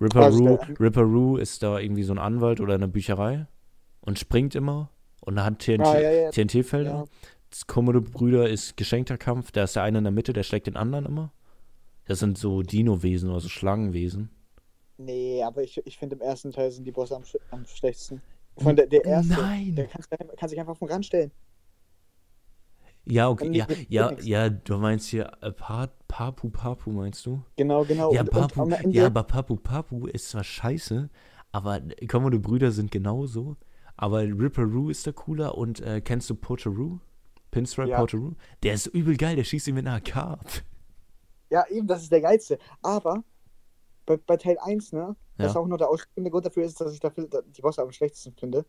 Ripper 0.00 0.30
Roo, 0.30 0.58
Ripper 0.78 1.02
Roo 1.02 1.36
ist 1.36 1.62
da 1.62 1.78
irgendwie 1.78 2.02
so 2.02 2.12
ein 2.12 2.18
Anwalt 2.18 2.60
oder 2.60 2.74
eine 2.74 2.88
Bücherei 2.88 3.46
und 4.00 4.18
springt 4.18 4.54
immer 4.54 4.90
und 5.20 5.42
hat 5.42 5.58
TNT, 5.58 5.80
Ah, 5.86 6.00
ja, 6.00 6.10
ja. 6.10 6.30
TNT-Felder. 6.30 6.90
Ja. 6.90 7.04
Das 7.50 7.66
Komodo 7.66 8.00
Brüder 8.00 8.48
ist 8.48 8.76
geschenkter 8.76 9.18
Kampf, 9.18 9.50
da 9.50 9.64
ist 9.64 9.76
der 9.76 9.82
eine 9.82 9.98
in 9.98 10.04
der 10.04 10.12
Mitte, 10.12 10.32
der 10.32 10.44
schlägt 10.44 10.66
den 10.68 10.76
anderen 10.76 11.04
immer. 11.04 11.32
Das 12.06 12.20
sind 12.20 12.38
so 12.38 12.62
Dino-Wesen 12.62 13.28
oder 13.28 13.40
so 13.40 13.48
Schlangenwesen. 13.48 14.30
Nee, 14.98 15.42
aber 15.42 15.62
ich, 15.62 15.80
ich 15.84 15.98
finde 15.98 16.16
im 16.16 16.22
ersten 16.22 16.52
Teil 16.52 16.70
sind 16.70 16.84
die 16.84 16.92
Bosse 16.92 17.16
am, 17.16 17.22
am 17.50 17.66
schlechtesten. 17.66 18.20
Von 18.56 18.76
der, 18.76 18.86
der 18.86 19.04
erste, 19.04 19.32
Nein! 19.32 19.74
der 19.74 19.86
kann, 19.86 20.02
kann 20.36 20.48
sich 20.48 20.58
einfach 20.58 20.72
auf 20.72 20.78
den 20.78 20.88
Rand 20.88 21.06
stellen. 21.06 21.30
Ja, 23.06 23.28
okay, 23.28 23.50
ja, 23.56 23.66
ja, 23.88 24.12
ja, 24.22 24.48
du 24.50 24.76
meinst 24.78 25.08
hier 25.08 25.32
äh, 25.40 25.50
Pa- 25.52 25.88
Papu 26.06 26.50
Papu, 26.50 26.90
meinst 26.92 27.24
du? 27.26 27.42
Genau, 27.56 27.84
genau. 27.84 28.12
Ja, 28.12 28.20
und, 28.20 28.30
Papu, 28.30 28.62
und 28.62 28.92
ja, 28.92 29.06
aber 29.06 29.22
Papu 29.24 29.56
Papu 29.56 30.06
ist 30.06 30.28
zwar 30.30 30.44
scheiße, 30.44 31.08
aber 31.50 31.80
Komodo 32.08 32.38
Brüder 32.38 32.70
sind 32.70 32.90
genauso. 32.90 33.56
Aber 33.96 34.22
Ripper 34.22 34.62
Roo 34.64 34.88
ist 34.88 35.04
der 35.04 35.12
cooler 35.12 35.58
und 35.58 35.80
äh, 35.80 36.00
kennst 36.00 36.30
du 36.30 36.34
Potaroo? 36.34 37.00
Pinstripe 37.50 37.90
Ja. 37.90 37.98
Potaroo? 38.00 38.32
Der 38.62 38.74
ist 38.74 38.86
übel 38.86 39.16
geil, 39.16 39.36
der 39.36 39.44
schießt 39.44 39.68
ihn 39.68 39.74
mit 39.74 39.86
einer 39.86 39.96
AK 39.96 40.16
ab. 40.16 40.46
ja, 41.50 41.66
eben, 41.68 41.86
das 41.86 42.02
ist 42.02 42.12
der 42.12 42.20
geilste. 42.20 42.58
Aber 42.82 43.24
bei, 44.06 44.16
bei 44.18 44.36
Teil 44.36 44.58
1, 44.60 44.92
ne, 44.92 45.16
was 45.38 45.54
Ja. 45.54 45.60
auch 45.60 45.66
nur 45.66 45.78
der 45.78 45.88
ausschlaggebende 45.90 46.30
Grund 46.30 46.46
dafür 46.46 46.64
ist, 46.64 46.80
dass 46.80 46.92
ich 46.94 47.00
dafür 47.00 47.28
die 47.46 47.62
Bosse 47.62 47.82
am 47.82 47.92
schlechtesten 47.92 48.34
finde. 48.34 48.64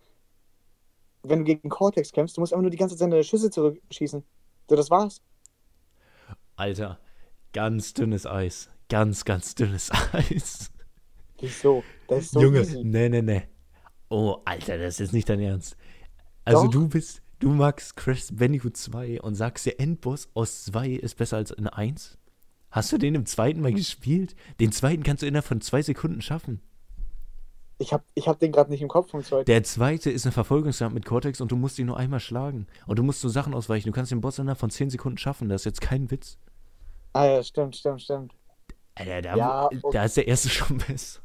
Wenn 1.24 1.40
du 1.40 1.46
gegen 1.46 1.70
Cortex 1.70 2.12
kämpfst, 2.12 2.38
du 2.38 2.42
musst 2.42 2.54
einfach 2.54 2.62
nur 2.62 2.72
die 2.72 2.78
ganze 2.78 2.96
Zeit 2.98 3.12
deine 3.12 3.24
Schüsse 3.24 3.50
zurückschießen. 3.50 4.24
So, 4.70 4.76
das 4.76 4.90
war's. 4.90 5.22
Alter, 6.56 7.00
ganz 7.54 7.94
dünnes 7.94 8.26
Eis. 8.26 8.70
Ganz, 8.90 9.26
ganz 9.26 9.56
dünnes 9.56 9.92
Eis. 10.14 10.72
Wieso? 11.40 11.84
Das 12.08 12.26
ist 12.26 12.32
so 12.32 12.42
Junge, 12.42 12.62
easy. 12.62 12.84
nee, 12.84 13.10
nee, 13.10 13.22
nee. 13.22 13.44
Oh, 14.10 14.38
Alter, 14.46 14.78
das 14.78 15.00
ist 15.00 15.14
nicht 15.14 15.30
dein 15.30 15.40
Ernst. 15.40 15.78
Also 16.44 16.64
Doch. 16.66 16.72
du 16.72 16.88
bist, 16.90 17.22
du 17.40 17.50
magst 17.50 17.96
Crash 17.96 18.28
Bandicoot 18.32 18.76
2 18.76 19.22
und 19.22 19.36
sagst, 19.36 19.66
der 19.66 19.80
Endboss 19.80 20.30
aus 20.34 20.66
2 20.66 20.90
ist 20.90 21.16
besser 21.18 21.38
als 21.38 21.52
in 21.52 21.68
1? 21.68 22.18
Hast 22.72 22.92
du 22.92 22.98
den 22.98 23.16
im 23.16 23.26
zweiten 23.26 23.62
Mal 23.62 23.74
gespielt? 23.74 24.36
Den 24.60 24.72
zweiten 24.72 25.04
kannst 25.04 25.24
du 25.24 25.28
innerhalb 25.28 25.46
von 25.46 25.62
zwei 25.62 25.82
Sekunden 25.82 26.22
schaffen. 26.22 26.62
Ich 27.82 27.94
hab, 27.94 28.04
ich 28.14 28.28
hab 28.28 28.38
den 28.38 28.52
gerade 28.52 28.70
nicht 28.70 28.84
im 28.84 28.88
Kopf 28.90 29.10
vom 29.10 29.24
zweiten. 29.24 29.46
Der 29.46 29.64
zweite 29.64 30.12
ist 30.12 30.26
eine 30.26 30.32
Verfolgungsjagd 30.32 30.94
mit 30.94 31.04
Cortex 31.04 31.42
und 31.42 31.52
du 31.52 31.56
musst 31.56 31.80
ihn 31.80 31.88
nur 31.88 31.98
einmal 31.98 32.20
schlagen. 32.20 32.68
Und 32.86 33.00
du 33.00 33.04
musst 33.04 33.22
so 33.22 33.28
Sachen 33.28 33.56
ausweichen. 33.56 33.88
Du 33.88 33.92
kannst 33.92 34.12
den 34.12 34.22
Boss 34.22 34.38
innerhalb 34.38 34.60
von 34.60 34.70
10 34.70 34.92
Sekunden 34.92 35.18
schaffen. 35.18 35.50
Das 35.50 35.62
ist 35.62 35.66
jetzt 35.66 35.82
kein 35.82 36.12
Witz. 36.12 36.38
Ah 37.14 37.26
ja, 37.26 37.44
stimmt, 37.44 37.76
stimmt, 37.76 38.04
stimmt. 38.04 38.34
Alter, 38.94 39.22
da, 39.24 39.36
Ja, 39.36 39.70
da 39.92 40.04
ist 40.06 40.16
der 40.16 40.28
erste 40.28 40.50
schon 40.50 40.78
besser. 40.78 41.22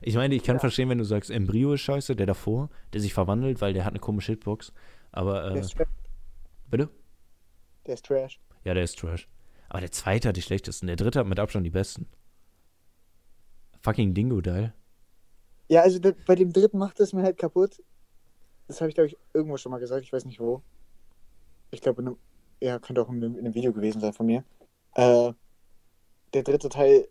Ich 0.00 0.14
meine, 0.14 0.34
ich 0.34 0.44
kann 0.44 0.56
Ja. 0.56 0.60
verstehen, 0.60 0.88
wenn 0.88 0.96
du 0.96 1.04
sagst, 1.04 1.30
Embryo 1.30 1.74
ist 1.74 1.82
scheiße, 1.82 2.16
der 2.16 2.24
davor, 2.26 2.70
der 2.94 3.02
sich 3.02 3.12
verwandelt, 3.12 3.60
weil 3.60 3.74
der 3.74 3.84
hat 3.84 3.92
eine 3.92 4.00
komische 4.00 4.32
Hitbox. 4.32 4.72
Aber, 5.10 5.42
Der 5.42 5.56
äh, 5.56 5.60
ist, 5.60 5.76
tra 5.76 5.84
bitte? 6.70 6.88
der 7.86 7.94
ist 7.94 8.06
Trash. 8.06 8.40
Ja, 8.64 8.72
der 8.72 8.84
ist 8.84 8.98
Trash. 8.98 9.28
Aber 9.68 9.80
der 9.80 9.92
zweite 9.92 10.28
hat 10.28 10.36
die 10.38 10.42
schlechtesten. 10.42 10.86
Der 10.86 10.96
dritte 10.96 11.18
hat 11.18 11.26
mit 11.26 11.38
Abstand 11.38 11.66
die 11.66 11.70
besten. 11.70 12.06
Fucking 13.82 14.14
Dingo-Dial. 14.14 14.72
Ja, 15.72 15.80
also 15.80 15.98
der, 15.98 16.14
bei 16.26 16.34
dem 16.34 16.52
dritten 16.52 16.76
macht 16.76 17.00
es 17.00 17.14
mir 17.14 17.22
halt 17.22 17.38
kaputt. 17.38 17.82
Das 18.68 18.82
habe 18.82 18.90
ich, 18.90 18.94
glaube 18.94 19.06
ich, 19.06 19.16
irgendwo 19.32 19.56
schon 19.56 19.72
mal 19.72 19.78
gesagt. 19.78 20.04
Ich 20.04 20.12
weiß 20.12 20.26
nicht 20.26 20.38
wo. 20.38 20.60
Ich 21.70 21.80
glaube, 21.80 22.14
ja, 22.60 22.78
könnte 22.78 23.00
auch 23.00 23.08
in 23.08 23.16
einem, 23.24 23.38
in 23.38 23.46
einem 23.46 23.54
Video 23.54 23.72
gewesen 23.72 23.98
sein 24.02 24.12
von 24.12 24.26
mir. 24.26 24.44
Äh, 24.96 25.32
der 26.34 26.42
dritte 26.42 26.68
Teil 26.68 27.08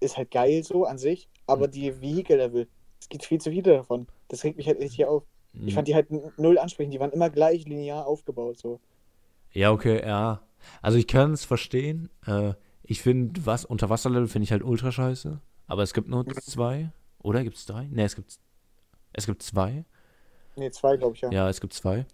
ist 0.00 0.18
halt 0.18 0.30
geil 0.30 0.62
so 0.64 0.84
an 0.84 0.98
sich, 0.98 1.30
aber 1.46 1.66
die 1.66 1.98
Vehikel-Level, 1.98 2.68
es 3.00 3.08
gibt 3.08 3.24
viel 3.24 3.40
zu 3.40 3.50
viele 3.50 3.72
davon. 3.72 4.06
Das 4.28 4.44
regt 4.44 4.58
mich 4.58 4.66
halt 4.66 4.80
richtig 4.80 5.06
auf. 5.06 5.22
Hm. 5.54 5.68
Ich 5.68 5.72
fand 5.72 5.88
die 5.88 5.94
halt 5.94 6.10
null 6.38 6.58
ansprechend. 6.58 6.92
Die 6.92 7.00
waren 7.00 7.12
immer 7.12 7.30
gleich 7.30 7.64
linear 7.64 8.06
aufgebaut. 8.06 8.58
So. 8.58 8.80
Ja, 9.52 9.72
okay, 9.72 10.06
ja. 10.06 10.42
Also 10.82 10.98
ich 10.98 11.06
kann 11.06 11.32
es 11.32 11.46
verstehen. 11.46 12.10
Äh, 12.26 12.52
ich 12.82 13.00
finde, 13.00 13.46
was 13.46 13.64
Unterwasserlevel 13.64 14.28
finde 14.28 14.44
ich 14.44 14.52
halt 14.52 14.62
ultra 14.62 14.92
scheiße. 14.92 15.40
Aber 15.68 15.82
es 15.82 15.94
gibt 15.94 16.08
nur 16.08 16.26
zwei. 16.26 16.92
Oder 17.24 17.42
gibt 17.42 17.56
es 17.56 17.64
drei? 17.66 17.86
Ne, 17.90 18.04
es 18.04 18.14
gibt 18.14 18.38
es 19.14 19.26
gibt 19.26 19.42
zwei. 19.42 19.84
Ne, 20.56 20.70
zwei, 20.70 20.96
glaube 20.96 21.16
ich, 21.16 21.22
ja. 21.22 21.30
Ja, 21.32 21.48
es 21.48 21.60
gibt 21.60 21.72
zwei. 21.72 22.06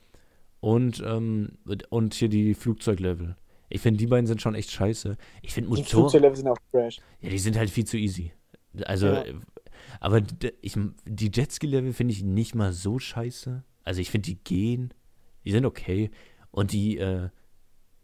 Und, 0.61 1.03
ähm, 1.05 1.59
und 1.89 2.15
hier 2.15 2.29
die 2.29 2.55
Flugzeuglevel. 2.55 3.37
Ich 3.69 3.81
finde, 3.81 3.99
die 3.99 4.07
beiden 4.07 4.27
sind 4.27 4.41
schon 4.41 4.55
echt 4.55 4.71
scheiße. 4.71 5.17
Ich 5.43 5.53
finde 5.53 5.71
Die 5.71 5.77
Motor. 5.77 5.87
Flugzeuglevel 6.03 6.37
sind 6.37 6.49
auch 6.49 6.59
Trash. 6.71 7.01
Ja, 7.21 7.31
die 7.31 7.39
sind 7.39 7.57
halt 7.57 7.71
viel 7.71 7.85
zu 7.85 7.97
easy. 7.97 8.33
Also, 8.85 9.07
Ja. 9.07 9.23
äh, 9.23 9.35
aber 9.99 10.23
ich, 10.61 10.77
die 11.07 11.31
Jetski-Level 11.35 11.93
finde 11.93 12.13
ich 12.13 12.23
nicht 12.23 12.55
mal 12.55 12.73
so 12.73 12.99
scheiße. 12.99 13.65
Also 13.83 14.01
ich 14.01 14.11
finde, 14.11 14.27
die 14.27 14.37
gehen, 14.37 14.95
die 15.45 15.51
sind 15.51 15.65
okay. 15.65 16.11
Und 16.51 16.73
die 16.73 16.99
äh, 16.99 17.31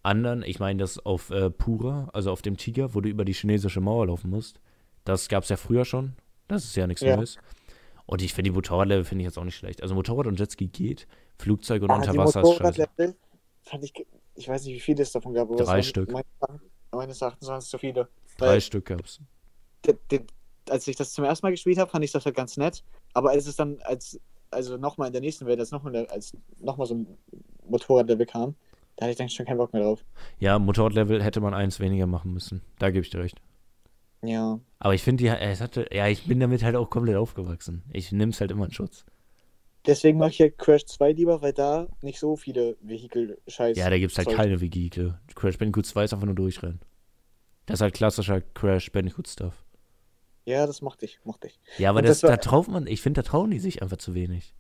anderen, 0.03 0.43
ich 0.43 0.59
meine 0.59 0.81
das 0.81 0.99
auf 0.99 1.31
äh, 1.31 1.51
Pura, 1.51 2.09
also 2.13 2.33
auf 2.33 2.43
dem 2.43 2.57
Tiger, 2.57 2.95
wo 2.95 3.01
du 3.01 3.09
über 3.09 3.25
die 3.25 3.35
chinesische 3.35 3.81
Mauer 3.81 4.07
laufen 4.07 4.31
musst, 4.31 4.61
das 5.05 5.29
gab 5.29 5.43
es 5.45 5.51
ja 5.51 5.57
früher 5.57 5.85
schon. 5.85 6.17
Das 6.49 6.65
ist 6.65 6.77
ja 6.77 6.87
nichts 6.87 7.03
Ja. 7.03 7.17
Neues. 7.17 7.39
Und 8.07 8.23
ich 8.23 8.35
finde 8.35 8.51
die 8.51 8.55
Motorradlevel 8.55 9.05
finde 9.05 9.23
ich 9.23 9.27
jetzt 9.27 9.39
auch 9.39 9.45
nicht 9.45 9.57
schlecht. 9.57 9.83
Also 9.83 9.95
Motorrad 9.95 10.27
und 10.27 10.39
Jetski 10.39 10.69
geht, 10.69 11.09
Flugzeug 11.39 11.83
und 11.83 11.91
Ah, 11.91 11.99
die 11.99 12.09
Unterwasser 12.09 12.43
ist 12.43 12.49
scheiße. 12.49 12.63
Motorradlevel 12.63 13.17
fand 13.63 13.85
ich, 13.85 14.07
ich 14.37 14.49
weiß 14.49 14.65
nicht, 14.65 14.75
wie 14.75 14.81
viele 14.81 15.03
es 15.03 15.13
davon 15.13 15.35
gab, 15.35 15.49
aber 15.49 15.57
Drei 15.57 15.63
es 15.63 15.69
waren 15.69 15.83
Stück. 15.83 16.13
Meines, 16.13 16.27
meines 16.93 17.21
Erachtens 17.21 17.49
waren 17.49 17.59
es 17.59 17.69
zu 17.69 17.79
viele. 17.79 18.09
Drei 18.39 18.47
Weil 18.47 18.61
Stück 18.61 18.87
der, 19.87 19.95
der, 20.11 20.23
als 20.69 20.87
ich 20.89 20.97
das 20.97 21.13
zum 21.13 21.25
ersten 21.25 21.47
Mal 21.47 21.51
gespielt 21.51 21.79
habe, 21.79 21.91
fand 21.91 22.05
ich 22.05 22.13
das 22.13 22.25
halt 22.25 22.37
ganz 22.37 22.57
nett. 22.57 22.83
Aber 23.13 23.31
als 23.31 23.47
es 23.47 23.57
dann, 23.57 23.79
als, 23.83 24.21
also 24.51 24.77
nochmal 24.77 25.09
in 25.09 25.13
der 25.13 25.23
nächsten 25.23 25.47
Welt, 25.47 25.59
als 25.61 25.73
nochmal 25.73 26.07
noch 26.59 26.77
mal 26.77 26.87
so 26.87 26.95
ein 26.95 27.07
Motorradlevel 27.69 28.27
kam, 28.27 28.55
da 28.97 29.05
hatte 29.05 29.13
ich 29.13 29.19
dann 29.19 29.29
schon 29.29 29.47
keinen 29.47 29.59
Bock 29.59 29.73
mehr 29.73 29.83
drauf. 29.83 30.05
Ja, 30.39 30.59
Motorradlevel 30.59 31.23
hätte 31.23 31.41
man 31.41 31.55
eins 31.55 31.81
weniger 31.81 32.07
machen 32.07 32.33
müssen. 32.33 32.63
Da 32.79 32.91
gebe 32.91 33.03
ich 33.03 33.11
dir 33.11 33.21
recht. 33.21 33.41
Ja. 34.23 34.61
Aber 34.79 34.95
ich 34.95 35.03
finde, 35.03 35.25
ja, 35.25 35.35
es 35.37 35.61
hatte, 35.61 35.87
ja, 35.93 36.09
ich 36.09 36.25
bin 36.27 36.41
damit 36.41 36.63
halt 36.63 36.77
auch 36.77 36.91
komplett 36.91 37.17
aufgewachsen. 37.17 37.83
Ich 37.93 38.13
nehme 38.13 38.33
es 38.33 38.41
halt 38.41 38.51
immer 38.51 38.67
in 38.67 38.73
Schutz. 38.73 39.05
Deswegen 39.87 40.19
mache 40.19 40.31
ich 40.31 40.39
ja 40.39 40.49
Crash 40.51 40.85
2 40.87 41.13
lieber, 41.13 41.43
weil 41.43 41.53
da 41.53 41.87
nicht 42.03 42.19
so 42.19 42.35
viele 42.37 42.77
Vehikel-Scheiß. 42.81 43.77
Ja, 43.77 43.89
da 43.89 43.99
gibt 43.99 44.13
es 44.13 44.19
halt 44.19 44.29
Zeug- 44.29 44.37
keine 44.37 44.61
Vehikel. 44.61 45.21
Crash 45.35 45.59
Bandicoot 45.59 45.87
2 45.87 46.05
ist 46.05 46.13
einfach 46.13 46.27
nur 46.27 46.35
durchrennen. 46.35 46.81
Das 47.67 47.79
ist 47.79 47.83
halt 47.83 47.95
klassischer 47.95 48.41
Crash 48.41 48.91
Bandicoot-Stuff. 48.91 49.65
Ja, 50.45 50.67
das 50.67 50.83
mochte 50.83 51.05
ich, 51.05 51.21
mochte 51.25 51.49
ich. 51.49 51.61
Ja, 51.79 51.91
aber 51.91 52.03
das, 52.03 52.21
das 52.21 52.23
war- 52.25 52.31
da 52.31 52.37
traut 52.39 52.69
man, 52.69 52.87
ich 52.87 53.01
finde, 53.01 53.23
da 53.23 53.29
trauen 53.29 53.51
die 53.51 53.59
sich 53.61 53.81
einfach 53.83 53.97
zu 53.99 54.15
wenig. 54.15 54.55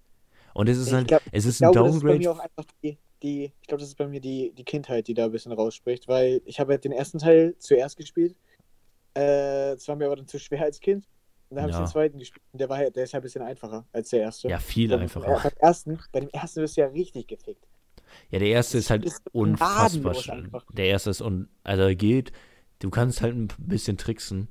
Und 0.54 0.68
es 0.68 0.78
ist 0.78 0.92
halt, 0.92 1.08
glaub- 1.08 1.22
es 1.32 1.44
ist 1.44 1.60
ein 1.60 1.72
glaube, 1.72 1.88
das 1.88 1.96
ist 1.96 2.02
bei 2.02 2.08
Downgrade. 2.08 2.18
mir 2.18 2.32
auch 2.32 2.38
einfach 2.38 2.64
die, 2.82 2.98
die 3.22 3.52
ich 3.60 3.66
glaube, 3.68 3.80
das 3.80 3.88
ist 3.90 3.96
bei 3.98 4.06
mir 4.06 4.20
die, 4.20 4.52
die 4.56 4.64
Kindheit, 4.64 5.06
die 5.08 5.14
da 5.14 5.24
ein 5.26 5.32
bisschen 5.32 5.52
rausspricht, 5.52 6.06
weil 6.08 6.40
ich 6.44 6.60
habe 6.60 6.72
ja 6.72 6.78
den 6.78 6.92
ersten 6.92 7.18
Teil 7.18 7.56
zuerst 7.58 7.96
gespielt. 7.96 8.36
Äh, 9.16 9.74
das 9.74 9.88
war 9.88 9.96
mir 9.96 10.06
aber 10.06 10.16
dann 10.16 10.26
zu 10.28 10.38
schwer 10.38 10.62
als 10.62 10.80
Kind. 10.80 11.06
Und 11.48 11.56
dann 11.56 11.62
habe 11.64 11.72
Ja. 11.72 11.78
ich 11.78 11.84
den 11.84 11.92
zweiten 11.92 12.18
gespielt. 12.18 12.42
Und 12.52 12.60
der 12.60 12.68
war 12.68 12.76
halt, 12.78 12.96
der 12.96 13.04
ist 13.04 13.14
halt 13.14 13.22
ein 13.22 13.24
bisschen 13.24 13.42
einfacher 13.42 13.86
als 13.92 14.10
der 14.10 14.20
erste. 14.20 14.48
Ja, 14.48 14.58
viel 14.58 14.88
Beim- 14.88 15.00
einfacher. 15.00 15.26
Beim 15.42 15.52
ersten, 15.60 15.98
bei 16.12 16.20
dem 16.20 16.28
ersten 16.30 16.60
wirst 16.60 16.76
du 16.76 16.80
ja 16.80 16.88
richtig 16.88 17.28
gefickt. 17.28 17.64
Ja, 18.30 18.38
der 18.38 18.48
erste 18.48 18.78
ist 18.78 18.90
halt 18.90 19.04
ist 19.04 19.22
unfassbar 19.32 20.14
schön. 20.14 20.50
Der 20.72 20.86
erste 20.86 21.10
ist 21.10 21.20
un 21.20 21.48
also 21.64 21.82
er 21.82 21.94
geht, 21.94 22.32
du 22.80 22.90
kannst 22.90 23.20
halt 23.22 23.34
ein 23.36 23.48
bisschen 23.58 23.96
tricksen. 23.96 24.48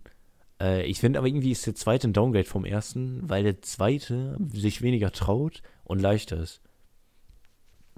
Äh, 0.61 0.85
ich 0.85 0.99
finde 0.99 1.19
aber 1.19 1.27
irgendwie 1.27 1.51
ist 1.51 1.65
der 1.65 1.75
zweite 1.75 2.07
ein 2.07 2.13
Downgrade 2.13 2.45
vom 2.45 2.63
ersten, 2.65 3.27
weil 3.29 3.43
der 3.43 3.61
zweite 3.61 4.37
sich 4.53 4.81
weniger 4.81 5.11
traut 5.11 5.61
und 5.83 6.01
leichter 6.01 6.37
ist. 6.37 6.61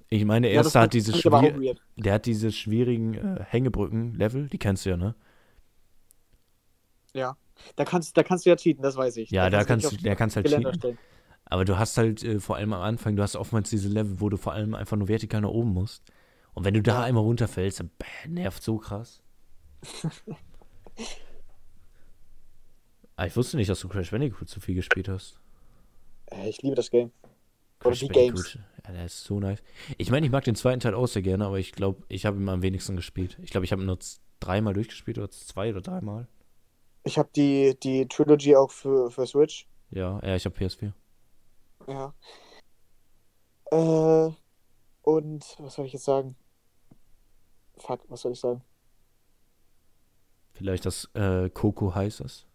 Ich 0.09 0.23
meine, 0.25 0.47
der 0.47 0.55
Ja, 0.55 0.61
erste 0.63 0.79
hat 0.79 0.93
diese 0.93 1.13
schwier 1.13 1.75
der 1.97 2.13
hat 2.13 2.25
diese 2.25 2.51
schwierigen 2.51 3.13
äh, 3.15 3.43
Hängebrücken-Level, 3.43 4.47
die 4.47 4.57
kennst 4.57 4.85
du 4.85 4.91
ja, 4.91 4.97
ne? 4.97 5.15
Ja. 7.17 7.35
Da 7.75 7.85
kannst, 7.85 8.15
da 8.15 8.23
kannst 8.23 8.45
du 8.45 8.51
ja 8.51 8.55
cheaten, 8.55 8.83
das 8.83 8.95
weiß 8.95 9.17
ich. 9.17 9.31
Ja, 9.31 9.49
da 9.49 9.59
du 9.59 9.65
kannst 9.65 9.87
auf 9.87 9.97
der 9.97 10.15
kannst 10.15 10.35
halt 10.35 10.45
Geländer 10.45 10.69
cheaten. 10.71 10.79
stellen. 10.79 10.97
Aber 11.45 11.65
du 11.65 11.77
hast 11.79 11.97
halt 11.97 12.23
äh, 12.23 12.39
vor 12.39 12.57
allem 12.57 12.73
am 12.73 12.81
Anfang, 12.81 13.15
du 13.15 13.23
hast 13.23 13.35
oftmals 13.35 13.69
diese 13.69 13.89
Level, 13.89 14.19
wo 14.19 14.29
du 14.29 14.37
vor 14.37 14.53
allem 14.53 14.75
einfach 14.75 14.97
nur 14.97 15.07
vertikal 15.07 15.41
nach 15.41 15.49
oben 15.49 15.71
musst. 15.73 16.03
Und 16.53 16.65
wenn 16.65 16.73
du 16.73 16.81
da 16.81 16.95
Ja. 16.99 17.03
einmal 17.03 17.23
runterfällst, 17.23 17.79
dann 17.79 17.89
bäh, 17.97 18.27
nervt 18.29 18.61
so 18.63 18.77
krass. 18.77 19.21
ah, 23.15 23.25
ich 23.25 23.35
wusste 23.35 23.57
nicht, 23.57 23.69
dass 23.69 23.79
du 23.79 23.87
Crash 23.87 24.11
Bandicoot 24.11 24.49
so 24.49 24.59
viel 24.59 24.75
gespielt 24.75 25.07
hast. 25.09 25.39
Äh, 26.31 26.49
ich 26.49 26.61
liebe 26.61 26.75
das 26.75 26.89
Game. 26.91 27.11
Oder 27.81 27.89
Crash 27.91 27.99
die 27.99 28.07
Bandicoot, 28.07 28.35
Games. 28.53 28.59
Ja, 28.85 28.91
der 28.93 29.05
ist 29.05 29.23
so 29.23 29.39
nice. 29.39 29.63
Ich 29.97 30.11
meine, 30.11 30.25
ich 30.25 30.31
mag 30.31 30.43
den 30.43 30.55
zweiten 30.55 30.79
Teil 30.79 30.93
auch 30.93 31.07
sehr 31.07 31.21
gerne, 31.21 31.45
aber 31.45 31.59
ich 31.59 31.71
glaube, 31.71 32.03
ich 32.07 32.25
habe 32.25 32.37
ihn 32.37 32.49
am 32.49 32.61
wenigsten 32.61 32.95
gespielt. 32.95 33.37
Ich 33.41 33.51
glaube, 33.51 33.65
ich 33.65 33.71
habe 33.71 33.81
ihn 33.81 33.85
nur 33.87 33.99
dreimal 34.39 34.73
durchgespielt 34.73 35.17
oder 35.17 35.29
zwei 35.31 35.69
oder 35.71 35.81
dreimal. 35.81 36.27
Ich 37.07 37.17
habe 37.17 37.29
die, 37.33 37.79
die 37.79 38.05
Trilogy 38.05 38.57
auch 38.57 38.69
für, 38.69 39.09
für 39.09 39.25
Switch. 39.25 39.65
Ja, 39.91 40.19
ja, 40.25 40.35
ich 40.35 40.43
habe 40.43 40.57
PS4. 40.57 40.91
Ja. 41.87 42.13
Äh, 43.71 44.33
und 45.03 45.55
was 45.59 45.75
soll 45.75 45.85
ich 45.85 45.93
jetzt 45.93 46.03
sagen? 46.03 46.35
Fuck, 47.77 48.01
was 48.09 48.21
soll 48.21 48.33
ich 48.33 48.41
sagen? 48.41 48.61
Vielleicht, 50.51 50.85
dass 50.85 51.05
äh, 51.13 51.49
Coco 51.49 51.95
heiß 51.95 52.19
ist. 52.19 52.45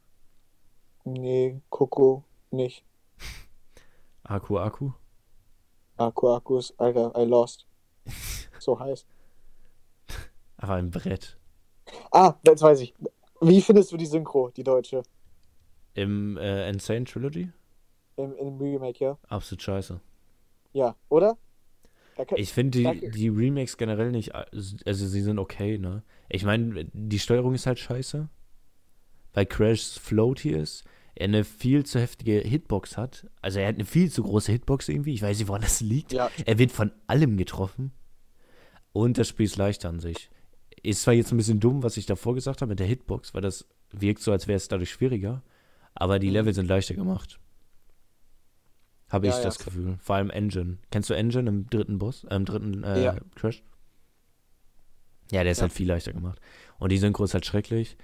Nee, 1.04 1.62
Coco 1.70 2.22
nicht. 2.50 2.84
Aku 4.24 4.58
Aku. 4.58 4.92
Akku 5.96 6.28
Akkus, 6.28 6.78
Alter, 6.78 7.10
I 7.16 7.24
lost. 7.24 7.66
So 8.58 8.78
heiß. 8.78 9.06
Aber 10.58 10.74
ein 10.74 10.90
Brett. 10.90 11.38
Ah, 12.12 12.34
jetzt 12.44 12.62
weiß 12.62 12.80
ich. 12.80 12.94
Wie 13.42 13.60
findest 13.60 13.92
du 13.92 13.96
die 13.96 14.06
Synchro, 14.06 14.50
die 14.50 14.62
deutsche? 14.62 15.02
Im 15.94 16.36
äh, 16.36 16.68
Insane 16.68 17.04
Trilogy? 17.04 17.50
Im, 18.16 18.34
im 18.36 18.56
Remake, 18.58 19.04
ja? 19.04 19.18
Absolut 19.28 19.62
scheiße. 19.62 20.00
Ja, 20.72 20.96
oder? 21.08 21.36
Ich 22.36 22.52
finde 22.52 22.78
die, 22.78 22.84
Danke. 22.84 23.10
die 23.10 23.28
Remakes 23.28 23.76
generell 23.76 24.10
nicht, 24.10 24.34
also 24.34 25.06
sie 25.06 25.20
sind 25.22 25.38
okay, 25.38 25.78
ne? 25.78 26.02
Ich 26.28 26.44
meine, 26.44 26.84
die 26.92 27.18
Steuerung 27.18 27.54
ist 27.54 27.66
halt 27.66 27.78
scheiße. 27.78 28.28
Weil 29.32 29.46
Crash 29.46 29.98
Floaty 29.98 30.50
ist, 30.50 30.84
er 31.14 31.24
eine 31.24 31.44
viel 31.44 31.84
zu 31.84 31.98
heftige 31.98 32.38
Hitbox 32.40 32.96
hat. 32.96 33.26
Also 33.40 33.60
er 33.60 33.68
hat 33.68 33.76
eine 33.76 33.86
viel 33.86 34.10
zu 34.10 34.22
große 34.22 34.52
Hitbox 34.52 34.88
irgendwie. 34.88 35.14
Ich 35.14 35.22
weiß 35.22 35.38
nicht, 35.38 35.48
woran 35.48 35.62
das 35.62 35.80
liegt. 35.80 36.12
Ja, 36.12 36.30
Er 36.44 36.58
wird 36.58 36.70
von 36.70 36.92
allem 37.06 37.36
getroffen. 37.36 37.92
Und 38.92 39.16
das 39.16 39.28
Spiel 39.28 39.46
ist 39.46 39.56
leichter 39.56 39.88
an 39.88 40.00
sich. 40.00 40.30
Ist 40.82 41.02
zwar 41.02 41.14
jetzt 41.14 41.30
ein 41.32 41.36
bisschen 41.36 41.60
dumm, 41.60 41.82
was 41.82 41.96
ich 41.96 42.06
davor 42.06 42.34
gesagt 42.34 42.60
habe 42.60 42.70
mit 42.70 42.80
der 42.80 42.86
Hitbox, 42.86 43.34
weil 43.34 43.42
das 43.42 43.66
wirkt 43.92 44.20
so, 44.22 44.32
als 44.32 44.48
wäre 44.48 44.56
es 44.56 44.68
dadurch 44.68 44.90
schwieriger. 44.90 45.42
Aber 45.94 46.18
die 46.18 46.28
Mhm. 46.28 46.32
Level 46.34 46.54
sind 46.54 46.66
leichter 46.68 46.94
gemacht. 46.94 47.38
Habe 49.10 49.26
Ja, 49.26 49.32
ich 49.32 49.38
ja, 49.38 49.44
das. 49.44 49.58
Gefühl. 49.58 49.98
Vor 50.00 50.16
allem 50.16 50.30
Engine. 50.30 50.78
Kennst 50.90 51.10
du 51.10 51.14
Engine 51.14 51.48
im 51.48 51.68
dritten 51.68 51.98
Boss? 51.98 52.24
Äh, 52.24 52.34
Im 52.36 52.44
dritten 52.46 52.82
äh, 52.82 53.02
Ja. 53.04 53.16
Crash? 53.34 53.62
Ja, 55.30 55.42
der 55.42 55.52
ist 55.52 55.62
halt 55.62 55.72
viel 55.72 55.88
leichter 55.88 56.12
gemacht. 56.12 56.40
Und 56.78 56.90
die 56.92 56.98
Synchro 56.98 57.24
ist 57.24 57.34
halt 57.34 57.46
schrecklich. 57.46 57.96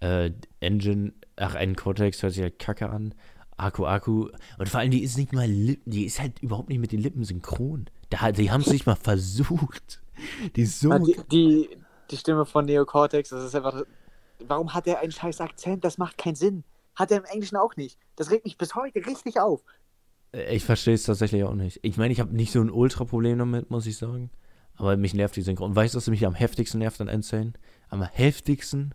Äh, 0.00 0.32
Engine, 0.60 1.12
ach, 1.36 1.54
ein 1.54 1.76
Cortex 1.76 2.22
hört 2.22 2.32
sich 2.32 2.42
halt 2.42 2.58
kacke 2.58 2.88
an. 2.90 3.14
Akku 3.56 3.86
Akku. 3.86 4.28
Und 4.58 4.68
vor 4.68 4.80
allem, 4.80 4.90
die 4.90 5.02
ist 5.02 5.16
nicht 5.16 5.32
mal 5.32 5.46
Lippen, 5.48 5.90
die 5.90 6.04
ist 6.04 6.20
halt 6.20 6.40
überhaupt 6.40 6.68
nicht 6.68 6.80
mit 6.80 6.92
den 6.92 7.00
Lippen 7.00 7.24
synchron. 7.24 7.86
Da, 8.10 8.32
die 8.32 8.50
haben 8.50 8.62
es 8.62 8.70
nicht 8.70 8.86
mal 8.86 8.96
versucht. 8.96 10.02
Die 10.56 10.62
ist 10.62 10.80
so. 10.80 10.98
Die, 10.98 11.16
die, 11.30 11.68
die 12.10 12.16
Stimme 12.16 12.44
von 12.46 12.64
Neo 12.64 12.84
Cortex, 12.84 13.30
das 13.30 13.44
ist 13.44 13.54
einfach. 13.54 13.82
Warum 14.46 14.74
hat 14.74 14.86
er 14.86 14.98
einen 15.00 15.12
scheiß 15.12 15.40
Akzent? 15.40 15.84
Das 15.84 15.96
macht 15.98 16.18
keinen 16.18 16.34
Sinn. 16.34 16.64
Hat 16.96 17.10
er 17.10 17.18
im 17.18 17.24
Englischen 17.24 17.56
auch 17.56 17.76
nicht. 17.76 17.98
Das 18.16 18.30
regt 18.30 18.44
mich 18.44 18.58
bis 18.58 18.74
heute 18.74 19.04
richtig 19.06 19.40
auf. 19.40 19.62
Äh, 20.32 20.54
Ich 20.56 20.64
verstehe 20.64 20.94
es 20.94 21.04
tatsächlich 21.04 21.44
auch 21.44 21.54
nicht. 21.54 21.80
Ich 21.82 21.96
meine, 21.96 22.12
ich 22.12 22.20
habe 22.20 22.34
nicht 22.34 22.52
so 22.52 22.60
ein 22.60 22.70
Ultra-Problem 22.70 23.38
damit, 23.38 23.70
muss 23.70 23.86
ich 23.86 23.96
sagen. 23.96 24.30
Aber 24.76 24.96
mich 24.96 25.14
nervt 25.14 25.36
die 25.36 25.42
Synchron. 25.42 25.70
Und 25.70 25.76
weißt 25.76 25.94
du, 25.94 25.98
was 25.98 26.08
mich 26.08 26.26
am 26.26 26.34
heftigsten 26.34 26.80
nervt 26.80 27.00
an 27.00 27.08
Insane? 27.08 27.52
Am 27.88 28.02
heftigsten 28.02 28.94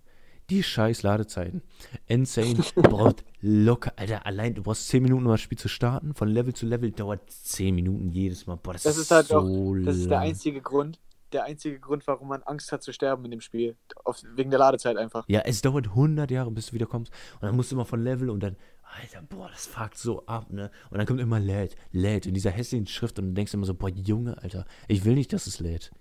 die 0.50 0.62
scheiß 0.64 1.04
Ladezeiten. 1.04 1.62
Insane 2.08 2.56
braucht 2.76 3.24
locker, 3.40 3.94
Alter, 3.96 4.26
allein, 4.26 4.56
du 4.56 4.64
brauchst 4.64 4.88
10 4.90 5.04
Minuten, 5.04 5.26
um 5.26 5.32
das 5.32 5.42
Spiel 5.42 5.58
zu 5.58 5.68
starten. 5.70 6.14
Von 6.16 6.28
Level 6.28 6.54
zu 6.54 6.66
Level 6.66 6.92
dauert 6.92 7.30
10 7.32 7.74
Minuten 7.76 8.10
jedes 8.10 8.46
Mal. 8.48 8.58
Boah, 8.58 8.74
das, 8.74 8.84
Das 8.84 8.98
ist, 8.98 9.04
ist 9.04 9.12
halt 9.12 9.28
so 9.28 9.38
auch- 9.38 9.76
Das 9.86 9.96
ist 9.96 10.10
der 10.10 10.20
einzige 10.20 10.60
Grund, 10.62 11.00
der 11.32 11.44
einzige 11.44 11.80
Grund, 11.80 12.08
warum 12.08 12.28
man 12.30 12.44
Angst 12.44 12.72
hat 12.72 12.84
zu 12.84 12.94
sterben 12.94 13.26
in 13.26 13.32
dem 13.32 13.42
Spiel. 13.42 13.78
Auf, 14.04 14.22
wegen 14.36 14.50
der 14.50 14.60
Ladezeit 14.60 14.98
einfach. 14.98 15.26
Ja, 15.28 15.42
es 15.42 15.62
dauert 15.62 15.88
100 15.88 16.30
Jahre, 16.32 16.52
bis 16.52 16.68
du 16.68 16.74
wiederkommst. 16.74 17.12
Und 17.36 17.44
dann 17.44 17.56
musst 17.56 17.72
du 17.72 17.76
immer 17.76 17.86
von 17.86 18.04
Level 18.04 18.30
und 18.30 18.42
dann, 18.42 18.56
Alter, 18.84 19.22
boah, 19.22 19.50
das 19.50 19.68
fuckt 19.68 19.98
so 19.98 20.26
ab, 20.26 20.52
ne? 20.52 20.72
Und 20.90 20.98
dann 20.98 21.06
kommt 21.08 21.20
immer 21.20 21.40
lädt, 21.40 21.76
lädt 21.92 22.26
in 22.26 22.34
dieser 22.34 22.52
hässlichen 22.52 22.88
Schrift 22.88 23.20
und 23.20 23.28
du 23.28 23.34
denkst 23.34 23.54
immer 23.54 23.66
so, 23.66 23.74
boah, 23.74 23.90
Junge, 23.90 24.42
Alter, 24.42 24.66
ich 24.88 25.06
will 25.06 25.16
nicht, 25.16 25.32
dass 25.34 25.48
es 25.48 25.60
lädt. 25.60 25.92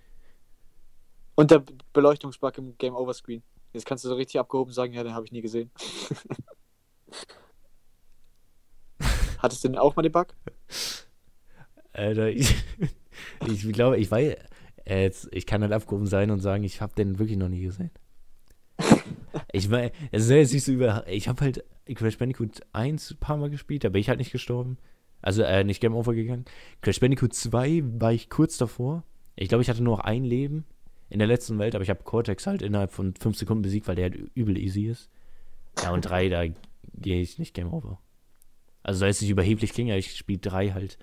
Und 1.35 1.51
der 1.51 1.63
Beleuchtungsbug 1.93 2.57
im 2.57 2.77
Game 2.77 2.95
Over 2.95 3.13
Screen. 3.13 3.43
Jetzt 3.71 3.85
kannst 3.85 4.03
du 4.03 4.09
so 4.09 4.15
richtig 4.15 4.39
abgehoben 4.39 4.73
sagen, 4.73 4.93
ja, 4.93 5.03
den 5.03 5.13
habe 5.13 5.25
ich 5.25 5.31
nie 5.31 5.41
gesehen. 5.41 5.71
Hattest 9.37 9.63
du 9.63 9.69
denn 9.69 9.77
auch 9.77 9.95
mal 9.95 10.01
den 10.01 10.11
Bug? 10.11 10.35
Alter, 11.93 12.29
ich, 12.29 12.55
ich 13.47 13.71
glaube, 13.71 13.97
ich 13.97 14.11
weiß, 14.11 14.35
äh, 14.89 15.03
jetzt, 15.03 15.29
ich 15.31 15.45
kann 15.45 15.61
halt 15.61 15.71
abgehoben 15.71 16.07
sein 16.07 16.31
und 16.31 16.39
sagen, 16.39 16.63
ich 16.63 16.81
habe 16.81 16.95
den 16.95 17.19
wirklich 17.19 17.37
noch 17.37 17.49
nie 17.49 17.61
gesehen. 17.61 17.91
Ich 19.51 19.69
meine, 19.69 19.91
es 20.11 20.23
ist 20.23 20.29
jetzt 20.29 20.53
nicht 20.53 20.63
so 20.63 20.71
über, 20.71 21.05
ich 21.07 21.27
habe 21.27 21.41
halt 21.41 21.63
Crash 21.93 22.17
Bandicoot 22.17 22.61
1 22.73 23.11
ein 23.11 23.17
paar 23.17 23.37
Mal 23.37 23.49
gespielt, 23.49 23.83
da 23.83 23.89
bin 23.89 23.99
ich 23.99 24.09
halt 24.09 24.19
nicht 24.19 24.31
gestorben. 24.31 24.77
Also, 25.21 25.43
äh, 25.43 25.63
nicht 25.63 25.81
Game 25.81 25.95
Over 25.95 26.13
gegangen. 26.13 26.45
Crash 26.81 26.99
Bandicoot 26.99 27.33
2 27.33 27.83
war 27.99 28.13
ich 28.13 28.29
kurz 28.29 28.57
davor. 28.57 29.03
Ich 29.35 29.49
glaube, 29.49 29.61
ich 29.61 29.69
hatte 29.69 29.83
nur 29.83 29.97
noch 29.97 30.03
ein 30.03 30.23
Leben 30.23 30.65
in 31.09 31.19
der 31.19 31.27
letzten 31.27 31.59
Welt, 31.59 31.75
aber 31.75 31.83
ich 31.83 31.89
habe 31.89 32.03
Cortex 32.03 32.47
halt 32.47 32.61
innerhalb 32.61 32.91
von 32.91 33.13
5 33.15 33.37
Sekunden 33.37 33.61
besiegt, 33.61 33.87
weil 33.87 33.95
der 33.95 34.11
halt 34.11 34.15
übel 34.33 34.57
easy 34.57 34.87
ist. 34.87 35.09
Ja, 35.81 35.91
und 35.91 36.01
3, 36.01 36.29
da 36.29 36.43
gehe 36.93 37.21
ich 37.21 37.39
nicht 37.39 37.53
Game 37.53 37.73
Over. 37.73 37.99
Also 38.83 38.99
soll 38.99 39.09
es 39.09 39.21
nicht 39.21 39.29
überheblich 39.29 39.73
klingen, 39.73 39.91
aber 39.91 39.99
ich 39.99 40.15
spiele 40.15 40.39
3 40.39 40.71
halt, 40.71 40.97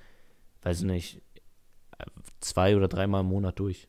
weiß 0.63 0.83
nicht, 0.83 1.21
zwei 2.41 2.77
oder 2.77 2.89
dreimal 2.89 3.23
im 3.23 3.29
Monat 3.29 3.59
durch. 3.59 3.89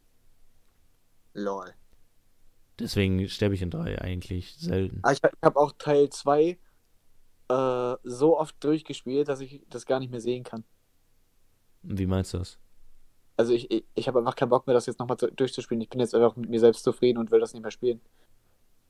Lol. 1.34 1.74
Deswegen 2.80 3.28
sterbe 3.28 3.56
ich 3.56 3.62
in 3.62 3.72
3 3.72 4.00
eigentlich 4.02 4.56
selten. 4.58 5.00
Ah, 5.04 5.12
ich 5.12 5.20
habe 5.44 5.60
auch 5.60 5.72
Teil 5.80 6.10
2 6.10 6.58
äh, 7.50 7.96
so 8.04 8.40
oft 8.40 8.64
durchgespielt, 8.64 9.28
dass 9.28 9.40
ich 9.40 9.64
das 9.70 9.86
gar 9.86 10.00
nicht 10.00 10.12
mehr 10.12 10.22
sehen 10.22 10.44
kann. 10.44 10.64
Wie 11.82 12.06
meinst 12.06 12.34
du 12.34 12.40
das? 12.40 12.60
Also 13.36 13.54
ich, 13.54 13.70
ich, 13.72 13.86
ich 13.96 14.08
habe 14.08 14.20
einfach 14.20 14.36
keinen 14.36 14.50
Bock 14.50 14.68
mehr, 14.68 14.74
das 14.74 14.86
jetzt 14.86 15.00
nochmal 15.00 15.18
zu- 15.18 15.32
durchzuspielen. 15.32 15.82
Ich 15.82 15.90
bin 15.90 16.00
jetzt 16.00 16.14
einfach 16.16 16.36
mit 16.36 16.50
mir 16.50 16.60
selbst 16.60 16.84
zufrieden 16.84 17.18
und 17.20 17.32
will 17.32 17.40
das 17.40 17.54
nicht 17.54 17.62
mehr 17.64 17.72
spielen. 17.72 18.02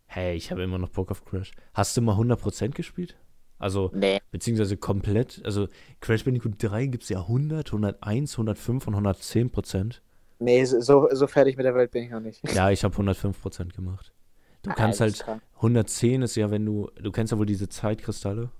Hey, 0.05 0.35
ich 0.35 0.51
habe 0.51 0.63
immer 0.63 0.77
noch 0.77 0.89
Bock 0.89 1.11
auf 1.11 1.23
Crash. 1.25 1.51
Hast 1.73 1.95
du 1.97 2.01
mal 2.01 2.15
100% 2.17 2.69
gespielt? 2.69 3.17
Also, 3.59 3.91
Nee. 3.93 4.19
beziehungsweise 4.31 4.77
komplett. 4.77 5.41
Also, 5.43 5.67
Crash 5.99 6.23
Bandicoot 6.25 6.53
3 6.59 6.87
gibt 6.87 7.03
es 7.03 7.09
ja 7.09 7.19
100, 7.21 7.71
101, 7.71 8.33
105 8.37 8.87
und 8.87 8.95
110%. 8.95 10.01
Nee, 10.39 10.63
so, 10.65 11.07
so 11.11 11.25
fertig 11.27 11.57
mit 11.57 11.65
der 11.65 11.73
Welt 11.73 11.89
bin 11.91 12.03
ich 12.03 12.11
noch 12.11 12.19
nicht. 12.19 12.41
Ja, 12.53 12.69
ich 12.69 12.83
habe 12.83 12.95
105% 12.95 13.73
gemacht. 13.75 14.13
Du 14.61 14.69
Ah, 14.69 14.73
kannst 14.75 15.01
halt, 15.01 15.19
krank. 15.19 15.41
110 15.55 16.21
ist 16.21 16.35
ja, 16.35 16.51
wenn 16.51 16.65
du, 16.65 16.89
du 17.01 17.11
kennst 17.11 17.31
ja 17.31 17.39
wohl 17.39 17.45
diese 17.47 17.69
Zeitkristalle. 17.69 18.51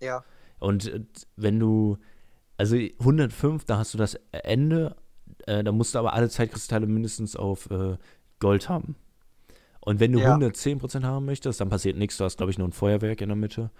Ja. 0.00 0.22
Und 0.60 0.86
äh, 0.92 1.00
wenn 1.36 1.58
du, 1.58 1.98
also 2.56 2.76
105, 2.76 3.64
da 3.64 3.78
hast 3.78 3.94
du 3.94 3.98
das 3.98 4.14
Ende, 4.30 4.94
äh, 5.46 5.64
da 5.64 5.72
musst 5.72 5.94
du 5.94 5.98
aber 5.98 6.12
alle 6.12 6.28
Zeitkristalle 6.28 6.86
mindestens 6.86 7.34
auf 7.34 7.68
äh, 7.70 7.96
Gold 8.38 8.68
haben. 8.68 8.94
Und 9.80 9.98
wenn 9.98 10.12
du 10.12 10.20
Ja. 10.20 10.36
110% 10.36 11.02
haben 11.04 11.24
möchtest, 11.24 11.60
dann 11.60 11.70
passiert 11.70 11.96
nichts. 11.96 12.18
Du 12.18 12.24
hast, 12.24 12.36
glaube 12.36 12.52
ich, 12.52 12.58
nur 12.58 12.68
ein 12.68 12.72
Feuerwerk 12.72 13.20
in 13.22 13.30
der 13.30 13.36
Mitte. 13.36 13.70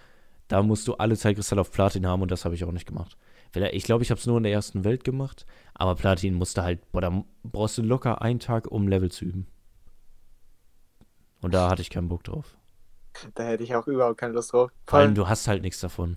Da 0.50 0.64
musst 0.64 0.88
du 0.88 0.94
alle 0.94 1.16
Zeitkristalle 1.16 1.60
auf 1.60 1.70
Platin 1.70 2.08
haben 2.08 2.22
und 2.22 2.30
das 2.32 2.44
habe 2.44 2.56
ich 2.56 2.64
auch 2.64 2.72
nicht 2.72 2.86
gemacht. 2.86 3.16
Ich 3.72 3.84
glaube, 3.84 4.02
ich 4.02 4.10
habe 4.10 4.18
es 4.18 4.26
nur 4.26 4.36
in 4.36 4.42
der 4.42 4.52
ersten 4.52 4.84
Welt 4.84 5.04
gemacht, 5.04 5.46
aber 5.74 5.94
Platin 5.94 6.34
musste 6.34 6.64
halt, 6.64 6.90
boah, 6.90 7.00
da 7.00 7.24
brauchst 7.44 7.78
du 7.78 7.82
locker 7.82 8.20
einen 8.20 8.40
Tag, 8.40 8.66
um 8.66 8.88
Level 8.88 9.12
zu 9.12 9.26
üben. 9.26 9.46
Und 11.40 11.54
da 11.54 11.70
hatte 11.70 11.82
ich 11.82 11.90
keinen 11.90 12.08
Bock 12.08 12.24
drauf. 12.24 12.56
Da 13.34 13.44
hätte 13.44 13.62
ich 13.62 13.76
auch 13.76 13.86
überhaupt 13.86 14.18
keine 14.18 14.32
Lust 14.32 14.52
drauf. 14.52 14.72
Vor 14.86 14.98
allem, 14.98 15.14
du 15.14 15.28
hast 15.28 15.46
halt 15.46 15.62
nichts 15.62 15.78
davon. 15.78 16.16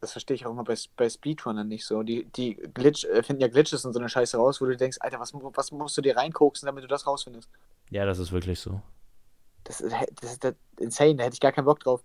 Das 0.00 0.12
verstehe 0.12 0.36
ich 0.36 0.46
auch 0.46 0.52
immer 0.52 0.62
bei, 0.62 0.76
bei 0.96 1.10
Speedrunnern 1.10 1.66
nicht 1.66 1.84
so. 1.84 2.04
Die, 2.04 2.26
die 2.26 2.54
Glitch, 2.54 3.04
äh, 3.06 3.24
finden 3.24 3.42
ja 3.42 3.48
Glitches 3.48 3.84
und 3.84 3.92
so 3.92 3.98
eine 3.98 4.08
Scheiße 4.08 4.36
raus, 4.36 4.60
wo 4.60 4.66
du 4.66 4.76
denkst, 4.76 4.98
Alter, 5.00 5.18
was, 5.18 5.34
was 5.34 5.72
musst 5.72 5.98
du 5.98 6.02
dir 6.02 6.16
reinkoksen, 6.16 6.66
damit 6.66 6.84
du 6.84 6.88
das 6.88 7.08
rausfindest? 7.08 7.48
Ja, 7.90 8.06
das 8.06 8.20
ist 8.20 8.30
wirklich 8.30 8.60
so. 8.60 8.80
Das, 9.64 9.80
ist- 9.80 9.94
das 10.22 10.32
ist 10.32 10.44
das 10.44 10.54
insane, 10.78 11.16
da 11.16 11.24
hätte 11.24 11.34
ich 11.34 11.40
gar 11.40 11.52
keinen 11.52 11.64
Bock 11.66 11.80
drauf. 11.80 12.02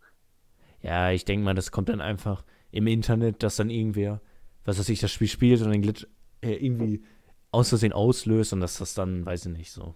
Ja, 0.81 1.11
ich 1.11 1.25
denke 1.25 1.45
mal, 1.45 1.53
das 1.53 1.71
kommt 1.71 1.89
dann 1.89 2.01
einfach 2.01 2.43
im 2.71 2.87
Internet, 2.87 3.41
dass 3.43 3.55
dann 3.55 3.69
irgendwer, 3.69 4.21
was 4.65 4.79
weiß 4.79 4.89
ich, 4.89 4.99
das 4.99 5.11
Spiel 5.11 5.27
spielt 5.27 5.61
und 5.61 5.71
den 5.71 5.81
Glitch 5.81 6.05
äh, 6.41 6.53
irgendwie 6.55 7.03
aus 7.51 7.69
Versehen 7.69 7.93
auslöst 7.93 8.51
und 8.53 8.59
dass 8.59 8.77
das 8.79 8.93
dann, 8.93 9.25
weiß 9.25 9.45
ich 9.45 9.51
nicht, 9.53 9.71
so. 9.71 9.95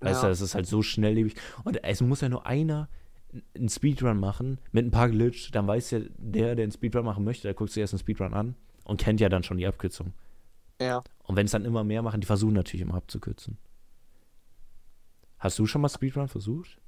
Weißt 0.00 0.22
Ja. 0.22 0.28
du, 0.28 0.32
es 0.32 0.40
ist 0.40 0.54
halt 0.54 0.66
so 0.66 0.82
schnelllebig. 0.82 1.34
Und 1.64 1.82
es 1.84 2.00
muss 2.00 2.20
ja 2.20 2.28
nur 2.28 2.46
einer 2.46 2.88
einen 3.54 3.68
Speedrun 3.68 4.18
machen 4.18 4.58
mit 4.72 4.86
ein 4.86 4.90
paar 4.90 5.10
Glitch, 5.10 5.50
dann 5.50 5.66
weiß 5.66 5.90
ja 5.90 6.00
der, 6.16 6.54
der 6.54 6.62
einen 6.64 6.72
Speedrun 6.72 7.04
machen 7.04 7.24
möchte, 7.24 7.42
der 7.42 7.54
guckt 7.54 7.70
sich 7.70 7.82
erst 7.82 7.92
einen 7.92 7.98
Speedrun 8.00 8.32
an 8.32 8.54
und 8.84 8.98
kennt 9.00 9.20
ja 9.20 9.28
dann 9.28 9.42
schon 9.42 9.58
die 9.58 9.66
Abkürzung. 9.66 10.14
Ja. 10.80 11.02
Und 11.24 11.36
wenn 11.36 11.44
es 11.44 11.52
dann 11.52 11.66
immer 11.66 11.84
mehr 11.84 12.00
machen, 12.02 12.20
die 12.22 12.26
versuchen 12.26 12.54
natürlich 12.54 12.80
immer 12.80 12.94
abzukürzen. 12.94 13.58
Hast 15.38 15.58
du 15.58 15.66
schon 15.66 15.80
mal 15.80 15.88
Speedrun 15.88 16.28
versucht? 16.28 16.80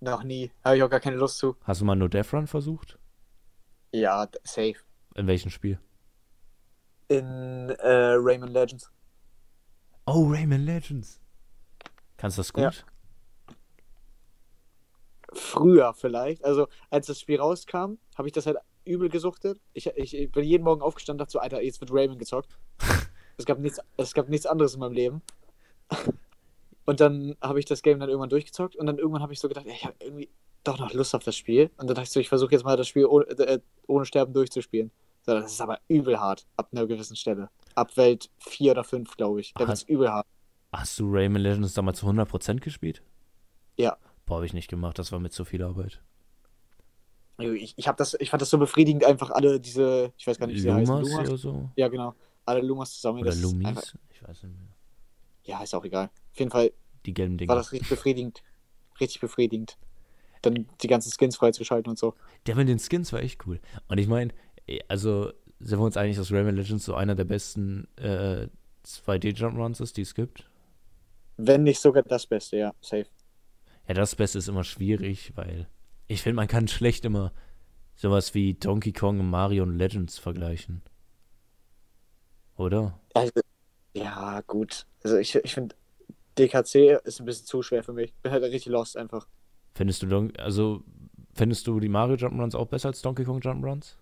Noch 0.00 0.24
nie. 0.24 0.50
Habe 0.64 0.76
ich 0.76 0.82
auch 0.82 0.90
gar 0.90 1.00
keine 1.00 1.16
Lust 1.16 1.38
zu. 1.38 1.56
Hast 1.62 1.80
du 1.80 1.84
mal 1.84 1.94
nur 1.96 2.08
Death 2.08 2.32
Run 2.32 2.46
versucht? 2.46 2.98
Ja, 3.92 4.28
safe. 4.42 4.76
In 5.14 5.26
welchem 5.26 5.50
Spiel? 5.50 5.78
In 7.08 7.70
äh, 7.70 8.14
Rayman 8.18 8.50
Legends. 8.50 8.90
Oh, 10.04 10.26
Rayman 10.28 10.64
Legends. 10.64 11.20
Kannst 12.16 12.36
du 12.36 12.40
das 12.40 12.52
gut? 12.52 12.62
Ja. 12.62 12.72
Früher 15.32 15.94
vielleicht. 15.94 16.44
Also, 16.44 16.68
als 16.90 17.06
das 17.06 17.20
Spiel 17.20 17.40
rauskam, 17.40 17.98
habe 18.16 18.28
ich 18.28 18.32
das 18.32 18.46
halt 18.46 18.58
übel 18.84 19.08
gesuchtet. 19.08 19.60
Ich, 19.72 19.86
ich, 19.86 20.14
ich 20.14 20.30
bin 20.30 20.44
jeden 20.44 20.64
Morgen 20.64 20.82
aufgestanden 20.82 21.20
und 21.20 21.26
dachte 21.26 21.32
so, 21.32 21.38
Alter, 21.38 21.62
jetzt 21.62 21.80
wird 21.80 21.92
Rayman 21.92 22.18
gezockt. 22.18 22.58
es, 23.36 23.44
gab 23.44 23.58
nichts, 23.58 23.80
es 23.96 24.14
gab 24.14 24.28
nichts 24.28 24.46
anderes 24.46 24.74
in 24.74 24.80
meinem 24.80 24.92
Leben. 24.92 25.22
Und 26.86 27.00
dann 27.00 27.36
habe 27.40 27.58
ich 27.58 27.64
das 27.64 27.82
Game 27.82 27.98
dann 27.98 28.08
irgendwann 28.08 28.30
durchgezockt 28.30 28.76
und 28.76 28.86
dann 28.86 28.98
irgendwann 28.98 29.22
habe 29.22 29.32
ich 29.32 29.40
so 29.40 29.48
gedacht, 29.48 29.66
ey, 29.66 29.74
ich 29.74 29.84
habe 29.84 29.96
irgendwie 30.00 30.30
doch 30.64 30.78
noch 30.78 30.92
Lust 30.92 31.14
auf 31.14 31.24
das 31.24 31.36
Spiel. 31.36 31.70
Und 31.76 31.88
dann 31.88 31.96
dachte 31.96 32.04
ich 32.04 32.10
so, 32.10 32.20
ich 32.20 32.28
versuche 32.28 32.52
jetzt 32.52 32.64
mal 32.64 32.76
das 32.76 32.88
Spiel 32.88 33.06
ohne, 33.06 33.26
äh, 33.26 33.60
ohne 33.86 34.04
Sterben 34.06 34.32
durchzuspielen. 34.32 34.90
So, 35.22 35.34
das 35.34 35.52
ist 35.52 35.60
aber 35.60 35.80
übel 35.88 36.18
hart, 36.20 36.46
ab 36.56 36.68
einer 36.72 36.86
gewissen 36.86 37.16
Stelle. 37.16 37.50
Ab 37.74 37.96
Welt 37.96 38.30
4 38.38 38.70
oder 38.70 38.84
5, 38.84 39.16
glaube 39.16 39.40
ich. 39.40 39.52
Da 39.54 39.66
wird 39.66 39.76
es 39.76 39.82
übel 39.82 40.10
hart. 40.10 40.26
Hast 40.72 40.98
du 40.98 41.10
Rayman 41.10 41.42
Legends 41.42 41.74
damals 41.74 41.98
zu 41.98 42.06
100% 42.06 42.60
gespielt? 42.60 43.02
Ja. 43.76 43.96
Boah, 44.24 44.36
habe 44.36 44.46
ich 44.46 44.52
nicht 44.52 44.68
gemacht, 44.68 44.98
das 44.98 45.10
war 45.10 45.18
mit 45.18 45.32
zu 45.32 45.44
viel 45.44 45.62
Arbeit. 45.62 46.00
Ich, 47.38 47.74
ich, 47.76 47.88
hab 47.88 47.96
das, 47.96 48.14
ich 48.14 48.30
fand 48.30 48.40
das 48.40 48.50
so 48.50 48.58
befriedigend, 48.58 49.04
einfach 49.04 49.30
alle 49.30 49.60
diese, 49.60 50.12
ich 50.16 50.26
weiß 50.26 50.38
gar 50.38 50.46
nicht, 50.46 50.56
wie 50.56 50.60
sie 50.60 50.72
heißen. 50.72 50.86
Lumas 50.94 51.08
Lumas? 51.10 51.28
oder 51.28 51.38
so? 51.38 51.70
Ja, 51.76 51.88
genau. 51.88 52.14
Alle 52.44 52.60
Lumas 52.62 52.94
zusammen. 52.94 53.20
Oder 53.20 53.34
Lumis? 53.34 53.66
Einfach, 53.66 53.82
Ich 54.10 54.22
weiß 54.22 54.44
nicht 54.44 54.54
mehr. 54.54 54.68
ja, 55.44 55.62
ist 55.62 55.74
auch 55.74 55.84
egal. 55.84 56.10
Auf 56.36 56.40
jeden 56.40 56.50
Fall 56.50 56.70
Die 57.06 57.14
gelben 57.14 57.32
war 57.34 57.38
Dinger. 57.38 57.54
das 57.54 57.72
richtig 57.72 57.88
befriedigend. 57.88 58.42
Richtig 59.00 59.22
befriedigend. 59.22 59.78
Dann 60.42 60.66
die 60.82 60.86
ganzen 60.86 61.10
Skins 61.10 61.36
freizuschalten 61.36 61.88
und 61.88 61.98
so. 61.98 62.14
Der 62.44 62.56
mit 62.56 62.68
den 62.68 62.78
Skins 62.78 63.10
war 63.14 63.20
echt 63.22 63.46
cool. 63.46 63.58
Und 63.88 63.96
ich 63.96 64.06
meine, 64.06 64.34
also 64.86 65.32
sind 65.60 65.78
wir 65.78 65.84
uns 65.84 65.96
einig, 65.96 66.18
dass 66.18 66.30
Rayman 66.30 66.54
Legends 66.54 66.84
so 66.84 66.94
einer 66.94 67.14
der 67.14 67.24
besten 67.24 67.88
äh, 67.96 68.48
2D-Jump-Runs 68.84 69.80
ist, 69.80 69.96
die 69.96 70.02
es 70.02 70.14
gibt? 70.14 70.46
Wenn 71.38 71.62
nicht 71.62 71.80
sogar 71.80 72.02
das 72.02 72.26
Beste, 72.26 72.58
ja, 72.58 72.74
safe. 72.82 73.06
Ja, 73.88 73.94
das 73.94 74.14
Beste 74.14 74.36
ist 74.36 74.48
immer 74.48 74.64
schwierig, 74.64 75.32
weil 75.36 75.68
ich 76.06 76.20
finde, 76.20 76.36
man 76.36 76.48
kann 76.48 76.68
schlecht 76.68 77.06
immer 77.06 77.32
sowas 77.94 78.34
wie 78.34 78.52
Donkey 78.52 78.92
Kong 78.92 79.20
und 79.20 79.30
Mario 79.30 79.62
und 79.62 79.78
Legends 79.78 80.18
vergleichen. 80.18 80.82
Oder? 82.56 83.00
Also, 83.14 83.32
ja, 83.94 84.42
gut. 84.42 84.86
Also 85.02 85.16
ich, 85.16 85.34
ich 85.34 85.54
finde, 85.54 85.74
DKC 86.38 87.00
ist 87.04 87.20
ein 87.20 87.26
bisschen 87.26 87.46
zu 87.46 87.62
schwer 87.62 87.82
für 87.82 87.92
mich. 87.92 88.14
Bin 88.22 88.32
halt 88.32 88.42
richtig 88.44 88.66
lost 88.66 88.96
einfach. 88.96 89.26
Findest 89.74 90.02
du 90.02 90.06
Don 90.06 90.34
also 90.36 90.82
findest 91.34 91.66
du 91.66 91.80
die 91.80 91.88
Mario 91.88 92.16
Jump'n'Runs 92.16 92.56
auch 92.56 92.66
besser 92.66 92.88
als 92.88 93.02
Donkey 93.02 93.24
Kong 93.24 93.40
Jump'n'Runs? 93.40 93.96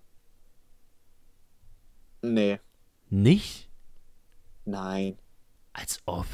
Nee, 2.22 2.59
Nicht? 3.11 3.68
nein. 4.64 5.18
Als 5.74 6.01
ob. 6.07 6.26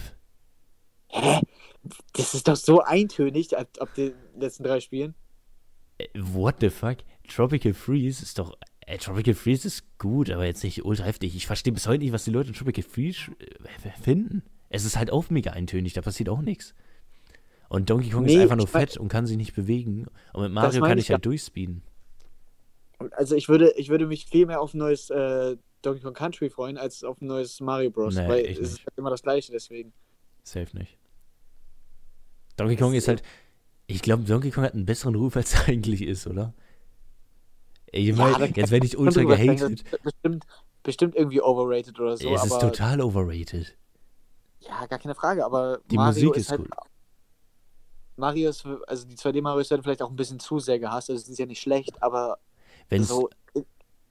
Hä? 1.09 1.41
Das 2.13 2.35
ist 2.35 2.47
doch 2.47 2.57
so 2.57 2.81
eintönig 2.83 3.57
ab, 3.57 3.69
ab 3.81 3.93
den 3.95 4.13
letzten 4.39 4.63
drei 4.65 4.81
Spielen. 4.81 5.15
Äh, 5.99 6.07
What 6.15 6.57
the 6.61 6.71
fuck? 6.71 6.99
Tropical 7.27 7.73
Freeze 7.73 8.23
ist 8.23 8.39
doch. 8.39 8.57
Äh, 8.87 8.99
Tropical 8.99 9.35
Freeze 9.35 9.67
ist 9.67 9.99
gut, 9.99 10.31
aber 10.31 10.45
jetzt 10.45 10.63
nicht 10.63 10.85
ultra 10.85 11.05
heftig. 11.05 11.35
Ich 11.35 11.47
verstehe 11.47 11.73
bis 11.73 11.87
heute 11.89 12.05
nicht, 12.05 12.13
was 12.13 12.25
die 12.25 12.31
Leute 12.31 12.49
in 12.51 12.55
Tropical 12.55 12.85
Freeze 12.85 13.33
äh, 13.41 13.91
finden. 14.03 14.43
Es 14.71 14.85
ist 14.85 14.97
halt 14.97 15.11
auch 15.11 15.29
mega 15.31 15.51
eintönig, 15.51 15.93
da 15.93 16.01
passiert 16.01 16.29
auch 16.31 16.41
nichts. 16.41 16.75
Und 17.69 17.91
Donkey 17.91 18.11
Kong 18.11 18.25
ist 18.25 18.33
Nee, 18.35 18.43
einfach 18.43 18.57
nur 18.57 18.69
mein- 18.73 18.87
fett 18.89 18.97
und 18.97 19.09
kann 19.09 19.27
sich 19.27 19.37
nicht 19.37 19.55
bewegen. 19.55 20.07
Und 20.33 20.43
mit 20.43 20.53
Mario 20.53 20.81
kann 20.81 20.97
ich 20.99 21.05
ich 21.07 21.11
halt 21.11 21.25
durchspeeden. 21.27 21.83
Also 23.13 23.35
ich 23.35 23.49
würde, 23.49 23.73
ich 23.77 23.89
würde 23.91 24.07
mich 24.07 24.27
viel 24.27 24.47
mehr 24.47 24.61
auf 24.61 24.75
ein 24.75 24.79
neues 24.79 25.11
äh, 25.11 25.57
Donkey 25.83 26.01
Kong 26.03 26.15
Country 26.15 26.51
freuen, 26.51 26.79
als 26.79 27.05
auf 27.05 27.21
ein 27.21 27.27
neues 27.27 27.61
Mario 27.61 27.91
Bros. 27.91 28.15
Nee, 28.15 28.29
weil 28.29 28.45
es 28.47 28.59
ist 28.59 28.73
nicht. 28.75 28.87
halt 28.87 28.99
immer 28.99 29.11
das 29.11 29.23
gleiche, 29.23 29.53
deswegen. 29.53 29.93
Safe 30.43 30.77
nicht. 30.77 30.97
Donkey 32.57 32.77
Kong 32.77 32.93
Es- 32.93 33.05
ist 33.05 33.09
halt. 33.09 33.23
Ich 33.87 34.03
glaube, 34.03 34.23
Donkey 34.23 34.51
Kong 34.51 34.65
hat 34.65 34.75
einen 34.75 34.87
besseren 34.87 35.15
Ruf, 35.17 35.37
als 35.37 35.55
er 35.55 35.69
eigentlich 35.69 36.03
ist, 36.03 36.27
oder? 36.27 36.55
Ich 37.93 38.15
meine, 38.15 38.39
da- 38.39 38.45
jetzt 38.47 38.71
werde 38.71 38.87
ich 38.87 38.97
ultra 38.97 39.23
gehatet. 39.25 39.81
ist 39.83 40.03
Bestimmt, 40.03 40.45
bestimmt 40.85 41.15
irgendwie 41.17 41.41
overrated 41.41 41.99
oder 41.99 42.17
so, 42.17 42.33
es 42.35 42.45
ist 42.45 42.61
total 42.61 43.01
overrated. 43.01 43.77
Ja, 44.61 44.87
gar 44.87 44.99
keine 44.99 45.15
Frage, 45.15 45.45
aber 45.45 45.81
Die 45.91 45.97
Mario 45.97 46.29
Musik 46.29 46.37
ist, 46.37 46.43
ist 46.43 46.51
halt 46.51 46.61
gut. 46.63 46.71
Mario 48.17 48.51
ist, 48.51 48.67
also 48.87 49.07
die 49.07 49.17
2D-Marios 49.17 49.71
werden 49.71 49.83
vielleicht 49.83 50.03
auch 50.03 50.11
ein 50.11 50.17
bisschen 50.17 50.41
zu 50.41 50.59
sehr 50.59 50.79
gehasst, 50.79 51.11
also 51.11 51.21
sie 51.21 51.27
sind 51.27 51.39
ja 51.39 51.47
nicht 51.47 51.61
schlecht, 51.61 52.03
aber 52.03 52.39
Wenn's, 52.89 53.09
so 53.09 53.31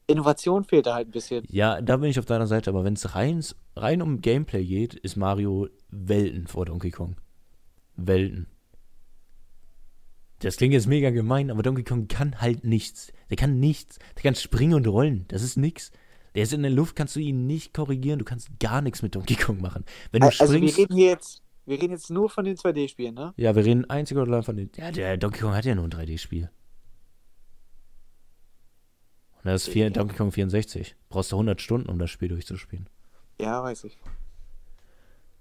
Innovation 0.10 0.64
fehlt 0.64 0.88
da 0.88 0.96
halt 0.96 1.08
ein 1.08 1.12
bisschen. 1.12 1.46
Ja, 1.50 1.80
da 1.82 1.98
bin 1.98 2.10
ich 2.10 2.18
auf 2.18 2.26
deiner 2.26 2.48
Seite, 2.48 2.72
aber 2.72 2.84
wenn 2.84 2.96
es 2.96 3.14
rein, 3.14 3.46
rein 3.76 4.02
um 4.02 4.22
Gameplay 4.22 4.66
geht, 4.66 4.96
ist 4.96 5.16
Mario 5.16 5.70
Welten 5.90 6.48
vor 6.48 6.66
Donkey 6.66 6.90
Kong. 6.90 7.16
Welten. 7.96 8.48
Das 10.40 10.58
klingt 10.58 10.74
jetzt 10.74 10.88
mega 10.88 11.12
gemein, 11.12 11.52
aber 11.52 11.62
Donkey 11.62 11.84
Kong 11.84 12.08
kann 12.08 12.42
halt 12.42 12.64
nichts. 12.64 13.12
Der 13.30 13.38
kann 13.38 13.60
nichts. 13.60 14.00
Der 14.16 14.24
kann 14.24 14.36
springen 14.36 14.74
und 14.74 14.88
rollen. 14.88 15.26
Das 15.28 15.44
ist 15.44 15.58
nix. 15.58 15.92
Der 16.40 16.44
ist 16.46 16.54
in 16.54 16.62
der 16.62 16.72
Luft, 16.72 16.96
kannst 16.96 17.18
du 17.18 17.20
ihn 17.20 17.48
nicht 17.48 17.74
korrigieren. 17.74 18.18
Du 18.18 18.24
kannst 18.24 18.62
gar 18.62 18.82
nichts 18.82 19.02
mit 19.02 19.14
Donkey 19.14 19.36
Kong 19.36 19.60
machen. 19.60 19.84
Wenn 20.14 20.22
du 20.22 20.28
Also 20.28 20.40
wir 20.40 20.48
springst. 20.48 20.78
reden 20.78 20.96
hier 20.96 21.08
jetzt, 21.08 21.44
wir 21.66 21.82
reden 21.82 21.92
jetzt 21.92 22.10
nur 22.10 22.30
von 22.30 22.46
den 22.46 22.56
2D-Spielen, 22.56 23.14
ne? 23.14 23.34
Ja, 23.36 23.58
wir 23.58 23.66
reden 23.66 23.90
einzig 23.90 24.16
oder 24.16 24.32
allein 24.32 24.44
von 24.44 24.56
den. 24.56 24.70
Ja, 24.78 24.90
der 24.90 25.18
Donkey 25.18 25.42
Kong 25.42 25.54
hat 25.54 25.66
ja 25.66 25.76
nur 25.76 25.84
ein 25.84 25.92
3D-Spiel. 25.92 26.50
Und 29.36 29.44
das 29.44 29.68
ist 29.68 29.74
vier, 29.74 29.90
Donkey 29.90 30.16
Kong 30.16 30.32
64. 30.32 30.96
Brauchst 31.10 31.34
du 31.34 31.36
100 31.36 31.60
Stunden, 31.60 31.90
um 31.90 32.00
das 32.00 32.10
Spiel 32.10 32.30
durchzuspielen. 32.30 32.88
Ja, 33.42 33.62
weiß 33.62 33.84
ich. 33.84 33.98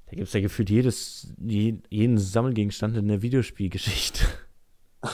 Da 0.07 0.17
gibt 0.17 0.27
es 0.27 0.33
ja 0.33 0.41
gefühlt 0.41 0.69
jedes, 0.69 1.33
je, 1.39 1.79
jeden 1.91 2.19
Sammelgegenstand 2.19 2.97
in 2.97 3.07
der 3.07 3.23
Videospielgeschichte. 3.23 4.25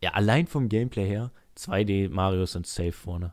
ja, 0.00 0.14
allein 0.14 0.46
vom 0.46 0.70
Gameplay 0.70 1.06
her, 1.06 1.30
2D 1.58 2.08
Marios 2.08 2.52
sind 2.52 2.66
safe 2.66 2.92
vorne. 2.92 3.32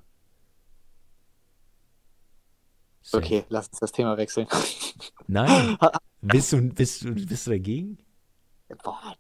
Safe. 3.04 3.24
Okay, 3.24 3.46
lass 3.50 3.68
uns 3.68 3.80
das 3.80 3.92
Thema 3.92 4.18
wechseln. 4.18 4.48
Nein. 5.28 5.78
Bist 6.22 6.54
du, 6.54 6.62
bist, 6.74 7.04
du, 7.04 7.14
bist 7.14 7.46
du 7.46 7.52
dagegen? 7.52 8.00
Boah. 8.84 9.16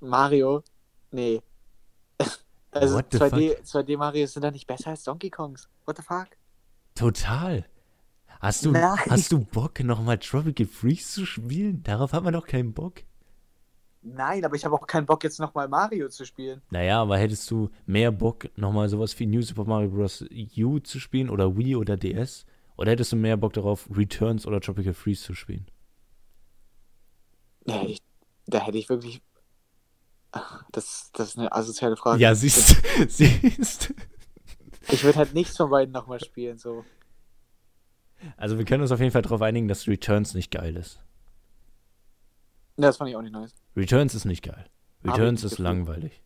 Mario? 0.00 0.64
Nee. 1.12 1.40
Also 2.70 2.96
What 2.96 3.06
the 3.12 3.18
2D, 3.18 3.62
2D 3.62 3.96
Marios 3.96 4.34
sind 4.34 4.42
da 4.42 4.50
nicht 4.50 4.66
besser 4.66 4.90
als 4.90 5.02
Donkey 5.02 5.30
Kongs. 5.30 5.70
What 5.86 5.96
the 5.96 6.02
fuck? 6.02 6.28
Total. 6.94 7.64
Hast 8.40 8.64
du, 8.66 8.72
Nein. 8.72 8.98
hast 9.08 9.32
du 9.32 9.38
Bock, 9.38 9.80
nochmal 9.80 10.18
Tropical 10.18 10.66
Freeze 10.66 11.12
zu 11.12 11.24
spielen? 11.24 11.82
Darauf 11.82 12.12
hat 12.12 12.24
man 12.24 12.34
doch 12.34 12.46
keinen 12.46 12.74
Bock. 12.74 13.04
Nein, 14.14 14.44
aber 14.44 14.56
ich 14.56 14.64
habe 14.64 14.74
auch 14.74 14.86
keinen 14.86 15.06
Bock, 15.06 15.24
jetzt 15.24 15.38
nochmal 15.40 15.68
Mario 15.68 16.08
zu 16.08 16.24
spielen. 16.24 16.62
Naja, 16.70 17.00
aber 17.00 17.18
hättest 17.18 17.50
du 17.50 17.70
mehr 17.86 18.10
Bock, 18.12 18.48
nochmal 18.56 18.88
sowas 18.88 19.18
wie 19.18 19.26
New 19.26 19.42
Super 19.42 19.64
Mario 19.64 19.90
Bros. 19.90 20.24
U 20.58 20.78
zu 20.78 21.00
spielen 21.00 21.30
oder 21.30 21.56
Wii 21.56 21.76
oder 21.76 21.96
DS? 21.96 22.46
Oder 22.76 22.92
hättest 22.92 23.12
du 23.12 23.16
mehr 23.16 23.36
Bock 23.36 23.52
darauf, 23.54 23.88
Returns 23.90 24.46
oder 24.46 24.60
Tropical 24.60 24.94
Freeze 24.94 25.22
zu 25.22 25.34
spielen? 25.34 25.66
Nee, 27.66 27.86
ich, 27.86 27.98
da 28.46 28.60
hätte 28.60 28.78
ich 28.78 28.88
wirklich. 28.88 29.20
Ach, 30.32 30.64
Das, 30.72 31.10
das 31.12 31.30
ist 31.30 31.38
eine 31.38 31.52
asoziale 31.52 31.96
Frage. 31.96 32.20
Ja, 32.20 32.34
siehst 32.34 32.76
siehst. 33.08 33.94
Ich 34.90 35.04
würde 35.04 35.18
halt 35.18 35.34
nichts 35.34 35.56
von 35.56 35.70
beiden 35.70 35.92
nochmal 35.92 36.22
spielen, 36.22 36.58
so. 36.58 36.84
Also 38.36 38.58
wir 38.58 38.64
können 38.64 38.82
uns 38.82 38.92
auf 38.92 39.00
jeden 39.00 39.12
Fall 39.12 39.22
darauf 39.22 39.42
einigen, 39.42 39.68
dass 39.68 39.86
Returns 39.86 40.34
nicht 40.34 40.50
geil 40.50 40.76
ist. 40.76 41.00
Das 42.78 42.96
fand 42.96 43.10
ich 43.10 43.16
auch 43.16 43.22
nicht 43.22 43.32
nice. 43.32 43.54
Returns 43.76 44.14
ist 44.14 44.24
nicht 44.24 44.42
geil. 44.42 44.64
Returns 45.04 45.44
ist 45.44 45.58
langweilig. 45.58 46.22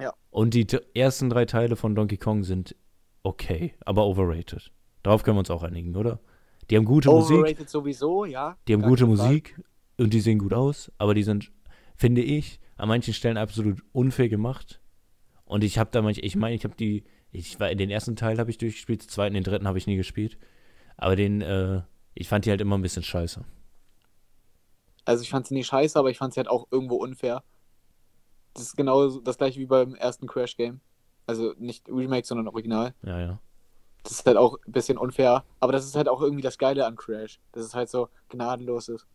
Ja. 0.00 0.12
Und 0.30 0.54
die 0.54 0.66
ersten 0.94 1.30
drei 1.30 1.44
Teile 1.44 1.76
von 1.76 1.94
Donkey 1.94 2.16
Kong 2.16 2.44
sind 2.44 2.74
okay, 3.22 3.74
aber 3.84 4.04
overrated. 4.06 4.72
Darauf 5.02 5.22
können 5.22 5.36
wir 5.36 5.40
uns 5.40 5.50
auch 5.50 5.62
einigen, 5.62 5.94
oder? 5.96 6.20
Die 6.70 6.76
haben 6.76 6.84
gute 6.84 7.10
Musik, 7.10 7.36
Overrated 7.36 7.68
sowieso, 7.68 8.24
ja. 8.24 8.56
die 8.66 8.72
haben 8.74 8.82
gute. 8.82 9.06
Musik 9.06 9.60
und 9.98 10.12
die 10.12 10.20
sehen 10.20 10.38
gut 10.38 10.54
aus, 10.54 10.90
aber 10.98 11.14
die 11.14 11.22
sind, 11.22 11.52
finde 11.94 12.22
ich, 12.22 12.58
an 12.76 12.88
manchen 12.88 13.14
Stellen 13.14 13.36
absolut 13.36 13.82
unfair 13.92 14.28
gemacht. 14.28 14.80
Und 15.44 15.62
ich 15.62 15.78
habe 15.78 15.90
da 15.92 16.02
manch, 16.02 16.18
ich 16.22 16.36
meine, 16.36 16.54
ich 16.54 16.64
habe 16.64 16.74
die, 16.74 17.04
ich 17.30 17.60
war 17.60 17.70
in 17.70 17.78
den 17.78 17.90
ersten 17.90 18.16
Teil 18.16 18.38
habe 18.38 18.50
ich 18.50 18.58
durchgespielt, 18.58 19.02
den 19.02 19.08
zweiten, 19.08 19.34
den 19.34 19.44
dritten 19.44 19.68
habe 19.68 19.78
ich 19.78 19.86
nie 19.86 19.96
gespielt. 19.96 20.38
Aber 20.96 21.16
den, 21.16 21.42
äh, 21.42 21.82
ich 22.14 22.28
fand 22.28 22.46
die 22.46 22.50
halt 22.50 22.60
immer 22.60 22.78
ein 22.78 22.82
bisschen 22.82 23.02
scheiße. 23.02 23.44
Also 25.04 25.22
ich 25.22 25.30
fand 25.30 25.46
sie 25.46 25.54
nicht 25.54 25.66
scheiße, 25.66 25.98
aber 25.98 26.10
ich 26.10 26.18
fand 26.18 26.34
sie 26.34 26.40
halt 26.40 26.48
auch 26.48 26.66
irgendwo 26.70 26.96
unfair. 26.96 27.42
Das 28.54 28.64
ist 28.64 28.76
genau 28.76 29.18
das 29.18 29.38
gleiche 29.38 29.60
wie 29.60 29.66
beim 29.66 29.94
ersten 29.94 30.26
Crash-Game. 30.26 30.80
Also 31.26 31.54
nicht 31.58 31.88
Remake, 31.88 32.26
sondern 32.26 32.48
Original. 32.48 32.94
Ja, 33.02 33.18
ja. 33.18 33.40
Das 34.02 34.12
ist 34.12 34.26
halt 34.26 34.36
auch 34.36 34.58
ein 34.66 34.72
bisschen 34.72 34.98
unfair. 34.98 35.44
Aber 35.60 35.72
das 35.72 35.86
ist 35.86 35.96
halt 35.96 36.08
auch 36.08 36.20
irgendwie 36.20 36.42
das 36.42 36.58
Geile 36.58 36.86
an 36.86 36.96
Crash. 36.96 37.40
Dass 37.52 37.64
es 37.64 37.74
halt 37.74 37.88
so 37.88 38.08
gnadenlos 38.28 38.88
ist. 38.88 39.06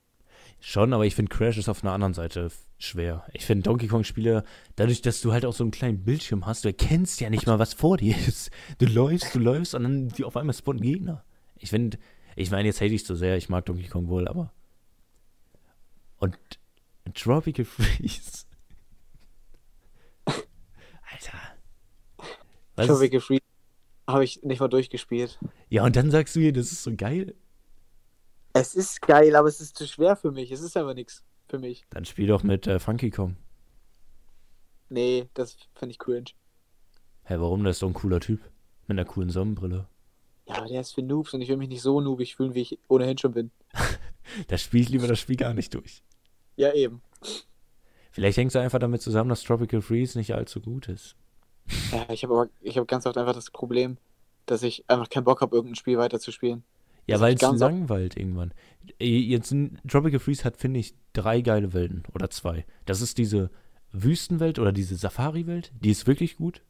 Schon, 0.60 0.94
aber 0.94 1.06
ich 1.06 1.16
finde 1.16 1.36
Crash 1.36 1.58
ist 1.58 1.70
auf 1.70 1.84
einer 1.84 1.94
anderen 1.94 2.14
Seite 2.14 2.50
schwer. 2.78 3.26
Ich 3.34 3.46
finde 3.46 3.64
Donkey 3.64 3.88
Kong-Spiele, 3.88 4.44
dadurch, 4.76 5.02
dass 5.02 5.22
du 5.22 5.32
halt 5.32 5.46
auch 5.46 5.54
so 5.54 5.64
einen 5.64 5.72
kleinen 5.72 6.04
Bildschirm 6.04 6.46
hast, 6.46 6.64
du 6.64 6.70
erkennst 6.70 7.22
ja 7.22 7.30
nicht 7.30 7.48
mal, 7.48 7.60
was 7.60 7.74
vor 7.74 7.98
dir 7.98 8.16
ist. 8.28 8.52
Du 8.78 8.86
läufst, 8.86 9.36
du 9.36 9.40
läufst 9.40 9.76
und 9.76 9.84
dann 9.84 10.10
die 10.10 10.24
auf 10.24 10.38
einmal 10.38 10.56
spawnen 10.56 10.82
Gegner. 10.82 11.24
Ich 11.58 11.70
finde, 11.70 11.98
ich 12.36 12.52
meine, 12.52 12.68
jetzt 12.68 12.82
hate 12.82 12.94
ich 12.94 13.06
so 13.06 13.16
sehr, 13.16 13.38
ich 13.38 13.50
mag 13.50 13.66
Donkey 13.66 13.88
Kong 13.88 14.08
wohl, 14.08 14.28
aber. 14.28 14.52
Und 16.20 16.38
Tropical 17.13 17.65
Freeze. 17.65 18.45
Alter. 20.26 21.38
Was? 22.76 22.88
Tropical 22.88 23.20
Freeze 23.20 23.43
habe 24.07 24.24
ich 24.24 24.41
nicht 24.43 24.59
mal 24.59 24.67
durchgespielt. 24.67 25.39
Ja, 25.70 25.84
und 25.84 25.95
dann 25.95 26.11
sagst 26.11 26.36
du 26.36 26.39
mir, 26.39 26.53
das 26.53 26.72
ist 26.72 26.84
so 26.84 26.95
geil. 26.95 27.36
Es 28.53 28.76
ist 28.76 29.01
geil, 29.01 29.36
aber 29.36 29.47
es 29.47 29.61
ist 29.61 29.78
zu 29.78 29.88
schwer 29.88 30.15
für 30.15 30.32
mich. 30.32 30.51
Es 30.51 30.61
ist 30.61 30.76
einfach 30.76 30.95
nichts 30.95 31.24
für 31.47 31.59
mich. 31.59 31.86
Dann 31.91 32.05
spiel 32.05 32.28
doch 32.28 32.43
mit 32.43 32.67
äh, 32.67 32.80
Funky 32.80 33.11
Kong. 33.11 33.36
Nee, 34.89 35.30
das 35.36 35.55
finde 35.76 35.91
ich 35.91 35.99
cringe. 35.99 36.32
Hä, 37.24 37.36
warum? 37.38 37.63
Das 37.63 37.76
ist 37.76 37.84
doch 37.84 37.89
ein 37.89 37.93
cooler 37.93 38.20
Typ. 38.20 38.41
Mit 38.88 38.97
einer 38.97 39.05
coolen 39.05 39.30
Sonnenbrille. 39.30 39.88
Ja, 40.47 40.55
aber 40.55 40.67
der 40.67 40.82
ist 40.82 40.93
für 40.93 41.03
Noobs 41.03 41.34
und 41.36 41.41
ich 41.41 41.49
will 41.49 41.57
mich 41.57 41.70
nicht 41.70 41.84
so 41.84 42.01
noobig 42.01 42.36
fühlen, 42.36 42.55
wie 42.55 42.61
ich 42.61 42.80
ohnehin 42.88 43.20
schon 43.20 43.34
bin. 43.34 43.51
Da 44.48 44.58
spiel 44.58 44.82
ich 44.82 44.90
lieber 44.90 45.08
das 45.08 45.20
Spiel 45.20 45.36
gar 45.36 45.54
nicht 45.54 45.74
durch. 45.74 46.04
Ja, 46.56 46.74
eben. 46.74 47.02
Vielleicht 48.12 48.38
hängt 48.38 48.52
es 48.52 48.56
einfach 48.56 48.80
damit 48.80 49.02
zusammen, 49.02 49.30
dass 49.30 49.44
Tropical 49.44 49.82
Freeze 49.82 50.18
nicht 50.18 50.34
allzu 50.34 50.62
gut 50.62 50.88
ist. 50.88 51.16
Ja, 51.92 52.08
ich 52.12 52.24
habe 52.24 52.34
aber 52.34 52.50
ich 52.62 52.78
habe 52.78 52.88
ganz 52.88 53.06
oft 53.06 53.18
einfach 53.18 53.34
das 53.34 53.52
Problem, 53.52 53.98
dass 54.46 54.64
ich 54.64 54.84
einfach 54.90 55.10
keinen 55.10 55.24
Bock 55.24 55.42
habe, 55.42 55.56
irgendein 55.56 55.76
Spiel 55.76 55.98
weiterzuspielen. 55.98 56.64
Ja, 57.06 57.20
weil 57.20 57.36
hab 57.36 57.54
es 57.54 57.60
langweilt 57.60 58.18
irgendwann. 58.18 58.54
Jetzt 59.00 59.56
Tropical 59.88 60.20
Freeze 60.20 60.44
hat, 60.44 60.58
finde 60.58 60.80
ich, 60.80 60.94
drei 61.14 61.42
geile 61.42 61.74
Welten 61.74 62.04
oder 62.14 62.30
zwei. 62.30 62.66
Das 62.86 63.02
ist 63.02 63.18
diese 63.18 63.50
Wüstenwelt 63.92 64.60
oder 64.60 64.72
diese 64.72 64.96
Safari-Welt, 64.96 65.72
die 65.80 65.90
ist 65.90 66.06
wirklich 66.06 66.38
gut. 66.38 66.62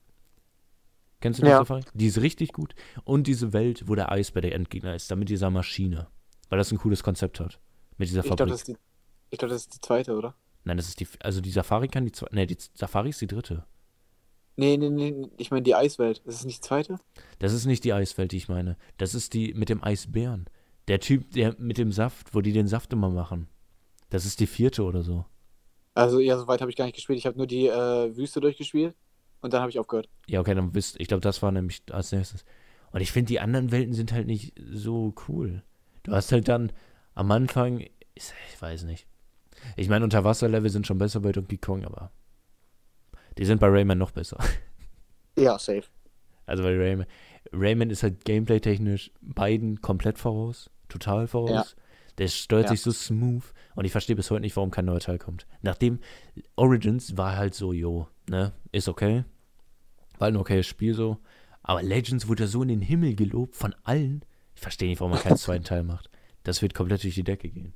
Kennst 1.20 1.40
du 1.40 1.44
die 1.44 1.50
Ja. 1.50 1.58
Safari? 1.58 1.84
Die 1.94 2.08
ist 2.08 2.22
richtig 2.22 2.54
gut. 2.54 2.74
Und 3.04 3.28
diese 3.28 3.52
Welt, 3.52 3.88
wo 3.88 3.96
der 3.96 4.12
Eis 4.12 4.32
bei 4.32 4.40
der 4.40 4.56
Endgegner 4.56 4.96
ist, 4.96 5.12
damit 5.12 5.28
dieser 5.30 5.50
Maschine. 5.50 6.08
Weil 6.50 6.58
das 6.58 6.72
ein 6.72 6.78
cooles 6.78 7.04
Konzept 7.04 7.40
hat. 7.40 7.60
Mit 7.98 8.10
dieser 8.10 8.20
Ich 8.22 8.26
glaube, 8.26 8.40
Fabrik. 8.44 8.54
das, 8.54 8.62
ist 8.62 8.68
die- 8.70 8.78
ich 9.30 9.38
glaub, 9.40 9.50
das 9.50 9.62
ist 9.62 9.76
die 9.76 9.82
zweite, 9.82 10.16
oder? 10.16 10.36
Nein, 10.64 10.78
das 10.78 10.88
ist 10.88 11.00
die, 11.00 11.08
also 11.22 11.42
die 11.42 11.52
Safari 11.52 11.88
kann 11.88 12.06
die 12.06 12.12
zweite, 12.12 12.36
ne, 12.36 12.46
die 12.48 12.58
Safari 12.74 13.10
ist 13.10 13.22
die 13.22 13.28
dritte. 13.28 13.66
Nee, 14.56 14.76
nee, 14.78 14.90
nee, 14.90 15.28
ich 15.38 15.52
meine 15.52 15.64
die 15.64 15.76
Eiswelt. 15.76 16.22
Das 16.26 16.36
ist 16.36 16.46
nicht 16.46 16.58
die 16.64 16.68
zweite? 16.68 17.00
Das 17.40 17.54
ist 17.54 17.66
nicht 17.66 17.84
die 17.86 17.94
Eiswelt, 17.94 18.32
die 18.34 18.38
ich 18.38 18.50
meine. 18.50 18.78
Das 18.98 19.16
ist 19.16 19.34
die 19.34 19.54
mit 19.54 19.70
dem 19.70 19.84
Eisbären. 19.84 20.48
Der 20.90 21.00
Typ, 21.00 21.32
der 21.32 21.56
mit 21.60 21.78
dem 21.78 21.92
Saft, 21.94 22.34
wo 22.36 22.42
die 22.42 22.52
den 22.52 22.68
Saft 22.68 22.92
immer 22.92 23.10
machen. 23.10 23.48
Das 24.10 24.26
ist 24.26 24.40
die 24.42 24.48
vierte 24.48 24.84
oder 24.84 25.02
so. 25.04 25.26
Also, 25.94 26.20
ja, 26.20 26.38
so 26.38 26.48
weit 26.48 26.62
habe 26.62 26.72
ich 26.72 26.78
gar 26.78 26.86
nicht 26.86 26.96
gespielt. 26.96 27.20
Ich 27.20 27.26
habe 27.26 27.38
nur 27.38 27.48
die 27.48 27.68
äh, 27.68 28.16
Wüste 28.18 28.42
durchgespielt 28.42 28.96
und 29.42 29.54
dann 29.54 29.62
habe 29.62 29.70
ich 29.70 29.80
aufgehört. 29.80 30.10
Ja, 30.28 30.42
okay, 30.42 30.56
dann 30.56 30.74
wisst, 30.74 31.00
ich 31.00 31.08
glaube, 31.08 31.22
das 31.22 31.42
war 31.42 31.52
nämlich 31.52 31.82
als 31.92 32.12
nächstes. 32.12 32.44
Und 32.92 33.02
ich 33.02 33.12
finde, 33.12 33.28
die 33.28 33.40
anderen 33.40 33.72
Welten 33.72 33.94
sind 33.94 34.12
halt 34.12 34.28
nicht 34.28 34.56
so 34.72 35.14
cool. 35.28 35.64
Du 36.10 36.16
hast 36.16 36.32
halt 36.32 36.48
dann 36.48 36.72
am 37.16 37.32
Anfang, 37.32 37.80
ich, 37.80 37.92
ich 38.54 38.62
weiß 38.62 38.84
nicht. 38.84 39.08
Ich 39.76 39.90
meine, 39.90 40.04
Unterwasserlevel 40.06 40.70
sind 40.70 40.88
schon 40.88 40.98
besser 40.98 41.20
bei 41.20 41.32
Donkey 41.32 41.58
Kong, 41.58 41.86
aber 41.86 42.12
die 43.38 43.46
sind 43.46 43.60
bei 43.60 43.68
Rayman 43.68 43.98
noch 43.98 44.12
besser. 44.12 44.38
Ja, 45.38 45.58
safe. 45.58 45.84
Also 46.48 46.64
bei 46.64 46.76
Rayman, 46.76 47.06
Rayman 47.54 47.90
ist 47.92 48.04
halt 48.04 48.26
gameplay-technisch 48.26 49.12
beiden 49.22 49.80
komplett 49.80 50.18
voraus, 50.18 50.70
total 50.90 51.28
voraus. 51.28 51.76
Ja. 51.78 51.84
Der 52.18 52.28
steuert 52.28 52.66
Ja. 52.66 52.70
sich 52.72 52.82
so 52.82 52.92
smooth 52.92 53.44
und 53.76 53.86
ich 53.86 53.94
verstehe 53.94 54.18
bis 54.18 54.30
heute 54.32 54.42
nicht, 54.42 54.58
warum 54.58 54.72
kein 54.72 54.84
neuer 54.86 55.00
Teil 55.00 55.18
kommt. 55.18 55.48
Nachdem 55.62 56.00
Origins 56.58 57.16
war 57.16 57.38
halt 57.38 57.54
so, 57.54 57.72
jo, 57.72 58.08
ne, 58.30 58.52
ist 58.74 58.90
okay. 58.90 59.24
War 60.18 60.28
ein 60.28 60.36
okayes 60.36 60.68
Spiel 60.68 60.94
so. 60.94 61.20
Aber 61.64 61.84
Legends 61.84 62.28
wurde 62.28 62.48
so 62.48 62.62
in 62.64 62.68
den 62.68 62.82
Himmel 62.82 63.16
gelobt 63.16 63.56
von 63.56 63.74
allen. 63.84 64.26
Ich 64.60 64.62
verstehe 64.62 64.90
nicht, 64.90 65.00
warum 65.00 65.14
man 65.14 65.22
keinen 65.22 65.38
zweiten 65.38 65.64
Teil 65.64 65.84
macht. 65.84 66.10
Das 66.44 66.62
wird 66.62 66.74
komplett 66.74 67.02
durch 67.06 67.16
die 67.16 67.24
Decke 67.24 67.48
gehen. 67.48 67.72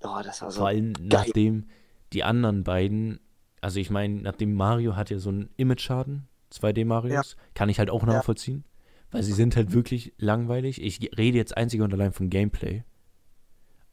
Oh, 0.00 0.20
das 0.22 0.42
war 0.42 0.52
so. 0.52 0.60
Vor 0.60 0.68
allem 0.68 0.92
nachdem 1.00 1.66
die 2.12 2.22
anderen 2.22 2.62
beiden, 2.62 3.18
also 3.60 3.80
ich 3.80 3.90
meine, 3.90 4.22
nachdem 4.22 4.54
Mario 4.54 4.94
hat 4.94 5.10
ja 5.10 5.18
so 5.18 5.30
einen 5.30 5.50
Image-Schaden, 5.56 6.28
2D-Marios, 6.52 7.34
kann 7.54 7.68
ich 7.68 7.80
halt 7.80 7.90
auch 7.90 8.02
Ja. 8.06 8.12
nachvollziehen, 8.12 8.62
weil 9.10 9.24
sie 9.24 9.32
sind 9.32 9.56
halt 9.56 9.72
wirklich 9.72 10.12
langweilig. 10.16 10.80
Ich 10.80 11.00
rede 11.18 11.36
jetzt 11.36 11.56
einzig 11.56 11.80
und 11.80 11.92
allein 11.92 12.12
vom 12.12 12.30
Gameplay. 12.30 12.84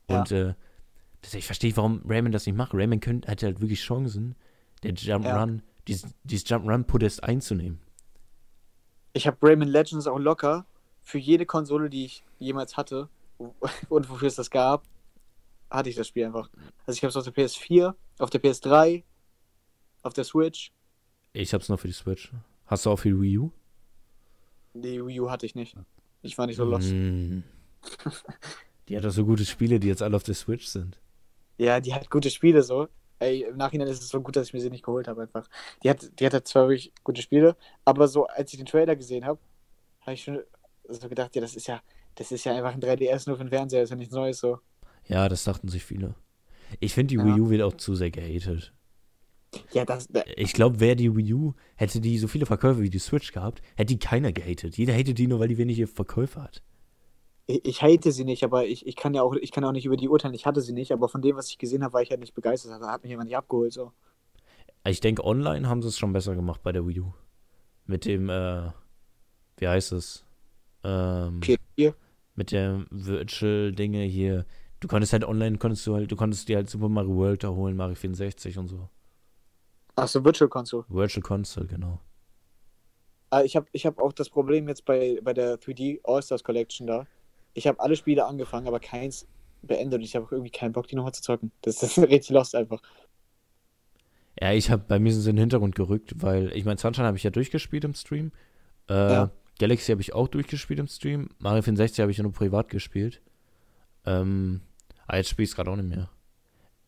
Ja. 0.08 0.20
Und 0.20 0.32
äh, 0.32 0.54
das, 1.24 1.34
ich 1.34 1.48
verstehe, 1.48 1.76
warum 1.76 2.04
Rayman 2.06 2.32
das 2.32 2.46
nicht 2.46 2.56
macht. 2.56 2.76
Rayman 2.76 3.00
könnt, 3.00 3.28
hat 3.28 3.42
halt 3.42 3.62
wirklich 3.62 3.82
Chancen, 3.82 4.36
der 4.84 4.94
Jump'n'Run, 4.94 5.62
dieses, 5.88 6.14
dieses 6.24 6.46
Jump'n'Run-Podest 6.46 7.24
einzunehmen. 7.24 7.80
Ich 9.14 9.26
habe 9.26 9.38
Rayman 9.42 9.68
Legends 9.70 10.06
auch 10.06 10.20
locker 10.20 10.68
für 11.02 11.18
jede 11.18 11.46
Konsole, 11.46 11.90
die 11.90 12.06
ich 12.06 12.24
jemals 12.40 12.78
hatte 12.78 13.10
und 13.90 14.10
wofür 14.10 14.28
es 14.28 14.36
das 14.36 14.50
gab, 14.50 14.84
hatte 15.70 15.90
ich 15.90 15.96
das 15.96 16.08
Spiel 16.08 16.26
einfach. 16.26 16.50
Also 16.86 16.98
ich 16.98 17.04
habe 17.04 17.10
es 17.10 17.16
auf 17.16 17.24
der 17.24 17.34
PS4, 17.34 17.94
auf 18.20 18.30
der 18.30 18.42
PS3, 18.42 19.04
auf 20.04 20.14
der 20.14 20.24
Switch. 20.24 20.72
Ich 21.34 21.54
hab's 21.54 21.70
nur 21.70 21.78
für 21.78 21.88
die 21.88 21.94
Switch. 21.94 22.32
Hast 22.66 22.86
du 22.86 22.92
auch 22.92 22.98
für 22.98 23.10
die 23.10 23.22
Wii 23.22 23.38
U? 23.38 23.52
Die 24.74 25.06
Wii 25.06 25.22
U 25.22 25.30
hatte 25.30 25.46
ich 25.46 25.56
nicht. 25.56 25.76
Ich 26.22 26.38
war 26.38 26.46
nicht 26.46 26.58
so 26.58 26.66
lost. 26.66 26.92
Mm. 26.92 27.40
Die 28.88 28.98
hat 28.98 29.06
doch 29.06 29.12
so 29.12 29.26
gute 29.26 29.46
Spiele, 29.46 29.80
die 29.80 29.88
jetzt 29.88 30.02
alle 30.02 30.18
auf 30.18 30.24
der 30.24 30.36
Switch 30.36 30.66
sind. 30.66 31.00
Ja, 31.58 31.80
die 31.80 31.94
hat 31.94 32.10
gute 32.10 32.30
Spiele 32.30 32.62
so. 32.62 32.90
Ey, 33.20 33.44
im 33.44 33.56
Nachhinein 33.56 33.88
ist 33.88 34.02
es 34.02 34.10
so 34.10 34.20
gut, 34.20 34.36
dass 34.36 34.48
ich 34.48 34.54
mir 34.54 34.60
sie 34.60 34.70
nicht 34.70 34.84
geholt 34.84 35.08
habe 35.08 35.22
einfach. 35.22 35.48
Die 35.82 35.90
hat, 35.90 36.20
die 36.20 36.26
hat 36.26 36.48
zwar 36.48 36.64
wirklich 36.68 36.92
gute 37.04 37.22
Spiele, 37.22 37.56
aber 37.86 38.10
so, 38.10 38.26
als 38.26 38.52
ich 38.52 38.58
den 38.58 38.66
Trailer 38.66 38.96
gesehen 38.96 39.26
habe, 39.26 39.40
habe 40.02 40.14
ich 40.14 40.24
schon 40.24 40.42
so 41.00 41.10
gedacht, 41.10 41.36
ja, 41.36 41.42
das 41.42 41.56
ist 41.56 41.68
ja, 41.68 41.82
das 42.16 42.32
ist 42.32 42.44
ja 42.44 42.56
einfach 42.56 42.74
ein 42.74 42.82
3DS 42.82 43.28
nur 43.28 43.38
für 43.38 43.44
den 43.44 43.50
Fernseher, 43.50 43.84
ist 43.84 43.90
ja 43.90 43.96
nichts 43.96 44.14
Neues 44.14 44.40
so. 44.40 44.60
Ja, 45.08 45.28
das 45.30 45.44
dachten 45.44 45.68
sich 45.68 45.84
viele. 45.84 46.16
Ich 46.80 46.94
finde, 46.94 47.16
die 47.16 47.16
Ja. 47.16 47.26
Wii 47.26 47.42
U 47.42 47.50
wird 47.50 47.62
auch 47.62 47.76
zu 47.76 47.96
sehr 47.96 48.12
gehatet. 48.12 48.74
Ja, 49.74 49.84
das. 49.84 50.08
äh, 50.08 50.24
Ich 50.38 50.54
glaube, 50.54 50.80
wäre 50.80 50.96
die 50.96 51.14
Wii 51.16 51.34
U, 51.34 51.54
hätte 51.76 52.00
die 52.00 52.18
so 52.18 52.28
viele 52.28 52.46
Verkäufe 52.46 52.82
wie 52.82 52.90
die 52.90 53.00
Switch 53.00 53.32
gehabt, 53.34 53.62
hätte 53.76 53.94
die 53.94 54.00
keiner 54.00 54.32
gehatet. 54.32 54.78
Jeder 54.78 54.94
hatet 54.94 55.18
die 55.18 55.28
nur, 55.28 55.40
weil 55.40 55.50
die 55.50 55.58
wenige 55.58 55.88
Verkäufe 55.88 56.42
hat. 56.42 56.64
Ich, 57.48 57.66
ich 57.66 57.82
hate 57.82 58.12
sie 58.14 58.24
nicht, 58.24 58.44
aber 58.44 58.66
ich, 58.66 58.88
ich 58.88 58.96
kann 58.96 59.14
ja 59.14 59.24
auch, 59.24 59.34
ich 59.36 59.52
kann 59.52 59.66
auch 59.66 59.74
nicht 59.74 59.86
über 59.86 59.98
die 59.98 60.08
urteilen. 60.08 60.34
Ich 60.36 60.46
hatte 60.46 60.62
sie 60.62 60.72
nicht, 60.74 60.94
aber 60.94 61.10
von 61.10 61.22
dem, 61.22 61.36
was 61.36 61.50
ich 61.50 61.58
gesehen 61.58 61.84
habe, 61.84 61.94
war 61.94 62.02
ich 62.02 62.10
halt 62.12 62.22
nicht 62.22 62.34
begeistert. 62.34 62.82
Da 62.82 62.92
hat 62.92 63.04
mich 63.04 63.10
jemand 63.10 63.28
nicht 63.28 63.36
abgeholt. 63.38 63.74
So. 63.74 63.92
Ich 64.88 65.02
denke, 65.02 65.26
online 65.26 65.68
haben 65.68 65.82
sie 65.82 65.90
es 65.90 65.98
schon 65.98 66.14
besser 66.14 66.36
gemacht 66.36 66.62
bei 66.64 66.72
der 66.72 66.88
Wii 66.88 67.02
U. 67.02 67.14
Mit 67.86 68.06
dem, 68.06 68.30
äh, 68.30 68.70
wie 69.58 69.68
heißt 69.68 69.92
es? 69.92 70.24
Ähm, 70.84 71.40
PS4. 71.42 71.94
mit 72.36 72.52
der 72.52 72.86
Virtual-Dinge 72.90 74.04
hier. 74.04 74.46
Du 74.80 74.88
konntest 74.88 75.14
halt 75.14 75.24
online, 75.24 75.58
konntest 75.58 75.86
du 75.86 75.96
halt, 75.96 76.12
du 76.12 76.16
konntest 76.16 76.48
dir 76.50 76.58
halt 76.58 76.70
Super 76.70 76.90
Mario 76.90 77.16
World 77.16 77.44
da 77.44 77.50
holen, 77.50 77.76
Mario 77.76 77.96
64 77.96 78.58
und 78.58 78.68
so. 78.68 78.90
Achso, 79.96 80.24
Virtual 80.24 80.50
Console. 80.50 80.86
Virtual 80.90 81.22
Console, 81.22 81.68
genau. 81.68 82.00
Ah, 83.30 83.44
ich 83.44 83.56
habe 83.56 83.68
ich 83.72 83.86
hab 83.86 84.00
auch 84.00 84.12
das 84.14 84.30
Problem 84.30 84.68
jetzt 84.68 84.86
bei, 84.86 85.20
bei 85.24 85.34
der 85.34 85.58
3D 85.60 86.00
All-Stars 86.04 86.44
Collection 86.44 86.88
da. 86.88 87.06
Ich 87.54 87.68
habe 87.68 87.80
alle 87.80 87.96
Spiele 87.96 88.26
angefangen, 88.26 88.68
aber 88.68 88.80
keins 88.80 89.28
beendet 89.62 90.00
und 90.00 90.04
ich 90.04 90.16
habe 90.16 90.26
auch 90.26 90.32
irgendwie 90.32 90.52
keinen 90.52 90.72
Bock, 90.74 90.88
die 90.88 90.96
nochmal 90.96 91.14
zu 91.14 91.22
zocken. 91.22 91.52
Das, 91.62 91.78
das 91.78 91.98
ist 91.98 92.04
richtig 92.10 92.32
lost 92.32 92.56
einfach. 92.56 92.82
Ja, 94.40 94.52
ich 94.54 94.72
habe 94.72 94.84
bei 94.88 95.00
mir 95.00 95.12
sind 95.14 95.22
sie 95.22 95.30
in 95.30 95.36
den 95.36 95.42
Hintergrund 95.42 95.76
gerückt, 95.76 96.14
weil 96.22 96.52
ich 96.56 96.66
mein 96.66 96.78
Sunshine 96.78 97.08
habe 97.08 97.18
ich 97.18 97.24
ja 97.24 97.30
durchgespielt 97.30 97.84
im 97.84 97.94
Stream. 97.94 98.32
Äh, 98.90 98.94
Ja. 99.12 99.32
Galaxy 99.62 99.92
habe 99.92 100.02
ich 100.02 100.14
auch 100.14 100.28
durchgespielt 100.28 100.80
im 100.80 100.88
Stream. 100.88 101.30
Mario 101.38 101.62
64 101.62 102.02
habe 102.02 102.12
ich 102.12 102.18
ja 102.18 102.24
nur 102.24 102.34
privat 102.34 102.70
gespielt. 102.70 103.22
Ähm, 104.08 104.62
aber 105.06 105.18
jetzt 105.18 105.30
spiele 105.30 105.44
ich 105.44 105.52
es 105.52 105.56
gerade 105.56 105.70
auch 105.70 105.76
nicht 105.76 105.88
mehr. 105.88 106.10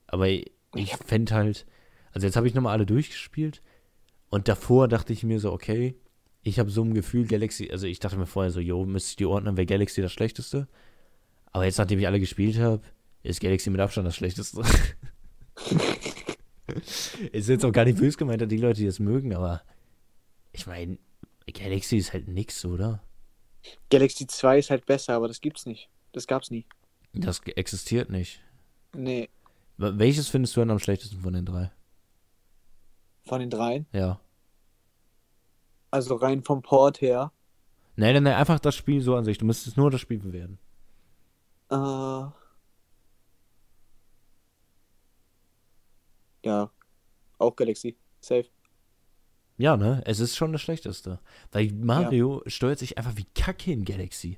Aber 0.08 0.28
ich, 0.28 0.52
ich 0.74 0.96
fände 0.96 1.36
halt, 1.36 1.68
also 2.14 2.26
jetzt 2.26 2.36
habe 2.36 2.48
ich 2.48 2.56
nochmal 2.56 2.74
alle 2.74 2.88
durchgespielt 2.88 3.62
und 4.30 4.48
davor 4.48 4.88
dachte 4.88 5.14
ich 5.14 5.24
mir 5.24 5.40
so, 5.40 5.54
okay, 5.54 5.96
ich 6.42 6.58
habe 6.58 6.72
so 6.72 6.84
ein 6.84 6.96
Gefühl, 6.96 7.28
Galaxy, 7.28 7.70
also 7.72 7.86
ich 7.86 8.00
dachte 8.00 8.18
mir 8.18 8.26
vorher 8.26 8.52
so, 8.52 8.60
jo, 8.60 8.86
müsste 8.86 9.12
ich 9.12 9.16
die 9.18 9.26
ordnen, 9.26 9.56
wäre 9.56 9.68
Galaxy 9.68 10.02
das 10.02 10.12
Schlechteste. 10.12 10.68
Aber 11.52 11.66
jetzt, 11.66 11.78
nachdem 11.78 12.00
ich 12.00 12.08
alle 12.08 12.20
gespielt 12.20 12.58
habe, 12.58 12.82
ist 13.22 13.40
Galaxy 13.40 13.70
mit 13.70 13.82
Abstand 13.82 14.08
das 14.08 14.16
Schlechteste. 14.16 14.64
ist 17.32 17.50
jetzt 17.50 17.64
auch 17.64 17.72
gar 17.72 17.86
nicht 17.86 18.00
böse 18.00 18.18
gemeint 18.18 18.42
an 18.42 18.50
die 18.50 18.58
Leute, 18.58 18.80
die 18.80 18.88
das 18.88 19.00
mögen, 19.00 19.36
aber 19.36 19.62
ich 20.52 20.66
meine, 20.66 20.98
Galaxy 21.52 21.98
ist 21.98 22.14
halt 22.14 22.28
nix, 22.28 22.64
oder? 22.66 23.02
Galaxy 23.90 24.28
2 24.28 24.60
ist 24.60 24.70
halt 24.70 24.86
besser, 24.86 25.14
aber 25.16 25.28
das 25.28 25.42
gibt's 25.42 25.66
nicht. 25.66 25.90
Das 26.12 26.28
gab's 26.28 26.52
nie. 26.52 26.66
Das 27.14 27.40
existiert 27.46 28.10
nicht. 28.10 28.42
Nee, 28.94 29.30
Wel- 29.78 29.98
Welches 29.98 30.28
findest 30.30 30.56
du 30.56 30.62
denn 30.62 30.72
am 30.72 30.80
schlechtesten 30.80 31.20
von 31.20 31.34
den 31.34 31.46
drei? 31.46 31.72
von 33.26 33.40
den 33.40 33.50
dreien. 33.50 33.86
Ja. 33.94 34.20
Also 35.92 36.16
rein 36.16 36.44
vom 36.44 36.62
Port 36.62 37.00
her. 37.02 37.32
Nee, 37.96 38.12
nee, 38.12 38.20
nee, 38.20 38.32
einfach 38.32 38.60
das 38.60 38.76
Spiel 38.76 39.02
so 39.02 39.16
an 39.16 39.24
sich. 39.24 39.38
Du 39.38 39.46
müsstest 39.46 39.78
nur 39.78 39.90
das 39.92 40.02
Spiel 40.02 40.20
bewerten. 40.20 40.60
Äh, 41.72 41.76
ja, 46.46 46.70
auch 47.38 47.56
Galaxy. 47.56 47.96
Safe. 48.20 48.46
Ja, 49.64 49.78
ne? 49.78 50.02
Es 50.04 50.20
ist 50.20 50.36
schon 50.36 50.52
das 50.52 50.62
Schlechteste. 50.62 51.20
Weil 51.54 51.72
Mario 51.72 52.42
steuert 52.48 52.80
sich 52.80 52.98
einfach 52.98 53.16
wie 53.16 53.24
Kacke 53.34 53.72
in 53.72 53.86
Galaxy. 53.86 54.38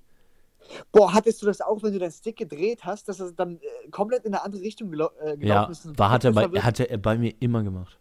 Boah, 0.91 1.15
hattest 1.15 1.41
du 1.41 1.47
das 1.47 1.61
auch, 1.61 1.81
wenn 1.81 1.93
du 1.93 1.97
deinen 1.97 2.11
Stick 2.11 2.35
gedreht 2.37 2.81
hast, 2.83 3.09
dass 3.09 3.19
es 3.19 3.33
dann 3.33 3.55
äh, 3.57 3.89
komplett 3.89 4.23
in 4.25 4.35
eine 4.35 4.43
andere 4.43 4.61
Richtung 4.61 4.91
gelau 4.91 5.09
äh, 5.19 5.35
gelaufen 5.35 5.47
Ja, 5.47 5.89
ist? 5.89 5.97
war, 5.97 6.11
hat, 6.11 6.25
er 6.25 6.31
bei, 6.33 6.43
hatte 6.61 6.87
er 6.91 6.99
bei 6.99 7.17
mir 7.17 7.33
immer 7.39 7.63
gemacht. 7.63 7.99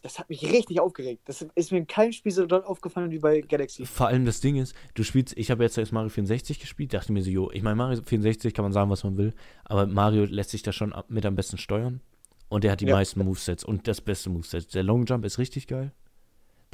Das 0.00 0.18
hat 0.18 0.30
mich 0.30 0.50
richtig 0.50 0.80
aufgeregt. 0.80 1.20
Das 1.26 1.44
ist 1.54 1.72
mir 1.72 1.78
in 1.78 1.86
keinem 1.86 2.12
Spiel 2.12 2.32
so 2.32 2.46
doll 2.46 2.64
aufgefallen 2.64 3.10
wie 3.10 3.18
bei 3.18 3.42
Galaxy. 3.42 3.84
Vor 3.84 4.06
allem 4.06 4.24
das 4.24 4.40
Ding 4.40 4.56
ist, 4.56 4.74
du 4.94 5.02
spielst, 5.02 5.36
ich 5.36 5.50
habe 5.50 5.62
jetzt 5.62 5.76
erst 5.76 5.92
Mario 5.92 6.08
64 6.08 6.58
gespielt, 6.58 6.94
dachte 6.94 7.12
mir 7.12 7.22
so, 7.22 7.28
jo, 7.28 7.50
ich 7.50 7.62
meine, 7.62 7.76
Mario 7.76 8.00
64 8.02 8.54
kann 8.54 8.62
man 8.64 8.72
sagen, 8.72 8.88
was 8.88 9.04
man 9.04 9.18
will, 9.18 9.34
aber 9.64 9.86
Mario 9.86 10.24
lässt 10.24 10.50
sich 10.50 10.62
da 10.62 10.72
schon 10.72 10.94
mit 11.08 11.26
am 11.26 11.34
besten 11.34 11.58
steuern. 11.58 12.00
Und 12.48 12.64
der 12.64 12.72
hat 12.72 12.80
die 12.80 12.86
Ja. 12.86 12.94
meisten 12.94 13.22
Movesets 13.22 13.62
und 13.62 13.86
das 13.88 14.00
beste 14.00 14.30
Moveset. 14.30 14.74
Der 14.74 14.84
Long 14.84 15.04
Jump 15.04 15.26
ist 15.26 15.38
richtig 15.38 15.66
geil. 15.66 15.92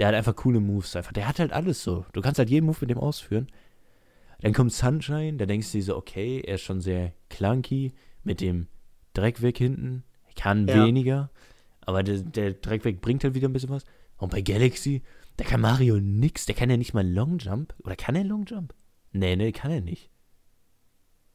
Der 0.03 0.09
hat 0.09 0.17
einfach 0.17 0.35
coole 0.35 0.59
Moves 0.59 0.97
einfach. 0.97 1.13
Der 1.13 1.29
hat 1.29 1.39
halt 1.39 1.53
alles 1.53 1.81
so. 1.85 2.05
Du 2.13 2.23
kannst 2.23 2.41
halt 2.41 2.51
jeden 2.51 2.67
Move 2.67 2.79
mit 2.81 2.91
dem 2.91 2.99
ausführen. 2.99 3.47
Dann 4.41 4.53
kommt 4.53 4.73
Sunshine, 4.73 5.35
da 5.37 5.47
denkst 5.47 5.71
du 5.71 5.79
dir 5.79 5.85
so, 5.85 5.97
okay, 5.97 6.41
er 6.45 6.57
ist 6.57 6.63
schon 6.63 6.81
sehr 6.81 7.13
clunky 7.31 7.93
mit 8.25 8.41
dem 8.41 8.67
Dreckweg 9.15 9.57
hinten. 9.59 10.03
Er 10.27 10.35
kann 10.35 10.67
Ja. 10.67 10.85
weniger, 10.85 11.31
aber 11.83 12.03
der, 12.03 12.19
der 12.19 12.55
Dreckweg 12.55 13.01
bringt 13.01 13.23
halt 13.23 13.35
wieder 13.35 13.49
ein 13.49 13.53
bisschen 13.53 13.71
was. 13.71 13.85
Und 14.17 14.33
bei 14.33 14.41
Galaxy, 14.41 15.03
da 15.37 15.45
kann 15.45 15.61
Mario 15.61 16.01
nix. 16.01 16.47
Der 16.47 16.57
kann 16.57 16.69
ja 16.69 16.77
nicht 16.77 16.95
mal 16.95 17.09
Long 17.09 17.39
Jump. 17.39 17.73
Oder 17.85 17.95
kann 17.95 18.17
er 18.17 18.25
Long 18.25 18.45
Jump? 18.45 18.75
Nee, 19.13 19.37
nee, 19.37 19.53
kann 19.53 19.71
er 19.71 19.83
nicht. 19.83 20.11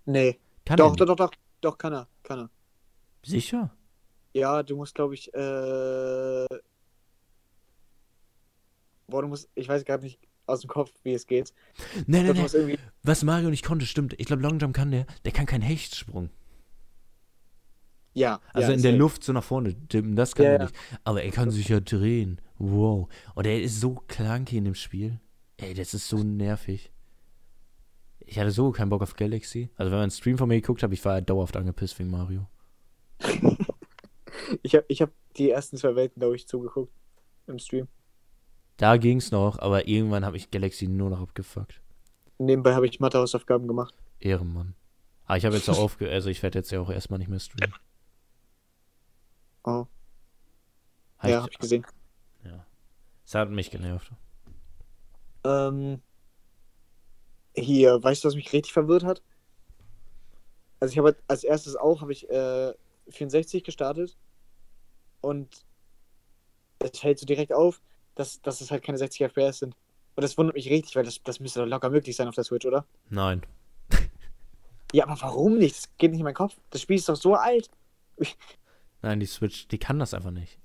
Nee. 0.04 0.40
Kann 0.66 0.76
Doch, 0.76 0.88
er 0.92 0.96
doch, 0.98 1.06
nicht. 1.08 1.10
doch, 1.22 1.30
doch, 1.30 1.32
doch, 1.62 1.78
kann 1.78 1.94
er. 1.94 2.10
Kann 2.24 2.40
er. 2.40 2.50
Sicher? 3.26 3.74
Ja, 4.34 4.62
du 4.62 4.76
musst, 4.76 4.94
glaube 4.94 5.14
ich, 5.14 5.34
äh. 5.34 6.46
Boah, 9.08 9.22
du 9.22 9.28
musst, 9.28 9.50
ich 9.56 9.68
weiß 9.70 9.86
gerade 9.86 10.04
nicht 10.04 10.20
aus 10.46 10.62
dem 10.62 10.70
Kopf, 10.70 10.92
wie 11.04 11.14
es 11.14 11.28
geht. 11.28 11.54
Nee, 12.06 12.24
nee, 12.24 12.34
nee. 12.34 12.46
irgendwie. 12.52 12.80
Was 13.04 13.24
Mario 13.24 13.50
nicht 13.50 13.66
konnte, 13.66 13.86
stimmt. 13.86 14.16
Ich 14.18 14.28
glaube, 14.28 14.42
Long 14.42 14.60
Jump 14.60 14.76
kann 14.76 14.92
der. 14.92 15.06
Der 15.26 15.32
kann 15.32 15.46
keinen 15.46 15.62
Hechtsprung. 15.62 16.30
Ja. 18.14 18.42
Also 18.54 18.70
ja, 18.70 18.76
in 18.76 18.82
der 18.82 18.92
safe. 18.92 19.00
Luft 19.00 19.24
so 19.24 19.34
nach 19.34 19.44
vorne 19.44 19.76
tippen, 19.88 20.16
das 20.16 20.36
kann 20.36 20.46
Ja, 20.46 20.52
er 20.52 20.58
ja. 20.60 20.66
nicht. 20.66 20.76
Aber 21.04 21.24
er 21.24 21.32
kann 21.32 21.52
sich 21.52 21.70
ja 21.70 21.80
drehen. 21.80 22.42
Wow. 22.58 23.08
Und 23.36 23.46
er 23.46 23.62
ist 23.62 23.80
so 23.80 24.02
clunky 24.08 24.58
in 24.58 24.66
dem 24.66 24.76
Spiel. 24.76 25.20
Ey, 25.58 25.74
das 25.74 25.94
ist 25.94 26.08
so 26.08 26.18
nervig. 26.18 26.92
Ich 28.26 28.40
hatte 28.40 28.52
so 28.52 28.72
keinen 28.72 28.90
Bock 28.90 29.02
auf 29.02 29.16
Galaxy. 29.16 29.70
Also 29.76 29.92
wenn 29.92 29.98
man 29.98 30.04
einen 30.04 30.12
Stream 30.12 30.38
von 30.38 30.50
mir 30.50 30.60
geguckt 30.60 30.84
hat, 30.84 30.92
ich 30.92 31.04
war 31.06 31.14
halt 31.14 31.30
dauerhaft 31.30 31.56
angepisst 31.56 31.98
wegen 32.00 32.10
Mario. 32.10 32.48
Ich 34.62 34.76
habe 34.76 34.86
ich 34.88 35.02
hab 35.02 35.12
die 35.36 35.50
ersten 35.50 35.78
zwei 35.78 35.96
Welten, 35.96 36.20
glaube 36.20 36.36
ich, 36.36 36.48
zugeguckt. 36.48 36.94
Im 37.48 37.60
Stream. 37.60 37.88
Da 38.78 38.98
ging's 38.98 39.32
noch, 39.32 39.60
aber 39.60 39.88
irgendwann 39.88 40.24
habe 40.24 40.38
ich 40.38 40.52
Galaxy 40.52 40.88
nur 40.88 41.10
noch 41.10 41.22
abgefuckt. 41.22 41.82
Nebenbei 42.38 42.76
habe 42.76 42.86
ich 42.86 43.00
Mathehausaufgaben 43.00 43.68
gemacht. 43.68 43.96
Ehrenmann. 44.20 44.76
Aber 45.26 45.38
ich 45.38 45.46
habe 45.46 45.56
jetzt 45.56 45.70
auch 45.70 45.80
aufge... 45.80 46.10
Also 46.10 46.30
ich 46.30 46.44
werde 46.44 46.60
jetzt 46.60 46.72
ja 46.72 46.80
auch 46.80 46.90
erstmal 46.90 47.18
nicht 47.20 47.30
mehr 47.30 47.40
streamen. 47.40 47.76
Oh. 49.64 49.86
Hab 51.18 51.30
ja, 51.30 51.42
habe 51.42 51.52
ich 51.52 51.58
gesehen. 51.58 51.86
ja. 52.46 52.66
Es 53.26 53.34
hat 53.34 53.50
mich 53.50 53.72
genervt. 53.72 54.12
Ähm, 55.44 56.02
hier, 57.56 58.02
weißt 58.02 58.24
du, 58.24 58.28
was 58.28 58.36
mich 58.36 58.54
richtig 58.54 58.74
verwirrt 58.74 59.04
hat? 59.04 59.24
Also 60.80 60.92
ich 60.92 60.98
habe 61.00 61.10
halt 61.10 61.24
als 61.28 61.44
erstes 61.44 61.76
auch, 61.76 62.02
habe 62.02 62.12
ich 62.12 62.30
äh, 62.30 62.74
64 63.10 63.64
gestartet 63.64 64.16
und 65.22 65.66
es 66.80 67.00
fällt 67.00 67.18
so 67.18 67.26
direkt 67.26 67.52
auf, 67.52 67.82
dass, 68.18 68.42
dass 68.42 68.62
es 68.62 68.72
halt 68.72 68.84
keine 68.84 68.98
60 68.98 69.22
FPS 69.30 69.60
sind. 69.60 69.76
Und 70.16 70.24
das 70.24 70.38
wundert 70.38 70.56
mich 70.56 70.70
richtig, 70.70 70.96
weil 70.96 71.04
das, 71.04 71.22
das 71.24 71.40
müsste 71.40 71.60
doch 71.60 71.68
locker 71.68 71.90
möglich 71.90 72.16
sein 72.16 72.28
auf 72.28 72.36
der 72.36 72.44
Switch, 72.44 72.66
oder? 72.66 72.86
Nein. 73.10 73.42
Ja, 74.94 75.04
aber 75.06 75.20
warum 75.22 75.58
nicht? 75.58 75.76
Das 75.76 75.98
geht 75.98 76.12
nicht 76.12 76.22
in 76.22 76.24
meinen 76.24 76.34
Kopf. 76.34 76.56
Das 76.70 76.82
Spiel 76.82 76.96
ist 76.96 77.10
doch 77.10 77.18
so 77.18 77.36
alt. 77.36 77.70
Nein, 79.02 79.20
die 79.20 79.26
Switch, 79.26 79.68
die 79.68 79.78
kann 79.78 80.00
das 80.00 80.14
einfach 80.14 80.32
nicht. 80.32 80.60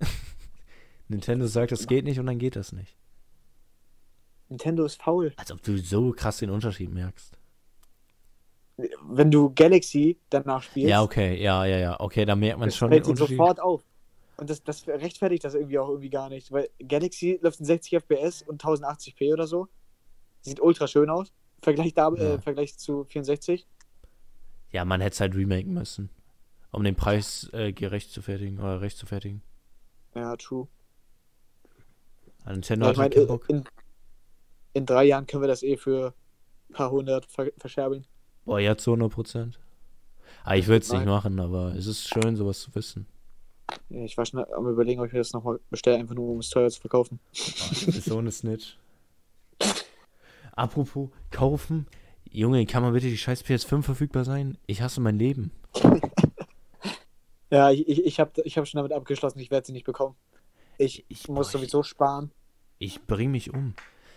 Nintendo 1.09 1.49
sagt, 1.49 1.73
das 1.73 1.89
geht 1.89 2.05
nicht 2.05 2.21
und 2.21 2.27
dann 2.27 2.39
geht 2.39 2.55
das 2.55 2.71
nicht. 2.71 2.97
Nintendo 4.49 4.85
ist 4.85 5.03
faul. 5.03 5.33
Als 5.37 5.51
ob 5.51 5.61
du 5.63 5.77
so 5.77 6.13
krass 6.13 6.39
den 6.39 6.51
Unterschied 6.51 6.93
merkst. 6.93 7.37
Wenn 8.77 9.31
du 9.33 9.53
Galaxy 9.53 10.19
danach 10.31 10.63
spielst, 10.63 10.89
Ja, 10.89 11.03
okay, 11.03 11.43
ja, 11.43 11.65
ja, 11.65 11.79
ja. 11.79 12.01
Okay, 12.01 12.25
da 12.25 12.37
merkt 12.37 12.61
man 12.61 12.71
schon 12.71 12.93
den 12.93 13.03
Unterschied. 13.03 13.37
sofort 13.37 13.61
auf. 13.61 13.83
Und 14.37 14.51
das, 14.51 14.63
das 14.65 14.87
rechtfertigt 14.89 15.45
das 15.45 15.55
irgendwie 15.55 15.79
auch 15.79 15.89
irgendwie 15.89 16.11
gar 16.11 16.29
nicht. 16.29 16.51
Weil 16.53 16.69
Galaxy 16.87 17.39
läuft 17.43 17.61
in 17.61 17.67
60 17.67 17.95
FPS 18.03 18.43
und 18.43 18.63
1080p 18.63 19.33
oder 19.33 19.47
so. 19.47 19.69
Sieht 20.41 20.61
ultra 20.61 20.87
schön 20.87 21.11
aus. 21.11 21.33
Vergleich, 21.61 21.95
da, 21.95 22.13
Ja. 22.17 22.35
äh, 22.35 22.39
Vergleich 22.41 22.77
zu 22.79 23.05
64. 23.05 23.67
Ja, 24.71 24.85
man 24.85 25.01
hätte 25.01 25.15
es 25.15 25.21
halt 25.21 25.35
remaken 25.35 25.75
müssen. 25.75 26.11
Um 26.73 26.83
den 26.83 26.97
Preis 26.97 27.51
äh, 27.53 27.73
gerecht 27.73 28.11
zu 28.11 28.23
fertigen 28.23 28.59
oder 28.59 28.81
recht 28.81 28.97
zu 28.97 29.05
fertigen. 29.07 29.43
Ja, 30.15 30.35
true. 30.37 30.67
Nintendo 32.47 32.87
Ja, 32.87 32.93
ich 32.93 32.99
halt 32.99 33.15
keinen 33.15 33.27
Bock. 33.27 33.49
in, 33.49 33.65
in 34.73 34.87
drei 34.87 35.05
Jahren 35.05 35.27
können 35.27 35.43
wir 35.43 35.49
das 35.49 35.63
eh 35.63 35.77
für 35.77 36.15
ein 36.71 36.73
paar 36.75 36.91
hundert 36.91 37.27
ver 37.27 37.53
verscherbeln. 37.59 38.07
Boah, 38.45 38.59
ja, 38.59 38.77
zu 38.77 38.91
100 38.93 39.13
Prozent. 39.13 39.61
Ah, 40.45 40.57
ich 40.57 40.67
würde 40.67 40.83
es 40.83 40.91
nicht 40.91 41.05
machen, 41.07 41.39
aber 41.39 41.75
es 41.77 41.87
ist 41.87 42.09
schön, 42.09 42.35
sowas 42.35 42.61
zu 42.61 42.75
wissen. 42.75 43.07
Ich 43.91 44.17
war 44.17 44.25
schon 44.27 44.45
am 44.53 44.67
überlegen, 44.69 45.01
ob 45.01 45.07
ich 45.07 45.13
das 45.13 45.33
nochmal 45.33 45.61
bestelle, 45.71 45.99
einfach 45.99 46.15
nur 46.15 46.29
um 46.31 46.39
es 46.39 46.49
teuer 46.51 46.71
zu 46.71 46.81
verkaufen. 46.81 47.19
Ist 47.33 48.05
so 48.05 48.19
eine 48.19 48.31
Snitch. 48.33 48.77
Apropos 50.57 51.09
kaufen. 51.31 51.87
Junge, 52.31 52.65
kann 52.67 52.83
mal 52.83 52.93
bitte 52.93 53.09
die 53.09 53.19
scheiß 53.19 53.45
PS5 53.45 53.83
verfügbar 53.83 54.25
sein? 54.25 54.57
Ich 54.67 54.81
hasse 54.83 55.01
mein 55.01 55.19
Leben. 55.19 55.51
Ja, 57.51 57.71
ich, 57.71 57.87
ich, 57.87 58.05
ich 58.07 58.21
habe 58.21 58.33
ich 58.45 58.57
hab 58.57 58.67
schon 58.67 58.79
damit 58.79 58.93
abgeschlossen, 58.93 59.39
ich 59.39 59.51
werde 59.51 59.67
sie 59.67 59.73
nicht 59.73 59.85
bekommen. 59.85 60.15
Ich, 60.79 61.05
Ich- 61.09 61.29
muss 61.29 61.49
boah, 61.53 61.59
sowieso 61.59 61.83
sparen. 61.83 62.31
Ich 62.79 63.03
bring 63.07 63.31
mich 63.31 63.53
um. 63.53 63.75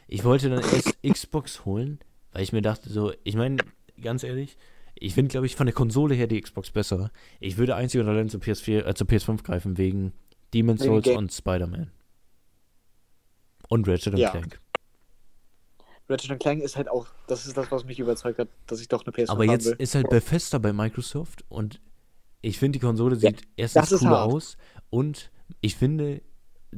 Ich 0.07 0.23
wollte 0.23 0.49
dann 0.49 0.61
erst 0.61 0.97
Xbox 1.03 1.65
holen, 1.65 1.99
weil 2.31 2.43
ich 2.43 2.53
mir 2.53 2.61
dachte 2.61 2.89
so, 2.89 3.11
ich 3.23 3.35
meine, 3.35 3.57
ganz 4.01 4.23
ehrlich, 4.23 4.57
ich 4.95 5.13
finde, 5.13 5.29
glaube 5.29 5.45
ich, 5.45 5.55
von 5.55 5.65
der 5.65 5.73
Konsole 5.75 6.15
her 6.15 6.27
die 6.27 6.39
Xbox 6.41 6.71
besser. 6.71 7.11
Ich 7.39 7.57
würde 7.57 7.75
einzig 7.75 8.01
und 8.01 8.07
allein 8.07 8.29
zur 8.29 8.39
PS4, 8.41 8.85
äh, 8.85 8.93
zur 8.95 9.07
PS5 9.07 9.43
greifen, 9.43 9.77
wegen 9.77 10.13
Demon's 10.53 10.81
Wegen 10.81 10.91
Souls 10.93 11.03
Game. 11.05 11.17
und 11.17 11.33
Spider-Man. 11.33 11.91
Und 13.69 13.87
Ratchet 13.87 14.17
Ja. 14.17 14.31
Clank. 14.31 14.59
Ratchet 16.07 16.39
Clank 16.39 16.61
ist 16.61 16.75
halt 16.77 16.87
auch, 16.87 17.07
das 17.27 17.47
ist 17.47 17.57
das, 17.57 17.71
was 17.71 17.83
mich 17.83 17.99
überzeugt 17.99 18.37
hat, 18.37 18.49
dass 18.67 18.79
ich 18.79 18.87
doch 18.87 19.03
eine 19.05 19.11
PS5 19.13 19.29
Aber 19.31 19.43
haben 19.43 19.51
jetzt 19.51 19.65
will. 19.65 19.75
ist 19.79 19.95
halt 19.95 20.09
Bethesda 20.09 20.59
bei 20.59 20.71
Microsoft 20.71 21.43
und 21.49 21.81
ich 22.41 22.59
finde, 22.59 22.77
die 22.77 22.85
Konsole 22.85 23.15
sieht 23.15 23.41
erstens 23.57 23.81
das 23.89 23.91
ist 23.93 23.99
cooler 24.01 24.19
hart. 24.19 24.31
aus 24.31 24.57
und 24.91 25.31
ich 25.61 25.75
finde 25.75 26.21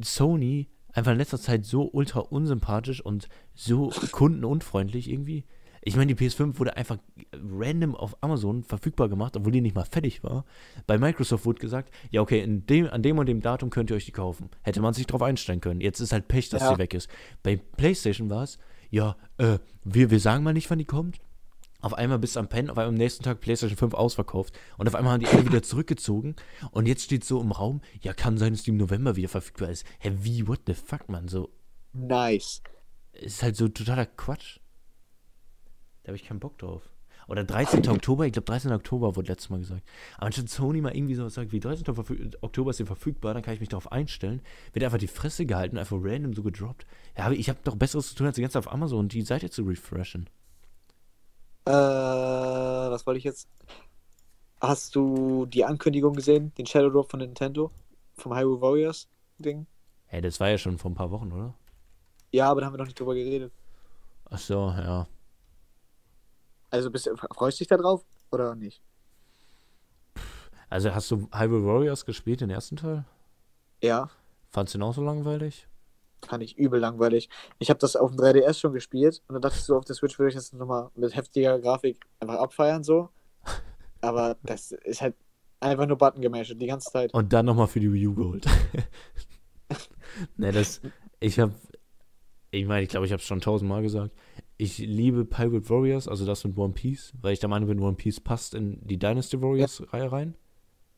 Sony 0.02 0.70
einfach 0.94 1.12
in 1.12 1.18
letzter 1.18 1.40
Zeit 1.40 1.66
so 1.66 1.90
ultra 1.92 2.22
unsympathisch 2.22 3.02
und 3.02 3.28
so 3.54 3.90
kundenunfreundlich 4.12 5.10
irgendwie. 5.10 5.44
Ich 5.82 5.96
meine, 5.96 6.14
die 6.14 6.26
PS5 6.26 6.60
wurde 6.60 6.76
einfach 6.78 6.98
random 7.34 7.96
auf 7.96 8.22
Amazon 8.22 8.64
verfügbar 8.64 9.10
gemacht, 9.10 9.36
obwohl 9.38 9.52
die 9.52 9.62
nicht 9.62 9.76
mal 9.76 9.86
fertig 9.86 10.24
war. 10.24 10.46
Bei 10.86 10.98
Microsoft 10.98 11.46
wurde 11.46 11.60
gesagt, 11.60 11.94
ja 12.12 12.22
okay, 12.22 12.46
dem, 12.48 12.88
an 12.90 13.02
dem 13.04 13.18
und 13.18 13.26
dem 13.28 13.42
Datum 13.42 13.70
könnt 13.70 13.90
ihr 13.90 13.96
euch 13.96 14.06
die 14.06 14.12
kaufen. 14.12 14.50
Hätte 14.64 14.82
man 14.82 14.94
sich 14.94 15.08
drauf 15.08 15.22
einstellen 15.22 15.62
können. 15.62 15.82
Jetzt 15.82 16.00
ist 16.00 16.12
halt 16.12 16.28
Pech, 16.28 16.50
dass 16.50 16.62
Ja. 16.64 16.74
sie 16.74 16.78
weg 16.78 16.94
ist. 16.94 17.10
Bei 17.44 17.56
PlayStation 17.58 18.30
war 18.30 18.44
es, 18.44 18.58
ja, 18.90 19.16
äh, 19.38 19.60
wir, 19.84 20.10
wir 20.12 20.20
sagen 20.20 20.44
mal 20.44 20.54
nicht, 20.54 20.70
wann 20.70 20.80
die 20.80 20.86
kommt. 20.86 21.20
Auf 21.80 21.94
einmal 21.94 22.18
bis 22.18 22.38
am 22.38 22.50
Pen, 22.50 22.72
auf 22.72 22.78
einmal 22.78 22.90
am 22.90 22.96
nächsten 22.96 23.24
Tag 23.24 23.40
PlayStation 23.40 23.78
5 23.78 23.94
ausverkauft. 23.94 24.58
Und 24.78 24.88
auf 24.88 24.96
einmal 24.96 25.14
haben 25.14 25.20
die 25.20 25.28
alle 25.28 25.46
wieder 25.46 25.62
zurückgezogen. 25.62 26.36
Und 26.72 26.88
jetzt 26.88 27.04
steht 27.04 27.24
so 27.24 27.40
im 27.40 27.52
Raum, 27.52 27.82
ja, 28.02 28.14
kann 28.14 28.38
sein, 28.40 28.54
dass 28.54 28.64
die 28.64 28.72
im 28.72 28.78
November 28.78 29.16
wieder 29.16 29.30
verfügbar 29.30 29.70
ist. 29.70 29.86
Hä, 30.00 30.12
wie, 30.22 30.48
what 30.48 30.62
the 30.66 30.74
fuck, 30.74 31.08
man? 31.08 31.28
So, 31.28 31.50
Nice. 31.94 32.62
ist 33.14 33.44
halt 33.44 33.56
so 33.56 33.68
totaler 33.68 34.08
Quatsch. 34.08 34.60
Da 36.08 36.12
habe 36.12 36.16
ich 36.16 36.24
keinen 36.24 36.40
Bock 36.40 36.58
drauf. 36.58 36.90
Oder 37.28 37.44
13. 37.44 37.86
Oktober, 37.90 38.26
ich 38.26 38.32
glaube 38.32 38.46
13. 38.46 38.72
Oktober 38.72 39.18
wurde 39.18 39.28
letztes 39.28 39.50
Mal 39.50 39.60
gesagt. 39.60 39.84
Aber 40.16 40.28
anstatt 40.28 40.48
Sony 40.48 40.80
mal 40.80 40.96
irgendwie 40.96 41.16
so 41.16 41.28
sagt, 41.28 41.52
wie 41.52 41.60
13. 41.60 41.84
Verfü- 41.84 42.34
Oktober 42.40 42.70
ist 42.70 42.78
hier 42.78 42.86
verfügbar, 42.86 43.34
dann 43.34 43.44
kann 43.44 43.54
ich 43.56 43.60
mich 43.60 43.68
darauf 43.68 43.92
einstellen. 43.92 44.42
Wird 44.72 44.86
einfach 44.86 45.00
die 45.00 45.08
Fresse 45.10 45.46
gehalten, 45.46 45.78
einfach 45.78 45.98
random 46.00 46.34
so 46.34 46.44
gedroppt. 46.44 46.86
Ja, 47.18 47.30
ich 47.32 47.50
habe 47.50 47.60
doch 47.66 47.76
Besseres 47.76 48.08
zu 48.08 48.16
tun, 48.16 48.28
als 48.28 48.36
die 48.38 48.42
ganze 48.42 48.54
Zeit 48.54 48.66
auf 48.66 48.72
Amazon 48.72 49.10
die 49.10 49.22
Seite 49.24 49.50
zu 49.50 49.64
refreshen. 49.64 50.30
Äh, 51.66 51.72
was 51.72 53.06
wollte 53.06 53.18
ich 53.18 53.26
jetzt? 53.26 53.50
Hast 54.62 54.96
du 54.96 55.46
die 55.46 55.66
Ankündigung 55.66 56.14
gesehen? 56.14 56.54
Den 56.58 56.66
Shadow 56.68 56.90
Drop 56.90 57.12
von 57.12 57.20
Nintendo? 57.20 57.70
Vom 58.16 58.34
Hyrule 58.34 58.62
Warriors 58.62 59.10
Ding? 59.40 59.68
Hey, 60.06 60.22
das 60.22 60.40
war 60.40 60.48
ja 60.48 60.58
schon 60.58 60.78
vor 60.78 60.90
ein 60.90 60.96
paar 60.96 61.12
Wochen, 61.12 61.34
oder? 61.34 61.54
Ja, 62.32 62.50
aber 62.50 62.62
da 62.62 62.68
haben 62.68 62.74
wir 62.74 62.78
noch 62.78 62.86
nicht 62.86 62.98
drüber 62.98 63.14
geredet. 63.14 63.52
Ach 64.30 64.38
so, 64.38 64.70
ja. 64.70 65.08
Also 66.70 66.92
bist 66.92 67.10
freust 67.34 67.60
du 67.60 67.62
dich 67.62 67.68
da 67.68 67.78
drauf 67.78 68.04
oder 68.32 68.56
nicht? 68.56 68.82
Also 70.70 70.94
hast 70.94 71.10
du 71.12 71.30
Hyrule 71.32 71.66
Warriors 71.66 72.06
gespielt, 72.06 72.42
den 72.42 72.50
ersten 72.50 72.76
Teil? 72.76 73.06
Ja, 73.82 74.10
Fandst 74.50 74.74
du 74.74 74.80
den 74.80 74.84
auch 74.84 74.94
so 74.94 75.04
langweilig? 75.04 75.68
fand 76.26 76.42
ich 76.44 76.58
übel 76.58 76.80
langweilig. 76.80 77.30
Ich 77.60 77.70
habe 77.70 77.80
das 77.80 77.96
auf 77.96 78.12
dem 78.12 78.20
3DS 78.20 78.60
schon 78.60 78.74
gespielt 78.74 79.22
und 79.28 79.36
dann 79.36 79.42
dachte 79.42 79.58
ich 79.58 79.64
so, 79.64 79.78
auf 79.78 79.86
der 79.86 79.96
Switch 79.96 80.18
würde 80.18 80.30
ich 80.30 80.36
das 80.36 80.52
nochmal 80.52 80.90
mit 80.96 81.16
heftiger 81.16 81.60
Grafik 81.60 82.06
einfach 82.20 82.36
abfeiern 82.36 82.84
so. 82.84 83.10
Aber 84.02 84.36
das 84.44 84.72
ist 84.72 85.02
halt 85.02 85.16
einfach 85.60 85.86
nur 85.86 85.98
Button 85.98 86.22
gemasht 86.22 86.56
die 86.56 86.68
ganze 86.68 86.92
Zeit. 86.92 87.14
Und 87.14 87.34
dann 87.34 87.46
nochmal 87.46 87.68
für 87.68 87.80
die 87.80 87.92
Wii 87.92 88.08
U 88.08 88.16
geholt. 88.16 88.48
ne, 90.38 90.52
das, 90.52 90.82
ich 91.20 91.40
habe, 91.40 91.54
ich 92.52 92.66
meine, 92.66 92.84
ich 92.84 92.90
glaube, 92.90 93.06
ich 93.06 93.12
habe 93.12 93.22
es 93.22 93.28
schon 93.28 93.42
tausendmal 93.42 93.82
gesagt. 93.82 94.16
Ich 94.58 94.80
liebe 94.80 95.24
Pirate 95.24 95.70
Warriors, 95.70 96.08
also 96.08 96.26
das 96.26 96.44
mit 96.44 96.58
One 96.58 96.74
Piece, 96.74 97.14
weil 97.22 97.34
ich 97.34 97.40
der 97.40 97.50
Meinung 97.50 97.70
bin, 97.70 97.80
One 97.80 97.96
Piece 97.96 98.20
passt 98.20 98.56
in 98.56 98.80
die 98.86 98.98
Dynasty 98.98 99.40
Warriors-Reihe 99.42 100.12
rein. 100.12 100.36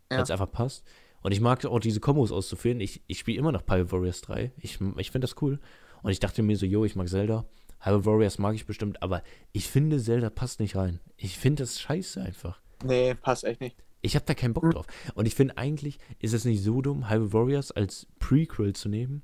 Ja. 0.09 0.17
Weil 0.17 0.23
es 0.23 0.31
einfach 0.31 0.51
passt. 0.51 0.85
Und 1.21 1.33
ich 1.33 1.41
mag 1.41 1.65
auch 1.65 1.79
diese 1.79 1.99
Kombos 1.99 2.31
auszuführen. 2.31 2.79
Ich, 2.79 3.01
ich 3.07 3.19
spiele 3.19 3.37
immer 3.37 3.51
noch 3.51 3.65
Pirate 3.65 3.91
Warriors 3.91 4.21
3. 4.21 4.53
Ich, 4.57 4.79
ich 4.97 5.11
finde 5.11 5.27
das 5.27 5.35
cool. 5.41 5.59
Und 6.01 6.11
ich 6.11 6.19
dachte 6.19 6.41
mir 6.41 6.55
so, 6.55 6.65
yo, 6.65 6.85
ich 6.85 6.95
mag 6.95 7.09
Zelda. 7.09 7.45
Pirate 7.81 8.05
Warriors 8.05 8.39
mag 8.39 8.55
ich 8.55 8.65
bestimmt, 8.65 9.01
aber 9.03 9.23
ich 9.51 9.67
finde, 9.67 9.99
Zelda 9.99 10.29
passt 10.29 10.59
nicht 10.59 10.75
rein. 10.75 10.99
Ich 11.17 11.37
finde 11.37 11.63
das 11.63 11.79
scheiße 11.79 12.21
einfach. 12.21 12.61
Nee, 12.83 13.15
passt 13.15 13.43
echt 13.43 13.61
nicht. 13.61 13.75
Ich 14.01 14.15
habe 14.15 14.25
da 14.25 14.33
keinen 14.33 14.53
Bock 14.53 14.71
drauf. 14.71 14.85
Und 15.13 15.25
ich 15.25 15.35
finde 15.35 15.57
eigentlich 15.57 15.99
ist 16.19 16.33
es 16.33 16.45
nicht 16.45 16.63
so 16.63 16.81
dumm, 16.81 17.09
Hyrule 17.09 17.33
Warriors 17.33 17.71
als 17.71 18.07
Prequel 18.19 18.73
zu 18.73 18.87
nehmen, 18.87 19.23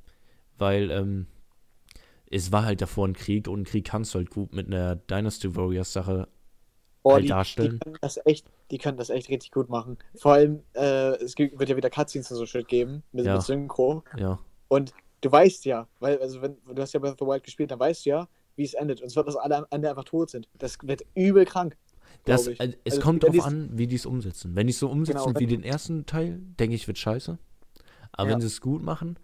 weil 0.58 0.92
ähm, 0.92 1.28
es 2.32 2.52
war 2.52 2.66
halt 2.66 2.82
davor 2.82 3.08
ein 3.08 3.14
Krieg 3.14 3.48
und 3.48 3.62
ein 3.62 3.64
Krieg 3.66 3.86
kannst 3.86 4.14
du 4.14 4.20
halt 4.20 4.30
gut 4.30 4.54
mit 4.54 4.68
einer 4.68 4.96
Dynasty 4.96 5.56
Warriors 5.56 5.94
Sache. 5.94 6.28
Boah, 7.04 7.14
Halt 7.14 7.26
die, 7.26 7.28
darstellen. 7.30 7.72
Die 7.74 7.80
können 7.80 7.98
das 8.02 8.20
echt, 8.26 8.48
die 8.72 8.78
können 8.80 8.98
das 8.98 9.12
echt 9.12 9.30
richtig 9.30 9.52
gut 9.52 9.70
machen. 9.70 9.98
Vor 10.16 10.34
allem, 10.34 10.64
äh, 10.74 11.12
es 11.24 11.36
gibt, 11.36 11.60
wird 11.60 11.70
ja 11.70 11.78
wieder 11.78 11.92
Cutscenes 11.92 12.32
und 12.32 12.38
so 12.38 12.46
Shit 12.48 12.68
geben 12.68 13.04
mit, 13.12 13.26
Ja. 13.28 13.34
mit 13.36 13.44
Synchro. 13.44 14.04
Ja, 14.18 14.40
Und 14.70 14.92
du 15.22 15.32
weißt 15.32 15.66
ja, 15.66 15.88
weil, 16.00 16.18
also 16.20 16.42
wenn 16.42 16.58
du 16.66 16.82
hast 16.82 16.94
ja 16.94 17.00
Breath 17.00 17.12
of 17.14 17.20
the 17.20 17.26
Wild 17.28 17.44
gespielt, 17.44 17.70
dann 17.70 17.80
weißt 17.80 18.06
du 18.08 18.10
ja, 18.10 18.28
wie 18.56 18.64
es 18.64 18.74
endet. 18.74 19.02
Und 19.04 19.10
zwar, 19.10 19.24
dass 19.24 19.36
alle 19.36 19.56
am 19.58 19.66
Ende 19.70 19.88
einfach 19.90 20.04
tot 20.06 20.32
sind. 20.32 20.48
Das 20.58 20.78
wird 20.82 21.04
übel 21.14 21.46
krank. 21.46 21.78
das, 22.24 22.48
äh, 22.48 22.74
es 22.86 22.94
Also, 22.94 23.02
kommt 23.02 23.22
die's- 23.24 23.44
an, 23.44 23.70
wie 23.74 23.86
die 23.86 23.98
es 23.98 24.08
umsetzen. 24.08 24.56
Wenn 24.56 24.66
die 24.66 24.72
es 24.72 24.80
so 24.80 24.90
umsetzen 24.90 25.28
Genau, 25.28 25.40
wie 25.40 25.46
den 25.46 25.62
ersten 25.64 26.08
Teil, 26.08 26.40
denke 26.60 26.74
ich, 26.76 26.88
wird 26.88 26.98
scheiße. 26.98 27.38
Aber 28.14 28.28
Ja. 28.30 28.34
wenn 28.34 28.42
sie 28.42 28.48
es 28.48 28.62
gut 28.62 28.82
machen, 28.82 29.20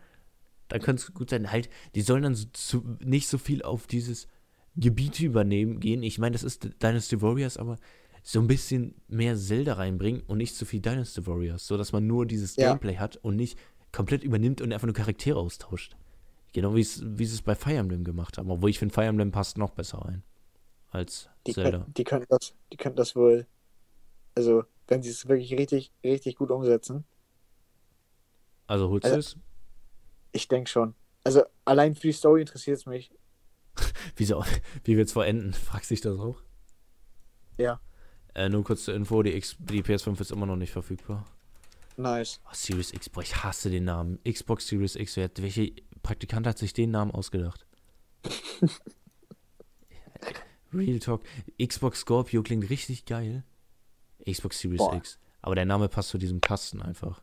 dann 0.71 0.81
könnte 0.81 1.03
es 1.03 1.13
gut 1.13 1.29
sein. 1.29 1.51
Halt, 1.51 1.69
die 1.95 2.01
sollen 2.01 2.23
dann 2.23 2.35
so, 2.35 2.45
zu, 2.53 2.83
nicht 2.99 3.27
so 3.27 3.37
viel 3.37 3.61
auf 3.63 3.87
dieses 3.87 4.27
Gebiete 4.75 5.25
übernehmen 5.25 5.79
gehen. 5.79 6.01
Ich 6.03 6.17
meine, 6.17 6.33
das 6.33 6.43
ist 6.43 6.63
Dynasty 6.81 7.21
Warriors, 7.21 7.57
aber 7.57 7.77
so 8.23 8.39
ein 8.39 8.47
bisschen 8.47 8.95
mehr 9.07 9.35
Zelda 9.35 9.73
reinbringen 9.73 10.21
und 10.27 10.37
nicht 10.37 10.55
so 10.55 10.65
viel 10.65 10.79
Dynasty 10.79 11.25
Warriors, 11.27 11.65
so 11.67 11.77
dass 11.77 11.91
man 11.91 12.07
nur 12.07 12.25
dieses 12.25 12.55
Ja. 12.55 12.69
Gameplay 12.69 12.95
hat 12.97 13.17
und 13.17 13.35
nicht 13.35 13.57
komplett 13.91 14.23
übernimmt 14.23 14.61
und 14.61 14.71
einfach 14.71 14.85
nur 14.87 14.93
Charaktere 14.95 15.37
austauscht. 15.39 15.95
Genau 16.53 16.75
wie 16.75 16.83
sie 16.83 17.23
es 17.23 17.41
bei 17.41 17.55
Fire 17.55 17.75
Emblem 17.77 18.03
gemacht 18.03 18.37
haben, 18.37 18.49
obwohl 18.51 18.69
ich 18.69 18.79
finde 18.79 18.93
Fire 18.93 19.05
Emblem 19.07 19.31
passt 19.31 19.57
noch 19.57 19.71
besser 19.71 19.99
rein 19.99 20.23
als 20.89 21.29
Die, 21.47 21.53
Zelda. 21.53 21.79
können, 21.79 21.93
die 21.93 22.03
können 22.03 22.25
das, 22.29 22.53
die 22.71 22.77
können 22.77 22.95
das 22.97 23.15
wohl, 23.15 23.47
also 24.35 24.63
wenn 24.87 25.01
sie 25.01 25.09
es 25.09 25.27
wirklich 25.27 25.53
richtig, 25.53 25.91
richtig 26.03 26.35
gut 26.35 26.51
umsetzen, 26.51 27.05
Also 28.67 28.89
holst 28.89 29.05
Also- 29.05 29.15
du 29.15 29.19
es? 29.19 29.37
Ich 30.31 30.47
denke 30.47 30.69
schon. 30.69 30.95
Also 31.23 31.43
allein 31.65 31.95
für 31.95 32.07
die 32.07 32.13
Story 32.13 32.41
interessiert 32.41 32.77
es 32.77 32.85
mich. 32.85 33.11
Wieso, 34.15 34.43
wie 34.83 34.97
wird's 34.97 35.13
vor 35.13 35.25
enden? 35.25 35.53
Fragst 35.69 35.91
dich 35.91 36.01
das 36.01 36.17
auch? 36.17 36.41
Ja. 37.57 37.79
Äh, 38.33 38.49
nur 38.49 38.63
kurz 38.63 38.85
zur 38.85 38.95
Info, 38.95 39.21
die, 39.23 39.35
X, 39.35 39.57
die 39.59 39.83
PS5 39.83 40.19
ist 40.21 40.31
immer 40.31 40.45
noch 40.45 40.55
nicht 40.55 40.71
verfügbar. 40.71 41.25
Nice. 41.97 42.39
Oh, 42.45 42.53
Series 42.53 42.93
X, 42.93 43.09
boah, 43.09 43.21
ich 43.21 43.43
hasse 43.43 43.69
den 43.69 43.83
Namen. 43.83 44.19
Xbox 44.23 44.67
Series 44.67 44.95
X, 44.95 45.17
wer 45.17 45.29
welche 45.35 45.73
Praktikant 46.01 46.47
hat 46.47 46.57
sich 46.57 46.73
den 46.73 46.91
Namen 46.91 47.11
ausgedacht? 47.11 47.67
Real 50.73 50.99
Talk. 50.99 51.23
Xbox 51.61 51.99
Scorpio 51.99 52.43
klingt 52.43 52.69
richtig 52.69 53.05
geil. 53.05 53.43
Xbox 54.27 54.59
Series 54.59 54.77
Boah. 54.77 54.95
X. 54.95 55.19
Aber 55.41 55.55
der 55.55 55.65
Name 55.65 55.89
passt 55.89 56.09
zu 56.09 56.17
diesem 56.17 56.39
Kasten 56.39 56.81
einfach. 56.81 57.21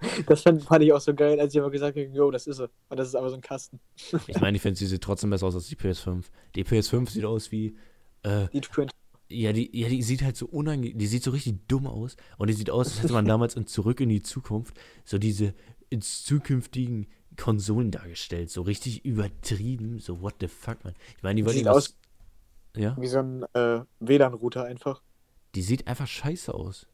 Das 0.26 0.42
fand, 0.42 0.62
fand 0.62 0.82
ich 0.84 0.92
auch 0.92 1.00
so 1.00 1.14
geil, 1.14 1.38
als 1.40 1.54
ich 1.54 1.60
aber 1.60 1.70
gesagt 1.70 1.96
habe, 1.96 2.06
yo, 2.08 2.30
das 2.30 2.46
ist 2.46 2.58
er. 2.60 2.70
Und 2.88 2.96
das 2.98 3.08
ist 3.08 3.14
aber 3.14 3.28
so 3.30 3.34
ein 3.36 3.40
Kasten. 3.40 3.80
Ich 4.26 4.40
meine, 4.40 4.56
ich 4.56 4.62
finde, 4.62 4.78
sie 4.78 4.86
sieht 4.86 5.02
trotzdem 5.02 5.30
besser 5.30 5.46
aus 5.46 5.54
als 5.54 5.68
die 5.68 5.76
PS5. 5.76 6.24
Die 6.54 6.64
PS5 6.64 7.10
sieht 7.10 7.24
aus 7.24 7.52
wie, 7.52 7.76
äh, 8.22 8.48
Die 8.52 8.60
Twin. 8.60 8.88
Ja, 9.28 9.52
die, 9.52 9.70
ja, 9.78 9.88
die 9.88 10.02
sieht 10.02 10.22
halt 10.22 10.36
so 10.36 10.46
unangenehm, 10.46 10.98
die 10.98 11.06
sieht 11.06 11.22
so 11.22 11.30
richtig 11.30 11.68
dumm 11.68 11.86
aus. 11.86 12.16
Und 12.36 12.48
die 12.48 12.54
sieht 12.54 12.70
aus, 12.70 12.88
als 12.88 13.02
hätte 13.02 13.12
man 13.12 13.26
damals 13.26 13.54
in 13.54 13.66
Zurück 13.66 14.00
in 14.00 14.08
die 14.08 14.22
Zukunft 14.22 14.74
so 15.04 15.18
diese 15.18 15.54
ins 15.88 16.24
zukünftigen 16.24 17.06
Konsolen 17.36 17.90
dargestellt. 17.92 18.50
So 18.50 18.62
richtig 18.62 19.04
übertrieben. 19.04 19.98
So, 20.00 20.20
what 20.20 20.34
the 20.40 20.48
fuck, 20.48 20.82
man. 20.84 20.94
Ich 21.16 21.22
meine, 21.22 21.36
die 21.40 21.46
wollen 21.46 21.56
Sieht 21.56 21.68
aus 21.68 21.94
Ja, 22.76 22.96
wie 23.00 23.06
so 23.06 23.18
ein 23.18 23.44
äh, 23.54 23.82
WLAN-Router 24.00 24.64
einfach. 24.64 25.02
die 25.54 25.62
sieht 25.62 25.86
einfach 25.86 26.06
scheiße 26.08 26.52
aus. 26.52 26.86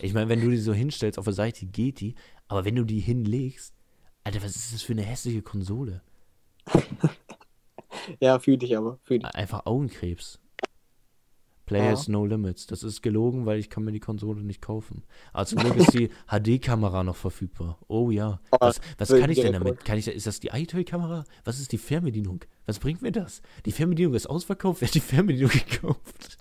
Ich 0.00 0.14
meine, 0.14 0.28
wenn 0.28 0.40
du 0.40 0.50
die 0.50 0.58
so 0.58 0.72
hinstellst 0.72 1.18
auf 1.18 1.24
der 1.24 1.34
Seite, 1.34 1.66
geht 1.66 2.00
die. 2.00 2.14
Aber 2.48 2.64
wenn 2.64 2.76
du 2.76 2.84
die 2.84 3.00
hinlegst, 3.00 3.74
Alter, 4.24 4.42
was 4.42 4.56
ist 4.56 4.74
das 4.74 4.82
für 4.82 4.92
eine 4.92 5.02
hässliche 5.02 5.42
Konsole? 5.42 6.02
Ja, 8.20 8.38
fühl 8.38 8.56
dich 8.56 8.76
aber. 8.76 8.98
Fühl 9.02 9.18
dich. 9.18 9.34
Einfach 9.34 9.66
Augenkrebs. 9.66 10.38
Players 11.64 12.06
No 12.06 12.24
Limits. 12.24 12.66
Das 12.66 12.84
ist 12.84 13.02
gelogen, 13.02 13.44
weil 13.44 13.58
ich 13.58 13.68
kann 13.68 13.82
mir 13.82 13.90
die 13.90 14.00
Konsole 14.00 14.42
nicht 14.42 14.62
kaufen. 14.62 15.02
Aber 15.32 15.46
zum 15.46 15.58
Glück 15.58 15.76
ist 15.76 15.92
die 15.94 16.10
HD-Kamera 16.28 17.02
noch 17.02 17.16
verfügbar. 17.16 17.78
Oh 17.88 18.10
ja. 18.12 18.40
Oh, 18.52 18.58
Was, 18.60 18.80
was 18.98 19.08
kann 19.08 19.30
ich 19.30 19.38
ich 19.38 19.44
denn 19.44 19.54
damit? 19.54 19.84
Kann 19.84 19.98
ich, 19.98 20.06
ist 20.06 20.26
das 20.28 20.38
die 20.38 20.48
iToy-Kamera? 20.48 21.24
Was 21.44 21.58
ist 21.58 21.72
die 21.72 21.78
Fernbedienung? 21.78 22.44
Was 22.66 22.78
bringt 22.78 23.02
mir 23.02 23.10
das? 23.10 23.42
Die 23.64 23.72
Fernbedienung 23.72 24.14
ist 24.14 24.26
ausverkauft. 24.26 24.80
Wer 24.80 24.88
hat 24.88 24.94
die 24.94 25.00
Fernbedienung 25.00 25.50
gekauft? 25.70 26.38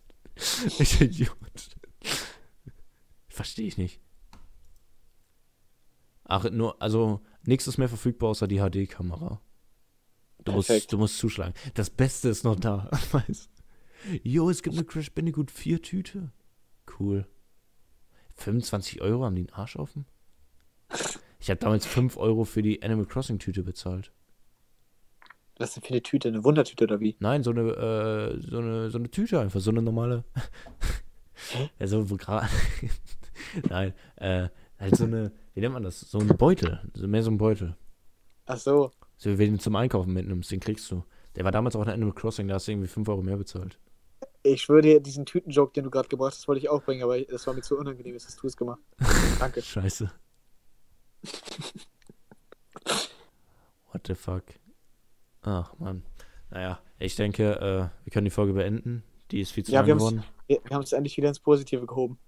Welcher 0.77 1.05
Idiot. 1.05 1.74
Verstehe 3.35 3.67
ich 3.67 3.77
nicht. 3.77 3.99
Ach, 6.23 6.49
nur, 6.49 6.81
also 6.81 7.19
nichts 7.43 7.67
ist 7.67 7.77
mehr 7.77 7.89
verfügbar 7.89 8.29
außer 8.29 8.47
die 8.47 8.59
HD-Kamera. 8.59 9.41
Du 10.45 10.53
musst, 10.53 10.93
du 10.93 10.97
musst 10.97 11.17
zuschlagen. 11.17 11.53
Das 11.73 11.89
Beste 11.89 12.29
ist 12.29 12.45
noch 12.45 12.55
da. 12.55 12.89
Jo, 14.23 14.49
es 14.49 14.61
gibt 14.61 14.75
eine 14.75 14.85
Crash 14.85 15.11
Bandicoot 15.11 15.51
4 15.51 15.81
Tüte. 15.81 16.31
Cool. 16.99 17.27
25 18.35 19.01
Euro 19.01 19.25
haben 19.25 19.35
die 19.35 19.41
einen 19.41 19.53
Arsch 19.53 19.75
offen? 19.75 20.05
Ich 21.39 21.49
habe 21.49 21.59
damals 21.59 21.85
5 21.85 22.15
Euro 22.15 22.45
für 22.45 22.61
die 22.61 22.83
Animal 22.83 23.05
Crossing 23.05 23.39
Tüte 23.39 23.63
bezahlt. 23.63 24.13
Was 25.57 25.69
ist 25.69 25.75
denn 25.75 25.83
für 25.83 25.93
eine 25.93 26.03
Tüte? 26.03 26.27
Eine 26.29 26.43
Wundertüte 26.43 26.83
oder 26.83 26.99
wie? 26.99 27.17
Nein, 27.19 27.43
so 27.43 27.49
eine, 27.51 27.61
äh, 27.61 28.41
so 28.41 28.59
eine, 28.59 28.91
so 28.91 28.97
eine 28.97 29.09
Tüte 29.09 29.39
einfach, 29.39 29.59
so 29.59 29.71
eine 29.71 29.81
normale. 29.81 30.23
also, 31.79 32.09
wo 32.09 32.15
gerade. 32.15 32.47
Nein, 33.69 33.93
äh, 34.17 34.49
halt 34.79 34.95
so 34.95 35.05
eine, 35.05 35.31
wie 35.53 35.61
nennt 35.61 35.73
man 35.73 35.83
das? 35.83 35.99
So 36.01 36.19
ein 36.19 36.27
Beutel. 36.27 36.81
So 36.93 37.07
mehr 37.07 37.23
so 37.23 37.31
ein 37.31 37.37
Beutel. 37.37 37.75
Ach 38.45 38.57
so. 38.57 38.91
So, 39.17 39.29
wie 39.29 39.37
wenn 39.37 39.47
du 39.47 39.53
den 39.53 39.59
zum 39.59 39.75
Einkaufen 39.75 40.13
mitnimmst, 40.13 40.51
den 40.51 40.59
kriegst 40.59 40.89
du. 40.91 41.03
Der 41.35 41.43
war 41.43 41.51
damals 41.51 41.75
auch 41.75 41.83
in 41.83 41.89
Animal 41.89 42.13
Crossing, 42.13 42.47
da 42.47 42.55
hast 42.55 42.67
du 42.67 42.71
irgendwie 42.71 42.87
5 42.87 43.07
Euro 43.09 43.21
mehr 43.21 43.37
bezahlt. 43.37 43.77
Ich 44.43 44.61
schwöre 44.61 44.81
dir, 44.81 44.99
diesen 44.99 45.25
Tütenjoke, 45.25 45.73
den 45.73 45.85
du 45.85 45.89
gerade 45.89 46.07
gebracht 46.07 46.33
hast, 46.33 46.47
wollte 46.47 46.59
ich 46.59 46.69
auch 46.69 46.83
bringen, 46.83 47.03
aber 47.03 47.19
das 47.19 47.47
war 47.47 47.53
mir 47.53 47.61
zu 47.61 47.77
unangenehm, 47.77 48.13
jetzt 48.13 48.27
hast 48.27 48.41
du 48.41 48.47
es 48.47 48.55
gemacht. 48.55 48.79
Danke. 49.39 49.61
Scheiße. 49.61 50.11
What 53.91 54.07
the 54.07 54.15
fuck? 54.15 54.43
Ach, 55.41 55.73
Mann. 55.79 56.03
Naja, 56.51 56.79
ich 56.99 57.15
denke, 57.15 57.55
äh, 57.55 57.89
wir 58.03 58.11
können 58.11 58.25
die 58.25 58.31
Folge 58.31 58.53
beenden. 58.53 59.03
Die 59.31 59.41
ist 59.41 59.51
viel 59.51 59.65
zu 59.65 59.71
Ja, 59.71 59.81
lang 59.81 59.97
geworden. 59.97 60.23
Wir 60.47 60.59
haben 60.69 60.83
es 60.83 60.93
endlich 60.93 61.17
wieder 61.17 61.29
ins 61.29 61.39
Positive 61.39 61.85
gehoben. 61.87 62.19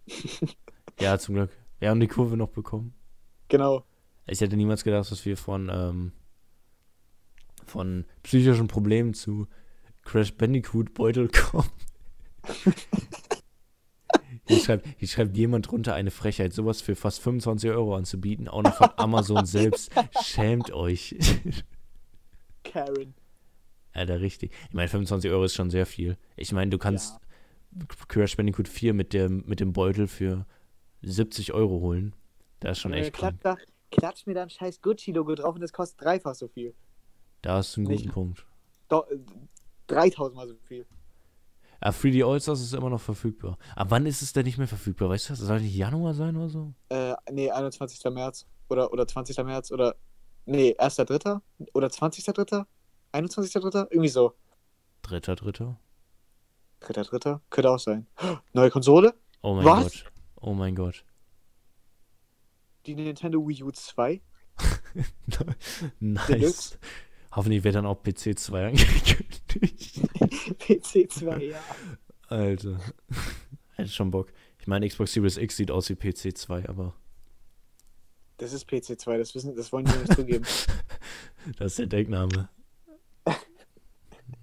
Ja, 1.00 1.18
zum 1.20 1.36
Glück. 1.36 1.52
Wir 1.80 1.90
haben 1.90 2.00
die 2.00 2.08
Kurve 2.08 2.38
noch 2.38 2.50
bekommen. 2.50 2.94
Genau. 3.50 3.84
Ich 4.26 4.42
hätte 4.42 4.58
niemals 4.58 4.84
gedacht, 4.84 5.10
dass 5.12 5.26
wir 5.26 5.38
von, 5.38 5.70
ähm, 5.72 6.12
von 7.66 8.06
psychischen 8.24 8.68
Problemen 8.68 9.14
zu 9.14 9.48
Crash 10.04 10.34
Bandicoot 10.34 10.94
Beutel 10.94 11.30
kommen. 11.30 11.70
Hier 14.48 14.60
schreibt, 14.60 14.88
hier 14.98 15.08
schreibt 15.10 15.36
jemand 15.36 15.70
drunter 15.70 15.94
eine 15.94 16.10
Frechheit, 16.10 16.54
sowas 16.54 16.82
für 16.82 16.96
fast 16.96 17.20
25 17.22 17.70
Euro 17.72 17.96
anzubieten, 17.96 18.48
auch 18.48 18.64
noch 18.64 18.76
von 18.76 18.90
Amazon 18.96 19.46
selbst. 19.46 19.92
Schämt 20.24 20.72
euch. 20.72 21.16
Karen. 22.64 23.14
Alter, 23.92 24.22
richtig. 24.22 24.54
Ich 24.70 24.74
meine, 24.74 24.88
25 24.88 25.30
Euro 25.32 25.44
ist 25.44 25.54
schon 25.54 25.70
sehr 25.70 25.86
viel. 25.86 26.18
Ich 26.38 26.54
meine, 26.54 26.72
du 26.72 26.78
kannst 26.78 27.20
Crash 28.08 28.38
Bandicoot 28.38 28.70
4 28.70 28.94
mit 28.94 29.12
dem, 29.12 29.44
mit 29.48 29.60
dem 29.60 29.74
Beutel 29.74 30.08
für 30.08 30.46
70 31.08 31.54
Euro 31.54 31.80
holen. 31.82 32.16
Das 32.60 32.74
ist 32.78 32.82
schon 32.82 32.94
Äh, 32.94 33.02
echt 33.02 33.14
krank. 33.14 33.40
klatsch, 33.42 33.64
klatsch 33.92 34.26
mir 34.28 34.34
da 34.34 34.44
ein 34.44 34.50
scheiß 34.50 34.82
Gucci-Logo 34.82 35.36
drauf 35.36 35.56
und 35.56 35.62
das 35.62 35.74
kostet 35.74 36.02
dreifach 36.02 36.36
so 36.36 36.48
viel. 36.48 36.74
Da 37.42 37.56
hast 37.56 37.76
du 37.76 37.82
einen 37.82 37.90
guten 37.96 38.10
Punkt. 38.10 38.46
Doch, 38.90 39.08
äh, 39.10 39.18
3000 39.88 40.36
mal 40.36 40.48
so 40.48 40.56
viel. 40.68 40.86
Ah, 41.80 41.92
3D 41.92 42.24
All-Stars 42.26 42.60
ist 42.62 42.74
immer 42.74 42.90
noch 42.90 43.00
verfügbar. 43.02 43.58
Aber 43.76 43.92
wann 43.92 44.08
ist 44.08 44.24
es 44.24 44.34
denn 44.34 44.46
nicht 44.46 44.58
mehr 44.58 44.68
verfügbar? 44.68 45.10
Weißt 45.10 45.30
du, 45.30 45.34
das 45.34 45.42
soll 45.42 45.62
nicht 45.62 45.76
Januar 45.76 46.16
sein 46.16 46.36
oder 46.36 46.50
so? 46.50 46.74
Äh, 46.90 47.14
nee, 47.32 47.52
21. 47.52 48.04
März. 48.12 48.48
Oder, 48.70 48.92
oder 48.92 49.08
20. 49.08 49.38
März. 49.46 49.72
Oder. 49.72 49.96
Nee, 50.46 50.76
1.3. 50.80 51.40
Oder 51.76 51.88
20.3. 51.88 52.66
21.3. 53.14 53.88
Irgendwie 53.92 54.08
so. 54.10 54.34
Dritter, 55.04 55.36
dritter. 55.36 55.80
3.3. 56.82 57.40
Könnte 57.52 57.70
auch 57.70 57.80
sein. 57.80 58.08
Neue 58.54 58.72
Konsole? 58.72 59.14
Oh 59.44 59.54
mein 59.54 59.66
Was? 59.66 59.84
Gott. 60.04 60.12
Oh 60.40 60.54
mein 60.54 60.76
Gott. 60.76 61.04
Die 62.86 62.96
Nintendo 62.96 63.46
Wii 63.46 63.64
U 63.64 63.72
2? 63.72 64.22
nice. 66.00 66.78
Hoffentlich 67.32 67.64
wird 67.64 67.76
dann 67.76 67.86
auch 67.86 68.02
PC 68.02 68.38
2 68.38 68.68
angekündigt. 68.68 70.02
PC 70.60 71.12
2, 71.12 71.44
ja. 71.44 71.60
Alter. 72.30 72.80
Hätte 73.76 73.90
schon 73.90 74.12
Bock. 74.12 74.32
Ich 74.60 74.68
meine, 74.68 74.88
Xbox 74.88 75.14
Series 75.14 75.38
X 75.38 75.58
sieht 75.58 75.72
aus 75.72 75.90
wie 75.90 75.96
PC 75.96 76.38
2, 76.38 76.68
aber 76.70 76.96
Das 78.38 78.54
ist 78.54 78.68
PC 78.68 79.00
2, 79.00 79.18
das, 79.18 79.36
wissen, 79.36 79.56
das 79.56 79.72
wollen 79.72 79.86
die 79.86 79.98
nicht 79.98 80.14
zugeben. 80.14 80.46
das 81.58 81.74
ist 81.74 81.80
der 81.80 81.88
Deckname. 81.88 82.50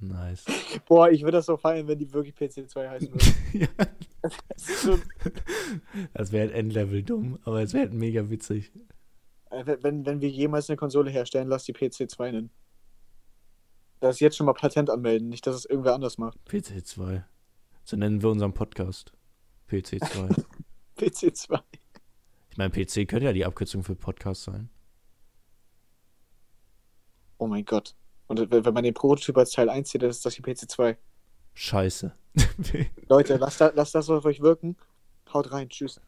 Nice. 0.00 0.44
Boah, 0.86 1.10
ich 1.10 1.22
würde 1.22 1.38
das 1.38 1.46
so 1.46 1.56
feiern, 1.56 1.86
wenn 1.88 1.98
die 1.98 2.12
wirklich 2.12 2.34
PC 2.34 2.68
2 2.68 2.88
heißen 2.88 3.12
würde. 3.12 3.26
ja, 3.52 3.86
Das 6.14 6.32
wäre 6.32 6.46
halt 6.48 6.56
Endlevel 6.56 7.02
dumm, 7.02 7.38
aber 7.44 7.62
es 7.62 7.72
wäre 7.74 7.84
halt 7.84 7.94
mega 7.94 8.30
witzig. 8.30 8.72
äh, 9.50 9.76
wenn, 9.82 10.06
wenn 10.06 10.20
wir 10.20 10.30
jemals 10.30 10.68
eine 10.70 10.76
Konsole 10.76 11.10
herstellen, 11.10 11.48
lass 11.48 11.64
die 11.64 11.72
PC 11.72 12.10
2 12.10 12.30
nennen. 12.32 12.50
Das 14.00 14.20
jetzt 14.20 14.36
schon 14.36 14.46
mal 14.46 14.52
Patent 14.54 14.90
anmelden, 14.90 15.28
nicht, 15.28 15.46
dass 15.46 15.56
es 15.56 15.64
irgendwer 15.64 15.94
anders 15.94 16.18
macht. 16.18 16.42
PC 16.46 16.84
2. 16.86 17.24
So 17.84 17.96
nennen 17.96 18.22
wir 18.22 18.30
unseren 18.30 18.52
Podcast. 18.54 19.12
PC 19.68 20.02
2. 20.04 20.28
PC 20.96 21.36
2. 21.36 21.58
Ich 22.50 22.56
meine, 22.56 22.70
PC 22.70 23.08
könnte 23.08 23.24
ja 23.24 23.32
die 23.32 23.44
Abkürzung 23.44 23.82
für 23.82 23.94
Podcast 23.96 24.44
sein. 24.44 24.68
Oh 27.38 27.46
mein 27.46 27.64
Gott. 27.64 27.94
Und 28.26 28.50
wenn 28.50 28.74
man 28.74 28.84
den 28.84 28.94
Prototyp 28.94 29.36
als 29.36 29.50
Teil 29.52 29.68
1 29.68 29.90
sieht, 29.90 30.02
dann 30.02 30.10
ist 30.10 30.24
das 30.24 30.34
die 30.34 30.42
PC 30.42 30.70
2. 30.70 30.96
Scheiße. 31.54 32.12
Leute, 33.08 33.36
lasst, 33.36 33.60
da, 33.60 33.72
lasst 33.74 33.94
das 33.94 34.10
auf 34.10 34.24
euch 34.24 34.40
wirken. 34.40 34.76
Haut 35.32 35.52
rein. 35.52 35.68
Tschüss. 35.68 36.00